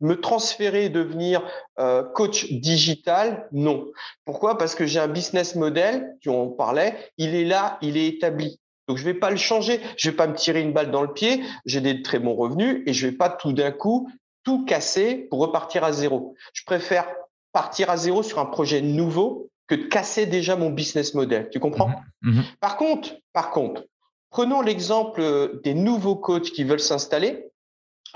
me 0.00 0.20
transférer 0.20 0.86
et 0.86 0.88
devenir 0.88 1.40
euh, 1.78 2.02
coach 2.02 2.50
digital? 2.50 3.48
Non. 3.52 3.86
Pourquoi? 4.24 4.58
Parce 4.58 4.74
que 4.74 4.86
j'ai 4.86 4.98
un 4.98 5.06
business 5.06 5.54
model, 5.54 6.16
tu 6.20 6.28
en 6.28 6.48
parlais, 6.48 6.96
il 7.16 7.36
est 7.36 7.44
là, 7.44 7.78
il 7.80 7.96
est 7.96 8.08
établi. 8.08 8.58
Donc 8.88 8.96
je 8.96 9.06
ne 9.06 9.12
vais 9.12 9.18
pas 9.20 9.30
le 9.30 9.36
changer, 9.36 9.80
je 9.96 10.08
ne 10.08 10.10
vais 10.10 10.16
pas 10.16 10.26
me 10.26 10.34
tirer 10.34 10.62
une 10.62 10.72
balle 10.72 10.90
dans 10.90 11.02
le 11.02 11.12
pied, 11.12 11.44
j'ai 11.64 11.80
des 11.80 12.02
très 12.02 12.18
bons 12.18 12.34
revenus 12.34 12.82
et 12.86 12.92
je 12.92 13.06
ne 13.06 13.12
vais 13.12 13.16
pas 13.16 13.28
tout 13.28 13.52
d'un 13.52 13.70
coup 13.70 14.10
tout 14.42 14.64
casser 14.64 15.28
pour 15.30 15.38
repartir 15.38 15.84
à 15.84 15.92
zéro. 15.92 16.34
Je 16.54 16.64
préfère 16.64 17.06
partir 17.52 17.90
à 17.90 17.96
zéro 17.96 18.22
sur 18.22 18.38
un 18.38 18.46
projet 18.46 18.80
nouveau 18.82 19.50
que 19.66 19.74
de 19.74 19.84
casser 19.84 20.26
déjà 20.26 20.56
mon 20.56 20.70
business 20.70 21.14
model. 21.14 21.48
Tu 21.50 21.60
comprends? 21.60 21.90
Mhm, 22.22 22.34
mhm. 22.34 22.44
Par 22.60 22.76
contre, 22.76 23.16
par 23.32 23.50
contre, 23.50 23.84
prenons 24.30 24.60
l'exemple 24.60 25.60
des 25.62 25.74
nouveaux 25.74 26.16
coachs 26.16 26.50
qui 26.50 26.64
veulent 26.64 26.80
s'installer. 26.80 27.44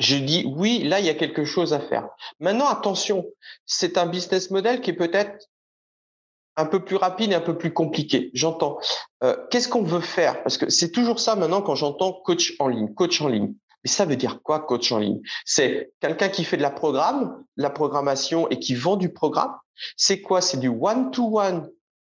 Je 0.01 0.17
dis 0.17 0.45
oui, 0.57 0.83
là 0.83 1.01
il 1.01 1.07
y 1.07 1.11
a 1.11 1.15
quelque 1.15 1.45
chose 1.45 1.75
à 1.75 1.81
faire. 1.81 2.09
Maintenant, 2.41 2.69
attention, 2.69 3.27
c'est 3.67 3.99
un 3.99 4.07
business 4.07 4.51
model 4.51 4.81
qui 4.81 4.91
est 4.91 4.95
peut-être 4.95 5.49
un 6.57 6.67
peu 6.67 6.85
plus 6.85 6.97
rapide 6.97 7.33
et 7.33 7.35
un 7.35 7.41
peu 7.41 7.57
plus 7.57 7.73
compliqué. 7.73 8.31
J'entends. 8.35 8.79
Euh, 9.23 9.37
qu'est-ce 9.51 9.69
qu'on 9.69 9.83
veut 9.83 10.01
faire? 10.01 10.43
Parce 10.43 10.59
que 10.59 10.69
c'est 10.71 10.91
toujours 10.91 11.21
ça 11.21 11.35
maintenant 11.37 11.63
quand 11.63 11.75
j'entends 11.75 12.13
coach 12.13 12.55
en 12.59 12.69
ligne, 12.69 12.93
coach 12.95 13.21
en 13.21 13.29
ligne. 13.29 13.55
Mais 13.85 13.91
ça 13.91 14.05
veut 14.05 14.17
dire 14.17 14.43
quoi, 14.43 14.61
coach 14.61 14.93
en 14.93 14.99
ligne? 14.99 15.21
C'est 15.45 15.93
quelqu'un 16.01 16.29
qui 16.29 16.45
fait 16.45 16.57
de 16.57 16.63
la 16.63 16.71
programme, 16.71 17.45
la 17.57 17.71
programmation 17.71 18.49
et 18.49 18.59
qui 18.59 18.75
vend 18.75 18.97
du 18.97 19.13
programme? 19.13 19.55
C'est 19.97 20.21
quoi? 20.21 20.41
C'est 20.41 20.59
du 20.59 20.69
one-to-one, 20.69 21.69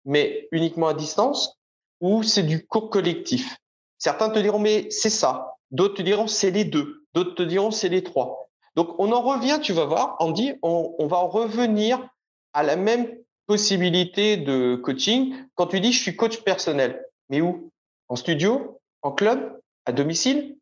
mais 0.06 0.48
uniquement 0.52 0.88
à 0.88 0.94
distance, 0.94 1.58
ou 2.00 2.24
c'est 2.24 2.44
du 2.44 2.66
cours 2.66 2.90
collectif? 2.90 3.58
Certains 3.98 4.30
te 4.30 4.40
diront, 4.40 4.60
mais 4.60 4.90
c'est 4.92 5.10
ça. 5.10 5.56
D'autres 5.72 5.96
te 5.96 6.02
diront, 6.02 6.28
c'est 6.28 6.52
les 6.52 6.64
deux. 6.64 7.04
D'autres 7.14 7.36
te 7.36 7.44
diront, 7.44 7.72
c'est 7.72 7.90
les 7.90 8.04
trois. 8.04 8.50
Donc, 8.76 8.96
on 9.00 9.12
en 9.12 9.22
revient, 9.22 9.60
tu 9.62 9.74
vas 9.74 9.86
voir, 9.86 10.16
Andy, 10.20 10.54
on, 10.62 10.96
on 11.00 11.08
va 11.08 11.18
en 11.18 11.28
revenir 11.28 12.08
à 12.54 12.64
la 12.64 12.76
même 12.76 13.12
possibilité 13.48 14.38
de 14.38 14.76
coaching 14.76 15.36
quand 15.56 15.68
tu 15.68 15.80
dis, 15.80 15.92
je 15.92 16.02
suis 16.02 16.16
coach 16.16 16.44
personnel. 16.44 17.04
Mais 17.30 17.42
où? 17.42 17.72
En 18.08 18.16
studio? 18.16 18.80
En 19.02 19.12
club? 19.12 19.60
À 19.86 19.92
domicile? 19.92 20.58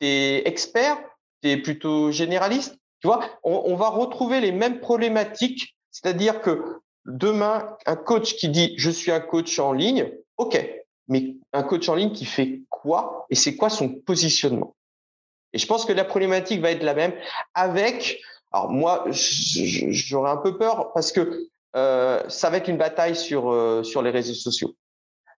Tu 0.00 0.06
es 0.06 0.48
expert, 0.48 0.98
tu 1.42 1.50
es 1.50 1.56
plutôt 1.56 2.10
généraliste. 2.10 2.76
Tu 3.00 3.08
vois, 3.08 3.24
on, 3.44 3.76
va 3.76 3.88
retrouver 3.88 4.40
les 4.40 4.52
mêmes 4.52 4.80
problématiques, 4.80 5.74
c'est-à-dire 5.90 6.42
que 6.42 6.80
demain, 7.06 7.76
un 7.86 7.96
coach 7.96 8.34
qui 8.34 8.50
dit 8.50 8.74
je 8.76 8.90
suis 8.90 9.10
un 9.10 9.20
coach 9.20 9.58
en 9.58 9.72
ligne, 9.72 10.12
ok, 10.36 10.62
mais 11.08 11.36
un 11.54 11.62
coach 11.62 11.88
en 11.88 11.94
ligne 11.94 12.12
qui 12.12 12.26
fait 12.26 12.60
quoi 12.68 13.26
et 13.30 13.34
c'est 13.34 13.56
quoi 13.56 13.70
son 13.70 13.88
positionnement? 13.88 14.76
Et 15.54 15.58
je 15.58 15.66
pense 15.66 15.86
que 15.86 15.94
la 15.94 16.04
problématique 16.04 16.60
va 16.60 16.70
être 16.70 16.82
la 16.82 16.94
même 16.94 17.14
avec. 17.54 18.20
Alors 18.52 18.70
moi, 18.70 19.06
j'aurais 19.10 20.30
un 20.30 20.36
peu 20.36 20.58
peur 20.58 20.92
parce 20.92 21.10
que 21.10 21.48
euh, 21.76 22.22
ça 22.28 22.50
va 22.50 22.58
être 22.58 22.68
une 22.68 22.76
bataille 22.76 23.16
sur 23.16 23.50
euh, 23.50 23.82
sur 23.82 24.02
les 24.02 24.10
réseaux 24.10 24.34
sociaux. 24.34 24.74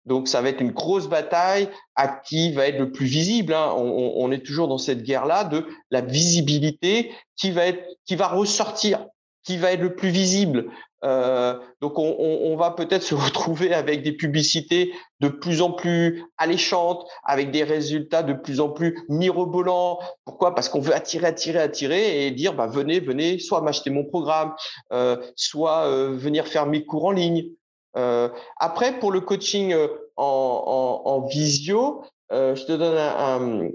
Donc 0.06 0.28
ça 0.28 0.41
va 0.41 0.49
être 0.49 0.62
une 0.62 0.72
grosse 0.72 1.08
bataille 1.08 1.70
à 1.95 2.08
qui 2.08 2.52
va 2.54 2.68
être 2.68 2.80
le 2.80 2.91
plus 2.91 3.06
visible. 3.06 3.54
Hein. 3.54 3.74
On, 3.76 4.32
est 4.32 4.45
toujours 4.45 4.68
dans 4.68 4.78
cette 4.78 5.04
guerre-là 5.04 5.43
de 5.43 5.66
la 5.91 6.02
visibilité 6.02 7.12
qui 7.36 7.52
va 7.52 7.66
être, 7.68 7.84
qui 8.06 8.16
va 8.16 8.28
ressortir. 8.28 9.06
qui 9.43 9.58
va 9.58 9.72
être 9.72 9.82
le 9.82 9.95
plus 9.95 10.10
visible. 10.10 10.70
Euh, 11.04 11.60
donc, 11.82 11.93
on, 11.97 12.56
va 12.58 12.72
peut-être 12.72 13.04
se 13.12 13.16
retrouver 13.16 13.74
avec 13.74 14.04
des 14.04 14.12
publicités 14.12 14.93
de 15.20 15.30
plus 15.30 15.62
en 15.62 15.72
plus 15.72 16.24
alléchantes, 16.38 17.08
avec 17.24 17.52
des 17.52 17.64
résultats 17.64 18.24
de 18.24 18.34
plus 18.34 18.60
en 18.60 18.70
plus 18.70 19.04
mirobolants. 19.10 19.99
Pourquoi? 20.26 20.54
Parce 20.54 20.70
qu'on 20.70 20.82
veut 20.82 20.95
attirer, 20.95 21.28
attirer, 21.28 21.60
attirer 21.60 22.26
et 22.26 22.32
dire, 22.32 22.54
bah, 22.54 22.68
venez, 22.68 22.99
venez, 22.99 23.39
soit 23.39 23.62
m'acheter 23.62 23.89
mon 23.89 24.06
programme, 24.06 24.54
euh, 24.93 25.18
soit 25.36 25.88
euh, 25.88 26.16
venir 26.16 26.47
faire 26.47 26.66
mes 26.68 26.86
cours 26.86 27.06
en 27.06 27.12
ligne. 27.12 27.49
Après, 27.94 29.00
pour 29.00 29.12
le 29.12 29.22
coaching 29.22 29.76
en, 30.16 31.28
visio, 31.30 32.04
je 32.32 32.66
te 32.66 32.72
donne 32.72 32.98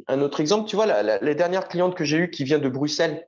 un, 0.08 0.20
autre 0.20 0.40
exemple. 0.40 0.68
Tu 0.68 0.76
vois, 0.76 0.86
la, 0.86 1.18
les 1.18 1.34
dernières 1.34 1.68
clientes 1.68 1.94
que 1.94 2.04
j'ai 2.04 2.18
eues 2.18 2.30
qui 2.30 2.44
viennent 2.44 2.62
de 2.62 2.68
Bruxelles, 2.68 3.26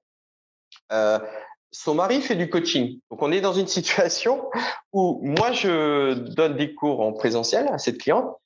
son 1.70 1.95
mari 1.95 2.20
fait 2.20 2.36
du 2.36 2.49
coaching. 2.49 3.01
Donc, 3.11 3.22
on 3.22 3.32
est 3.32 3.41
dans 3.41 3.53
une 3.53 3.66
situation 3.78 4.51
où 4.93 5.20
moi, 5.22 5.53
je 5.53 6.14
donne 6.14 6.57
des 6.57 6.74
cours 6.74 7.01
en 7.01 7.12
présentiel 7.12 7.68
à 7.68 7.78
cette 7.78 7.99
cliente. 7.99 8.36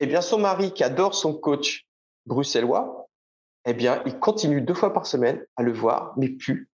Eh 0.00 0.06
bien, 0.06 0.20
son 0.20 0.38
mari, 0.38 0.72
qui 0.72 0.82
adore 0.82 1.14
son 1.14 1.34
coach 1.34 1.86
bruxellois, 2.26 3.08
eh 3.66 3.74
bien, 3.74 4.02
il 4.06 4.18
continue 4.18 4.60
deux 4.60 4.74
fois 4.74 4.92
par 4.92 5.06
semaine 5.06 5.44
à 5.56 5.62
le 5.62 5.72
voir, 5.72 6.12
mais 6.16 6.28
plus 6.28 6.68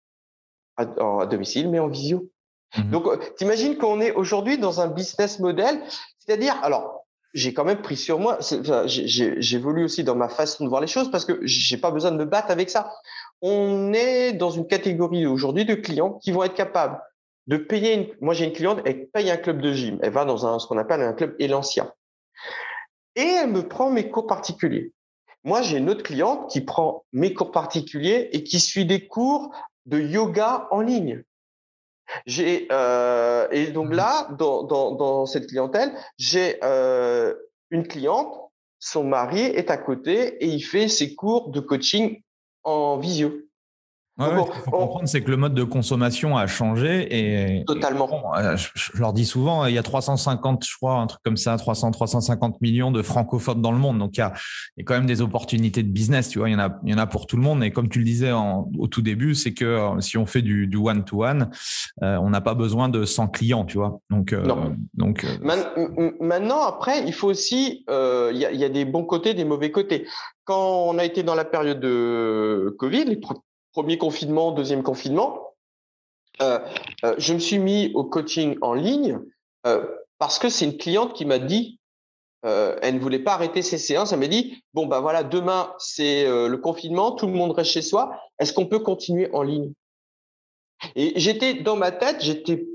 à, 0.76 0.86
domicile, 1.26 1.68
mais 1.68 1.78
en 1.78 1.88
visio. 1.88 2.30
Mmh 2.76 2.90
Donc, 2.90 3.06
euh, 3.06 3.16
t'imagines 3.36 3.76
qu'on 3.76 4.00
est 4.00 4.12
aujourd'hui 4.12 4.58
dans 4.58 4.80
un 4.80 4.88
business 4.88 5.38
model, 5.40 5.82
c'est-à-dire, 6.18 6.58
alors, 6.62 7.06
j'ai 7.32 7.54
quand 7.54 7.64
même 7.64 7.80
pris 7.80 7.96
sur 7.96 8.18
moi, 8.18 8.38
j'évolue 8.86 9.84
aussi 9.84 10.02
dans 10.02 10.16
ma 10.16 10.28
façon 10.28 10.64
de 10.64 10.68
voir 10.68 10.80
les 10.80 10.88
choses 10.88 11.10
parce 11.12 11.24
que 11.24 11.38
j'ai 11.42 11.76
pas 11.76 11.92
besoin 11.92 12.10
de 12.10 12.16
me 12.16 12.24
battre 12.24 12.50
avec 12.50 12.70
ça 12.70 12.92
on 13.42 13.92
est 13.92 14.32
dans 14.32 14.50
une 14.50 14.66
catégorie 14.66 15.26
aujourd'hui 15.26 15.64
de 15.64 15.74
clients 15.74 16.14
qui 16.22 16.32
vont 16.32 16.42
être 16.42 16.54
capables 16.54 17.00
de 17.46 17.56
payer. 17.56 17.94
Une... 17.94 18.06
Moi, 18.20 18.34
j'ai 18.34 18.44
une 18.44 18.52
cliente, 18.52 18.80
elle 18.84 19.08
paye 19.08 19.30
un 19.30 19.36
club 19.36 19.60
de 19.60 19.72
gym. 19.72 19.98
Elle 20.02 20.12
va 20.12 20.24
dans 20.24 20.46
un, 20.46 20.58
ce 20.58 20.66
qu'on 20.66 20.78
appelle 20.78 21.00
un 21.00 21.12
club 21.12 21.34
Elancia. 21.38 21.94
Et 23.16 23.22
elle 23.22 23.50
me 23.50 23.66
prend 23.66 23.90
mes 23.90 24.10
cours 24.10 24.26
particuliers. 24.26 24.92
Moi, 25.42 25.62
j'ai 25.62 25.78
une 25.78 25.88
autre 25.88 26.02
cliente 26.02 26.50
qui 26.50 26.60
prend 26.60 27.04
mes 27.12 27.32
cours 27.32 27.50
particuliers 27.50 28.28
et 28.32 28.44
qui 28.44 28.60
suit 28.60 28.84
des 28.84 29.06
cours 29.06 29.50
de 29.86 29.98
yoga 29.98 30.68
en 30.70 30.80
ligne. 30.80 31.22
J'ai 32.26 32.68
euh, 32.72 33.48
et 33.50 33.68
donc 33.68 33.92
là, 33.94 34.28
dans, 34.38 34.62
dans, 34.64 34.92
dans 34.92 35.26
cette 35.26 35.46
clientèle, 35.48 35.92
j'ai 36.18 36.58
euh, 36.62 37.34
une 37.70 37.86
cliente, 37.86 38.50
son 38.78 39.04
mari 39.04 39.40
est 39.40 39.70
à 39.70 39.76
côté 39.76 40.42
et 40.44 40.46
il 40.46 40.62
fait 40.62 40.88
ses 40.88 41.14
cours 41.14 41.50
de 41.50 41.60
coaching 41.60 42.22
en 42.64 42.98
visio. 42.98 43.32
Ouais, 44.20 44.26
ce 44.26 44.52
qu'il 44.52 44.62
faut 44.62 44.70
comprendre, 44.70 45.08
c'est 45.08 45.22
que 45.22 45.30
le 45.30 45.38
mode 45.38 45.54
de 45.54 45.64
consommation 45.64 46.36
a 46.36 46.46
changé 46.46 47.08
et 47.10 47.64
totalement. 47.64 48.34
Euh, 48.36 48.56
je, 48.56 48.98
leur 48.98 49.14
dis 49.14 49.24
souvent, 49.24 49.64
il 49.64 49.74
y 49.74 49.78
a 49.78 49.82
350, 49.82 50.64
je 50.66 50.76
crois, 50.76 50.96
un 50.96 51.06
truc 51.06 51.22
comme 51.24 51.38
ça, 51.38 51.56
300, 51.56 51.92
350 51.92 52.60
millions 52.60 52.90
de 52.90 53.00
francophones 53.00 53.62
dans 53.62 53.72
le 53.72 53.78
monde. 53.78 53.98
Donc 53.98 54.16
il 54.16 54.20
y 54.20 54.22
a, 54.22 54.34
il 54.76 54.80
y 54.80 54.82
a 54.82 54.84
quand 54.84 54.94
même 54.94 55.06
des 55.06 55.22
opportunités 55.22 55.82
de 55.82 55.88
business. 55.88 56.28
Tu 56.28 56.38
vois, 56.38 56.50
il 56.50 56.52
y 56.52 56.54
en 56.54 56.58
a, 56.58 56.78
il 56.84 56.90
y 56.90 56.94
en 56.94 56.98
a 56.98 57.06
pour 57.06 57.26
tout 57.26 57.36
le 57.36 57.42
monde. 57.42 57.64
Et 57.64 57.70
comme 57.70 57.88
tu 57.88 58.00
le 58.00 58.04
disais 58.04 58.32
au 58.32 58.86
tout 58.88 59.02
début, 59.02 59.34
c'est 59.34 59.54
que 59.54 59.64
euh, 59.64 60.00
si 60.00 60.18
on 60.18 60.26
fait 60.26 60.42
du, 60.42 60.68
one 60.76 61.04
to 61.04 61.24
one, 61.24 61.50
euh, 62.02 62.16
on 62.18 62.30
n'a 62.30 62.42
pas 62.42 62.54
besoin 62.54 62.90
de 62.90 63.06
100 63.06 63.28
clients. 63.28 63.64
Tu 63.64 63.78
vois. 63.78 64.00
Donc, 64.10 64.34
donc. 64.94 65.26
Maintenant, 66.20 66.62
après, 66.62 67.04
il 67.06 67.14
faut 67.14 67.28
aussi, 67.28 67.84
il 67.88 68.36
y, 68.36 68.44
a, 68.44 68.52
il 68.52 68.60
y 68.60 68.64
a 68.64 68.68
des 68.68 68.84
bons 68.84 69.04
côtés, 69.04 69.32
des 69.32 69.44
mauvais 69.44 69.70
côtés 69.70 70.06
quand 70.50 70.86
on 70.88 70.98
a 70.98 71.04
été 71.04 71.22
dans 71.22 71.36
la 71.36 71.44
période 71.44 71.78
de 71.78 72.74
Covid, 72.76 73.04
les 73.04 73.20
premier 73.72 73.98
confinement, 73.98 74.52
deuxième 74.52 74.82
confinement, 74.82 75.50
euh, 76.40 76.58
euh, 77.04 77.14
je 77.18 77.34
me 77.34 77.38
suis 77.38 77.58
mis 77.58 77.92
au 77.94 78.04
coaching 78.04 78.56
en 78.62 78.74
ligne 78.74 79.20
euh, 79.66 79.86
parce 80.18 80.38
que 80.38 80.48
c'est 80.48 80.64
une 80.64 80.76
cliente 80.76 81.12
qui 81.12 81.24
m'a 81.24 81.38
dit, 81.38 81.78
elle 82.42 82.94
ne 82.94 83.00
voulait 83.00 83.18
pas 83.18 83.34
arrêter 83.34 83.60
ses 83.60 83.76
séances, 83.76 84.12
elle 84.12 84.18
m'a 84.18 84.26
dit, 84.26 84.62
bon, 84.72 84.86
ben 84.86 85.00
voilà, 85.00 85.22
demain, 85.22 85.74
c'est 85.78 86.24
le 86.24 86.56
confinement, 86.56 87.12
tout 87.12 87.26
le 87.26 87.34
monde 87.34 87.52
reste 87.52 87.72
chez 87.72 87.82
soi, 87.82 88.18
est-ce 88.38 88.54
qu'on 88.54 88.66
peut 88.66 88.78
continuer 88.78 89.30
en 89.34 89.42
ligne? 89.42 89.74
Et 90.96 91.18
j'étais 91.20 91.54
dans 91.54 91.76
ma 91.76 91.92
tête, 91.92 92.22
j'étais... 92.22 92.66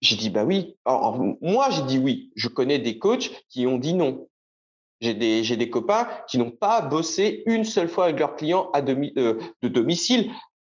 J'ai 0.00 0.16
dit, 0.16 0.30
bah 0.30 0.44
oui. 0.44 0.78
moi, 1.42 1.68
j'ai 1.68 1.82
dit 1.82 1.98
oui. 1.98 2.32
Je 2.34 2.48
connais 2.48 2.78
des 2.78 2.98
coachs 2.98 3.30
qui 3.50 3.66
ont 3.66 3.76
dit 3.76 3.92
non. 3.92 4.26
J'ai 5.00 5.14
des, 5.14 5.44
j'ai 5.44 5.56
des 5.56 5.70
copains 5.70 6.08
qui 6.28 6.38
n'ont 6.38 6.50
pas 6.50 6.82
bossé 6.82 7.42
une 7.46 7.64
seule 7.64 7.88
fois 7.88 8.04
avec 8.04 8.18
leurs 8.18 8.36
clients 8.36 8.70
à 8.72 8.82
demi, 8.82 9.12
euh, 9.16 9.38
de 9.62 9.68
domicile, 9.68 10.30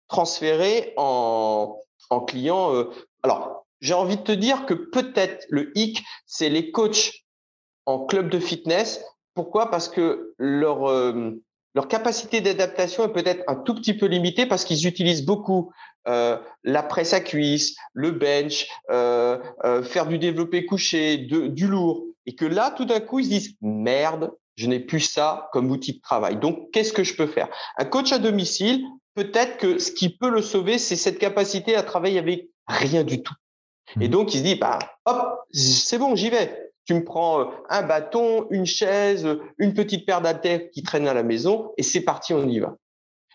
transférés 0.07 0.93
en, 0.97 1.79
en 2.09 2.19
clients. 2.21 2.73
Euh. 2.75 2.91
Alors, 3.23 3.65
j'ai 3.79 3.95
envie 3.95 4.17
de 4.17 4.21
te 4.21 4.31
dire 4.31 4.65
que 4.65 4.75
peut-être 4.75 5.45
le 5.49 5.71
hic, 5.75 6.03
c'est 6.27 6.49
les 6.49 6.71
coachs 6.71 7.11
en 7.85 8.05
club 8.05 8.29
de 8.29 8.39
fitness. 8.39 9.03
Pourquoi? 9.33 9.71
Parce 9.71 9.89
que 9.89 10.35
leur, 10.37 10.87
euh, 10.87 11.41
leur 11.73 11.87
capacité 11.87 12.41
d'adaptation 12.41 13.05
est 13.05 13.13
peut-être 13.13 13.43
un 13.47 13.55
tout 13.55 13.73
petit 13.73 13.95
peu 13.95 14.05
limitée 14.05 14.45
parce 14.45 14.65
qu'ils 14.65 14.85
utilisent 14.85 15.25
beaucoup 15.25 15.71
euh, 16.07 16.37
la 16.63 16.83
presse 16.83 17.13
à 17.13 17.21
cuisse, 17.21 17.75
le 17.93 18.11
bench, 18.11 18.67
euh, 18.91 19.39
euh, 19.63 19.81
faire 19.81 20.05
du 20.05 20.19
développé 20.19 20.65
couché, 20.65 21.17
du 21.17 21.67
lourd 21.67 22.05
et 22.25 22.35
que 22.35 22.45
là, 22.45 22.71
tout 22.71 22.85
d'un 22.85 22.99
coup, 22.99 23.19
ils 23.19 23.25
se 23.25 23.29
disent 23.29 23.55
merde, 23.61 24.31
je 24.55 24.67
n'ai 24.67 24.79
plus 24.79 24.99
ça 24.99 25.49
comme 25.53 25.71
outil 25.71 25.93
de 25.93 26.01
travail. 26.01 26.37
Donc, 26.37 26.71
qu'est-ce 26.71 26.93
que 26.93 27.03
je 27.03 27.15
peux 27.15 27.27
faire? 27.27 27.49
Un 27.77 27.85
coach 27.85 28.11
à 28.11 28.19
domicile, 28.19 28.83
peut-être 29.15 29.57
que 29.57 29.79
ce 29.79 29.91
qui 29.91 30.09
peut 30.09 30.29
le 30.29 30.41
sauver, 30.41 30.77
c'est 30.77 30.95
cette 30.95 31.19
capacité 31.19 31.75
à 31.75 31.83
travailler 31.83 32.19
avec 32.19 32.49
rien 32.67 33.03
du 33.03 33.23
tout. 33.23 33.33
Et 33.99 34.07
mmh. 34.07 34.11
donc, 34.11 34.33
il 34.33 34.39
se 34.39 34.43
dit, 34.43 34.55
bah, 34.55 34.79
hop, 35.05 35.39
c'est 35.51 35.97
bon, 35.97 36.15
j'y 36.15 36.29
vais. 36.29 36.71
Tu 36.85 36.93
me 36.93 37.03
prends 37.03 37.41
euh, 37.41 37.45
un 37.69 37.83
bâton, 37.83 38.47
une 38.49 38.65
chaise, 38.65 39.27
une 39.57 39.73
petite 39.73 40.05
paire 40.05 40.21
d'haltères 40.21 40.69
qui 40.71 40.83
traîne 40.83 41.07
à 41.07 41.13
la 41.13 41.23
maison, 41.23 41.71
et 41.77 41.83
c'est 41.83 42.01
parti, 42.01 42.33
on 42.33 42.47
y 42.47 42.59
va. 42.59 42.75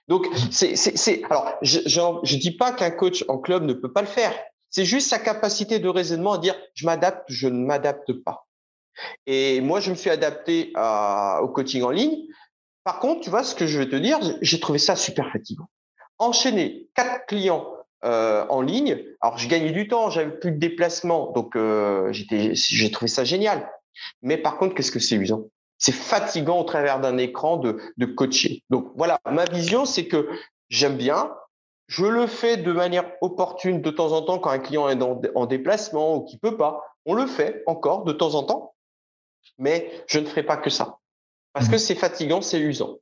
Donc, 0.09 0.26
c'est, 0.51 0.76
c'est, 0.76 1.24
alors, 1.24 1.53
je, 1.62 1.80
je, 1.84 2.37
dis 2.37 2.57
pas 2.57 2.72
qu'un 2.72 2.91
coach 2.91 3.24
en 3.28 3.39
club 3.39 3.64
ne 3.64 3.72
peut 3.72 3.93
pas 3.93 4.03
le 4.03 4.07
faire. 4.07 4.32
C'est 4.70 4.84
juste 4.84 5.09
sa 5.09 5.18
capacité 5.18 5.78
de 5.78 5.89
raisonnement 5.89 6.34
à 6.34 6.39
dire, 6.39 6.55
je 6.74 6.87
m'adapte, 6.87 7.24
je 7.28 7.49
ne 7.49 7.64
m'adapte 7.64 8.12
pas. 8.12 8.45
Et 9.26 9.61
moi, 9.61 9.80
je 9.80 9.90
me 9.90 9.94
suis 9.94 10.11
adapté 10.11 10.72
au 10.76 11.49
coaching 11.49 11.82
en 11.82 11.90
ligne. 11.90 12.26
Par 12.84 13.01
contre, 13.01 13.22
tu 13.22 13.30
vois, 13.30 13.42
ce 13.42 13.55
que 13.55 13.66
je 13.66 13.78
vais 13.78 13.88
te 13.88 13.97
dire, 13.97 14.18
j'ai 14.42 14.61
trouvé 14.61 14.78
ça 14.78 14.94
super 14.94 15.30
fatigant. 15.32 15.68
Enchaîner 16.18 16.88
quatre 16.94 17.26
clients 17.26 17.66
euh, 18.05 18.47
en 18.49 18.61
ligne, 18.61 19.05
alors 19.20 19.38
je 19.38 19.49
gagnais 19.49 19.72
du 19.72 19.88
temps, 19.88 20.11
j'avais 20.11 20.30
plus 20.30 20.53
de 20.53 20.59
déplacement, 20.59 21.32
donc 21.32 21.57
euh, 21.57 22.12
j'ai 22.12 22.90
trouvé 22.90 23.09
ça 23.09 23.24
génial. 23.24 23.68
Mais 24.22 24.36
par 24.36 24.59
contre, 24.59 24.74
qu'est-ce 24.74 24.92
que 24.92 25.01
c'est 25.01 25.16
usant? 25.16 25.44
C'est 25.78 25.94
fatigant 25.94 26.61
au 26.61 26.64
travers 26.64 27.01
d'un 27.01 27.18
écran 27.18 27.57
de, 27.57 27.78
de 27.97 28.07
coacher. 28.07 28.62
Donc 28.70 28.92
voilà, 28.97 29.18
ma 29.30 29.44
vision, 29.47 29.84
c'est 29.84 30.07
que 30.07 30.28
j'aime 30.68 30.97
bien, 30.97 31.34
je 31.88 32.05
le 32.05 32.26
fais 32.26 32.57
de 32.57 32.72
manière 32.72 33.11
opportune 33.20 33.82
de 33.82 33.90
temps 33.90 34.12
en 34.12 34.22
temps 34.22 34.38
quand 34.38 34.51
un 34.51 34.59
client 34.59 34.88
est 34.88 35.03
en 35.03 35.47
déplacement 35.47 36.16
ou 36.16 36.24
qui 36.24 36.38
peut 36.38 36.57
pas. 36.57 36.82
On 37.05 37.14
le 37.14 37.26
fait 37.26 37.62
encore 37.66 38.05
de 38.05 38.12
temps 38.12 38.34
en 38.34 38.42
temps 38.42 38.74
mais 39.59 40.05
je 40.07 40.18
ne 40.18 40.26
ferai 40.26 40.42
pas 40.42 40.57
que 40.57 40.70
ça. 40.70 40.99
Parce 41.53 41.68
que 41.68 41.76
mmh. 41.76 41.78
c'est 41.78 41.94
fatigant, 41.94 42.42
c'est 42.42 42.61
usant. 42.61 42.99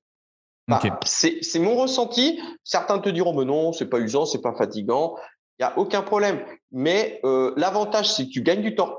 Bah, 0.68 0.80
c'est 1.05 1.59
mon 1.59 1.76
ressenti. 1.76 2.40
Certains 2.62 2.99
te 2.99 3.09
diront, 3.09 3.36
mais 3.36 3.45
non, 3.45 3.72
c'est 3.72 3.88
pas 3.88 3.99
usant, 3.99 4.24
c'est 4.24 4.40
pas 4.40 4.55
fatigant. 4.55 5.16
Il 5.59 5.64
n'y 5.64 5.66
a 5.66 5.78
aucun 5.78 6.03
problème. 6.03 6.45
Mais 6.72 7.20
euh, 7.24 7.53
l'avantage, 7.57 8.12
c'est 8.12 8.26
que 8.26 8.30
tu 8.30 8.42
gagnes 8.42 8.62
du 8.62 8.74
temps. 8.74 8.97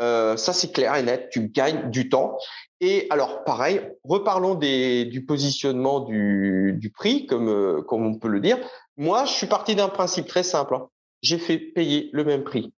Euh, 0.00 0.36
ça, 0.36 0.52
c'est 0.52 0.72
clair 0.72 0.94
et 0.96 1.02
net. 1.02 1.28
Tu 1.30 1.48
gagnes 1.48 1.90
du 1.90 2.08
temps. 2.08 2.38
Et 2.80 3.06
alors, 3.10 3.44
pareil, 3.44 3.80
reparlons 4.04 4.54
des, 4.54 5.04
du 5.04 5.24
positionnement 5.24 6.00
du, 6.00 6.76
du 6.78 6.90
prix, 6.90 7.26
comme, 7.26 7.48
euh, 7.48 7.82
comme 7.82 8.06
on 8.06 8.18
peut 8.18 8.28
le 8.28 8.40
dire. 8.40 8.58
Moi, 8.96 9.24
je 9.24 9.32
suis 9.32 9.46
parti 9.46 9.74
d'un 9.74 9.88
principe 9.88 10.26
très 10.26 10.42
simple. 10.42 10.74
Hein. 10.74 10.88
J'ai 11.22 11.38
fait 11.38 11.58
payer 11.58 12.10
le 12.12 12.24
même 12.24 12.44
prix. 12.44 12.72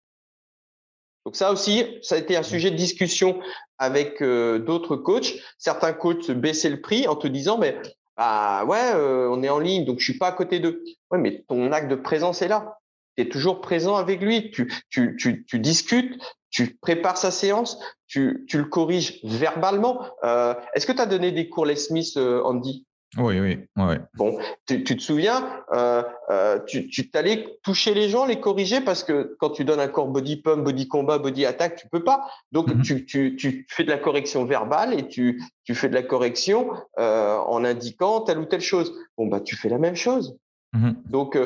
Donc 1.28 1.36
ça 1.36 1.52
aussi, 1.52 1.84
ça 2.00 2.14
a 2.14 2.18
été 2.18 2.38
un 2.38 2.42
sujet 2.42 2.70
de 2.70 2.76
discussion 2.76 3.38
avec 3.76 4.22
euh, 4.22 4.58
d'autres 4.58 4.96
coachs. 4.96 5.34
Certains 5.58 5.92
coachs 5.92 6.30
baissaient 6.30 6.70
le 6.70 6.80
prix 6.80 7.06
en 7.06 7.16
te 7.16 7.28
disant, 7.28 7.58
mais 7.58 7.76
bah 8.16 8.64
ouais, 8.64 8.92
euh, 8.94 9.28
on 9.30 9.42
est 9.42 9.50
en 9.50 9.58
ligne, 9.58 9.84
donc 9.84 9.98
je 9.98 10.04
suis 10.04 10.16
pas 10.16 10.28
à 10.28 10.32
côté 10.32 10.58
d'eux. 10.58 10.82
Ouais, 11.10 11.18
mais 11.18 11.44
ton 11.46 11.70
acte 11.70 11.90
de 11.90 11.96
présence 11.96 12.40
est 12.40 12.48
là. 12.48 12.78
Tu 13.18 13.24
es 13.24 13.28
toujours 13.28 13.60
présent 13.60 13.96
avec 13.96 14.22
lui. 14.22 14.50
Tu, 14.52 14.72
tu, 14.88 15.18
tu, 15.20 15.44
tu 15.44 15.58
discutes, 15.58 16.18
tu 16.48 16.78
prépares 16.80 17.18
sa 17.18 17.30
séance, 17.30 17.78
tu, 18.06 18.46
tu 18.48 18.56
le 18.56 18.64
corriges 18.64 19.20
verbalement. 19.22 20.06
Euh, 20.24 20.54
Est-ce 20.72 20.86
que 20.86 20.92
tu 20.92 21.02
as 21.02 21.06
donné 21.06 21.30
des 21.30 21.50
cours 21.50 21.66
Les 21.66 21.76
Smith, 21.76 22.16
euh, 22.16 22.42
Andy? 22.42 22.86
Oui, 23.16 23.40
oui, 23.40 23.59
oui. 23.76 23.94
Bon, 24.14 24.39
tu, 24.66 24.85
te 24.85 25.01
souviens, 25.01 25.64
euh, 25.72 26.02
euh, 26.28 26.59
tu, 26.66 26.89
tu 26.89 27.10
t'allais 27.10 27.59
toucher 27.62 27.94
les 27.94 28.10
gens, 28.10 28.26
les 28.26 28.39
corriger 28.39 28.82
parce 28.82 29.02
que 29.02 29.35
quand 29.40 29.51
tu 29.51 29.64
donnes 29.64 29.80
un 29.80 29.89
corps 29.89 30.09
body 30.09 30.43
pump, 30.43 30.62
body 30.62 30.89
combat, 30.89 31.18
body 31.18 31.47
attack, 31.47 31.76
tu 31.76 31.89
peux 31.89 32.05
pas. 32.05 32.28
Donc 32.52 32.68
mhm. 32.68 32.82
tu, 32.82 33.06
tu, 33.06 33.35
tu, 33.36 33.66
fais 33.70 33.85
de 33.85 33.90
la 33.90 33.97
correction 33.97 34.44
verbale 34.44 34.93
et 34.93 35.09
tu, 35.09 35.43
tu 35.64 35.74
fais 35.74 35.89
de 35.89 35.94
la 35.94 36.02
correction 36.02 36.70
euh, 36.98 37.36
en 37.39 37.64
indiquant 37.64 38.20
telle 38.20 38.39
ou 38.39 38.44
telle 38.44 38.60
chose. 38.60 38.93
Bon 39.16 39.26
bah 39.26 39.40
tu 39.40 39.56
fais 39.56 39.70
la 39.70 39.78
même 39.78 39.97
chose. 39.97 40.36
Mmh 40.74 40.90
donc, 41.09 41.39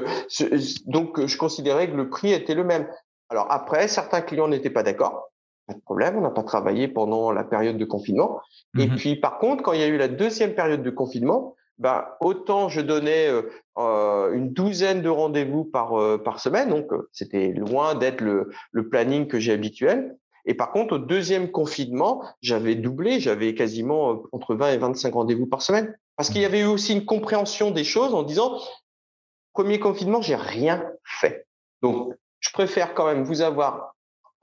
donc, 0.87 1.25
je 1.25 1.37
considérais 1.37 1.89
que 1.89 1.97
le 1.97 2.11
prix 2.11 2.33
était 2.33 2.57
le 2.57 2.65
même. 2.65 2.89
Alors 3.29 3.47
après, 3.51 3.87
certains 3.87 4.21
clients 4.21 4.49
n'étaient 4.49 4.69
pas 4.69 4.83
d'accord. 4.83 5.32
Pas 5.73 5.79
de 5.79 5.85
problème, 5.85 6.17
on 6.19 6.21
n'a 6.21 6.31
pas 6.31 6.43
travaillé 6.43 6.87
pendant 6.87 7.33
la 7.33 7.45
période 7.45 7.79
de 7.79 7.85
confinement. 7.87 8.41
Et 8.79 8.87
mmh 8.87 8.97
puis, 8.97 9.17
par 9.17 9.39
contre, 9.39 9.63
quand 9.63 9.73
il 9.73 9.81
y 9.81 9.85
a 9.85 9.87
eu 9.87 9.97
la 9.97 10.09
deuxième 10.09 10.55
période 10.55 10.83
de 10.83 10.91
confinement, 10.91 11.57
bah, 11.79 12.19
autant 12.21 12.69
je 12.69 12.83
donnais 12.83 13.29
euh, 13.79 14.33
une 14.35 14.53
douzaine 14.53 15.01
de 15.01 15.09
rendez-vous 15.09 15.65
par, 15.65 15.99
euh, 15.99 16.19
par 16.19 16.41
semaine, 16.41 16.69
donc 16.69 16.93
euh, 16.93 17.09
c'était 17.13 17.53
loin 17.53 17.95
d'être 17.95 18.21
le, 18.21 18.51
le 18.71 18.89
planning 18.89 19.27
que 19.27 19.41
j'ai 19.41 19.53
habituel. 19.53 20.17
Et 20.45 20.55
par 20.55 20.73
contre, 20.73 20.97
au 20.97 20.99
deuxième 20.99 21.51
confinement, 21.51 22.23
j'avais 22.43 22.75
doublé, 22.75 23.19
j'avais 23.19 23.55
quasiment 23.55 24.25
entre 24.33 24.55
20 24.55 24.73
et 24.73 24.77
25 24.77 25.15
rendez-vous 25.15 25.47
par 25.47 25.63
semaine. 25.63 25.97
Parce 26.17 26.29
qu'il 26.29 26.43
y 26.43 26.45
avait 26.45 26.61
eu 26.61 26.67
aussi 26.67 26.93
une 26.93 27.07
compréhension 27.07 27.71
des 27.71 27.85
choses 27.85 28.15
en 28.15 28.25
disant, 28.25 28.61
premier 29.55 29.79
confinement, 29.79 30.21
j'ai 30.21 30.37
rien 30.37 30.85
fait. 31.05 31.47
Donc, 31.81 32.13
je 32.41 32.51
préfère 32.53 32.93
quand 32.93 33.07
même 33.07 33.23
vous 33.23 33.41
avoir 33.41 33.92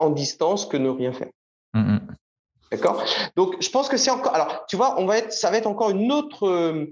en 0.00 0.10
distance 0.10 0.66
que 0.66 0.76
ne 0.76 0.88
rien 0.88 1.12
faire. 1.12 1.30
Mmh 1.74 1.98
D'accord? 2.72 3.04
Donc, 3.34 3.56
je 3.60 3.68
pense 3.68 3.88
que 3.88 3.96
c'est 3.96 4.10
encore. 4.10 4.32
Alors, 4.32 4.64
tu 4.68 4.76
vois, 4.76 5.00
on 5.00 5.04
va 5.04 5.18
être, 5.18 5.32
ça 5.32 5.50
va 5.50 5.56
être 5.56 5.66
encore 5.66 5.90
une 5.90 6.12
autre, 6.12 6.88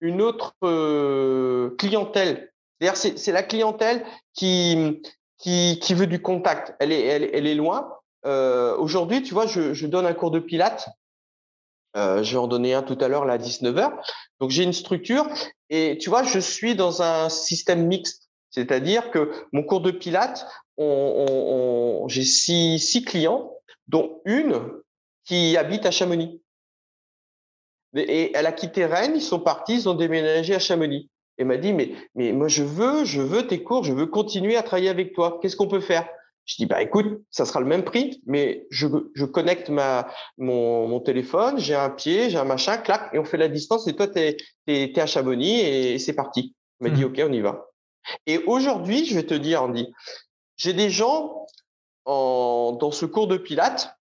une 0.00 0.22
autre 0.22 0.54
euh, 0.64 1.70
clientèle. 1.78 2.52
D'ailleurs, 2.80 2.96
c'est 2.96 3.32
la 3.32 3.42
clientèle 3.42 4.04
qui, 4.34 5.02
qui, 5.38 5.78
qui, 5.80 5.94
veut 5.94 6.06
du 6.06 6.20
contact. 6.22 6.74
Elle 6.80 6.92
est, 6.92 7.04
elle, 7.04 7.30
elle 7.32 7.46
est 7.46 7.54
loin. 7.54 7.92
Euh, 8.24 8.76
Aujourd'hui, 8.76 9.22
tu 9.22 9.34
vois, 9.34 9.46
je, 9.46 9.74
je, 9.74 9.86
donne 9.86 10.06
un 10.06 10.14
cours 10.14 10.30
de 10.30 10.38
pilates. 10.38 10.88
Euh, 11.96 12.22
je 12.22 12.32
vais 12.32 12.38
en 12.38 12.46
donner 12.46 12.72
un 12.72 12.82
tout 12.82 12.96
à 13.00 13.08
l'heure, 13.08 13.26
là, 13.26 13.34
à 13.34 13.38
19h. 13.38 13.92
Donc, 14.40 14.50
j'ai 14.50 14.62
une 14.62 14.72
structure 14.72 15.28
et 15.68 15.98
tu 15.98 16.08
vois, 16.08 16.22
je 16.22 16.38
suis 16.38 16.74
dans 16.74 17.02
un 17.02 17.28
système 17.28 17.86
mixte. 17.86 18.30
C'est-à-dire 18.50 19.10
que 19.10 19.30
mon 19.52 19.62
cours 19.62 19.80
de 19.80 19.90
pilates, 19.90 20.46
on, 20.76 22.02
on, 22.02 22.08
j'ai 22.08 22.24
six, 22.24 22.78
six 22.78 23.04
clients, 23.04 23.52
dont 23.88 24.20
une 24.24 24.60
qui 25.24 25.56
habite 25.56 25.86
à 25.86 25.90
Chamonix. 25.90 26.40
Et 27.94 28.30
elle 28.34 28.46
a 28.46 28.52
quitté 28.52 28.86
Rennes, 28.86 29.14
ils 29.16 29.22
sont 29.22 29.40
partis, 29.40 29.74
ils 29.74 29.88
ont 29.88 29.94
déménagé 29.94 30.54
à 30.54 30.58
Chamonix. 30.58 31.10
Et 31.38 31.44
m'a 31.44 31.56
dit, 31.56 31.72
mais, 31.72 31.92
mais 32.14 32.32
moi, 32.32 32.48
je 32.48 32.62
veux, 32.62 33.04
je 33.04 33.20
veux 33.20 33.46
tes 33.46 33.62
cours, 33.62 33.82
je 33.82 33.92
veux 33.92 34.06
continuer 34.06 34.56
à 34.56 34.62
travailler 34.62 34.90
avec 34.90 35.14
toi. 35.14 35.38
Qu'est-ce 35.40 35.56
qu'on 35.56 35.68
peut 35.68 35.80
faire? 35.80 36.06
Je 36.44 36.56
dis, 36.56 36.66
bah, 36.66 36.82
écoute, 36.82 37.22
ça 37.30 37.44
sera 37.44 37.60
le 37.60 37.66
même 37.66 37.84
prix, 37.84 38.22
mais 38.26 38.66
je, 38.70 38.86
je 39.14 39.24
connecte 39.24 39.70
ma, 39.70 40.12
mon, 40.36 40.88
mon 40.88 41.00
téléphone, 41.00 41.58
j'ai 41.58 41.74
un 41.74 41.90
pied, 41.90 42.28
j'ai 42.28 42.38
un 42.38 42.44
machin, 42.44 42.76
clac, 42.76 43.08
et 43.12 43.18
on 43.18 43.24
fait 43.24 43.36
la 43.36 43.48
distance, 43.48 43.86
et 43.86 43.94
toi, 43.94 44.08
tu 44.08 44.18
es, 44.18 44.36
es, 44.66 44.98
à 44.98 45.06
Chamonix, 45.06 45.60
et, 45.60 45.98
c'est 45.98 46.12
parti. 46.12 46.54
Il 46.80 46.88
m'a 46.88 46.94
dit, 46.94 47.02
mmh. 47.02 47.06
OK, 47.06 47.20
on 47.24 47.32
y 47.32 47.40
va. 47.40 47.66
Et 48.26 48.38
aujourd'hui, 48.38 49.04
je 49.04 49.14
vais 49.14 49.22
te 49.22 49.34
dire, 49.34 49.62
Andy, 49.62 49.92
j'ai 50.60 50.74
des 50.74 50.90
gens 50.90 51.46
en, 52.04 52.76
dans 52.78 52.90
ce 52.90 53.06
cours 53.06 53.26
de 53.26 53.38
Pilates, 53.38 53.96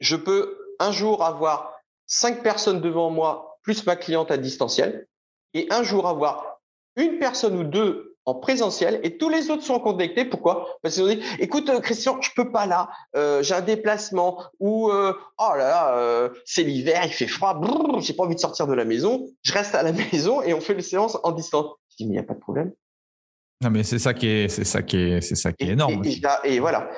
je 0.00 0.16
peux 0.16 0.58
un 0.80 0.90
jour 0.90 1.22
avoir 1.22 1.74
cinq 2.06 2.42
personnes 2.42 2.80
devant 2.80 3.10
moi, 3.10 3.60
plus 3.62 3.86
ma 3.86 3.94
cliente 3.94 4.32
à 4.32 4.36
distanciel, 4.36 5.06
et 5.54 5.68
un 5.70 5.84
jour 5.84 6.08
avoir 6.08 6.60
une 6.96 7.20
personne 7.20 7.56
ou 7.56 7.62
deux 7.62 8.16
en 8.24 8.34
présentiel 8.34 8.98
et 9.04 9.16
tous 9.16 9.28
les 9.28 9.48
autres 9.48 9.62
sont 9.62 9.78
connectés. 9.78 10.24
Pourquoi? 10.24 10.76
Parce 10.82 10.96
qu'ils 10.96 11.04
ont 11.04 11.08
dit 11.08 11.22
écoute 11.38 11.70
euh, 11.70 11.78
Christian, 11.78 12.20
je 12.20 12.30
peux 12.34 12.50
pas 12.50 12.66
là, 12.66 12.90
euh, 13.14 13.40
j'ai 13.44 13.54
un 13.54 13.60
déplacement 13.60 14.42
ou 14.58 14.90
euh, 14.90 15.14
oh 15.38 15.52
là 15.56 15.56
là, 15.56 16.30
c'est 16.46 16.64
l'hiver, 16.64 17.02
il 17.04 17.12
fait 17.12 17.28
froid, 17.28 17.60
j'ai 18.00 18.14
pas 18.14 18.24
envie 18.24 18.34
de 18.34 18.40
sortir 18.40 18.66
de 18.66 18.74
la 18.74 18.84
maison, 18.84 19.28
je 19.42 19.52
reste 19.52 19.76
à 19.76 19.84
la 19.84 19.92
maison 20.12 20.42
et 20.42 20.52
on 20.52 20.60
fait 20.60 20.74
les 20.74 20.82
séances 20.82 21.16
en 21.22 21.30
distance. 21.30 21.66
Je 21.90 21.96
dis 21.98 22.06
mais 22.06 22.14
il 22.14 22.18
n'y 22.18 22.18
a 22.18 22.24
pas 22.24 22.34
de 22.34 22.40
problème. 22.40 22.72
Non 23.62 23.70
mais 23.70 23.82
c'est 23.82 23.98
ça 23.98 24.14
qui 24.14 24.26
est 24.26 24.48
c'est 24.48 24.64
ça 24.64 24.82
qui 24.82 24.96
est 24.96 25.20
c'est 25.20 25.34
ça 25.34 25.52
qui 25.52 25.64
est 25.64 25.72
énorme. 25.72 26.02
et 26.44 26.60
voilà. 26.60 26.90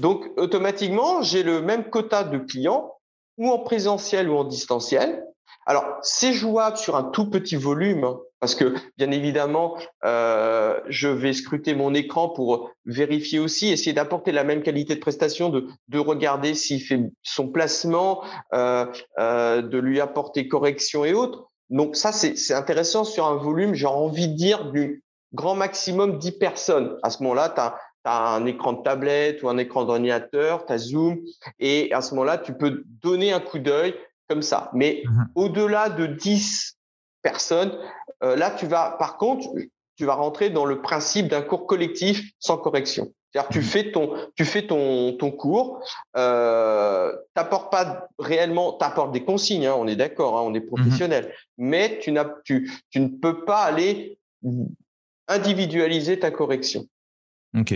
Donc 0.00 0.24
automatiquement, 0.36 1.22
j'ai 1.22 1.42
le 1.42 1.60
même 1.60 1.90
quota 1.90 2.22
de 2.22 2.38
clients 2.38 2.92
ou 3.36 3.50
en 3.50 3.58
présentiel 3.58 4.28
ou 4.28 4.36
en 4.36 4.44
distanciel. 4.44 5.24
Alors, 5.66 5.84
c'est 6.00 6.32
jouable 6.32 6.78
sur 6.78 6.96
un 6.96 7.04
tout 7.04 7.28
petit 7.28 7.56
volume, 7.56 8.04
hein, 8.04 8.18
parce 8.40 8.54
que 8.54 8.74
bien 8.96 9.10
évidemment, 9.10 9.76
euh, 10.02 10.80
je 10.88 11.08
vais 11.08 11.34
scruter 11.34 11.74
mon 11.74 11.92
écran 11.92 12.30
pour 12.30 12.70
vérifier 12.86 13.38
aussi, 13.38 13.68
essayer 13.68 13.92
d'apporter 13.92 14.32
la 14.32 14.44
même 14.44 14.62
qualité 14.62 14.94
de 14.94 15.00
prestation, 15.00 15.50
de, 15.50 15.66
de 15.88 15.98
regarder 15.98 16.54
s'il 16.54 16.80
fait 16.80 17.00
son 17.22 17.48
placement, 17.48 18.24
euh, 18.54 18.86
euh, 19.18 19.60
de 19.60 19.78
lui 19.78 20.00
apporter 20.00 20.48
correction 20.48 21.04
et 21.04 21.12
autres. 21.12 21.48
Donc 21.68 21.96
ça, 21.96 22.12
c'est 22.12 22.54
intéressant 22.54 23.04
sur 23.04 23.26
un 23.26 23.36
volume, 23.36 23.74
j'ai 23.74 23.86
envie 23.86 24.28
de 24.28 24.36
dire, 24.36 24.72
du 24.72 25.02
grand 25.32 25.54
maximum 25.54 26.18
10 26.18 26.32
personnes. 26.32 26.96
À 27.02 27.10
ce 27.10 27.22
moment-là, 27.22 27.50
tu 27.50 27.60
as 28.04 28.34
un 28.34 28.46
écran 28.46 28.72
de 28.72 28.82
tablette 28.82 29.42
ou 29.42 29.48
un 29.48 29.58
écran 29.58 29.84
d'ordinateur, 29.84 30.66
tu 30.66 30.72
as 30.72 30.78
Zoom, 30.78 31.18
et 31.58 31.92
à 31.92 32.00
ce 32.00 32.14
moment-là, 32.14 32.38
tu 32.38 32.54
peux 32.54 32.84
donner 33.02 33.32
un 33.32 33.40
coup 33.40 33.58
d'œil 33.58 33.94
comme 34.28 34.42
ça. 34.42 34.70
Mais 34.74 35.02
mmh 35.04 35.24
au-delà 35.34 35.88
de 35.88 36.06
10 36.06 36.76
personnes, 37.22 37.76
euh, 38.22 38.36
là, 38.36 38.50
tu 38.50 38.66
vas, 38.66 38.96
par 38.98 39.16
contre, 39.16 39.48
tu 39.96 40.04
vas 40.04 40.14
rentrer 40.14 40.50
dans 40.50 40.64
le 40.64 40.80
principe 40.80 41.28
d'un 41.28 41.42
cours 41.42 41.66
collectif 41.66 42.30
sans 42.38 42.56
correction. 42.56 43.12
C'est-à-dire 43.32 43.50
tu 43.50 43.58
mmh 43.58 43.62
fais 43.62 43.92
ton, 43.92 44.14
tu 44.36 44.44
fais 44.44 44.66
ton, 44.66 45.12
ton 45.18 45.30
cours, 45.30 45.84
euh, 46.16 47.14
t'apportes 47.34 47.70
pas 47.70 48.08
réellement, 48.18 48.72
t'apportes 48.72 49.12
des 49.12 49.24
consignes, 49.24 49.66
hein, 49.66 49.74
on 49.76 49.86
est 49.86 49.96
d'accord, 49.96 50.38
hein, 50.38 50.42
on 50.44 50.54
est 50.54 50.60
mmh 50.60 50.66
professionnel, 50.66 51.34
mais 51.58 51.98
tu, 52.00 52.10
n'as, 52.12 52.26
tu, 52.44 52.72
tu 52.90 53.00
ne 53.00 53.08
peux 53.08 53.44
pas 53.44 53.60
aller 53.60 54.18
individualiser 55.28 56.18
ta 56.18 56.30
correction. 56.30 56.86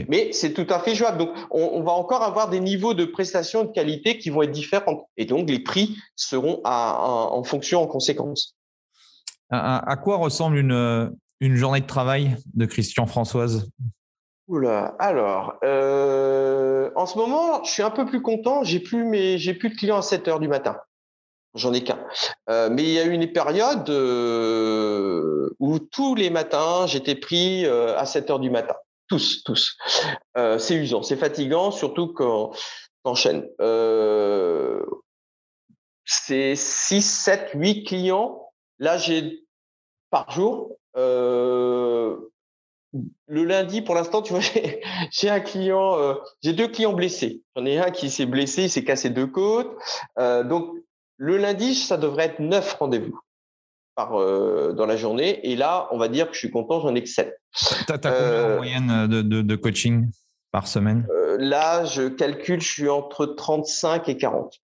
Mais 0.08 0.32
c'est 0.32 0.52
tout 0.52 0.66
à 0.68 0.80
fait 0.80 0.94
jouable. 0.94 1.18
Donc, 1.18 1.30
on, 1.50 1.82
va 1.82 1.92
encore 1.92 2.22
avoir 2.22 2.50
des 2.50 2.60
niveaux 2.60 2.94
de 2.94 3.04
prestations 3.04 3.64
de 3.64 3.72
qualité 3.72 4.18
qui 4.18 4.30
vont 4.30 4.42
être 4.42 4.50
différents. 4.50 5.08
Et 5.16 5.24
donc, 5.24 5.48
les 5.48 5.60
prix 5.60 5.96
seront 6.14 6.60
en 6.64 7.42
fonction, 7.42 7.82
en 7.82 7.86
conséquence. 7.86 8.54
À, 9.50 9.96
quoi 9.96 10.18
ressemble 10.18 10.58
une, 10.58 11.12
une 11.40 11.56
journée 11.56 11.80
de 11.80 11.86
travail 11.86 12.36
de 12.54 12.66
Christian 12.66 13.06
Françoise? 13.06 13.68
Oula, 14.48 14.96
alors, 14.98 15.54
euh, 15.64 16.90
en 16.96 17.06
ce 17.06 17.16
moment, 17.16 17.64
je 17.64 17.70
suis 17.70 17.82
un 17.82 17.90
peu 17.90 18.06
plus 18.06 18.22
content. 18.22 18.64
J'ai 18.64 18.80
plus 18.80 19.04
mes, 19.04 19.38
j'ai 19.38 19.54
plus 19.54 19.70
de 19.70 19.74
clients 19.74 19.98
à 19.98 20.02
7 20.02 20.28
heures 20.28 20.40
du 20.40 20.48
matin. 20.48 20.76
J'en 21.54 21.72
ai 21.72 21.84
qu'un. 21.84 21.98
Euh, 22.48 22.68
mais 22.70 22.82
il 22.82 22.90
y 22.90 22.98
a 22.98 23.04
eu 23.04 23.12
une 23.12 23.30
période 23.30 23.88
euh, 23.90 25.50
où 25.58 25.78
tous 25.78 26.14
les 26.14 26.30
matins, 26.30 26.86
j'étais 26.86 27.14
pris 27.14 27.66
à 27.66 28.06
7 28.06 28.30
heures 28.30 28.40
du 28.40 28.50
matin. 28.50 28.74
Tous, 29.08 29.42
tous. 29.44 29.76
Euh, 30.38 30.58
c'est 30.58 30.74
usant, 30.74 31.02
c'est 31.02 31.16
fatigant, 31.16 31.70
surtout 31.70 32.08
quand 32.08 32.52
t'enchaînes. 33.04 33.46
Euh, 33.60 34.82
c'est 36.04 36.56
6, 36.56 37.02
7, 37.02 37.50
8 37.54 37.84
clients. 37.84 38.50
Là, 38.78 38.98
j'ai 38.98 39.44
par 40.10 40.30
jour. 40.30 40.76
Euh, 40.96 42.16
le 43.26 43.44
lundi, 43.44 43.80
pour 43.80 43.94
l'instant, 43.94 44.22
tu 44.22 44.32
vois, 44.32 44.42
j'ai 45.10 45.30
un 45.30 45.40
client, 45.40 45.98
euh, 45.98 46.14
j'ai 46.42 46.52
deux 46.52 46.68
clients 46.68 46.92
blessés. 46.92 47.42
J'en 47.56 47.64
ai 47.64 47.78
un 47.78 47.90
qui 47.90 48.10
s'est 48.10 48.26
blessé, 48.26 48.64
il 48.64 48.70
s'est 48.70 48.84
cassé 48.84 49.10
deux 49.10 49.26
côtes. 49.26 49.74
Euh, 50.18 50.44
donc, 50.44 50.70
le 51.22 51.36
lundi, 51.36 51.76
ça 51.76 51.96
devrait 51.96 52.24
être 52.24 52.40
neuf 52.40 52.74
rendez-vous 52.74 53.20
par, 53.94 54.20
euh, 54.20 54.72
dans 54.72 54.86
la 54.86 54.96
journée. 54.96 55.38
Et 55.48 55.54
là, 55.54 55.86
on 55.92 55.96
va 55.96 56.08
dire 56.08 56.26
que 56.26 56.34
je 56.34 56.40
suis 56.40 56.50
content, 56.50 56.80
j'en 56.80 56.96
ai 56.96 57.02
que 57.04 57.08
7. 57.08 57.40
Tu 57.86 57.92
as, 57.92 57.98
combien 57.98 58.10
en 58.10 58.12
euh, 58.12 58.56
moyenne 58.56 59.06
de, 59.06 59.22
de, 59.22 59.40
de, 59.40 59.56
coaching 59.56 60.10
par 60.50 60.66
semaine? 60.66 61.06
Euh, 61.10 61.36
Là, 61.38 61.84
je 61.84 62.08
calcule, 62.08 62.60
je 62.60 62.68
suis 62.68 62.88
entre 62.88 63.24
35 63.24 64.08
et 64.08 64.16
40. 64.16 64.60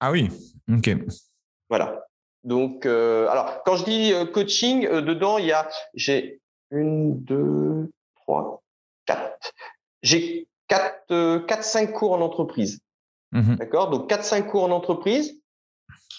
Ah 0.00 0.10
oui, 0.10 0.28
ok. 0.68 0.90
Voilà. 1.68 2.04
Donc, 2.42 2.84
alors, 2.84 3.62
quand 3.64 3.76
je 3.76 3.84
dis 3.84 4.12
coaching, 4.32 4.88
dedans, 4.88 5.38
il 5.38 5.46
y 5.46 5.52
a, 5.52 5.68
j'ai 5.94 6.40
une, 6.72 7.22
deux, 7.22 7.92
trois, 8.16 8.60
quatre. 9.06 9.52
J'ai 10.02 10.48
quatre, 10.66 11.46
quatre, 11.46 11.62
cinq 11.62 11.92
cours 11.92 12.12
en 12.12 12.20
entreprise. 12.20 12.80
Mmh 13.34 13.56
D'accord? 13.56 13.90
Donc, 13.90 14.08
quatre, 14.08 14.24
cinq 14.24 14.46
cours 14.46 14.64
en 14.64 14.70
entreprise 14.70 15.38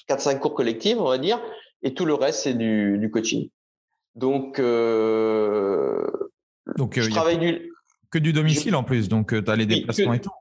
4-5 0.10 0.40
cours 0.40 0.54
collectifs, 0.54 0.98
on 0.98 1.08
va 1.08 1.18
dire, 1.18 1.40
et 1.84 1.94
tout 1.94 2.06
le 2.06 2.14
reste, 2.14 2.44
c'est 2.44 2.54
du, 2.54 2.98
du, 2.98 3.10
coaching. 3.10 3.50
Donc, 4.16 4.60
euh, 4.60 6.06
donc 6.78 7.00
je 7.00 7.08
euh, 7.08 7.12
travaille 7.12 7.38
du... 7.38 7.72
Que 8.12 8.20
du 8.20 8.32
domicile 8.32 8.76
en 8.76 8.84
plus, 8.84 9.10
donc 9.10 9.34
euh, 9.34 9.44
tu 9.44 9.52
as 9.52 9.56
les 9.56 9.66
déplacements 9.66 10.14
et 10.14 10.22
tout. 10.22 10.32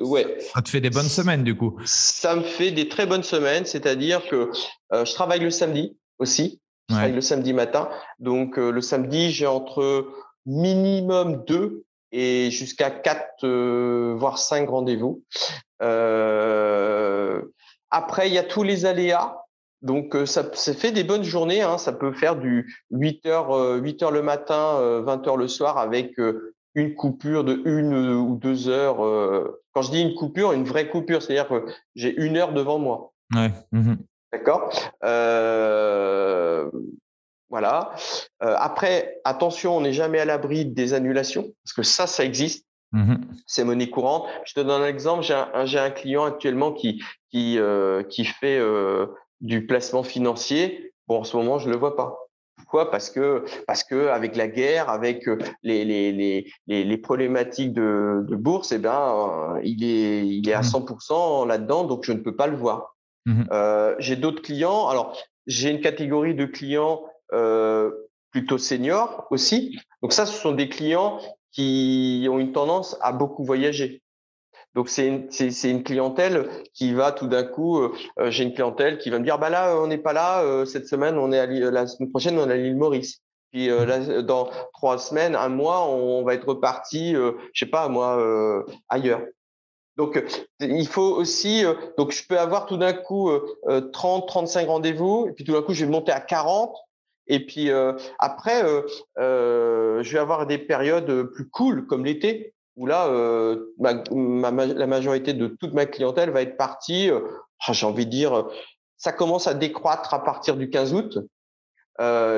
Ouais, 0.00 0.38
Ça 0.54 0.62
te 0.62 0.68
fait 0.68 0.80
des 0.80 0.90
bonnes 0.90 1.08
semaines 1.08 1.42
du 1.42 1.56
coup. 1.56 1.76
Ça 1.84 2.36
me 2.36 2.42
fait 2.42 2.70
des 2.70 2.88
très 2.88 3.06
bonnes 3.06 3.24
semaines, 3.24 3.64
c'est-à-dire 3.64 4.22
que 4.28 4.50
je 4.92 5.12
travaille 5.12 5.40
le 5.40 5.50
samedi 5.50 5.96
aussi. 6.18 6.60
Je 6.88 6.94
travaille 6.94 7.14
le 7.14 7.20
samedi 7.20 7.52
matin. 7.52 7.88
Donc 8.20 8.58
le 8.58 8.80
samedi, 8.80 9.32
j'ai 9.32 9.46
entre 9.46 10.06
minimum 10.44 11.42
2 11.48 11.85
et 12.16 12.50
jusqu'à 12.50 12.90
4, 12.90 13.46
voire 14.16 14.38
5 14.38 14.70
rendez-vous. 14.70 15.22
Euh, 15.82 17.42
après, 17.90 18.28
il 18.28 18.34
y 18.34 18.38
a 18.38 18.42
tous 18.42 18.62
les 18.62 18.86
aléas. 18.86 19.42
Donc 19.82 20.16
ça, 20.24 20.42
fait 20.52 20.92
des 20.92 21.04
bonnes 21.04 21.24
journées. 21.24 21.60
Hein. 21.60 21.76
Ça 21.76 21.92
peut 21.92 22.12
faire 22.12 22.36
du 22.36 22.74
8 22.90 23.26
heures, 23.26 23.76
8 23.82 24.02
heures 24.02 24.10
le 24.10 24.22
matin, 24.22 25.00
20 25.04 25.28
heures 25.28 25.36
le 25.36 25.46
soir 25.46 25.76
avec 25.76 26.14
une 26.74 26.94
coupure 26.94 27.44
de 27.44 27.60
une 27.66 27.94
ou 27.94 28.36
deux 28.36 28.68
heures. 28.68 28.96
Quand 29.74 29.82
je 29.82 29.90
dis 29.90 30.00
une 30.00 30.14
coupure, 30.14 30.52
une 30.52 30.64
vraie 30.64 30.88
coupure, 30.88 31.22
c'est-à-dire 31.22 31.48
que 31.48 31.66
j'ai 31.94 32.16
une 32.16 32.38
heure 32.38 32.54
devant 32.54 32.78
moi. 32.78 33.12
Ouais. 33.34 33.52
Mmh 33.72 33.96
D'accord? 34.32 34.70
Voilà. 37.50 37.94
Euh, 38.42 38.54
après, 38.58 39.20
attention, 39.24 39.76
on 39.76 39.80
n'est 39.80 39.92
jamais 39.92 40.18
à 40.18 40.24
l'abri 40.24 40.66
des 40.66 40.94
annulations, 40.94 41.52
parce 41.64 41.74
que 41.74 41.82
ça, 41.82 42.06
ça 42.06 42.24
existe. 42.24 42.66
Mmh 42.92 43.16
C'est 43.46 43.64
monnaie 43.64 43.90
courante. 43.90 44.26
Je 44.44 44.54
te 44.54 44.60
donne 44.60 44.82
un 44.82 44.86
exemple. 44.86 45.22
J'ai 45.22 45.34
un, 45.34 45.50
un, 45.54 45.90
client 45.90 46.24
actuellement 46.24 46.72
qui, 46.72 47.02
qui, 47.30 47.58
euh, 47.58 48.02
qui 48.04 48.24
fait 48.24 48.58
euh, 48.58 49.06
du 49.40 49.66
placement 49.66 50.04
financier. 50.04 50.92
Bon, 51.08 51.20
en 51.20 51.24
ce 51.24 51.36
moment, 51.36 51.58
je 51.58 51.66
ne 51.66 51.72
le 51.72 51.78
vois 51.78 51.96
pas. 51.96 52.16
Pourquoi? 52.56 52.90
Parce 52.90 53.10
que 53.10 53.44
parce 53.66 53.84
que 53.84 54.08
avec 54.08 54.34
la 54.34 54.48
guerre, 54.48 54.88
avec 54.88 55.26
les 55.62 55.84
les, 55.84 56.12
les, 56.12 56.84
les, 56.84 56.96
problématiques 56.96 57.72
de, 57.72 58.24
de 58.26 58.36
bourse, 58.36 58.72
eh 58.72 58.78
ben, 58.78 59.60
il 59.62 59.84
est 59.84 60.26
il 60.26 60.48
est 60.48 60.54
à 60.54 60.62
100% 60.62 61.44
mmh 61.44 61.48
là-dedans, 61.48 61.84
donc 61.84 62.04
je 62.04 62.12
ne 62.12 62.18
peux 62.18 62.34
pas 62.34 62.46
le 62.46 62.56
voir. 62.56 62.96
Mmh 63.26 63.42
j'ai 63.98 64.16
d'autres 64.16 64.42
clients. 64.42 64.88
Alors, 64.88 65.16
j'ai 65.46 65.70
une 65.70 65.80
catégorie 65.80 66.34
de 66.34 66.44
clients 66.44 67.02
plutôt 68.30 68.58
seniors 68.58 69.26
aussi. 69.30 69.78
Donc 70.02 70.12
ça, 70.12 70.26
ce 70.26 70.38
sont 70.38 70.52
des 70.52 70.68
clients 70.68 71.20
qui 71.52 72.28
ont 72.30 72.38
une 72.38 72.52
tendance 72.52 72.96
à 73.00 73.12
beaucoup 73.12 73.44
voyager. 73.44 74.02
Donc 74.74 74.90
c'est 74.90 75.08
une, 75.08 75.30
c'est, 75.30 75.70
une 75.70 75.82
clientèle 75.82 76.50
qui 76.74 76.92
va 76.92 77.10
tout 77.10 77.28
d'un 77.28 77.44
coup, 77.44 77.80
euh, 77.80 77.94
euh, 78.18 78.30
j'ai 78.30 78.44
une 78.44 78.52
clientèle 78.52 78.98
qui 78.98 79.08
va 79.08 79.18
me 79.18 79.24
dire 79.24 79.38
bah 79.38 79.48
là 79.48 79.74
on 79.80 79.86
n'est 79.86 79.96
pas 79.96 80.12
là 80.12 80.66
cette 80.66 80.86
semaine, 80.86 81.16
on 81.16 81.32
est 81.32 81.38
à 81.38 81.46
la 81.46 81.86
semaine 81.86 82.10
prochaine 82.10 82.38
on 82.38 82.50
est 82.50 82.52
à 82.52 82.56
l'île 82.56 82.76
Maurice. 82.76 83.22
Puis 83.52 83.68
là, 83.68 84.22
dans 84.22 84.50
trois 84.74 84.98
semaines, 84.98 85.34
un 85.34 85.48
mois, 85.48 85.88
on, 85.88 86.22
va 86.24 86.34
être 86.34 86.46
reparti, 86.46 87.14
je 87.14 87.32
sais 87.54 87.64
pas 87.64 87.88
moi, 87.88 88.66
ailleurs. 88.90 89.22
Donc 89.96 90.22
il 90.60 90.86
faut 90.86 91.14
aussi, 91.14 91.64
donc 91.96 92.10
je 92.10 92.26
peux 92.26 92.38
avoir 92.38 92.66
tout 92.66 92.76
d'un 92.76 92.92
coup 92.92 93.30
30, 93.92 94.28
35 94.28 94.68
rendez-vous, 94.68 95.28
et 95.30 95.32
puis 95.32 95.44
tout 95.44 95.52
d'un 95.52 95.62
coup 95.62 95.72
je 95.72 95.86
vais 95.86 95.90
monter 95.90 96.12
à 96.12 96.20
40, 96.20 96.76
et 97.28 97.44
puis 97.44 97.70
euh, 97.70 97.92
après, 98.18 98.64
euh, 98.64 98.82
euh, 99.18 100.02
je 100.02 100.12
vais 100.12 100.18
avoir 100.18 100.46
des 100.46 100.58
périodes 100.58 101.24
plus 101.34 101.48
cool 101.48 101.86
comme 101.86 102.04
l'été, 102.04 102.54
où 102.76 102.86
là, 102.86 103.08
la 103.78 104.86
majorité 104.86 105.32
de 105.32 105.46
toute 105.46 105.72
ma 105.72 105.86
clientèle 105.86 106.30
va 106.30 106.42
être 106.42 106.58
partie. 106.58 107.10
Ah, 107.66 107.72
j'ai 107.72 107.86
envie 107.86 108.04
de 108.04 108.10
dire, 108.10 108.46
ça 108.98 109.12
commence 109.12 109.46
à 109.46 109.54
décroître 109.54 110.12
à 110.12 110.22
partir 110.22 110.58
du 110.58 110.68
15 110.68 110.92
août, 110.92 111.18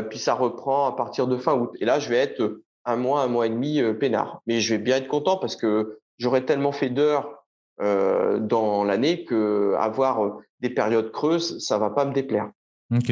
puis 0.09 0.19
ça 0.20 0.35
reprend 0.35 0.86
à 0.86 0.94
partir 0.94 1.27
de 1.27 1.36
fin 1.36 1.55
août. 1.55 1.73
Et 1.81 1.85
là, 1.85 1.98
je 1.98 2.09
vais 2.09 2.19
être 2.19 2.60
un 2.85 2.94
mois, 2.94 3.23
un 3.23 3.27
mois 3.27 3.47
et 3.47 3.51
demi 3.51 3.82
peinard. 3.98 4.40
Mais 4.47 4.60
je 4.60 4.74
vais 4.74 4.78
bien 4.78 4.98
être 4.98 5.09
content 5.09 5.39
parce 5.39 5.56
que 5.56 5.98
j'aurais 6.19 6.44
tellement 6.44 6.70
fait 6.70 6.90
d'heures 6.90 7.44
dans 7.81 8.85
l'année 8.85 9.24
que 9.24 9.74
avoir 9.77 10.39
des 10.60 10.70
périodes 10.70 11.10
creuses, 11.10 11.59
ça 11.59 11.78
va 11.78 11.90
pas 11.90 12.05
me 12.05 12.12
déplaire. 12.12 12.48
Ok. 12.94 13.10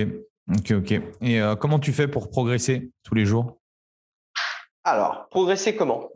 Ok, 0.48 0.72
ok. 0.72 0.92
Et 1.22 1.40
euh, 1.40 1.56
comment 1.56 1.78
tu 1.78 1.92
fais 1.92 2.06
pour 2.06 2.30
progresser 2.30 2.92
tous 3.02 3.14
les 3.14 3.24
jours? 3.24 3.58
Alors, 4.84 5.28
progresser 5.30 5.74
comment? 5.74 6.10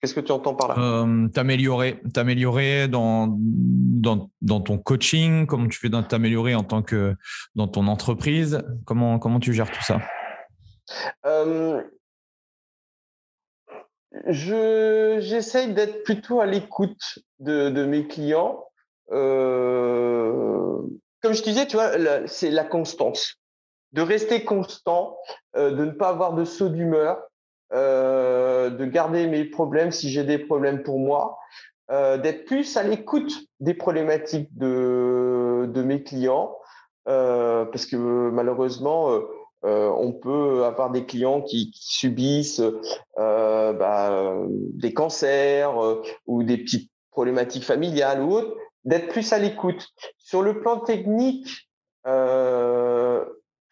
Qu'est-ce 0.00 0.14
que 0.14 0.20
tu 0.20 0.32
entends 0.32 0.54
par 0.54 0.68
là? 0.68 0.74
Euh, 0.78 1.28
T'améliorer, 1.28 2.02
t'améliorer 2.12 2.88
dans, 2.88 3.28
dans, 3.38 4.30
dans, 4.40 4.60
ton 4.60 4.78
coaching, 4.78 5.46
comment 5.46 5.68
tu 5.68 5.78
fais 5.78 5.90
t'améliorer 5.90 6.54
en 6.54 6.62
tant 6.62 6.82
que 6.82 7.14
dans 7.54 7.68
ton 7.68 7.86
entreprise, 7.86 8.62
comment, 8.84 9.18
comment 9.18 9.40
tu 9.40 9.52
gères 9.52 9.70
tout 9.70 9.82
ça? 9.82 10.00
Euh, 11.26 11.82
je, 14.26 15.18
J'essaye 15.20 15.72
d'être 15.72 16.02
plutôt 16.02 16.40
à 16.40 16.46
l'écoute 16.46 17.18
de, 17.38 17.70
de, 17.70 17.84
mes 17.84 18.06
clients. 18.06 18.64
Euh, 19.12 20.78
comme 21.22 21.34
je 21.34 21.42
disais, 21.42 21.66
tu 21.66 21.76
vois, 21.76 21.92
c'est 22.26 22.50
la 22.50 22.64
constance 22.64 23.39
de 23.92 24.02
rester 24.02 24.44
constant, 24.44 25.18
euh, 25.56 25.70
de 25.72 25.84
ne 25.84 25.90
pas 25.90 26.08
avoir 26.08 26.34
de 26.34 26.44
saut 26.44 26.68
d'humeur, 26.68 27.20
euh, 27.72 28.70
de 28.70 28.84
garder 28.84 29.26
mes 29.26 29.44
problèmes 29.44 29.92
si 29.92 30.10
j'ai 30.10 30.24
des 30.24 30.38
problèmes 30.38 30.82
pour 30.82 30.98
moi, 30.98 31.38
euh, 31.90 32.18
d'être 32.18 32.44
plus 32.44 32.76
à 32.76 32.82
l'écoute 32.82 33.32
des 33.58 33.74
problématiques 33.74 34.56
de, 34.56 35.68
de 35.72 35.82
mes 35.82 36.02
clients, 36.02 36.56
parce 37.04 37.86
que 37.86 37.96
malheureusement, 37.96 39.10
on 39.64 40.12
peut 40.12 40.64
avoir 40.64 40.90
des 40.90 41.04
clients 41.06 41.42
qui, 41.42 41.72
subissent 41.74 42.62
bah, 43.16 44.36
des 44.46 44.94
cancers 44.94 45.74
ou 46.26 46.44
des 46.44 46.58
petites 46.58 46.88
problématiques 47.10 47.64
familiales 47.64 48.22
ou 48.22 48.34
autres, 48.34 48.54
d'être 48.84 49.08
plus 49.08 49.32
à 49.32 49.38
l'écoute. 49.38 49.88
Sur 50.18 50.42
le 50.42 50.60
plan 50.60 50.78
technique, 50.78 51.48
euh, 51.48 51.69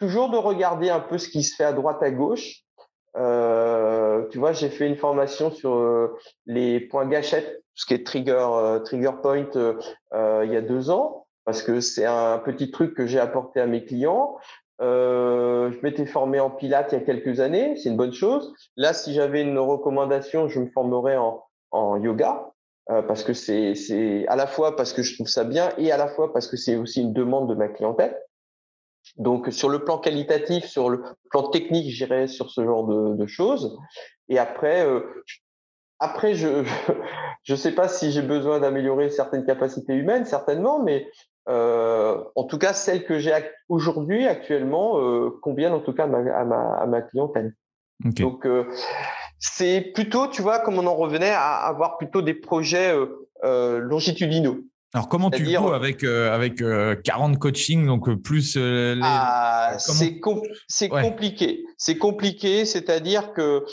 toujours 0.08 0.30
de 0.30 0.38
regarder 0.38 0.88
un 0.88 1.00
peu 1.00 1.18
ce 1.18 1.28
qui 1.28 1.42
se 1.42 1.54
fait 1.54 1.64
à 1.64 1.74
droite 1.74 2.02
à 2.02 2.10
gauche. 2.10 2.62
Euh, 3.16 4.26
tu 4.30 4.38
vois, 4.38 4.52
j'ai 4.52 4.70
fait 4.70 4.86
une 4.86 4.96
formation 4.96 5.50
sur 5.50 5.74
euh, 5.74 6.16
les 6.46 6.80
points 6.80 7.06
gâchettes, 7.06 7.62
ce 7.74 7.84
qui 7.84 7.92
est 7.92 8.06
trigger 8.06 8.46
euh, 8.52 8.78
trigger 8.78 9.12
point 9.20 9.36
il 9.36 10.50
y 10.50 10.56
a 10.56 10.62
deux 10.62 10.88
ans, 10.88 11.26
parce 11.44 11.62
que 11.62 11.80
c'est 11.80 12.06
un 12.06 12.38
petit 12.38 12.70
truc 12.70 12.94
que 12.94 13.06
j'ai 13.06 13.20
apporté 13.20 13.60
à 13.60 13.66
mes 13.66 13.84
clients. 13.84 14.38
je 14.80 15.78
m'étais 15.82 16.06
formé 16.06 16.40
en 16.40 16.48
pilates 16.48 16.92
il 16.92 17.00
y 17.00 17.02
a 17.02 17.04
quelques 17.04 17.40
années, 17.40 17.76
c'est 17.76 17.90
une 17.90 17.98
bonne 17.98 18.14
chose. 18.14 18.54
Là, 18.76 18.94
si 18.94 19.12
j'avais 19.12 19.42
une 19.42 19.58
recommandation, 19.58 20.48
je 20.48 20.60
me 20.60 20.68
formerais 20.68 21.18
en, 21.18 21.44
en 21.70 21.98
yoga. 21.98 22.50
parce 22.86 23.24
que 23.24 23.34
c'est 23.34 24.26
à 24.28 24.36
la 24.36 24.46
fois 24.46 24.74
parce 24.74 24.94
que 24.94 25.02
je 25.02 25.14
trouve 25.14 25.28
ça 25.28 25.44
bien 25.44 25.68
et 25.76 25.92
à 25.92 25.98
la 25.98 26.08
fois 26.08 26.32
parce 26.32 26.46
que 26.46 26.56
c'est 26.56 26.76
aussi 26.76 27.02
une 27.02 27.12
demande 27.12 27.46
de 27.50 27.54
ma 27.54 27.68
clientèle. 27.68 28.16
Donc, 29.16 29.52
sur 29.52 29.68
le 29.68 29.84
plan 29.84 29.98
qualitatif, 29.98 30.64
sur 30.64 30.90
le 30.90 31.02
plan 31.30 31.48
technique, 31.48 31.90
j'irai 31.90 32.28
sur 32.28 32.50
ce 32.50 32.64
genre 32.64 32.86
de, 32.86 33.26
choses. 33.26 33.78
Et 34.28 34.38
après, 34.38 34.86
euh, 34.86 35.00
après, 35.98 36.34
je 36.34 36.64
je 37.42 37.54
sais 37.54 37.72
pas 37.72 37.88
si 37.88 38.12
j'ai 38.12 38.22
besoin 38.22 38.60
d'améliorer 38.60 39.10
certaines 39.10 39.44
capacités 39.44 39.94
humaines, 39.94 40.24
certainement, 40.24 40.82
mais 40.82 41.08
euh, 41.48 42.22
en 42.34 42.44
tout 42.44 42.58
cas, 42.58 42.72
celles 42.72 43.04
que 43.04 43.18
j'ai 43.18 43.32
aujourd'hui, 43.68 44.26
actuellement, 44.26 45.00
euh, 45.00 45.30
conviennent 45.42 45.72
en 45.72 45.80
tout 45.80 45.92
cas 45.92 46.04
à 46.04 46.06
ma, 46.06 46.78
à 46.78 46.86
ma, 46.86 47.02
clientèle. 47.02 47.54
Donc, 48.00 48.46
c'est 49.40 49.80
plutôt, 49.94 50.28
tu 50.28 50.42
vois, 50.42 50.60
comme 50.60 50.78
on 50.78 50.86
en 50.86 50.94
revenait 50.94 51.30
à 51.30 51.54
avoir 51.56 51.96
plutôt 51.98 52.22
des 52.22 52.34
projets 52.34 52.94
longitudinaux. 53.42 54.58
Alors, 54.94 55.08
comment 55.10 55.30
tu 55.30 55.44
joues 55.44 55.72
avec, 55.72 56.02
euh, 56.02 56.32
avec 56.34 56.56
40 56.56 57.34
euh, 57.34 57.36
coachings, 57.36 57.86
donc 57.86 58.08
euh, 58.08 58.16
plus 58.16 58.56
les... 58.56 58.98
Ah, 59.02 59.74
c'est 59.78 60.18
compliqué. 60.18 61.64
C'est 61.76 61.98
compliqué, 61.98 62.64
c'est-à-dire 62.64 63.34
que 63.34 63.66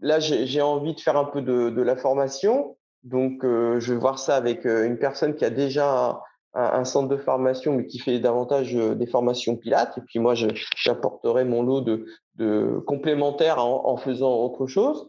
là, 0.00 0.18
j'ai 0.20 0.62
envie 0.62 0.94
de 0.94 1.00
faire 1.00 1.18
un 1.18 1.26
peu 1.26 1.42
de, 1.42 1.82
la 1.82 1.96
formation. 1.96 2.76
Donc, 3.02 3.40
je 3.42 3.92
vais 3.92 3.98
voir 3.98 4.18
ça 4.18 4.36
avec 4.36 4.64
une 4.64 4.96
personne 4.98 5.34
qui 5.34 5.44
a 5.44 5.50
déjà 5.50 6.22
un, 6.54 6.84
centre 6.84 7.08
de 7.08 7.18
formation, 7.18 7.74
mais 7.74 7.84
qui 7.84 7.98
fait 7.98 8.18
davantage 8.18 8.72
des 8.74 9.06
formations 9.06 9.56
pilates. 9.56 9.98
Et 9.98 10.00
puis, 10.06 10.20
moi, 10.20 10.34
j'apporterai 10.34 11.44
mon 11.44 11.62
lot 11.62 11.82
de, 11.82 12.06
de 12.36 12.82
complémentaires 12.86 13.58
en, 13.58 13.86
en 13.86 13.98
faisant 13.98 14.32
autre 14.32 14.66
chose. 14.66 15.06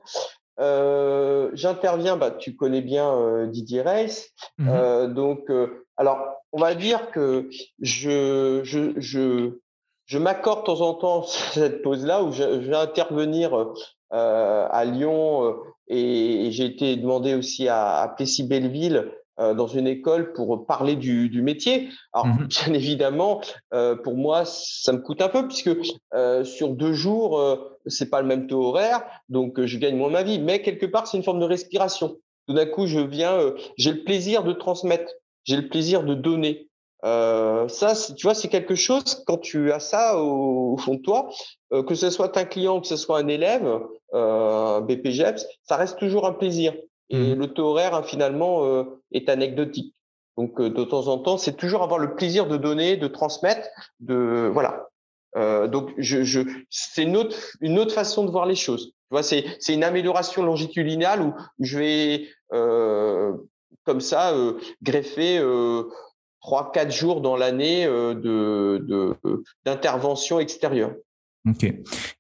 Euh, 0.60 1.50
j'interviens, 1.54 2.18
bah, 2.18 2.32
tu 2.32 2.56
connais 2.56 2.82
bien 2.82 3.12
euh, 3.14 3.48
Didier 3.48 3.82
Reis. 3.82 4.30
Mmh 4.58 4.70
euh, 4.70 5.08
donc, 5.08 5.52
alors, 5.98 6.20
on 6.52 6.60
va 6.60 6.76
dire 6.76 7.12
que 7.12 7.50
je, 7.82 8.62
je, 8.64 8.94
je, 8.98 9.60
je 10.06 10.18
m'accorde 10.18 10.62
de 10.62 10.66
temps 10.66 10.82
en 10.82 10.94
temps 10.94 11.24
cette 11.54 11.82
pause-là 11.82 12.24
où 12.24 12.32
je, 12.32 12.44
vais 12.44 12.76
intervenir 12.76 13.74
à 14.12 14.86
Lyon 14.86 15.56
et, 15.88 16.52
j'ai 16.52 16.66
été 16.66 16.96
demandé 16.96 17.36
aussi 17.36 17.68
à, 17.68 17.98
à 17.98 18.08
Plessis-Belleville 18.10 18.98
euh, 18.98 19.25
dans 19.38 19.68
une 19.68 19.88
école 19.88 20.34
pour 20.34 20.66
parler 20.66 20.96
du, 20.96 21.30
du 21.30 21.42
métier. 21.42 21.90
Alors, 22.14 22.28
mmh 22.28 22.48
bien 22.48 22.74
évidemment, 22.74 23.42
euh, 23.74 23.96
pour 23.96 24.16
moi, 24.16 24.44
ça 24.46 24.92
me 24.92 25.00
coûte 25.00 25.22
un 25.22 25.30
peu 25.30 25.48
puisque 25.48 25.72
euh, 26.14 26.44
sur 26.44 26.70
deux 26.70 26.94
jours, 26.94 27.40
euh, 27.40 27.56
c'est 27.86 28.10
pas 28.10 28.22
le 28.22 28.28
même 28.28 28.48
taux 28.48 28.64
horaire, 28.64 29.04
donc 29.30 29.64
je 29.64 29.78
gagne 29.78 29.98
moins 29.98 30.10
ma 30.10 30.24
vie. 30.24 30.40
Mais 30.40 30.62
quelque 30.62 30.86
part, 30.86 31.08
c'est 31.08 31.18
une 31.18 31.24
forme 31.24 31.40
de 31.40 31.46
respiration. 31.46 32.18
Tout 32.48 32.54
d'un 32.54 32.66
coup, 32.66 32.88
je 32.88 33.00
viens, 33.00 33.40
j'ai 33.78 33.92
le 33.92 34.04
plaisir 34.04 34.44
de 34.44 34.54
transmettre, 34.54 35.12
j'ai 35.44 35.58
le 35.58 35.68
plaisir 35.68 36.04
de 36.04 36.14
donner. 36.14 36.70
ça, 37.04 37.94
tu 38.16 38.28
vois, 38.28 38.36
c'est 38.36 38.50
quelque 38.50 38.76
chose 38.76 39.24
quand 39.26 39.38
tu 39.38 39.72
as 39.72 39.80
ça 39.80 40.22
au, 40.22 40.78
fond 40.78 40.96
de 40.96 41.02
toi, 41.02 41.30
que 41.72 41.96
ce 41.96 42.12
soit 42.12 42.38
un 42.38 42.46
client, 42.46 42.82
que 42.82 42.88
ce 42.88 42.98
soit 42.98 43.18
un 43.18 43.28
élève, 43.28 43.80
euh, 44.14 44.82
BPGEPS, 44.82 45.46
ça 45.64 45.76
reste 45.76 46.00
toujours 46.00 46.26
un 46.26 46.34
plaisir. 46.34 46.74
Et 47.10 47.36
mmh. 47.36 47.40
le 47.40 47.48
taux 47.48 47.68
horaire, 47.68 47.96
hein, 47.96 48.04
finalement, 48.04 48.66
euh, 48.66 48.84
est 49.12 49.30
anecdotique. 49.30 49.94
Donc 50.38 50.60
de 50.62 50.84
temps 50.84 51.08
en 51.08 51.18
temps, 51.20 51.38
c'est 51.38 51.56
toujours 51.56 51.82
avoir 51.82 51.98
le 51.98 52.16
plaisir 52.16 52.48
de 52.48 52.58
donner, 52.58 52.98
de 52.98 53.08
transmettre, 53.08 53.70
de 54.02 54.50
voilà. 54.52 54.90
donc 55.68 55.94
je, 55.98 56.24
je 56.24 56.42
c'est 56.70 57.04
une 57.04 57.16
autre 57.16 57.38
une 57.62 57.80
autre 57.80 57.94
façon 57.94 58.26
de 58.26 58.32
voir 58.32 58.46
les 58.46 58.56
choses. 58.56 58.88
Tu 58.88 59.12
vois, 59.12 59.24
c'est 59.24 59.46
c'est 59.62 59.74
une 59.74 59.86
amélioration 59.86 60.44
longitudinale 60.44 61.22
où, 61.22 61.34
je 61.60 61.80
vais 61.80 62.28
comme 62.50 64.02
ça 64.02 64.34
greffer 64.84 65.42
trois, 66.42 66.74
quatre 66.74 66.92
jours 66.92 67.22
dans 67.22 67.38
l'année 67.38 67.86
de 67.86 69.16
d'intervention 69.64 70.42
extérieure. 70.42 70.92
Ok. 71.48 71.72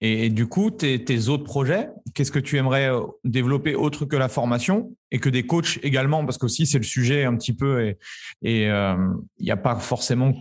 Et, 0.01 0.29
du 0.29 0.47
coup, 0.47 0.69
tes, 0.69 1.27
autres 1.29 1.43
projets, 1.43 1.89
qu'est-ce 2.13 2.31
que 2.31 2.39
tu 2.39 2.57
aimerais 2.57 2.91
euh, 2.91 3.01
développer 3.23 3.73
autre 3.73 4.05
que 4.05 4.15
la 4.15 4.29
formation 4.29 4.95
et 5.11 5.19
que 5.19 5.29
des 5.29 5.47
coachs 5.47 5.79
également, 5.81 6.23
parce 6.25 6.37
qu'aussi 6.37 6.67
c'est 6.67 6.77
le 6.77 6.83
sujet 6.83 7.23
un 7.23 7.35
petit 7.35 7.53
peu 7.53 7.87
et 7.87 7.97
il 8.41 8.65
euh, 8.65 8.95
n'y 9.39 9.51
a 9.51 9.57
pas 9.57 9.77
forcément 9.77 10.33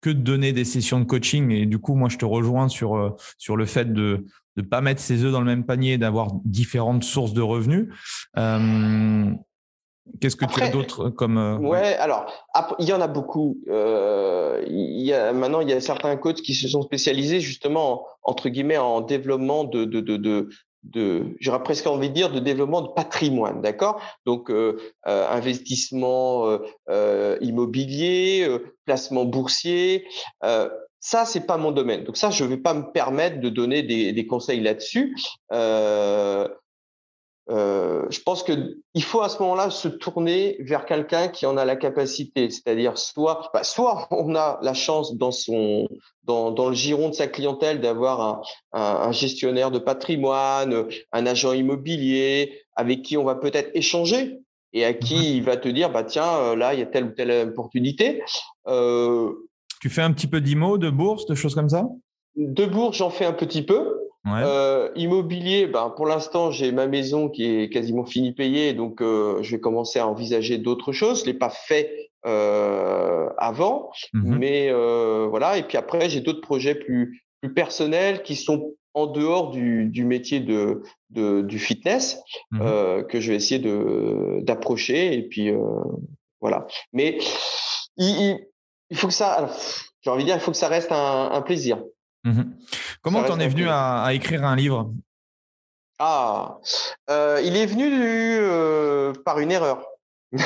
que 0.00 0.10
de 0.10 0.20
donner 0.20 0.52
des 0.52 0.64
sessions 0.64 1.00
de 1.00 1.04
coaching. 1.04 1.50
Et 1.50 1.66
du 1.66 1.78
coup, 1.78 1.94
moi, 1.94 2.08
je 2.08 2.18
te 2.18 2.24
rejoins 2.24 2.68
sur, 2.68 2.96
euh, 2.96 3.16
sur 3.38 3.56
le 3.56 3.64
fait 3.64 3.92
de 3.92 4.26
ne 4.56 4.62
pas 4.62 4.80
mettre 4.80 5.00
ses 5.00 5.24
œufs 5.24 5.32
dans 5.32 5.40
le 5.40 5.46
même 5.46 5.64
panier, 5.64 5.98
d'avoir 5.98 6.28
différentes 6.44 7.04
sources 7.04 7.32
de 7.32 7.40
revenus. 7.40 7.86
Qu'est-ce 10.20 10.36
que 10.36 10.44
tu 10.44 10.62
as 10.62 10.68
d'autre 10.68 11.10
comme 11.10 11.38
euh, 11.38 11.56
ouais, 11.58 11.94
alors 11.96 12.26
il 12.78 12.88
y 12.88 12.92
en 12.92 13.00
a 13.00 13.08
beaucoup. 13.08 13.58
Euh, 13.68 14.64
il 14.66 15.04
y 15.04 15.12
a, 15.12 15.32
maintenant, 15.32 15.60
il 15.60 15.68
y 15.68 15.72
a 15.72 15.80
certains 15.80 16.16
coachs 16.16 16.42
qui 16.42 16.54
se 16.54 16.68
sont 16.68 16.82
spécialisés 16.82 17.40
justement 17.40 18.06
entre 18.22 18.48
guillemets 18.48 18.78
en 18.78 19.00
développement 19.00 19.64
de 19.64 19.84
de 19.84 20.00
de, 20.00 20.16
de, 20.16 20.48
de 20.84 21.36
j'aurais 21.40 21.62
presque 21.62 21.86
envie 21.86 22.08
de 22.08 22.14
dire 22.14 22.30
de 22.30 22.40
développement 22.40 22.82
de 22.82 22.88
patrimoine, 22.88 23.60
d'accord? 23.60 24.00
Donc 24.26 24.50
euh, 24.50 24.78
euh 25.06 25.26
investissement 25.28 26.58
euh, 26.88 27.36
immobilier, 27.40 28.48
placement 28.84 29.24
boursier. 29.24 30.04
ça, 31.00 31.24
c'est 31.24 31.46
pas 31.46 31.58
mon 31.58 31.70
domaine. 31.70 32.04
Donc 32.04 32.16
ça, 32.16 32.30
je 32.30 32.44
vais 32.44 32.56
pas 32.56 32.74
me 32.74 32.90
permettre 32.92 33.40
de 33.40 33.48
donner 33.48 33.82
des, 33.82 34.12
des 34.12 34.26
conseils 34.26 34.60
là-dessus. 34.60 35.16
Euh, 35.52 36.48
euh, 37.50 38.04
je 38.10 38.20
pense 38.20 38.42
que 38.42 38.76
il 38.94 39.02
faut 39.02 39.22
à 39.22 39.28
ce 39.28 39.38
moment-là 39.42 39.70
se 39.70 39.88
tourner 39.88 40.56
vers 40.60 40.84
quelqu'un 40.84 41.28
qui 41.28 41.46
en 41.46 41.56
a 41.56 41.64
la 41.64 41.76
capacité, 41.76 42.50
c'est-à-dire 42.50 42.98
soit, 42.98 43.50
bah, 43.54 43.64
soit 43.64 44.06
on 44.10 44.34
a 44.34 44.58
la 44.62 44.74
chance 44.74 45.16
dans 45.16 45.30
son 45.30 45.88
dans, 46.24 46.50
dans 46.50 46.68
le 46.68 46.74
giron 46.74 47.08
de 47.08 47.14
sa 47.14 47.26
clientèle 47.26 47.80
d'avoir 47.80 48.20
un, 48.20 48.42
un, 48.72 49.08
un, 49.08 49.12
gestionnaire 49.12 49.70
de 49.70 49.78
patrimoine, 49.78 50.88
un 51.12 51.26
agent 51.26 51.52
immobilier 51.52 52.60
avec 52.76 53.02
qui 53.02 53.16
on 53.16 53.24
va 53.24 53.34
peut-être 53.34 53.70
échanger 53.72 54.38
et 54.74 54.84
à 54.84 54.92
qui 54.92 55.36
il 55.36 55.42
va 55.42 55.56
te 55.56 55.68
dire 55.68 55.90
bah 55.90 56.04
tiens 56.04 56.36
euh, 56.36 56.56
là 56.56 56.74
il 56.74 56.80
y 56.80 56.82
a 56.82 56.86
telle 56.86 57.04
ou 57.04 57.10
telle 57.12 57.48
opportunité. 57.48 58.22
Euh, 58.66 59.32
tu 59.80 59.88
fais 59.88 60.02
un 60.02 60.12
petit 60.12 60.26
peu 60.26 60.40
d'IMO, 60.40 60.76
de 60.76 60.90
bourse, 60.90 61.26
de 61.26 61.34
choses 61.34 61.54
comme 61.54 61.68
ça? 61.68 61.86
De 62.36 62.66
bourse, 62.66 62.98
j'en 62.98 63.10
fais 63.10 63.24
un 63.24 63.32
petit 63.32 63.62
peu. 63.62 63.97
Euh, 64.36 64.90
immobilier, 64.96 65.66
ben, 65.66 65.92
pour 65.96 66.06
l'instant, 66.06 66.50
j'ai 66.50 66.72
ma 66.72 66.86
maison 66.86 67.28
qui 67.28 67.44
est 67.44 67.68
quasiment 67.68 68.04
finie 68.04 68.32
payée, 68.32 68.72
donc 68.72 69.00
euh, 69.00 69.42
je 69.42 69.52
vais 69.52 69.60
commencer 69.60 69.98
à 69.98 70.06
envisager 70.06 70.58
d'autres 70.58 70.92
choses. 70.92 71.20
Je 71.20 71.26
l'ai 71.26 71.34
pas 71.34 71.50
fait 71.50 72.10
euh, 72.26 73.28
avant, 73.38 73.90
mmh 74.12 74.38
mais 74.38 74.68
euh, 74.70 75.28
voilà. 75.30 75.56
Et 75.56 75.62
puis 75.62 75.78
après, 75.78 76.08
j'ai 76.10 76.20
d'autres 76.20 76.40
projets 76.40 76.74
plus 76.74 77.22
plus 77.40 77.54
personnels 77.54 78.22
qui 78.22 78.34
sont 78.34 78.74
en 78.94 79.06
dehors 79.06 79.50
du, 79.50 79.86
du 79.86 80.04
métier 80.04 80.40
de, 80.40 80.82
de 81.10 81.42
du 81.42 81.60
fitness 81.60 82.20
mmh 82.50 82.60
euh, 82.60 83.02
que 83.04 83.20
je 83.20 83.30
vais 83.30 83.36
essayer 83.36 83.60
de 83.60 84.40
d'approcher. 84.42 85.14
Et 85.14 85.22
puis 85.28 85.52
voilà. 86.40 86.66
Mais 86.92 87.18
il, 87.96 88.40
il, 88.90 88.96
faut 88.96 89.06
que 89.06 89.14
ça, 89.14 89.50
j'ai 90.02 90.10
envie 90.10 90.24
de 90.24 90.28
dire, 90.28 90.36
il 90.36 90.40
faut 90.40 90.50
que 90.50 90.56
ça 90.56 90.68
reste 90.68 90.90
un, 90.90 91.30
un 91.32 91.42
plaisir. 91.42 91.82
Mmh 92.24 92.42
Comment 93.02 93.22
t'en 93.24 93.38
es 93.38 93.48
venu 93.48 93.68
à, 93.68 94.08
écrire 94.12 94.44
un 94.44 94.56
livre? 94.56 94.92
Ah, 95.98 96.58
euh, 97.10 97.40
il 97.44 97.56
est 97.56 97.66
venu 97.66 97.88
euh, 97.90 99.12
par 99.24 99.40
une 99.40 99.50
erreur. 99.50 99.84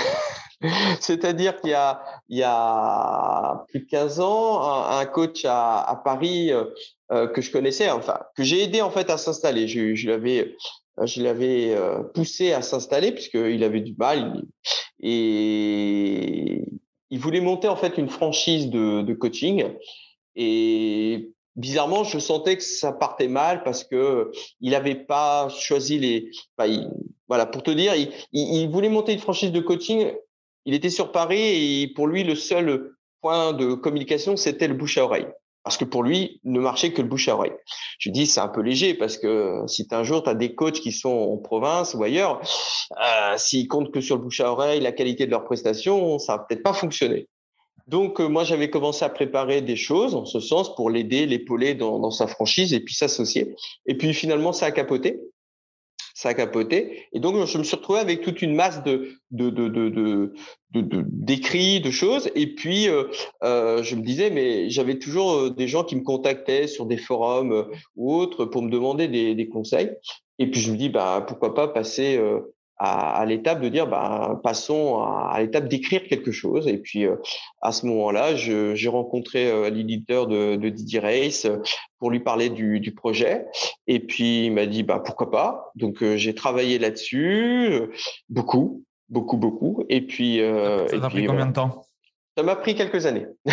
C'est-à-dire 1.00 1.60
qu'il 1.60 1.70
y 1.70 1.74
a, 1.74 2.02
il 2.28 2.38
y 2.38 2.44
a 2.44 3.64
plus 3.68 3.80
de 3.80 3.86
15 3.86 4.20
ans, 4.20 4.62
un, 4.62 5.04
coach 5.06 5.44
à, 5.44 6.00
Paris 6.04 6.52
euh, 6.52 7.26
que 7.26 7.42
je 7.42 7.50
connaissais, 7.50 7.90
enfin, 7.90 8.20
que 8.36 8.44
j'ai 8.44 8.62
aidé 8.62 8.80
en 8.80 8.90
fait 8.90 9.10
à 9.10 9.18
s'installer. 9.18 9.66
Je, 9.66 9.94
je 9.94 10.08
l'avais, 10.08 10.56
je 11.02 11.20
l'avais 11.20 11.76
poussé 12.14 12.52
à 12.52 12.62
s'installer 12.62 13.12
puisqu'il 13.12 13.64
avait 13.64 13.80
du 13.80 13.94
mal 13.98 14.42
et 15.00 16.64
il 17.10 17.18
voulait 17.18 17.40
monter 17.40 17.68
en 17.68 17.76
fait 17.76 17.98
une 17.98 18.08
franchise 18.08 18.70
de, 18.70 19.02
de 19.02 19.14
coaching. 19.14 19.64
Et 20.36 21.32
bizarrement, 21.56 22.04
je 22.04 22.18
sentais 22.18 22.56
que 22.56 22.62
ça 22.62 22.92
partait 22.92 23.28
mal 23.28 23.62
parce 23.62 23.84
que 23.84 24.30
il 24.60 24.70
n'avait 24.72 24.94
pas 24.94 25.48
choisi 25.48 25.98
les. 25.98 26.30
voilà, 27.28 27.46
pour 27.46 27.62
te 27.62 27.70
dire, 27.70 27.94
il, 28.32 28.68
voulait 28.70 28.88
monter 28.88 29.12
une 29.12 29.20
franchise 29.20 29.52
de 29.52 29.60
coaching. 29.60 30.12
Il 30.64 30.74
était 30.74 30.90
sur 30.90 31.10
Paris 31.12 31.82
et 31.82 31.92
pour 31.94 32.06
lui, 32.06 32.22
le 32.22 32.34
seul 32.34 32.92
point 33.20 33.52
de 33.52 33.74
communication, 33.74 34.36
c'était 34.36 34.68
le 34.68 34.74
bouche 34.74 34.98
à 34.98 35.04
oreille. 35.04 35.26
Parce 35.64 35.76
que 35.76 35.84
pour 35.84 36.02
lui, 36.02 36.40
ne 36.42 36.58
marchait 36.58 36.92
que 36.92 37.02
le 37.02 37.08
bouche 37.08 37.28
à 37.28 37.36
oreille. 37.36 37.52
Je 37.98 38.10
dis, 38.10 38.26
c'est 38.26 38.40
un 38.40 38.48
peu 38.48 38.62
léger 38.62 38.94
parce 38.94 39.16
que 39.16 39.62
si 39.68 39.86
un 39.92 40.02
jour 40.02 40.24
tu 40.24 40.34
des 40.34 40.56
coachs 40.56 40.80
qui 40.80 40.90
sont 40.90 41.08
en 41.08 41.36
province 41.36 41.94
ou 41.94 42.02
ailleurs, 42.02 42.40
euh, 43.00 43.36
s'ils 43.36 43.68
comptent 43.68 43.92
que 43.92 44.00
sur 44.00 44.16
le 44.16 44.22
bouche 44.22 44.40
à 44.40 44.50
oreille, 44.50 44.80
la 44.80 44.90
qualité 44.90 45.24
de 45.24 45.30
leurs 45.30 45.44
prestations, 45.44 46.18
ça 46.18 46.36
va 46.36 46.44
peut-être 46.48 46.64
pas 46.64 46.72
fonctionner. 46.72 47.28
Donc, 47.92 48.20
euh, 48.20 48.26
moi, 48.26 48.42
j'avais 48.42 48.70
commencé 48.70 49.04
à 49.04 49.10
préparer 49.10 49.60
des 49.60 49.76
choses 49.76 50.14
en 50.14 50.24
ce 50.24 50.40
sens 50.40 50.74
pour 50.74 50.88
l'aider, 50.88 51.26
l'épauler 51.26 51.74
dans, 51.74 51.98
dans, 51.98 52.10
sa 52.10 52.26
franchise 52.26 52.72
et 52.72 52.80
puis 52.80 52.94
s'associer. 52.94 53.54
Et 53.84 53.98
puis, 53.98 54.14
finalement, 54.14 54.54
ça 54.54 54.64
a 54.64 54.70
capoté. 54.70 55.20
Ça 56.14 56.30
a 56.30 56.34
capoté. 56.34 57.06
Et 57.12 57.20
donc, 57.20 57.46
je 57.46 57.58
me 57.58 57.62
suis 57.62 57.76
retrouvé 57.76 57.98
avec 57.98 58.22
toute 58.22 58.40
une 58.40 58.54
masse 58.54 58.82
de, 58.82 59.10
de, 59.30 59.50
de, 59.50 59.68
de, 59.68 59.90
de 59.90 61.04
d'écrits, 61.06 61.82
de, 61.82 61.90
choses. 61.90 62.30
Et 62.34 62.54
puis, 62.54 62.88
euh, 62.88 63.04
euh, 63.44 63.82
je 63.82 63.94
me 63.94 64.00
disais, 64.00 64.30
mais 64.30 64.70
j'avais 64.70 64.98
toujours 64.98 65.32
euh, 65.34 65.50
des 65.50 65.68
gens 65.68 65.84
qui 65.84 65.96
me 65.96 66.02
contactaient 66.02 66.68
sur 66.68 66.86
des 66.86 66.96
forums 66.96 67.68
ou 67.96 68.14
autres 68.14 68.46
pour 68.46 68.62
me 68.62 68.70
demander 68.70 69.06
des, 69.06 69.34
des 69.34 69.48
conseils. 69.50 69.90
Et 70.38 70.50
puis, 70.50 70.62
je 70.62 70.72
me 70.72 70.78
dis, 70.78 70.88
bah, 70.88 71.22
pourquoi 71.28 71.52
pas 71.52 71.68
passer 71.68 72.18
à, 72.82 73.24
l'étape 73.26 73.60
de 73.60 73.68
dire 73.68 73.86
bah, 73.86 74.40
passons 74.42 75.00
à, 75.00 75.36
l'étape 75.40 75.68
d'écrire 75.68 76.02
quelque 76.04 76.32
chose. 76.32 76.66
Et 76.66 76.78
puis 76.78 77.06
euh, 77.06 77.14
à 77.60 77.70
ce 77.70 77.86
moment-là, 77.86 78.34
j'ai 78.34 78.88
rencontré 78.88 79.48
euh, 79.50 79.70
l'éditeur 79.70 80.26
de, 80.26 80.56
de, 80.56 80.68
Didier 80.68 80.98
Race 80.98 81.44
euh, 81.44 81.58
pour 81.98 82.10
lui 82.10 82.18
parler 82.20 82.50
du, 82.50 82.80
du 82.80 82.92
projet. 82.92 83.46
Et 83.86 84.00
puis 84.00 84.46
il 84.46 84.52
m'a 84.52 84.66
dit 84.66 84.82
bah 84.82 85.00
pourquoi 85.04 85.30
pas? 85.30 85.70
Donc 85.76 86.04
j'ai 86.16 86.34
travaillé 86.34 86.80
là-dessus 86.80 87.82
beaucoup, 88.28 88.82
beaucoup, 89.08 89.36
beaucoup. 89.36 89.84
Et 89.88 90.00
puis 90.00 90.40
ça 90.88 90.98
t'a 90.98 91.08
pris 91.08 91.26
combien 91.26 91.46
de 91.46 91.52
temps? 91.52 91.86
Ça 92.36 92.42
m'a 92.42 92.56
pris 92.56 92.74
quelques 92.74 93.06
années. 93.06 93.26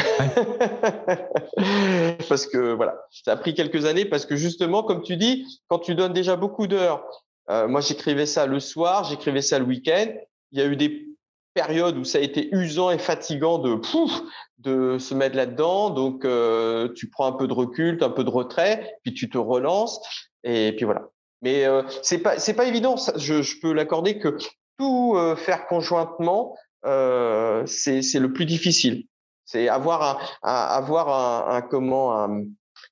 parce 2.30 2.47
que 2.47 2.73
voilà, 2.73 2.95
ça 3.11 3.34
a 3.34 3.38
pris 3.38 3.53
quelques 3.53 3.85
années 3.85 4.06
parce 4.06 4.26
que 4.26 4.38
justement, 4.38 4.81
comme 4.84 5.03
tu 5.03 5.18
dis, 5.18 5.45
quand 5.68 5.80
tu 5.80 5.93
donnes 5.95 6.14
déjà 6.14 6.38
beaucoup 6.38 6.65
d'heures 6.65 7.03
euh, 7.49 7.67
moi, 7.67 7.81
j'écrivais 7.81 8.26
ça 8.26 8.45
le 8.45 8.59
soir, 8.59 9.03
j'écrivais 9.05 9.41
ça 9.41 9.59
le 9.59 9.65
week-end. 9.65 10.07
Il 10.51 10.59
y 10.59 10.61
a 10.61 10.65
eu 10.65 10.76
des 10.76 11.07
périodes 11.53 11.97
où 11.97 12.03
ça 12.03 12.19
a 12.19 12.21
été 12.21 12.49
usant 12.51 12.91
et 12.91 12.99
fatigant 12.99 13.57
de 13.57 13.76
pouf, 13.76 14.21
de 14.59 14.97
se 14.99 15.13
mettre 15.13 15.35
là-dedans. 15.35 15.89
Donc, 15.89 16.26
euh, 16.26 16.89
tu 16.95 17.09
prends 17.09 17.27
un 17.27 17.31
peu 17.31 17.47
de 17.47 17.53
recul, 17.53 17.97
un 18.01 18.09
peu 18.09 18.23
de 18.23 18.30
retrait, 18.30 18.97
puis 19.03 19.13
tu 19.13 19.30
te 19.30 19.38
relances, 19.38 19.99
et 20.43 20.73
puis 20.76 20.85
voilà. 20.85 21.09
Mais 21.41 21.65
euh, 21.65 21.84
c'est 22.03 22.19
pas 22.19 22.38
c'est 22.38 22.53
pas 22.53 22.65
évident. 22.65 22.95
je, 23.15 23.41
je 23.41 23.59
peux 23.61 23.71
l'accorder 23.71 24.19
que 24.19 24.38
tout 24.77 25.13
euh, 25.15 25.35
faire 25.35 25.67
conjointement, 25.67 26.55
euh, 26.85 27.65
c'est 27.65 28.01
c'est 28.01 28.19
le 28.19 28.34
plus 28.34 28.45
difficile. 28.45 29.05
C'est 29.45 29.69
avoir 29.69 30.03
un, 30.03 30.17
un 30.43 30.65
avoir 30.65 31.09
un, 31.09 31.55
un 31.55 31.61
comment 31.61 32.17
un, 32.17 32.43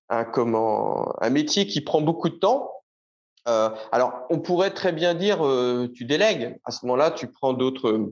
un 0.10 0.24
comment 0.24 1.14
un 1.22 1.30
métier 1.30 1.68
qui 1.68 1.82
prend 1.82 2.02
beaucoup 2.02 2.30
de 2.30 2.36
temps 2.36 2.72
euh, 3.48 3.70
alors, 3.92 4.26
on 4.30 4.40
pourrait 4.40 4.72
très 4.72 4.92
bien 4.92 5.14
dire, 5.14 5.46
euh, 5.46 5.92
tu 5.94 6.06
délègues. 6.06 6.58
À 6.66 6.72
ce 6.72 6.86
moment-là, 6.86 7.12
tu 7.12 7.32
prends 7.32 7.54
d'autres 7.54 8.12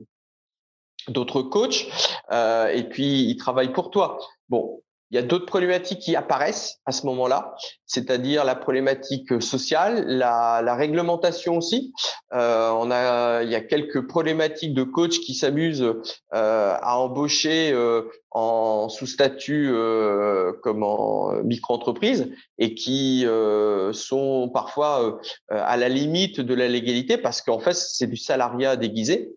d'autres 1.08 1.42
coachs 1.42 1.86
euh, 2.32 2.66
et 2.68 2.82
puis 2.82 3.28
ils 3.28 3.36
travaillent 3.36 3.72
pour 3.72 3.90
toi. 3.90 4.18
Bon, 4.48 4.82
il 5.10 5.16
y 5.16 5.18
a 5.18 5.22
d'autres 5.22 5.46
problématiques 5.46 6.00
qui 6.00 6.16
apparaissent 6.16 6.80
à 6.84 6.92
ce 6.92 7.06
moment-là, 7.06 7.54
c'est-à-dire 7.86 8.44
la 8.44 8.56
problématique 8.56 9.40
sociale, 9.40 10.04
la, 10.06 10.62
la 10.64 10.74
réglementation 10.74 11.56
aussi. 11.56 11.92
Euh, 12.32 12.70
on 12.70 12.90
a, 12.90 13.42
il 13.42 13.50
y 13.50 13.54
a 13.54 13.60
quelques 13.60 14.06
problématiques 14.06 14.74
de 14.74 14.82
coachs 14.82 15.20
qui 15.20 15.34
s'amusent 15.34 15.82
euh, 15.82 16.76
à 16.80 16.98
embaucher 16.98 17.70
euh, 17.72 18.02
en 18.32 18.88
sous 18.88 19.06
statut 19.06 19.70
euh, 19.70 20.52
comme 20.62 20.82
en 20.82 21.42
micro-entreprise 21.44 22.32
et 22.58 22.74
qui 22.74 23.24
euh, 23.26 23.92
sont 23.92 24.50
parfois 24.52 25.20
à 25.48 25.76
la 25.76 25.88
limite 25.88 26.40
de 26.40 26.54
la 26.54 26.68
légalité 26.68 27.16
parce 27.16 27.42
qu'en 27.42 27.60
fait 27.60 27.74
c'est 27.74 28.06
du 28.08 28.16
salariat 28.16 28.76
déguisé. 28.76 29.36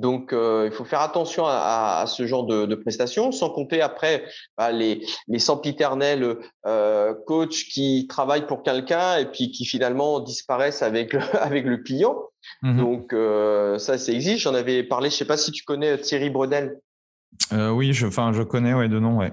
Donc, 0.00 0.32
euh, 0.32 0.66
il 0.70 0.74
faut 0.74 0.86
faire 0.86 1.02
attention 1.02 1.44
à, 1.46 2.04
ce 2.06 2.26
genre 2.26 2.44
de, 2.46 2.74
prestations, 2.74 3.32
sans 3.32 3.50
compter 3.50 3.82
après 3.82 4.24
bah, 4.56 4.72
les, 4.72 5.06
les 5.28 5.38
sempiternels 5.38 6.38
euh, 6.66 7.12
coachs 7.26 7.64
qui 7.70 8.06
travaillent 8.08 8.46
pour 8.46 8.62
quelqu'un 8.62 9.18
et 9.18 9.26
puis 9.26 9.50
qui 9.50 9.66
finalement 9.66 10.20
disparaissent 10.20 10.82
avec 10.82 11.12
le, 11.12 11.20
avec 11.36 11.66
le 11.66 11.76
client. 11.76 12.16
Mmh 12.62 12.80
Donc, 12.80 13.12
euh, 13.12 13.76
ça, 13.78 13.98
c'est 13.98 14.14
existe. 14.14 14.38
J'en 14.38 14.54
avais 14.54 14.82
parlé, 14.82 15.10
je 15.10 15.16
sais 15.16 15.26
pas 15.26 15.36
si 15.36 15.52
tu 15.52 15.64
connais 15.64 15.98
Thierry 15.98 16.30
Brodel. 16.30 16.80
oui, 17.52 17.92
je, 17.92 18.06
enfin, 18.06 18.32
je 18.32 18.42
connais 18.42 18.72
ouais, 18.72 18.88
de 18.88 18.98
nom, 18.98 19.18
ouais 19.18 19.32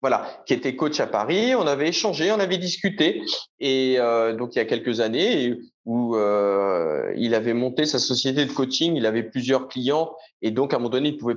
voilà, 0.00 0.42
qui 0.46 0.54
était 0.54 0.76
coach 0.76 1.00
à 1.00 1.06
Paris. 1.06 1.54
On 1.54 1.66
avait 1.66 1.88
échangé, 1.88 2.30
on 2.30 2.38
avait 2.38 2.58
discuté, 2.58 3.22
et 3.58 3.96
euh, 3.98 4.34
donc 4.36 4.54
il 4.54 4.58
y 4.58 4.62
a 4.62 4.64
quelques 4.64 5.00
années 5.00 5.58
où 5.88 6.16
euh, 6.16 7.14
il 7.16 7.34
avait 7.34 7.54
monté 7.54 7.86
sa 7.86 7.98
société 7.98 8.44
de 8.44 8.52
coaching, 8.52 8.94
il 8.94 9.06
avait 9.06 9.22
plusieurs 9.22 9.68
clients, 9.68 10.14
et 10.42 10.50
donc 10.50 10.74
à 10.74 10.76
un 10.76 10.80
moment 10.80 10.90
donné, 10.90 11.08
il 11.08 11.16
pouvait 11.16 11.36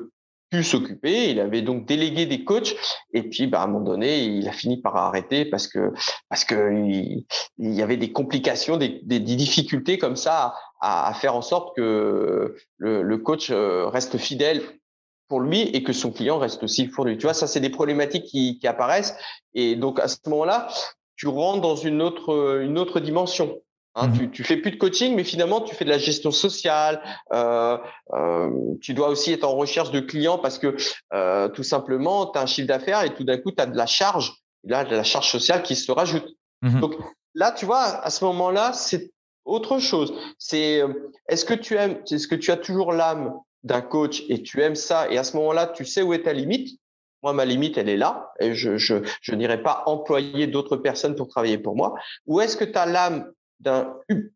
plus 0.49 0.65
s'occuper. 0.65 1.29
Il 1.29 1.39
avait 1.39 1.61
donc 1.61 1.85
délégué 1.85 2.25
des 2.25 2.43
coachs, 2.43 2.75
et 3.13 3.23
puis 3.23 3.47
bah, 3.47 3.61
à 3.61 3.63
un 3.63 3.67
moment 3.67 3.85
donné, 3.85 4.25
il 4.25 4.45
a 4.49 4.51
fini 4.51 4.81
par 4.81 4.97
arrêter 4.97 5.45
parce 5.45 5.69
que 5.69 5.93
parce 6.27 6.43
que 6.43 6.69
il, 6.69 7.25
y 7.57 7.81
avait 7.81 7.95
des 7.95 8.11
complications, 8.11 8.75
des, 8.75 8.89
difficultés 9.19 9.97
comme 9.97 10.17
ça 10.17 10.53
à, 10.81 11.13
faire 11.13 11.33
en 11.37 11.41
sorte 11.41 11.73
que 11.77 12.57
le, 12.77 13.03
le 13.03 13.17
coach 13.19 13.51
euh, 13.51 13.87
reste 13.87 14.17
fidèle 14.17 14.61
pour 15.29 15.39
lui 15.39 15.61
et 15.61 15.81
que 15.81 15.93
son 15.93 16.11
client 16.11 16.39
reste 16.39 16.61
aussi 16.63 16.89
pour 16.89 17.05
lui. 17.05 17.17
Tu 17.17 17.23
vois, 17.23 17.33
ça, 17.33 17.47
c'est 17.47 17.61
des 17.61 17.69
problématiques 17.69 18.25
qui, 18.25 18.59
qui 18.59 18.67
apparaissent. 18.67 19.15
Et 19.53 19.77
donc, 19.77 19.97
à 20.01 20.09
ce 20.09 20.17
moment-là, 20.25 20.67
tu 21.15 21.29
rentres 21.29 21.61
dans 21.61 21.77
une 21.77 22.01
autre, 22.01 22.59
une 22.61 22.77
autre 22.77 22.99
dimension. 22.99 23.57
Hein, 23.95 24.07
mmh 24.07 24.17
tu, 24.17 24.31
tu 24.31 24.43
fais 24.43 24.57
plus 24.57 24.71
de 24.71 24.77
coaching, 24.77 25.15
mais 25.15 25.23
finalement, 25.23 25.59
tu 25.59 25.75
fais 25.75 25.83
de 25.83 25.89
la 25.89 25.97
gestion 25.97 26.31
sociale. 26.31 27.01
Euh, 27.33 27.77
euh, 28.13 28.49
tu 28.79 28.93
dois 28.93 29.09
aussi 29.09 29.33
être 29.33 29.43
en 29.43 29.55
recherche 29.55 29.91
de 29.91 29.99
clients 29.99 30.37
parce 30.37 30.59
que 30.59 30.77
euh, 31.13 31.49
tout 31.49 31.63
simplement, 31.63 32.27
tu 32.27 32.39
as 32.39 32.43
un 32.43 32.45
chiffre 32.45 32.67
d'affaires 32.67 33.03
et 33.03 33.13
tout 33.13 33.25
d'un 33.25 33.37
coup, 33.37 33.51
tu 33.51 33.61
as 33.61 33.65
de 33.65 33.75
la 33.75 33.85
charge, 33.85 34.33
là, 34.63 34.85
de 34.85 34.95
la 34.95 35.03
charge 35.03 35.29
sociale 35.29 35.61
qui 35.61 35.75
se 35.75 35.91
rajoute. 35.91 36.25
Mmh 36.61 36.79
donc 36.79 36.95
là, 37.33 37.51
tu 37.51 37.65
vois, 37.65 37.83
à 37.83 38.09
ce 38.09 38.23
moment-là, 38.25 38.71
c'est 38.71 39.11
autre 39.43 39.79
chose. 39.79 40.13
C'est 40.37 40.81
est-ce 41.27 41.43
que 41.43 41.53
tu 41.53 41.75
aimes, 41.75 41.97
est-ce 42.09 42.27
que 42.27 42.35
tu 42.35 42.51
as 42.51 42.57
toujours 42.57 42.93
l'âme 42.93 43.33
d'un 43.63 43.81
coach 43.81 44.23
et 44.29 44.41
tu 44.41 44.61
aimes 44.61 44.75
ça 44.75 45.11
et 45.11 45.17
à 45.17 45.23
ce 45.23 45.35
moment-là, 45.37 45.67
tu 45.67 45.83
sais 45.85 46.01
où 46.01 46.13
est 46.13 46.23
ta 46.23 46.33
limite? 46.33 46.79
Moi, 47.23 47.33
ma 47.33 47.45
limite, 47.45 47.77
elle 47.77 47.89
est 47.89 47.97
là 47.97 48.31
et 48.39 48.55
je, 48.55 48.77
je, 48.77 48.95
je 49.21 49.35
n'irai 49.35 49.61
pas 49.61 49.83
employer 49.85 50.47
d'autres 50.47 50.77
personnes 50.77 51.15
pour 51.15 51.27
travailler 51.27 51.57
pour 51.57 51.75
moi. 51.75 51.93
Ou 52.25 52.41
est-ce 52.41 52.57
que 52.57 52.63
tu 52.63 52.77
as 52.77 52.85
l'âme 52.85 53.31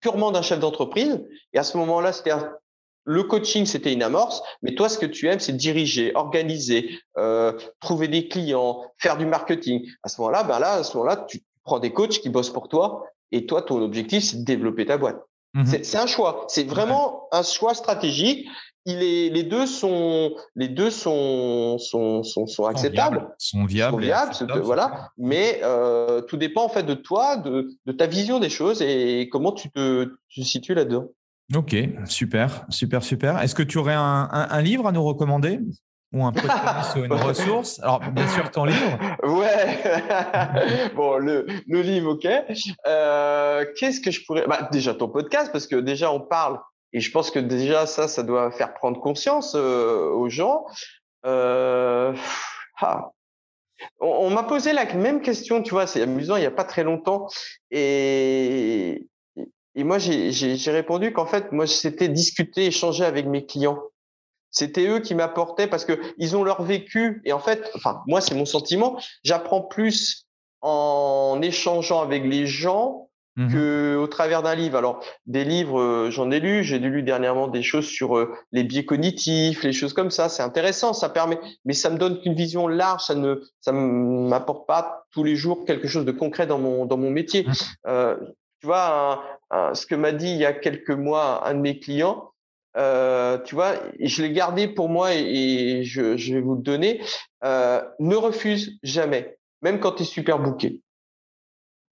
purement 0.01 0.31
d'un 0.31 0.41
chef 0.41 0.59
d'entreprise 0.59 1.23
et 1.53 1.57
à 1.57 1.63
ce 1.63 1.77
moment-là, 1.77 2.11
c'était 2.11 2.33
le 3.05 3.23
coaching, 3.23 3.65
c'était 3.65 3.93
une 3.93 4.03
amorce, 4.03 4.41
mais 4.63 4.73
toi, 4.73 4.89
ce 4.89 4.97
que 4.97 5.05
tu 5.05 5.27
aimes, 5.27 5.39
c'est 5.39 5.55
diriger, 5.55 6.11
organiser, 6.15 6.99
euh, 7.17 7.53
trouver 7.79 8.07
des 8.07 8.27
clients, 8.27 8.83
faire 8.97 9.17
du 9.17 9.27
marketing. 9.27 9.87
À 10.01 10.09
ce 10.09 10.19
moment-là, 10.21 10.43
ben 10.43 10.59
là, 10.59 10.73
à 10.73 10.83
ce 10.83 10.97
moment-là, 10.97 11.25
tu 11.27 11.43
prends 11.63 11.79
des 11.79 11.93
coachs 11.93 12.19
qui 12.19 12.29
bossent 12.29 12.49
pour 12.49 12.67
toi 12.67 13.05
et 13.31 13.45
toi, 13.45 13.61
ton 13.61 13.81
objectif, 13.81 14.23
c'est 14.23 14.37
de 14.37 14.43
développer 14.43 14.85
ta 14.85 14.97
boîte. 14.97 15.21
Mmh 15.55 15.65
c'est 15.83 15.97
un 15.97 16.05
choix. 16.05 16.45
C'est 16.49 16.65
vraiment 16.65 17.27
un 17.31 17.41
choix 17.41 17.73
stratégique 17.73 18.47
il 18.85 19.01
est, 19.01 19.29
les 19.29 19.43
deux 19.43 19.65
sont, 19.65 20.35
les 20.55 20.67
deux 20.67 20.91
sont, 20.91 21.77
sont, 21.79 22.23
sont, 22.23 22.45
sont 22.45 22.65
acceptables, 22.65 23.27
sont 23.39 23.65
viables, 23.65 23.95
sont 23.95 24.45
viables, 24.45 24.61
voilà. 24.61 25.09
Mais 25.17 25.59
euh, 25.63 26.21
tout 26.21 26.37
dépend 26.37 26.65
en 26.65 26.69
fait 26.69 26.83
de 26.83 26.93
toi, 26.93 27.37
de, 27.37 27.67
de, 27.85 27.91
ta 27.91 28.05
vision 28.05 28.39
des 28.39 28.49
choses 28.49 28.81
et 28.81 29.27
comment 29.31 29.51
tu 29.51 29.71
te, 29.71 30.15
tu 30.29 30.41
te 30.41 30.45
situes 30.45 30.75
là-dedans. 30.75 31.07
Ok, 31.55 31.75
super, 32.05 32.65
super, 32.69 33.03
super. 33.03 33.41
Est-ce 33.41 33.55
que 33.55 33.63
tu 33.63 33.77
aurais 33.77 33.93
un, 33.93 34.29
un, 34.31 34.61
livre 34.61 34.87
à 34.87 34.91
nous 34.91 35.03
recommander? 35.03 35.59
Ou 36.15 36.25
un 36.25 36.31
podcast 36.31 36.95
ou 36.95 37.03
une 37.03 37.13
ressource 37.27 37.79
Alors, 37.83 37.99
bien 37.99 38.27
sûr, 38.29 38.49
ton 38.49 38.65
livre. 38.65 38.97
Ouais. 39.23 40.91
bon, 40.95 41.17
le, 41.17 41.45
le 41.67 41.81
livre, 41.81 42.13
ok. 42.13 42.27
Euh, 42.87 43.65
Qu'est-ce 43.77 43.99
que 43.99 44.11
je 44.11 44.25
pourrais 44.25 44.47
bah, 44.47 44.69
Déjà 44.71 44.93
ton 44.93 45.09
podcast, 45.09 45.51
parce 45.51 45.67
que 45.67 45.75
déjà 45.75 46.11
on 46.11 46.21
parle 46.21 46.59
et 46.93 47.01
je 47.01 47.11
pense 47.11 47.29
que 47.29 47.39
déjà 47.39 47.85
ça, 47.85 48.07
ça 48.07 48.23
doit 48.23 48.51
faire 48.51 48.73
prendre 48.73 49.01
conscience 49.01 49.53
euh, 49.55 50.09
aux 50.11 50.29
gens. 50.29 50.65
Euh, 51.25 52.15
ah. 52.79 53.11
On, 53.99 54.29
m'a 54.29 54.43
posé 54.43 54.71
la 54.71 54.85
même 54.93 55.21
question, 55.21 55.61
tu 55.61 55.71
vois, 55.71 55.87
c'est 55.87 56.01
amusant, 56.01 56.37
il 56.37 56.39
n'y 56.39 56.45
a 56.45 56.51
pas 56.51 56.63
très 56.63 56.85
longtemps. 56.85 57.27
Et, 57.69 59.05
et 59.75 59.83
moi, 59.83 59.97
j'ai 59.99 60.71
répondu 60.71 61.11
qu'en 61.11 61.25
fait, 61.25 61.51
moi, 61.51 61.67
c'était 61.67 62.07
discuter, 62.07 62.67
échanger 62.67 63.03
avec 63.03 63.25
mes 63.25 63.45
clients. 63.45 63.83
C'était 64.55 64.87
eux 64.87 64.99
qui 64.99 65.13
m'apportaient 65.13 65.67
parce 65.67 65.85
que 65.85 65.99
ils 66.17 66.35
ont 66.35 66.43
leur 66.43 66.63
vécu. 66.63 67.21
Et 67.25 67.33
en 67.33 67.39
fait, 67.39 67.69
enfin, 67.75 68.01
moi, 68.07 68.21
c'est 68.21 68.35
mon 68.35 68.45
sentiment. 68.45 68.97
J'apprends 69.23 69.61
plus 69.61 70.25
en 70.61 71.39
échangeant 71.43 72.01
avec 72.01 72.23
les 72.23 72.47
gens 72.47 73.09
Mmh 73.37 73.51
que 73.51 73.97
au 73.97 74.07
travers 74.07 74.41
d'un 74.43 74.55
livre. 74.55 74.77
Alors, 74.77 75.03
des 75.25 75.43
livres, 75.43 75.81
euh, 75.81 76.09
j'en 76.09 76.31
ai 76.31 76.39
lu. 76.39 76.63
J'ai 76.63 76.79
lu 76.79 77.03
dernièrement 77.03 77.49
des 77.49 77.63
choses 77.63 77.85
sur 77.85 78.17
euh, 78.17 78.33
les 78.53 78.63
biais 78.63 78.85
cognitifs, 78.85 79.61
les 79.63 79.73
choses 79.73 79.91
comme 79.91 80.09
ça. 80.09 80.29
C'est 80.29 80.41
intéressant, 80.41 80.93
ça 80.93 81.09
permet, 81.09 81.37
mais 81.65 81.73
ça 81.73 81.89
me 81.89 81.97
donne 81.97 82.21
qu'une 82.21 82.33
vision 82.33 82.69
large. 82.69 83.03
Ça 83.03 83.13
ne, 83.13 83.41
ça 83.59 83.73
m'apporte 83.73 84.65
pas 84.67 85.05
tous 85.11 85.25
les 85.25 85.35
jours 85.35 85.65
quelque 85.65 85.89
chose 85.89 86.05
de 86.05 86.13
concret 86.13 86.47
dans 86.47 86.59
mon 86.59 86.85
dans 86.85 86.97
mon 86.97 87.09
métier. 87.09 87.43
Mmh. 87.43 87.51
Euh, 87.87 88.15
tu 88.61 88.67
vois, 88.67 89.21
ce 89.73 89.85
que 89.85 89.95
m'a 89.95 90.13
dit 90.13 90.29
il 90.29 90.37
y 90.37 90.45
a 90.45 90.53
quelques 90.53 90.91
mois 90.91 91.45
un 91.45 91.55
de 91.55 91.59
mes 91.59 91.77
clients. 91.79 92.31
Euh, 92.77 93.37
tu 93.39 93.55
vois, 93.55 93.75
je 93.99 94.21
l'ai 94.21 94.31
gardé 94.31 94.67
pour 94.67 94.89
moi 94.89 95.13
et, 95.13 95.83
je, 95.83 96.33
vais 96.33 96.41
vous 96.41 96.55
le 96.55 96.61
donner. 96.61 97.01
Euh, 97.43 97.81
ne 97.99 98.15
refuse 98.15 98.77
jamais, 98.83 99.37
même 99.61 99.79
quand 99.79 99.93
tu 99.93 100.03
es 100.03 100.05
super 100.05 100.39
bouqué. 100.39 100.81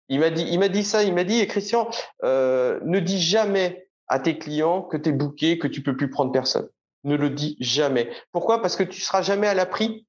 Il 0.08 0.20
m'a 0.20 0.30
dit, 0.30 0.46
il 0.50 0.60
m'a 0.60 0.70
dit 0.70 0.84
ça, 0.84 1.04
il 1.04 1.14
m'a 1.14 1.24
dit, 1.24 1.46
Christian, 1.48 1.90
euh, 2.24 2.80
ne 2.84 3.00
dis 3.00 3.22
jamais 3.22 3.88
à 4.08 4.20
tes 4.20 4.40
clients 4.40 4.82
que 4.82 4.98
tu 4.98 5.10
es 5.10 5.12
booké, 5.12 5.60
que 5.60 5.68
tu 5.68 5.84
peux 5.84 5.96
plus 5.96 6.10
prendre 6.10 6.32
personne. 6.32 6.68
Ne 7.04 7.16
le 7.16 7.30
dis 7.30 7.58
jamais. 7.60 8.10
Pourquoi? 8.32 8.62
Parce 8.62 8.76
que 8.76 8.84
tu 8.84 9.02
seras 9.02 9.22
jamais 9.22 9.48
à 9.48 9.54
l'abri 9.54 10.08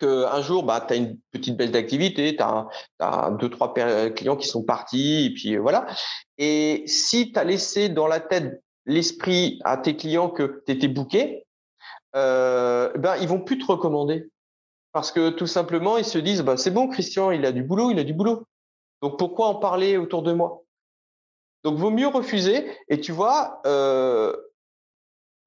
qu'un 0.00 0.42
jour, 0.42 0.64
bah, 0.64 0.84
tu 0.86 0.94
as 0.94 0.96
une 0.96 1.18
petite 1.30 1.56
baisse 1.56 1.70
d'activité, 1.70 2.36
tu 2.36 2.42
as, 2.42 2.66
as, 2.98 3.30
deux, 3.32 3.48
trois 3.48 3.72
clients 3.72 4.36
qui 4.36 4.48
sont 4.48 4.64
partis, 4.64 5.26
et 5.26 5.34
puis 5.34 5.56
voilà. 5.56 5.86
Et 6.38 6.84
si 6.86 7.32
tu 7.32 7.38
as 7.38 7.44
laissé 7.44 7.88
dans 7.88 8.06
la 8.06 8.20
tête 8.20 8.62
l'esprit 8.86 9.60
à 9.64 9.76
tes 9.76 9.96
clients 9.96 10.30
que 10.30 10.62
tu 10.66 10.72
étais 10.72 10.88
booké, 10.88 11.44
euh, 12.14 12.90
ben, 12.96 13.16
ils 13.16 13.28
vont 13.28 13.40
plus 13.40 13.58
te 13.58 13.66
recommander. 13.66 14.30
Parce 14.92 15.12
que 15.12 15.30
tout 15.30 15.46
simplement, 15.46 15.98
ils 15.98 16.04
se 16.04 16.18
disent, 16.18 16.42
bah, 16.42 16.56
c'est 16.56 16.70
bon, 16.70 16.88
Christian, 16.88 17.30
il 17.30 17.44
a 17.44 17.52
du 17.52 17.62
boulot, 17.62 17.90
il 17.90 17.98
a 17.98 18.04
du 18.04 18.14
boulot. 18.14 18.46
Donc 19.02 19.18
pourquoi 19.18 19.48
en 19.48 19.56
parler 19.56 19.98
autour 19.98 20.22
de 20.22 20.32
moi? 20.32 20.62
Donc 21.64 21.76
vaut 21.76 21.90
mieux 21.90 22.06
refuser. 22.06 22.66
Et 22.88 23.00
tu 23.00 23.12
vois, 23.12 23.60
euh, 23.66 24.34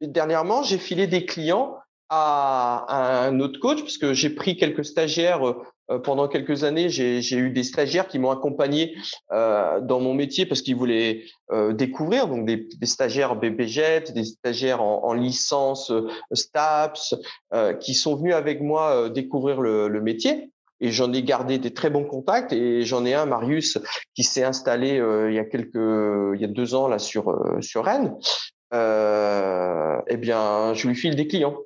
dernièrement, 0.02 0.62
j'ai 0.62 0.78
filé 0.78 1.08
des 1.08 1.26
clients 1.26 1.78
à, 2.10 3.26
un 3.26 3.40
autre 3.40 3.60
coach 3.60 3.82
parce 3.82 3.98
que 3.98 4.14
j'ai 4.14 4.30
pris 4.30 4.58
quelques 4.58 4.86
stagiaires 4.86 5.48
euh, 5.48 5.64
pendant 5.98 6.28
quelques 6.28 6.64
années. 6.64 6.90
J'ai 6.90 7.38
eu 7.38 7.50
des 7.50 7.64
stagiaires 7.64 8.08
qui 8.08 8.20
m'ont 8.20 8.32
accompagné 8.32 8.96
euh, 9.32 9.80
dans 9.82 10.00
mon 10.00 10.14
métier 10.14 10.46
parce 10.46 10.62
qu'ils 10.62 10.76
voulaient 10.76 11.24
euh, 11.52 11.74
découvrir, 11.74 12.28
donc 12.28 12.46
des, 12.46 12.68
des 12.78 12.86
stagiaires 12.86 13.36
BBJET, 13.36 14.12
des 14.14 14.26
stagiaires 14.26 14.82
en, 14.82 15.04
en 15.06 15.14
licence 15.14 15.92
STAPS, 16.34 17.16
qui 17.80 17.94
sont 17.94 18.16
venus 18.16 18.34
avec 18.34 18.62
moi 18.62 19.10
découvrir 19.10 19.62
le, 19.62 19.88
le 19.88 20.02
métier 20.02 20.52
et 20.82 20.92
j'en 20.92 21.12
ai 21.14 21.24
gardé 21.24 21.58
des 21.60 21.74
très 21.74 21.90
bons 21.90 22.06
contacts 22.06 22.54
et 22.54 22.84
j'en 22.84 23.06
ai 23.06 23.14
un 23.14 23.26
Marius 23.26 23.78
qui 24.16 24.24
s'est 24.24 24.44
installé 24.44 25.00
euh, 25.00 25.30
il 25.30 25.36
y 25.36 25.40
a 25.40 25.46
quelques 25.46 25.76
il 25.76 26.42
y 26.42 26.46
a 26.46 26.48
deux 26.48 26.76
ans 26.76 26.88
là 26.88 27.00
sur 27.00 27.30
euh, 27.30 27.62
sur 27.62 27.86
Rennes 27.86 28.16
euh, 28.74 29.98
eh 30.08 30.18
bien 30.18 30.74
je 30.74 30.88
lui 30.88 30.96
file 30.96 31.16
des 31.16 31.28
clients 31.28 31.58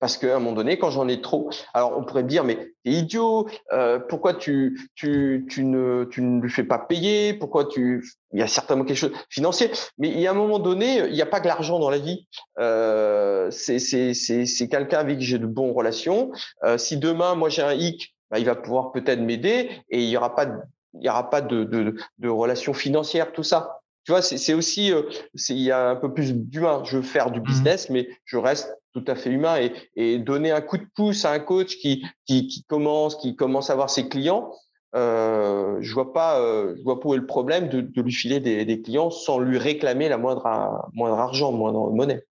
parce 0.00 0.16
qu'à 0.16 0.36
un 0.36 0.38
moment 0.38 0.52
donné 0.52 0.78
quand 0.78 0.90
j'en 0.90 1.08
ai 1.08 1.20
trop 1.20 1.50
alors 1.74 1.96
on 1.96 2.04
pourrait 2.04 2.22
me 2.22 2.28
dire 2.28 2.44
mais 2.44 2.72
t'es 2.84 2.90
idiot 2.90 3.48
euh, 3.72 3.98
pourquoi 3.98 4.34
tu 4.34 4.90
tu 4.94 5.46
tu 5.48 5.64
ne 5.64 6.04
tu 6.04 6.22
ne 6.22 6.40
lui 6.40 6.50
fais 6.50 6.64
pas 6.64 6.78
payer 6.78 7.34
pourquoi 7.34 7.66
tu 7.66 8.04
il 8.32 8.38
y 8.38 8.42
a 8.42 8.46
certainement 8.46 8.84
quelque 8.84 8.96
chose 8.96 9.12
financier 9.30 9.70
mais 9.98 10.08
il 10.08 10.20
y 10.20 10.26
a 10.26 10.30
un 10.30 10.34
moment 10.34 10.58
donné 10.58 11.06
il 11.06 11.12
n'y 11.12 11.22
a 11.22 11.26
pas 11.26 11.40
que 11.40 11.48
l'argent 11.48 11.78
dans 11.78 11.90
la 11.90 11.98
vie 11.98 12.26
euh, 12.58 13.50
c'est 13.50 14.68
quelqu'un 14.70 14.98
avec 14.98 15.18
qui 15.18 15.24
j'ai 15.24 15.38
de 15.38 15.46
bonnes 15.46 15.72
relations 15.72 16.30
euh, 16.64 16.78
si 16.78 16.96
demain 16.96 17.34
moi 17.34 17.48
j'ai 17.48 17.62
un 17.62 17.74
hic 17.74 18.14
bah, 18.30 18.38
il 18.38 18.44
va 18.44 18.54
pouvoir 18.54 18.92
peut-être 18.92 19.20
m'aider 19.20 19.70
et 19.90 20.02
il 20.02 20.08
y 20.08 20.16
aura 20.16 20.34
pas 20.34 20.46
il 20.94 21.04
y 21.04 21.08
aura 21.08 21.30
pas 21.30 21.40
de, 21.40 21.64
de, 21.64 21.96
de 22.18 22.28
relations 22.28 22.74
financières, 22.74 23.32
tout 23.32 23.42
ça. 23.42 23.80
Tu 24.08 24.12
vois, 24.12 24.22
c'est 24.22 24.54
aussi, 24.54 24.90
euh, 24.90 25.02
il 25.50 25.58
y 25.58 25.70
a 25.70 25.90
un 25.90 25.96
peu 25.96 26.14
plus 26.14 26.32
d'humain. 26.32 26.82
Je 26.86 26.96
veux 26.96 27.02
faire 27.02 27.30
du 27.30 27.40
mmh 27.40 27.42
business, 27.42 27.90
mais 27.90 28.08
je 28.24 28.38
reste 28.38 28.74
tout 28.94 29.04
à 29.06 29.14
fait 29.14 29.28
humain 29.28 29.58
et, 29.60 29.74
et 29.96 30.18
donner 30.18 30.50
un 30.50 30.62
coup 30.62 30.78
de 30.78 30.86
pouce 30.96 31.26
à 31.26 31.32
un 31.32 31.40
coach 31.40 31.76
qui, 31.76 32.06
qui, 32.24 32.46
qui 32.46 32.64
commence, 32.64 33.16
qui 33.16 33.36
commence 33.36 33.68
à 33.68 33.74
avoir 33.74 33.90
ses 33.90 34.08
clients. 34.08 34.50
Euh, 34.96 35.76
je 35.82 35.92
vois 35.92 36.14
pas, 36.14 36.40
euh, 36.40 36.74
je 36.78 36.82
vois 36.84 37.00
pas 37.00 37.08
où 37.10 37.12
est 37.12 37.18
le 37.18 37.26
problème 37.26 37.68
de, 37.68 37.82
de 37.82 38.00
lui 38.00 38.10
filer 38.10 38.40
des, 38.40 38.64
des, 38.64 38.80
clients 38.80 39.10
sans 39.10 39.40
lui 39.40 39.58
réclamer 39.58 40.08
la 40.08 40.16
moindre, 40.16 40.88
moindre 40.94 41.18
argent, 41.18 41.52
moindre 41.52 41.90
monnaie. 41.90 42.24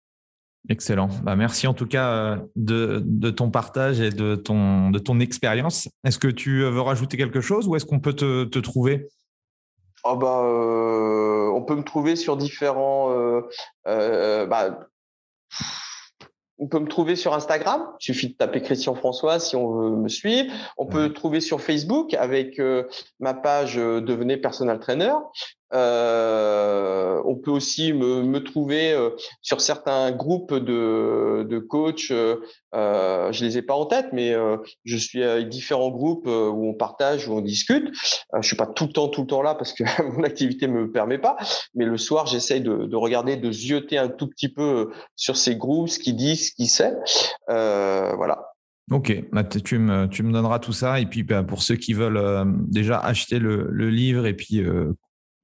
Excellent. 0.70 1.10
Bah, 1.22 1.36
merci 1.36 1.68
en 1.68 1.76
tout 1.76 1.86
cas 1.86 2.40
de, 2.56 3.04
de, 3.06 3.30
ton 3.30 3.52
partage 3.52 4.02
et 4.02 4.10
de 4.10 4.34
ton, 4.34 4.90
de 4.90 4.98
ton 4.98 5.20
expérience. 5.20 5.90
Est-ce 6.04 6.18
que 6.18 6.28
tu 6.28 6.62
veux 6.62 6.82
rajouter 6.82 7.18
quelque 7.18 7.40
chose 7.40 7.68
ou 7.68 7.76
est-ce 7.76 7.86
qu'on 7.86 8.00
peut 8.00 8.14
te, 8.14 8.46
te 8.46 8.58
trouver? 8.58 9.10
Oh 10.12 10.16
bah, 10.16 10.44
euh, 10.44 11.50
On 11.54 11.62
peut 11.64 11.76
me 11.76 11.84
trouver 11.84 12.16
sur 12.16 12.38
différents... 12.38 13.12
Euh, 13.88 14.46
bah, 14.46 14.80
on 16.60 16.68
peut 16.68 16.80
me 16.80 16.88
trouver 16.88 17.16
sur 17.16 17.34
Instagram. 17.36 17.94
Il 18.00 18.04
suffit 18.04 18.30
de 18.30 18.34
taper 18.34 18.62
Christian 18.62 18.96
François 18.96 19.40
si 19.40 19.56
on 19.56 19.72
veut 19.72 19.90
me 19.92 20.10
suivre. 20.10 20.52
On 20.78 20.88
peut 20.88 21.04
me 21.04 21.14
trouver 21.14 21.40
sur 21.40 21.62
Facebook 21.62 22.16
avec 22.16 22.60
ma 23.20 23.36
page 23.36 23.76
Devenez 23.76 24.38
Personal 24.38 24.80
Trainer. 24.80 25.14
Euh, 25.74 27.22
on 27.26 27.36
peut 27.36 27.52
aussi 27.52 27.94
me, 27.94 28.38
trouver 28.40 28.94
euh, 28.94 29.10
sur 29.42 29.62
certains 29.62 30.12
groupes 30.12 30.54
de, 30.54 31.46
de 31.48 31.60
coachs. 31.60 32.12
Euh, 32.12 32.38
euh, 32.74 33.32
je 33.32 33.44
les 33.44 33.58
ai 33.58 33.62
pas 33.62 33.74
en 33.74 33.86
tête, 33.86 34.08
mais 34.14 34.34
je 34.86 34.98
suis 34.98 35.24
avec 35.24 35.50
différents 35.50 35.90
groupes 35.90 36.28
où 36.28 36.70
on 36.70 36.74
partage, 36.74 37.28
où 37.28 37.34
on 37.34 37.42
discute. 37.42 37.90
je 38.40 38.48
suis 38.48 38.56
pas 38.56 38.68
tout 38.68 38.86
le 38.86 38.94
temps, 38.94 39.08
tout 39.08 39.22
le 39.22 39.28
temps 39.28 39.42
là 39.42 39.56
parce 39.56 39.74
que 39.74 39.84
mon 40.16 40.24
activité 40.24 40.68
me 40.68 40.92
permet 40.92 41.18
pas. 41.18 41.38
Mais 41.76 41.86
le 41.86 41.98
soir, 41.98 42.28
j'essaye 42.28 42.62
de, 42.62 42.86
de, 42.86 42.96
regarder, 42.96 43.36
de 43.36 43.52
zioter 43.52 43.98
un 43.98 44.10
tout 44.10 44.28
petit 44.28 44.50
peu 44.50 44.92
sur 45.16 45.38
ces 45.38 45.56
groupes, 45.56 45.90
ce 45.90 46.00
qu'ils 46.00 46.16
disent, 46.16 46.50
ce 46.50 46.52
qu'ils 46.54 46.70
savent. 46.70 46.98
voilà. 47.48 48.54
Ok, 48.90 49.26
bah, 49.34 49.44
tu, 49.44 49.80
me, 49.80 50.08
tu 50.08 50.24
me 50.24 50.32
donneras 50.32 50.60
tout 50.60 50.72
ça. 50.72 51.00
Et 51.00 51.06
puis 51.06 51.24
bah, 51.24 51.44
pour 51.44 51.62
ceux 51.62 51.76
qui 51.76 51.94
veulent 51.94 52.22
déjà 52.68 53.00
acheter 53.00 53.40
le 53.40 53.90
livre 53.90 54.26
et 54.28 54.34
puis 54.34 54.64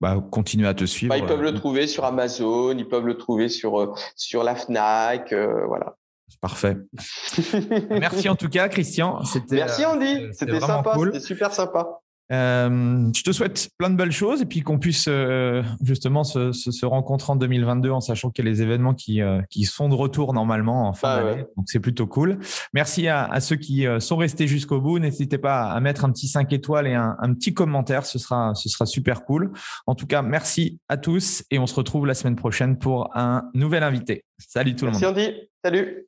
bah, 0.03 0.21
continuer 0.31 0.67
à 0.67 0.73
te 0.73 0.83
suivre. 0.83 1.11
Bah, 1.11 1.17
ils 1.17 1.25
peuvent 1.25 1.41
le 1.41 1.53
euh, 1.53 1.57
trouver 1.57 1.87
sur 1.87 2.03
Amazon, 2.03 2.77
ils 2.77 2.89
peuvent 2.89 3.05
le 3.05 3.15
trouver 3.15 3.47
sur, 3.47 3.79
euh, 3.79 3.93
sur 4.17 4.43
la 4.43 4.53
FNAC, 4.53 5.31
euh, 5.31 5.65
voilà. 5.65 5.95
Parfait. 6.41 6.75
Merci 7.89 8.27
en 8.27 8.35
tout 8.35 8.49
cas, 8.49 8.67
Christian. 8.67 9.21
Merci 9.49 9.85
Andy, 9.85 10.27
c'était 10.33 10.59
sympa, 10.59 10.97
c'était 10.99 11.21
super 11.21 11.53
sympa. 11.53 12.01
Euh, 12.31 13.11
je 13.13 13.21
te 13.21 13.31
souhaite 13.31 13.69
plein 13.77 13.89
de 13.89 13.95
belles 13.95 14.11
choses 14.11 14.41
et 14.41 14.45
puis 14.45 14.61
qu'on 14.61 14.79
puisse 14.79 15.05
euh, 15.09 15.61
justement 15.81 16.23
se, 16.23 16.51
se, 16.53 16.71
se, 16.71 16.85
rencontrer 16.85 17.33
en 17.33 17.35
2022 17.35 17.91
en 17.91 17.99
sachant 17.99 18.29
qu'il 18.29 18.45
y 18.45 18.47
a 18.47 18.51
les 18.51 18.61
événements 18.61 18.93
qui, 18.93 19.21
euh, 19.21 19.41
qui 19.49 19.65
sont 19.65 19.89
de 19.89 19.93
retour 19.93 20.33
normalement 20.33 20.87
en 20.87 20.93
fin 20.93 21.09
ah 21.09 21.23
d'année. 21.23 21.45
Donc 21.57 21.65
c'est 21.67 21.81
plutôt 21.81 22.07
cool. 22.07 22.39
Merci 22.73 23.07
à, 23.07 23.25
à 23.25 23.41
ceux 23.41 23.57
qui 23.57 23.85
sont 23.99 24.17
restés 24.17 24.47
jusqu'au 24.47 24.79
bout. 24.79 24.99
N'hésitez 24.99 25.37
pas 25.37 25.71
à 25.71 25.79
mettre 25.79 26.05
un 26.05 26.11
petit 26.11 26.27
5 26.27 26.51
étoiles 26.53 26.87
et 26.87 26.93
un, 26.93 27.15
un, 27.19 27.33
petit 27.33 27.53
commentaire. 27.53 28.05
Ce 28.05 28.17
sera, 28.17 28.53
ce 28.55 28.69
sera 28.69 28.85
super 28.85 29.25
cool. 29.25 29.51
En 29.85 29.95
tout 29.95 30.07
cas, 30.07 30.21
merci 30.21 30.79
à 30.87 30.97
tous 30.97 31.43
et 31.51 31.59
on 31.59 31.67
se 31.67 31.75
retrouve 31.75 32.05
la 32.05 32.13
semaine 32.13 32.35
prochaine 32.35 32.77
pour 32.77 33.15
un 33.15 33.49
nouvel 33.53 33.83
invité. 33.83 34.23
Salut 34.37 34.75
tout 34.75 34.85
le 34.85 34.91
monde. 34.91 35.01
Merci 35.01 35.25
Andy. 35.25 35.49
Salut. 35.63 36.07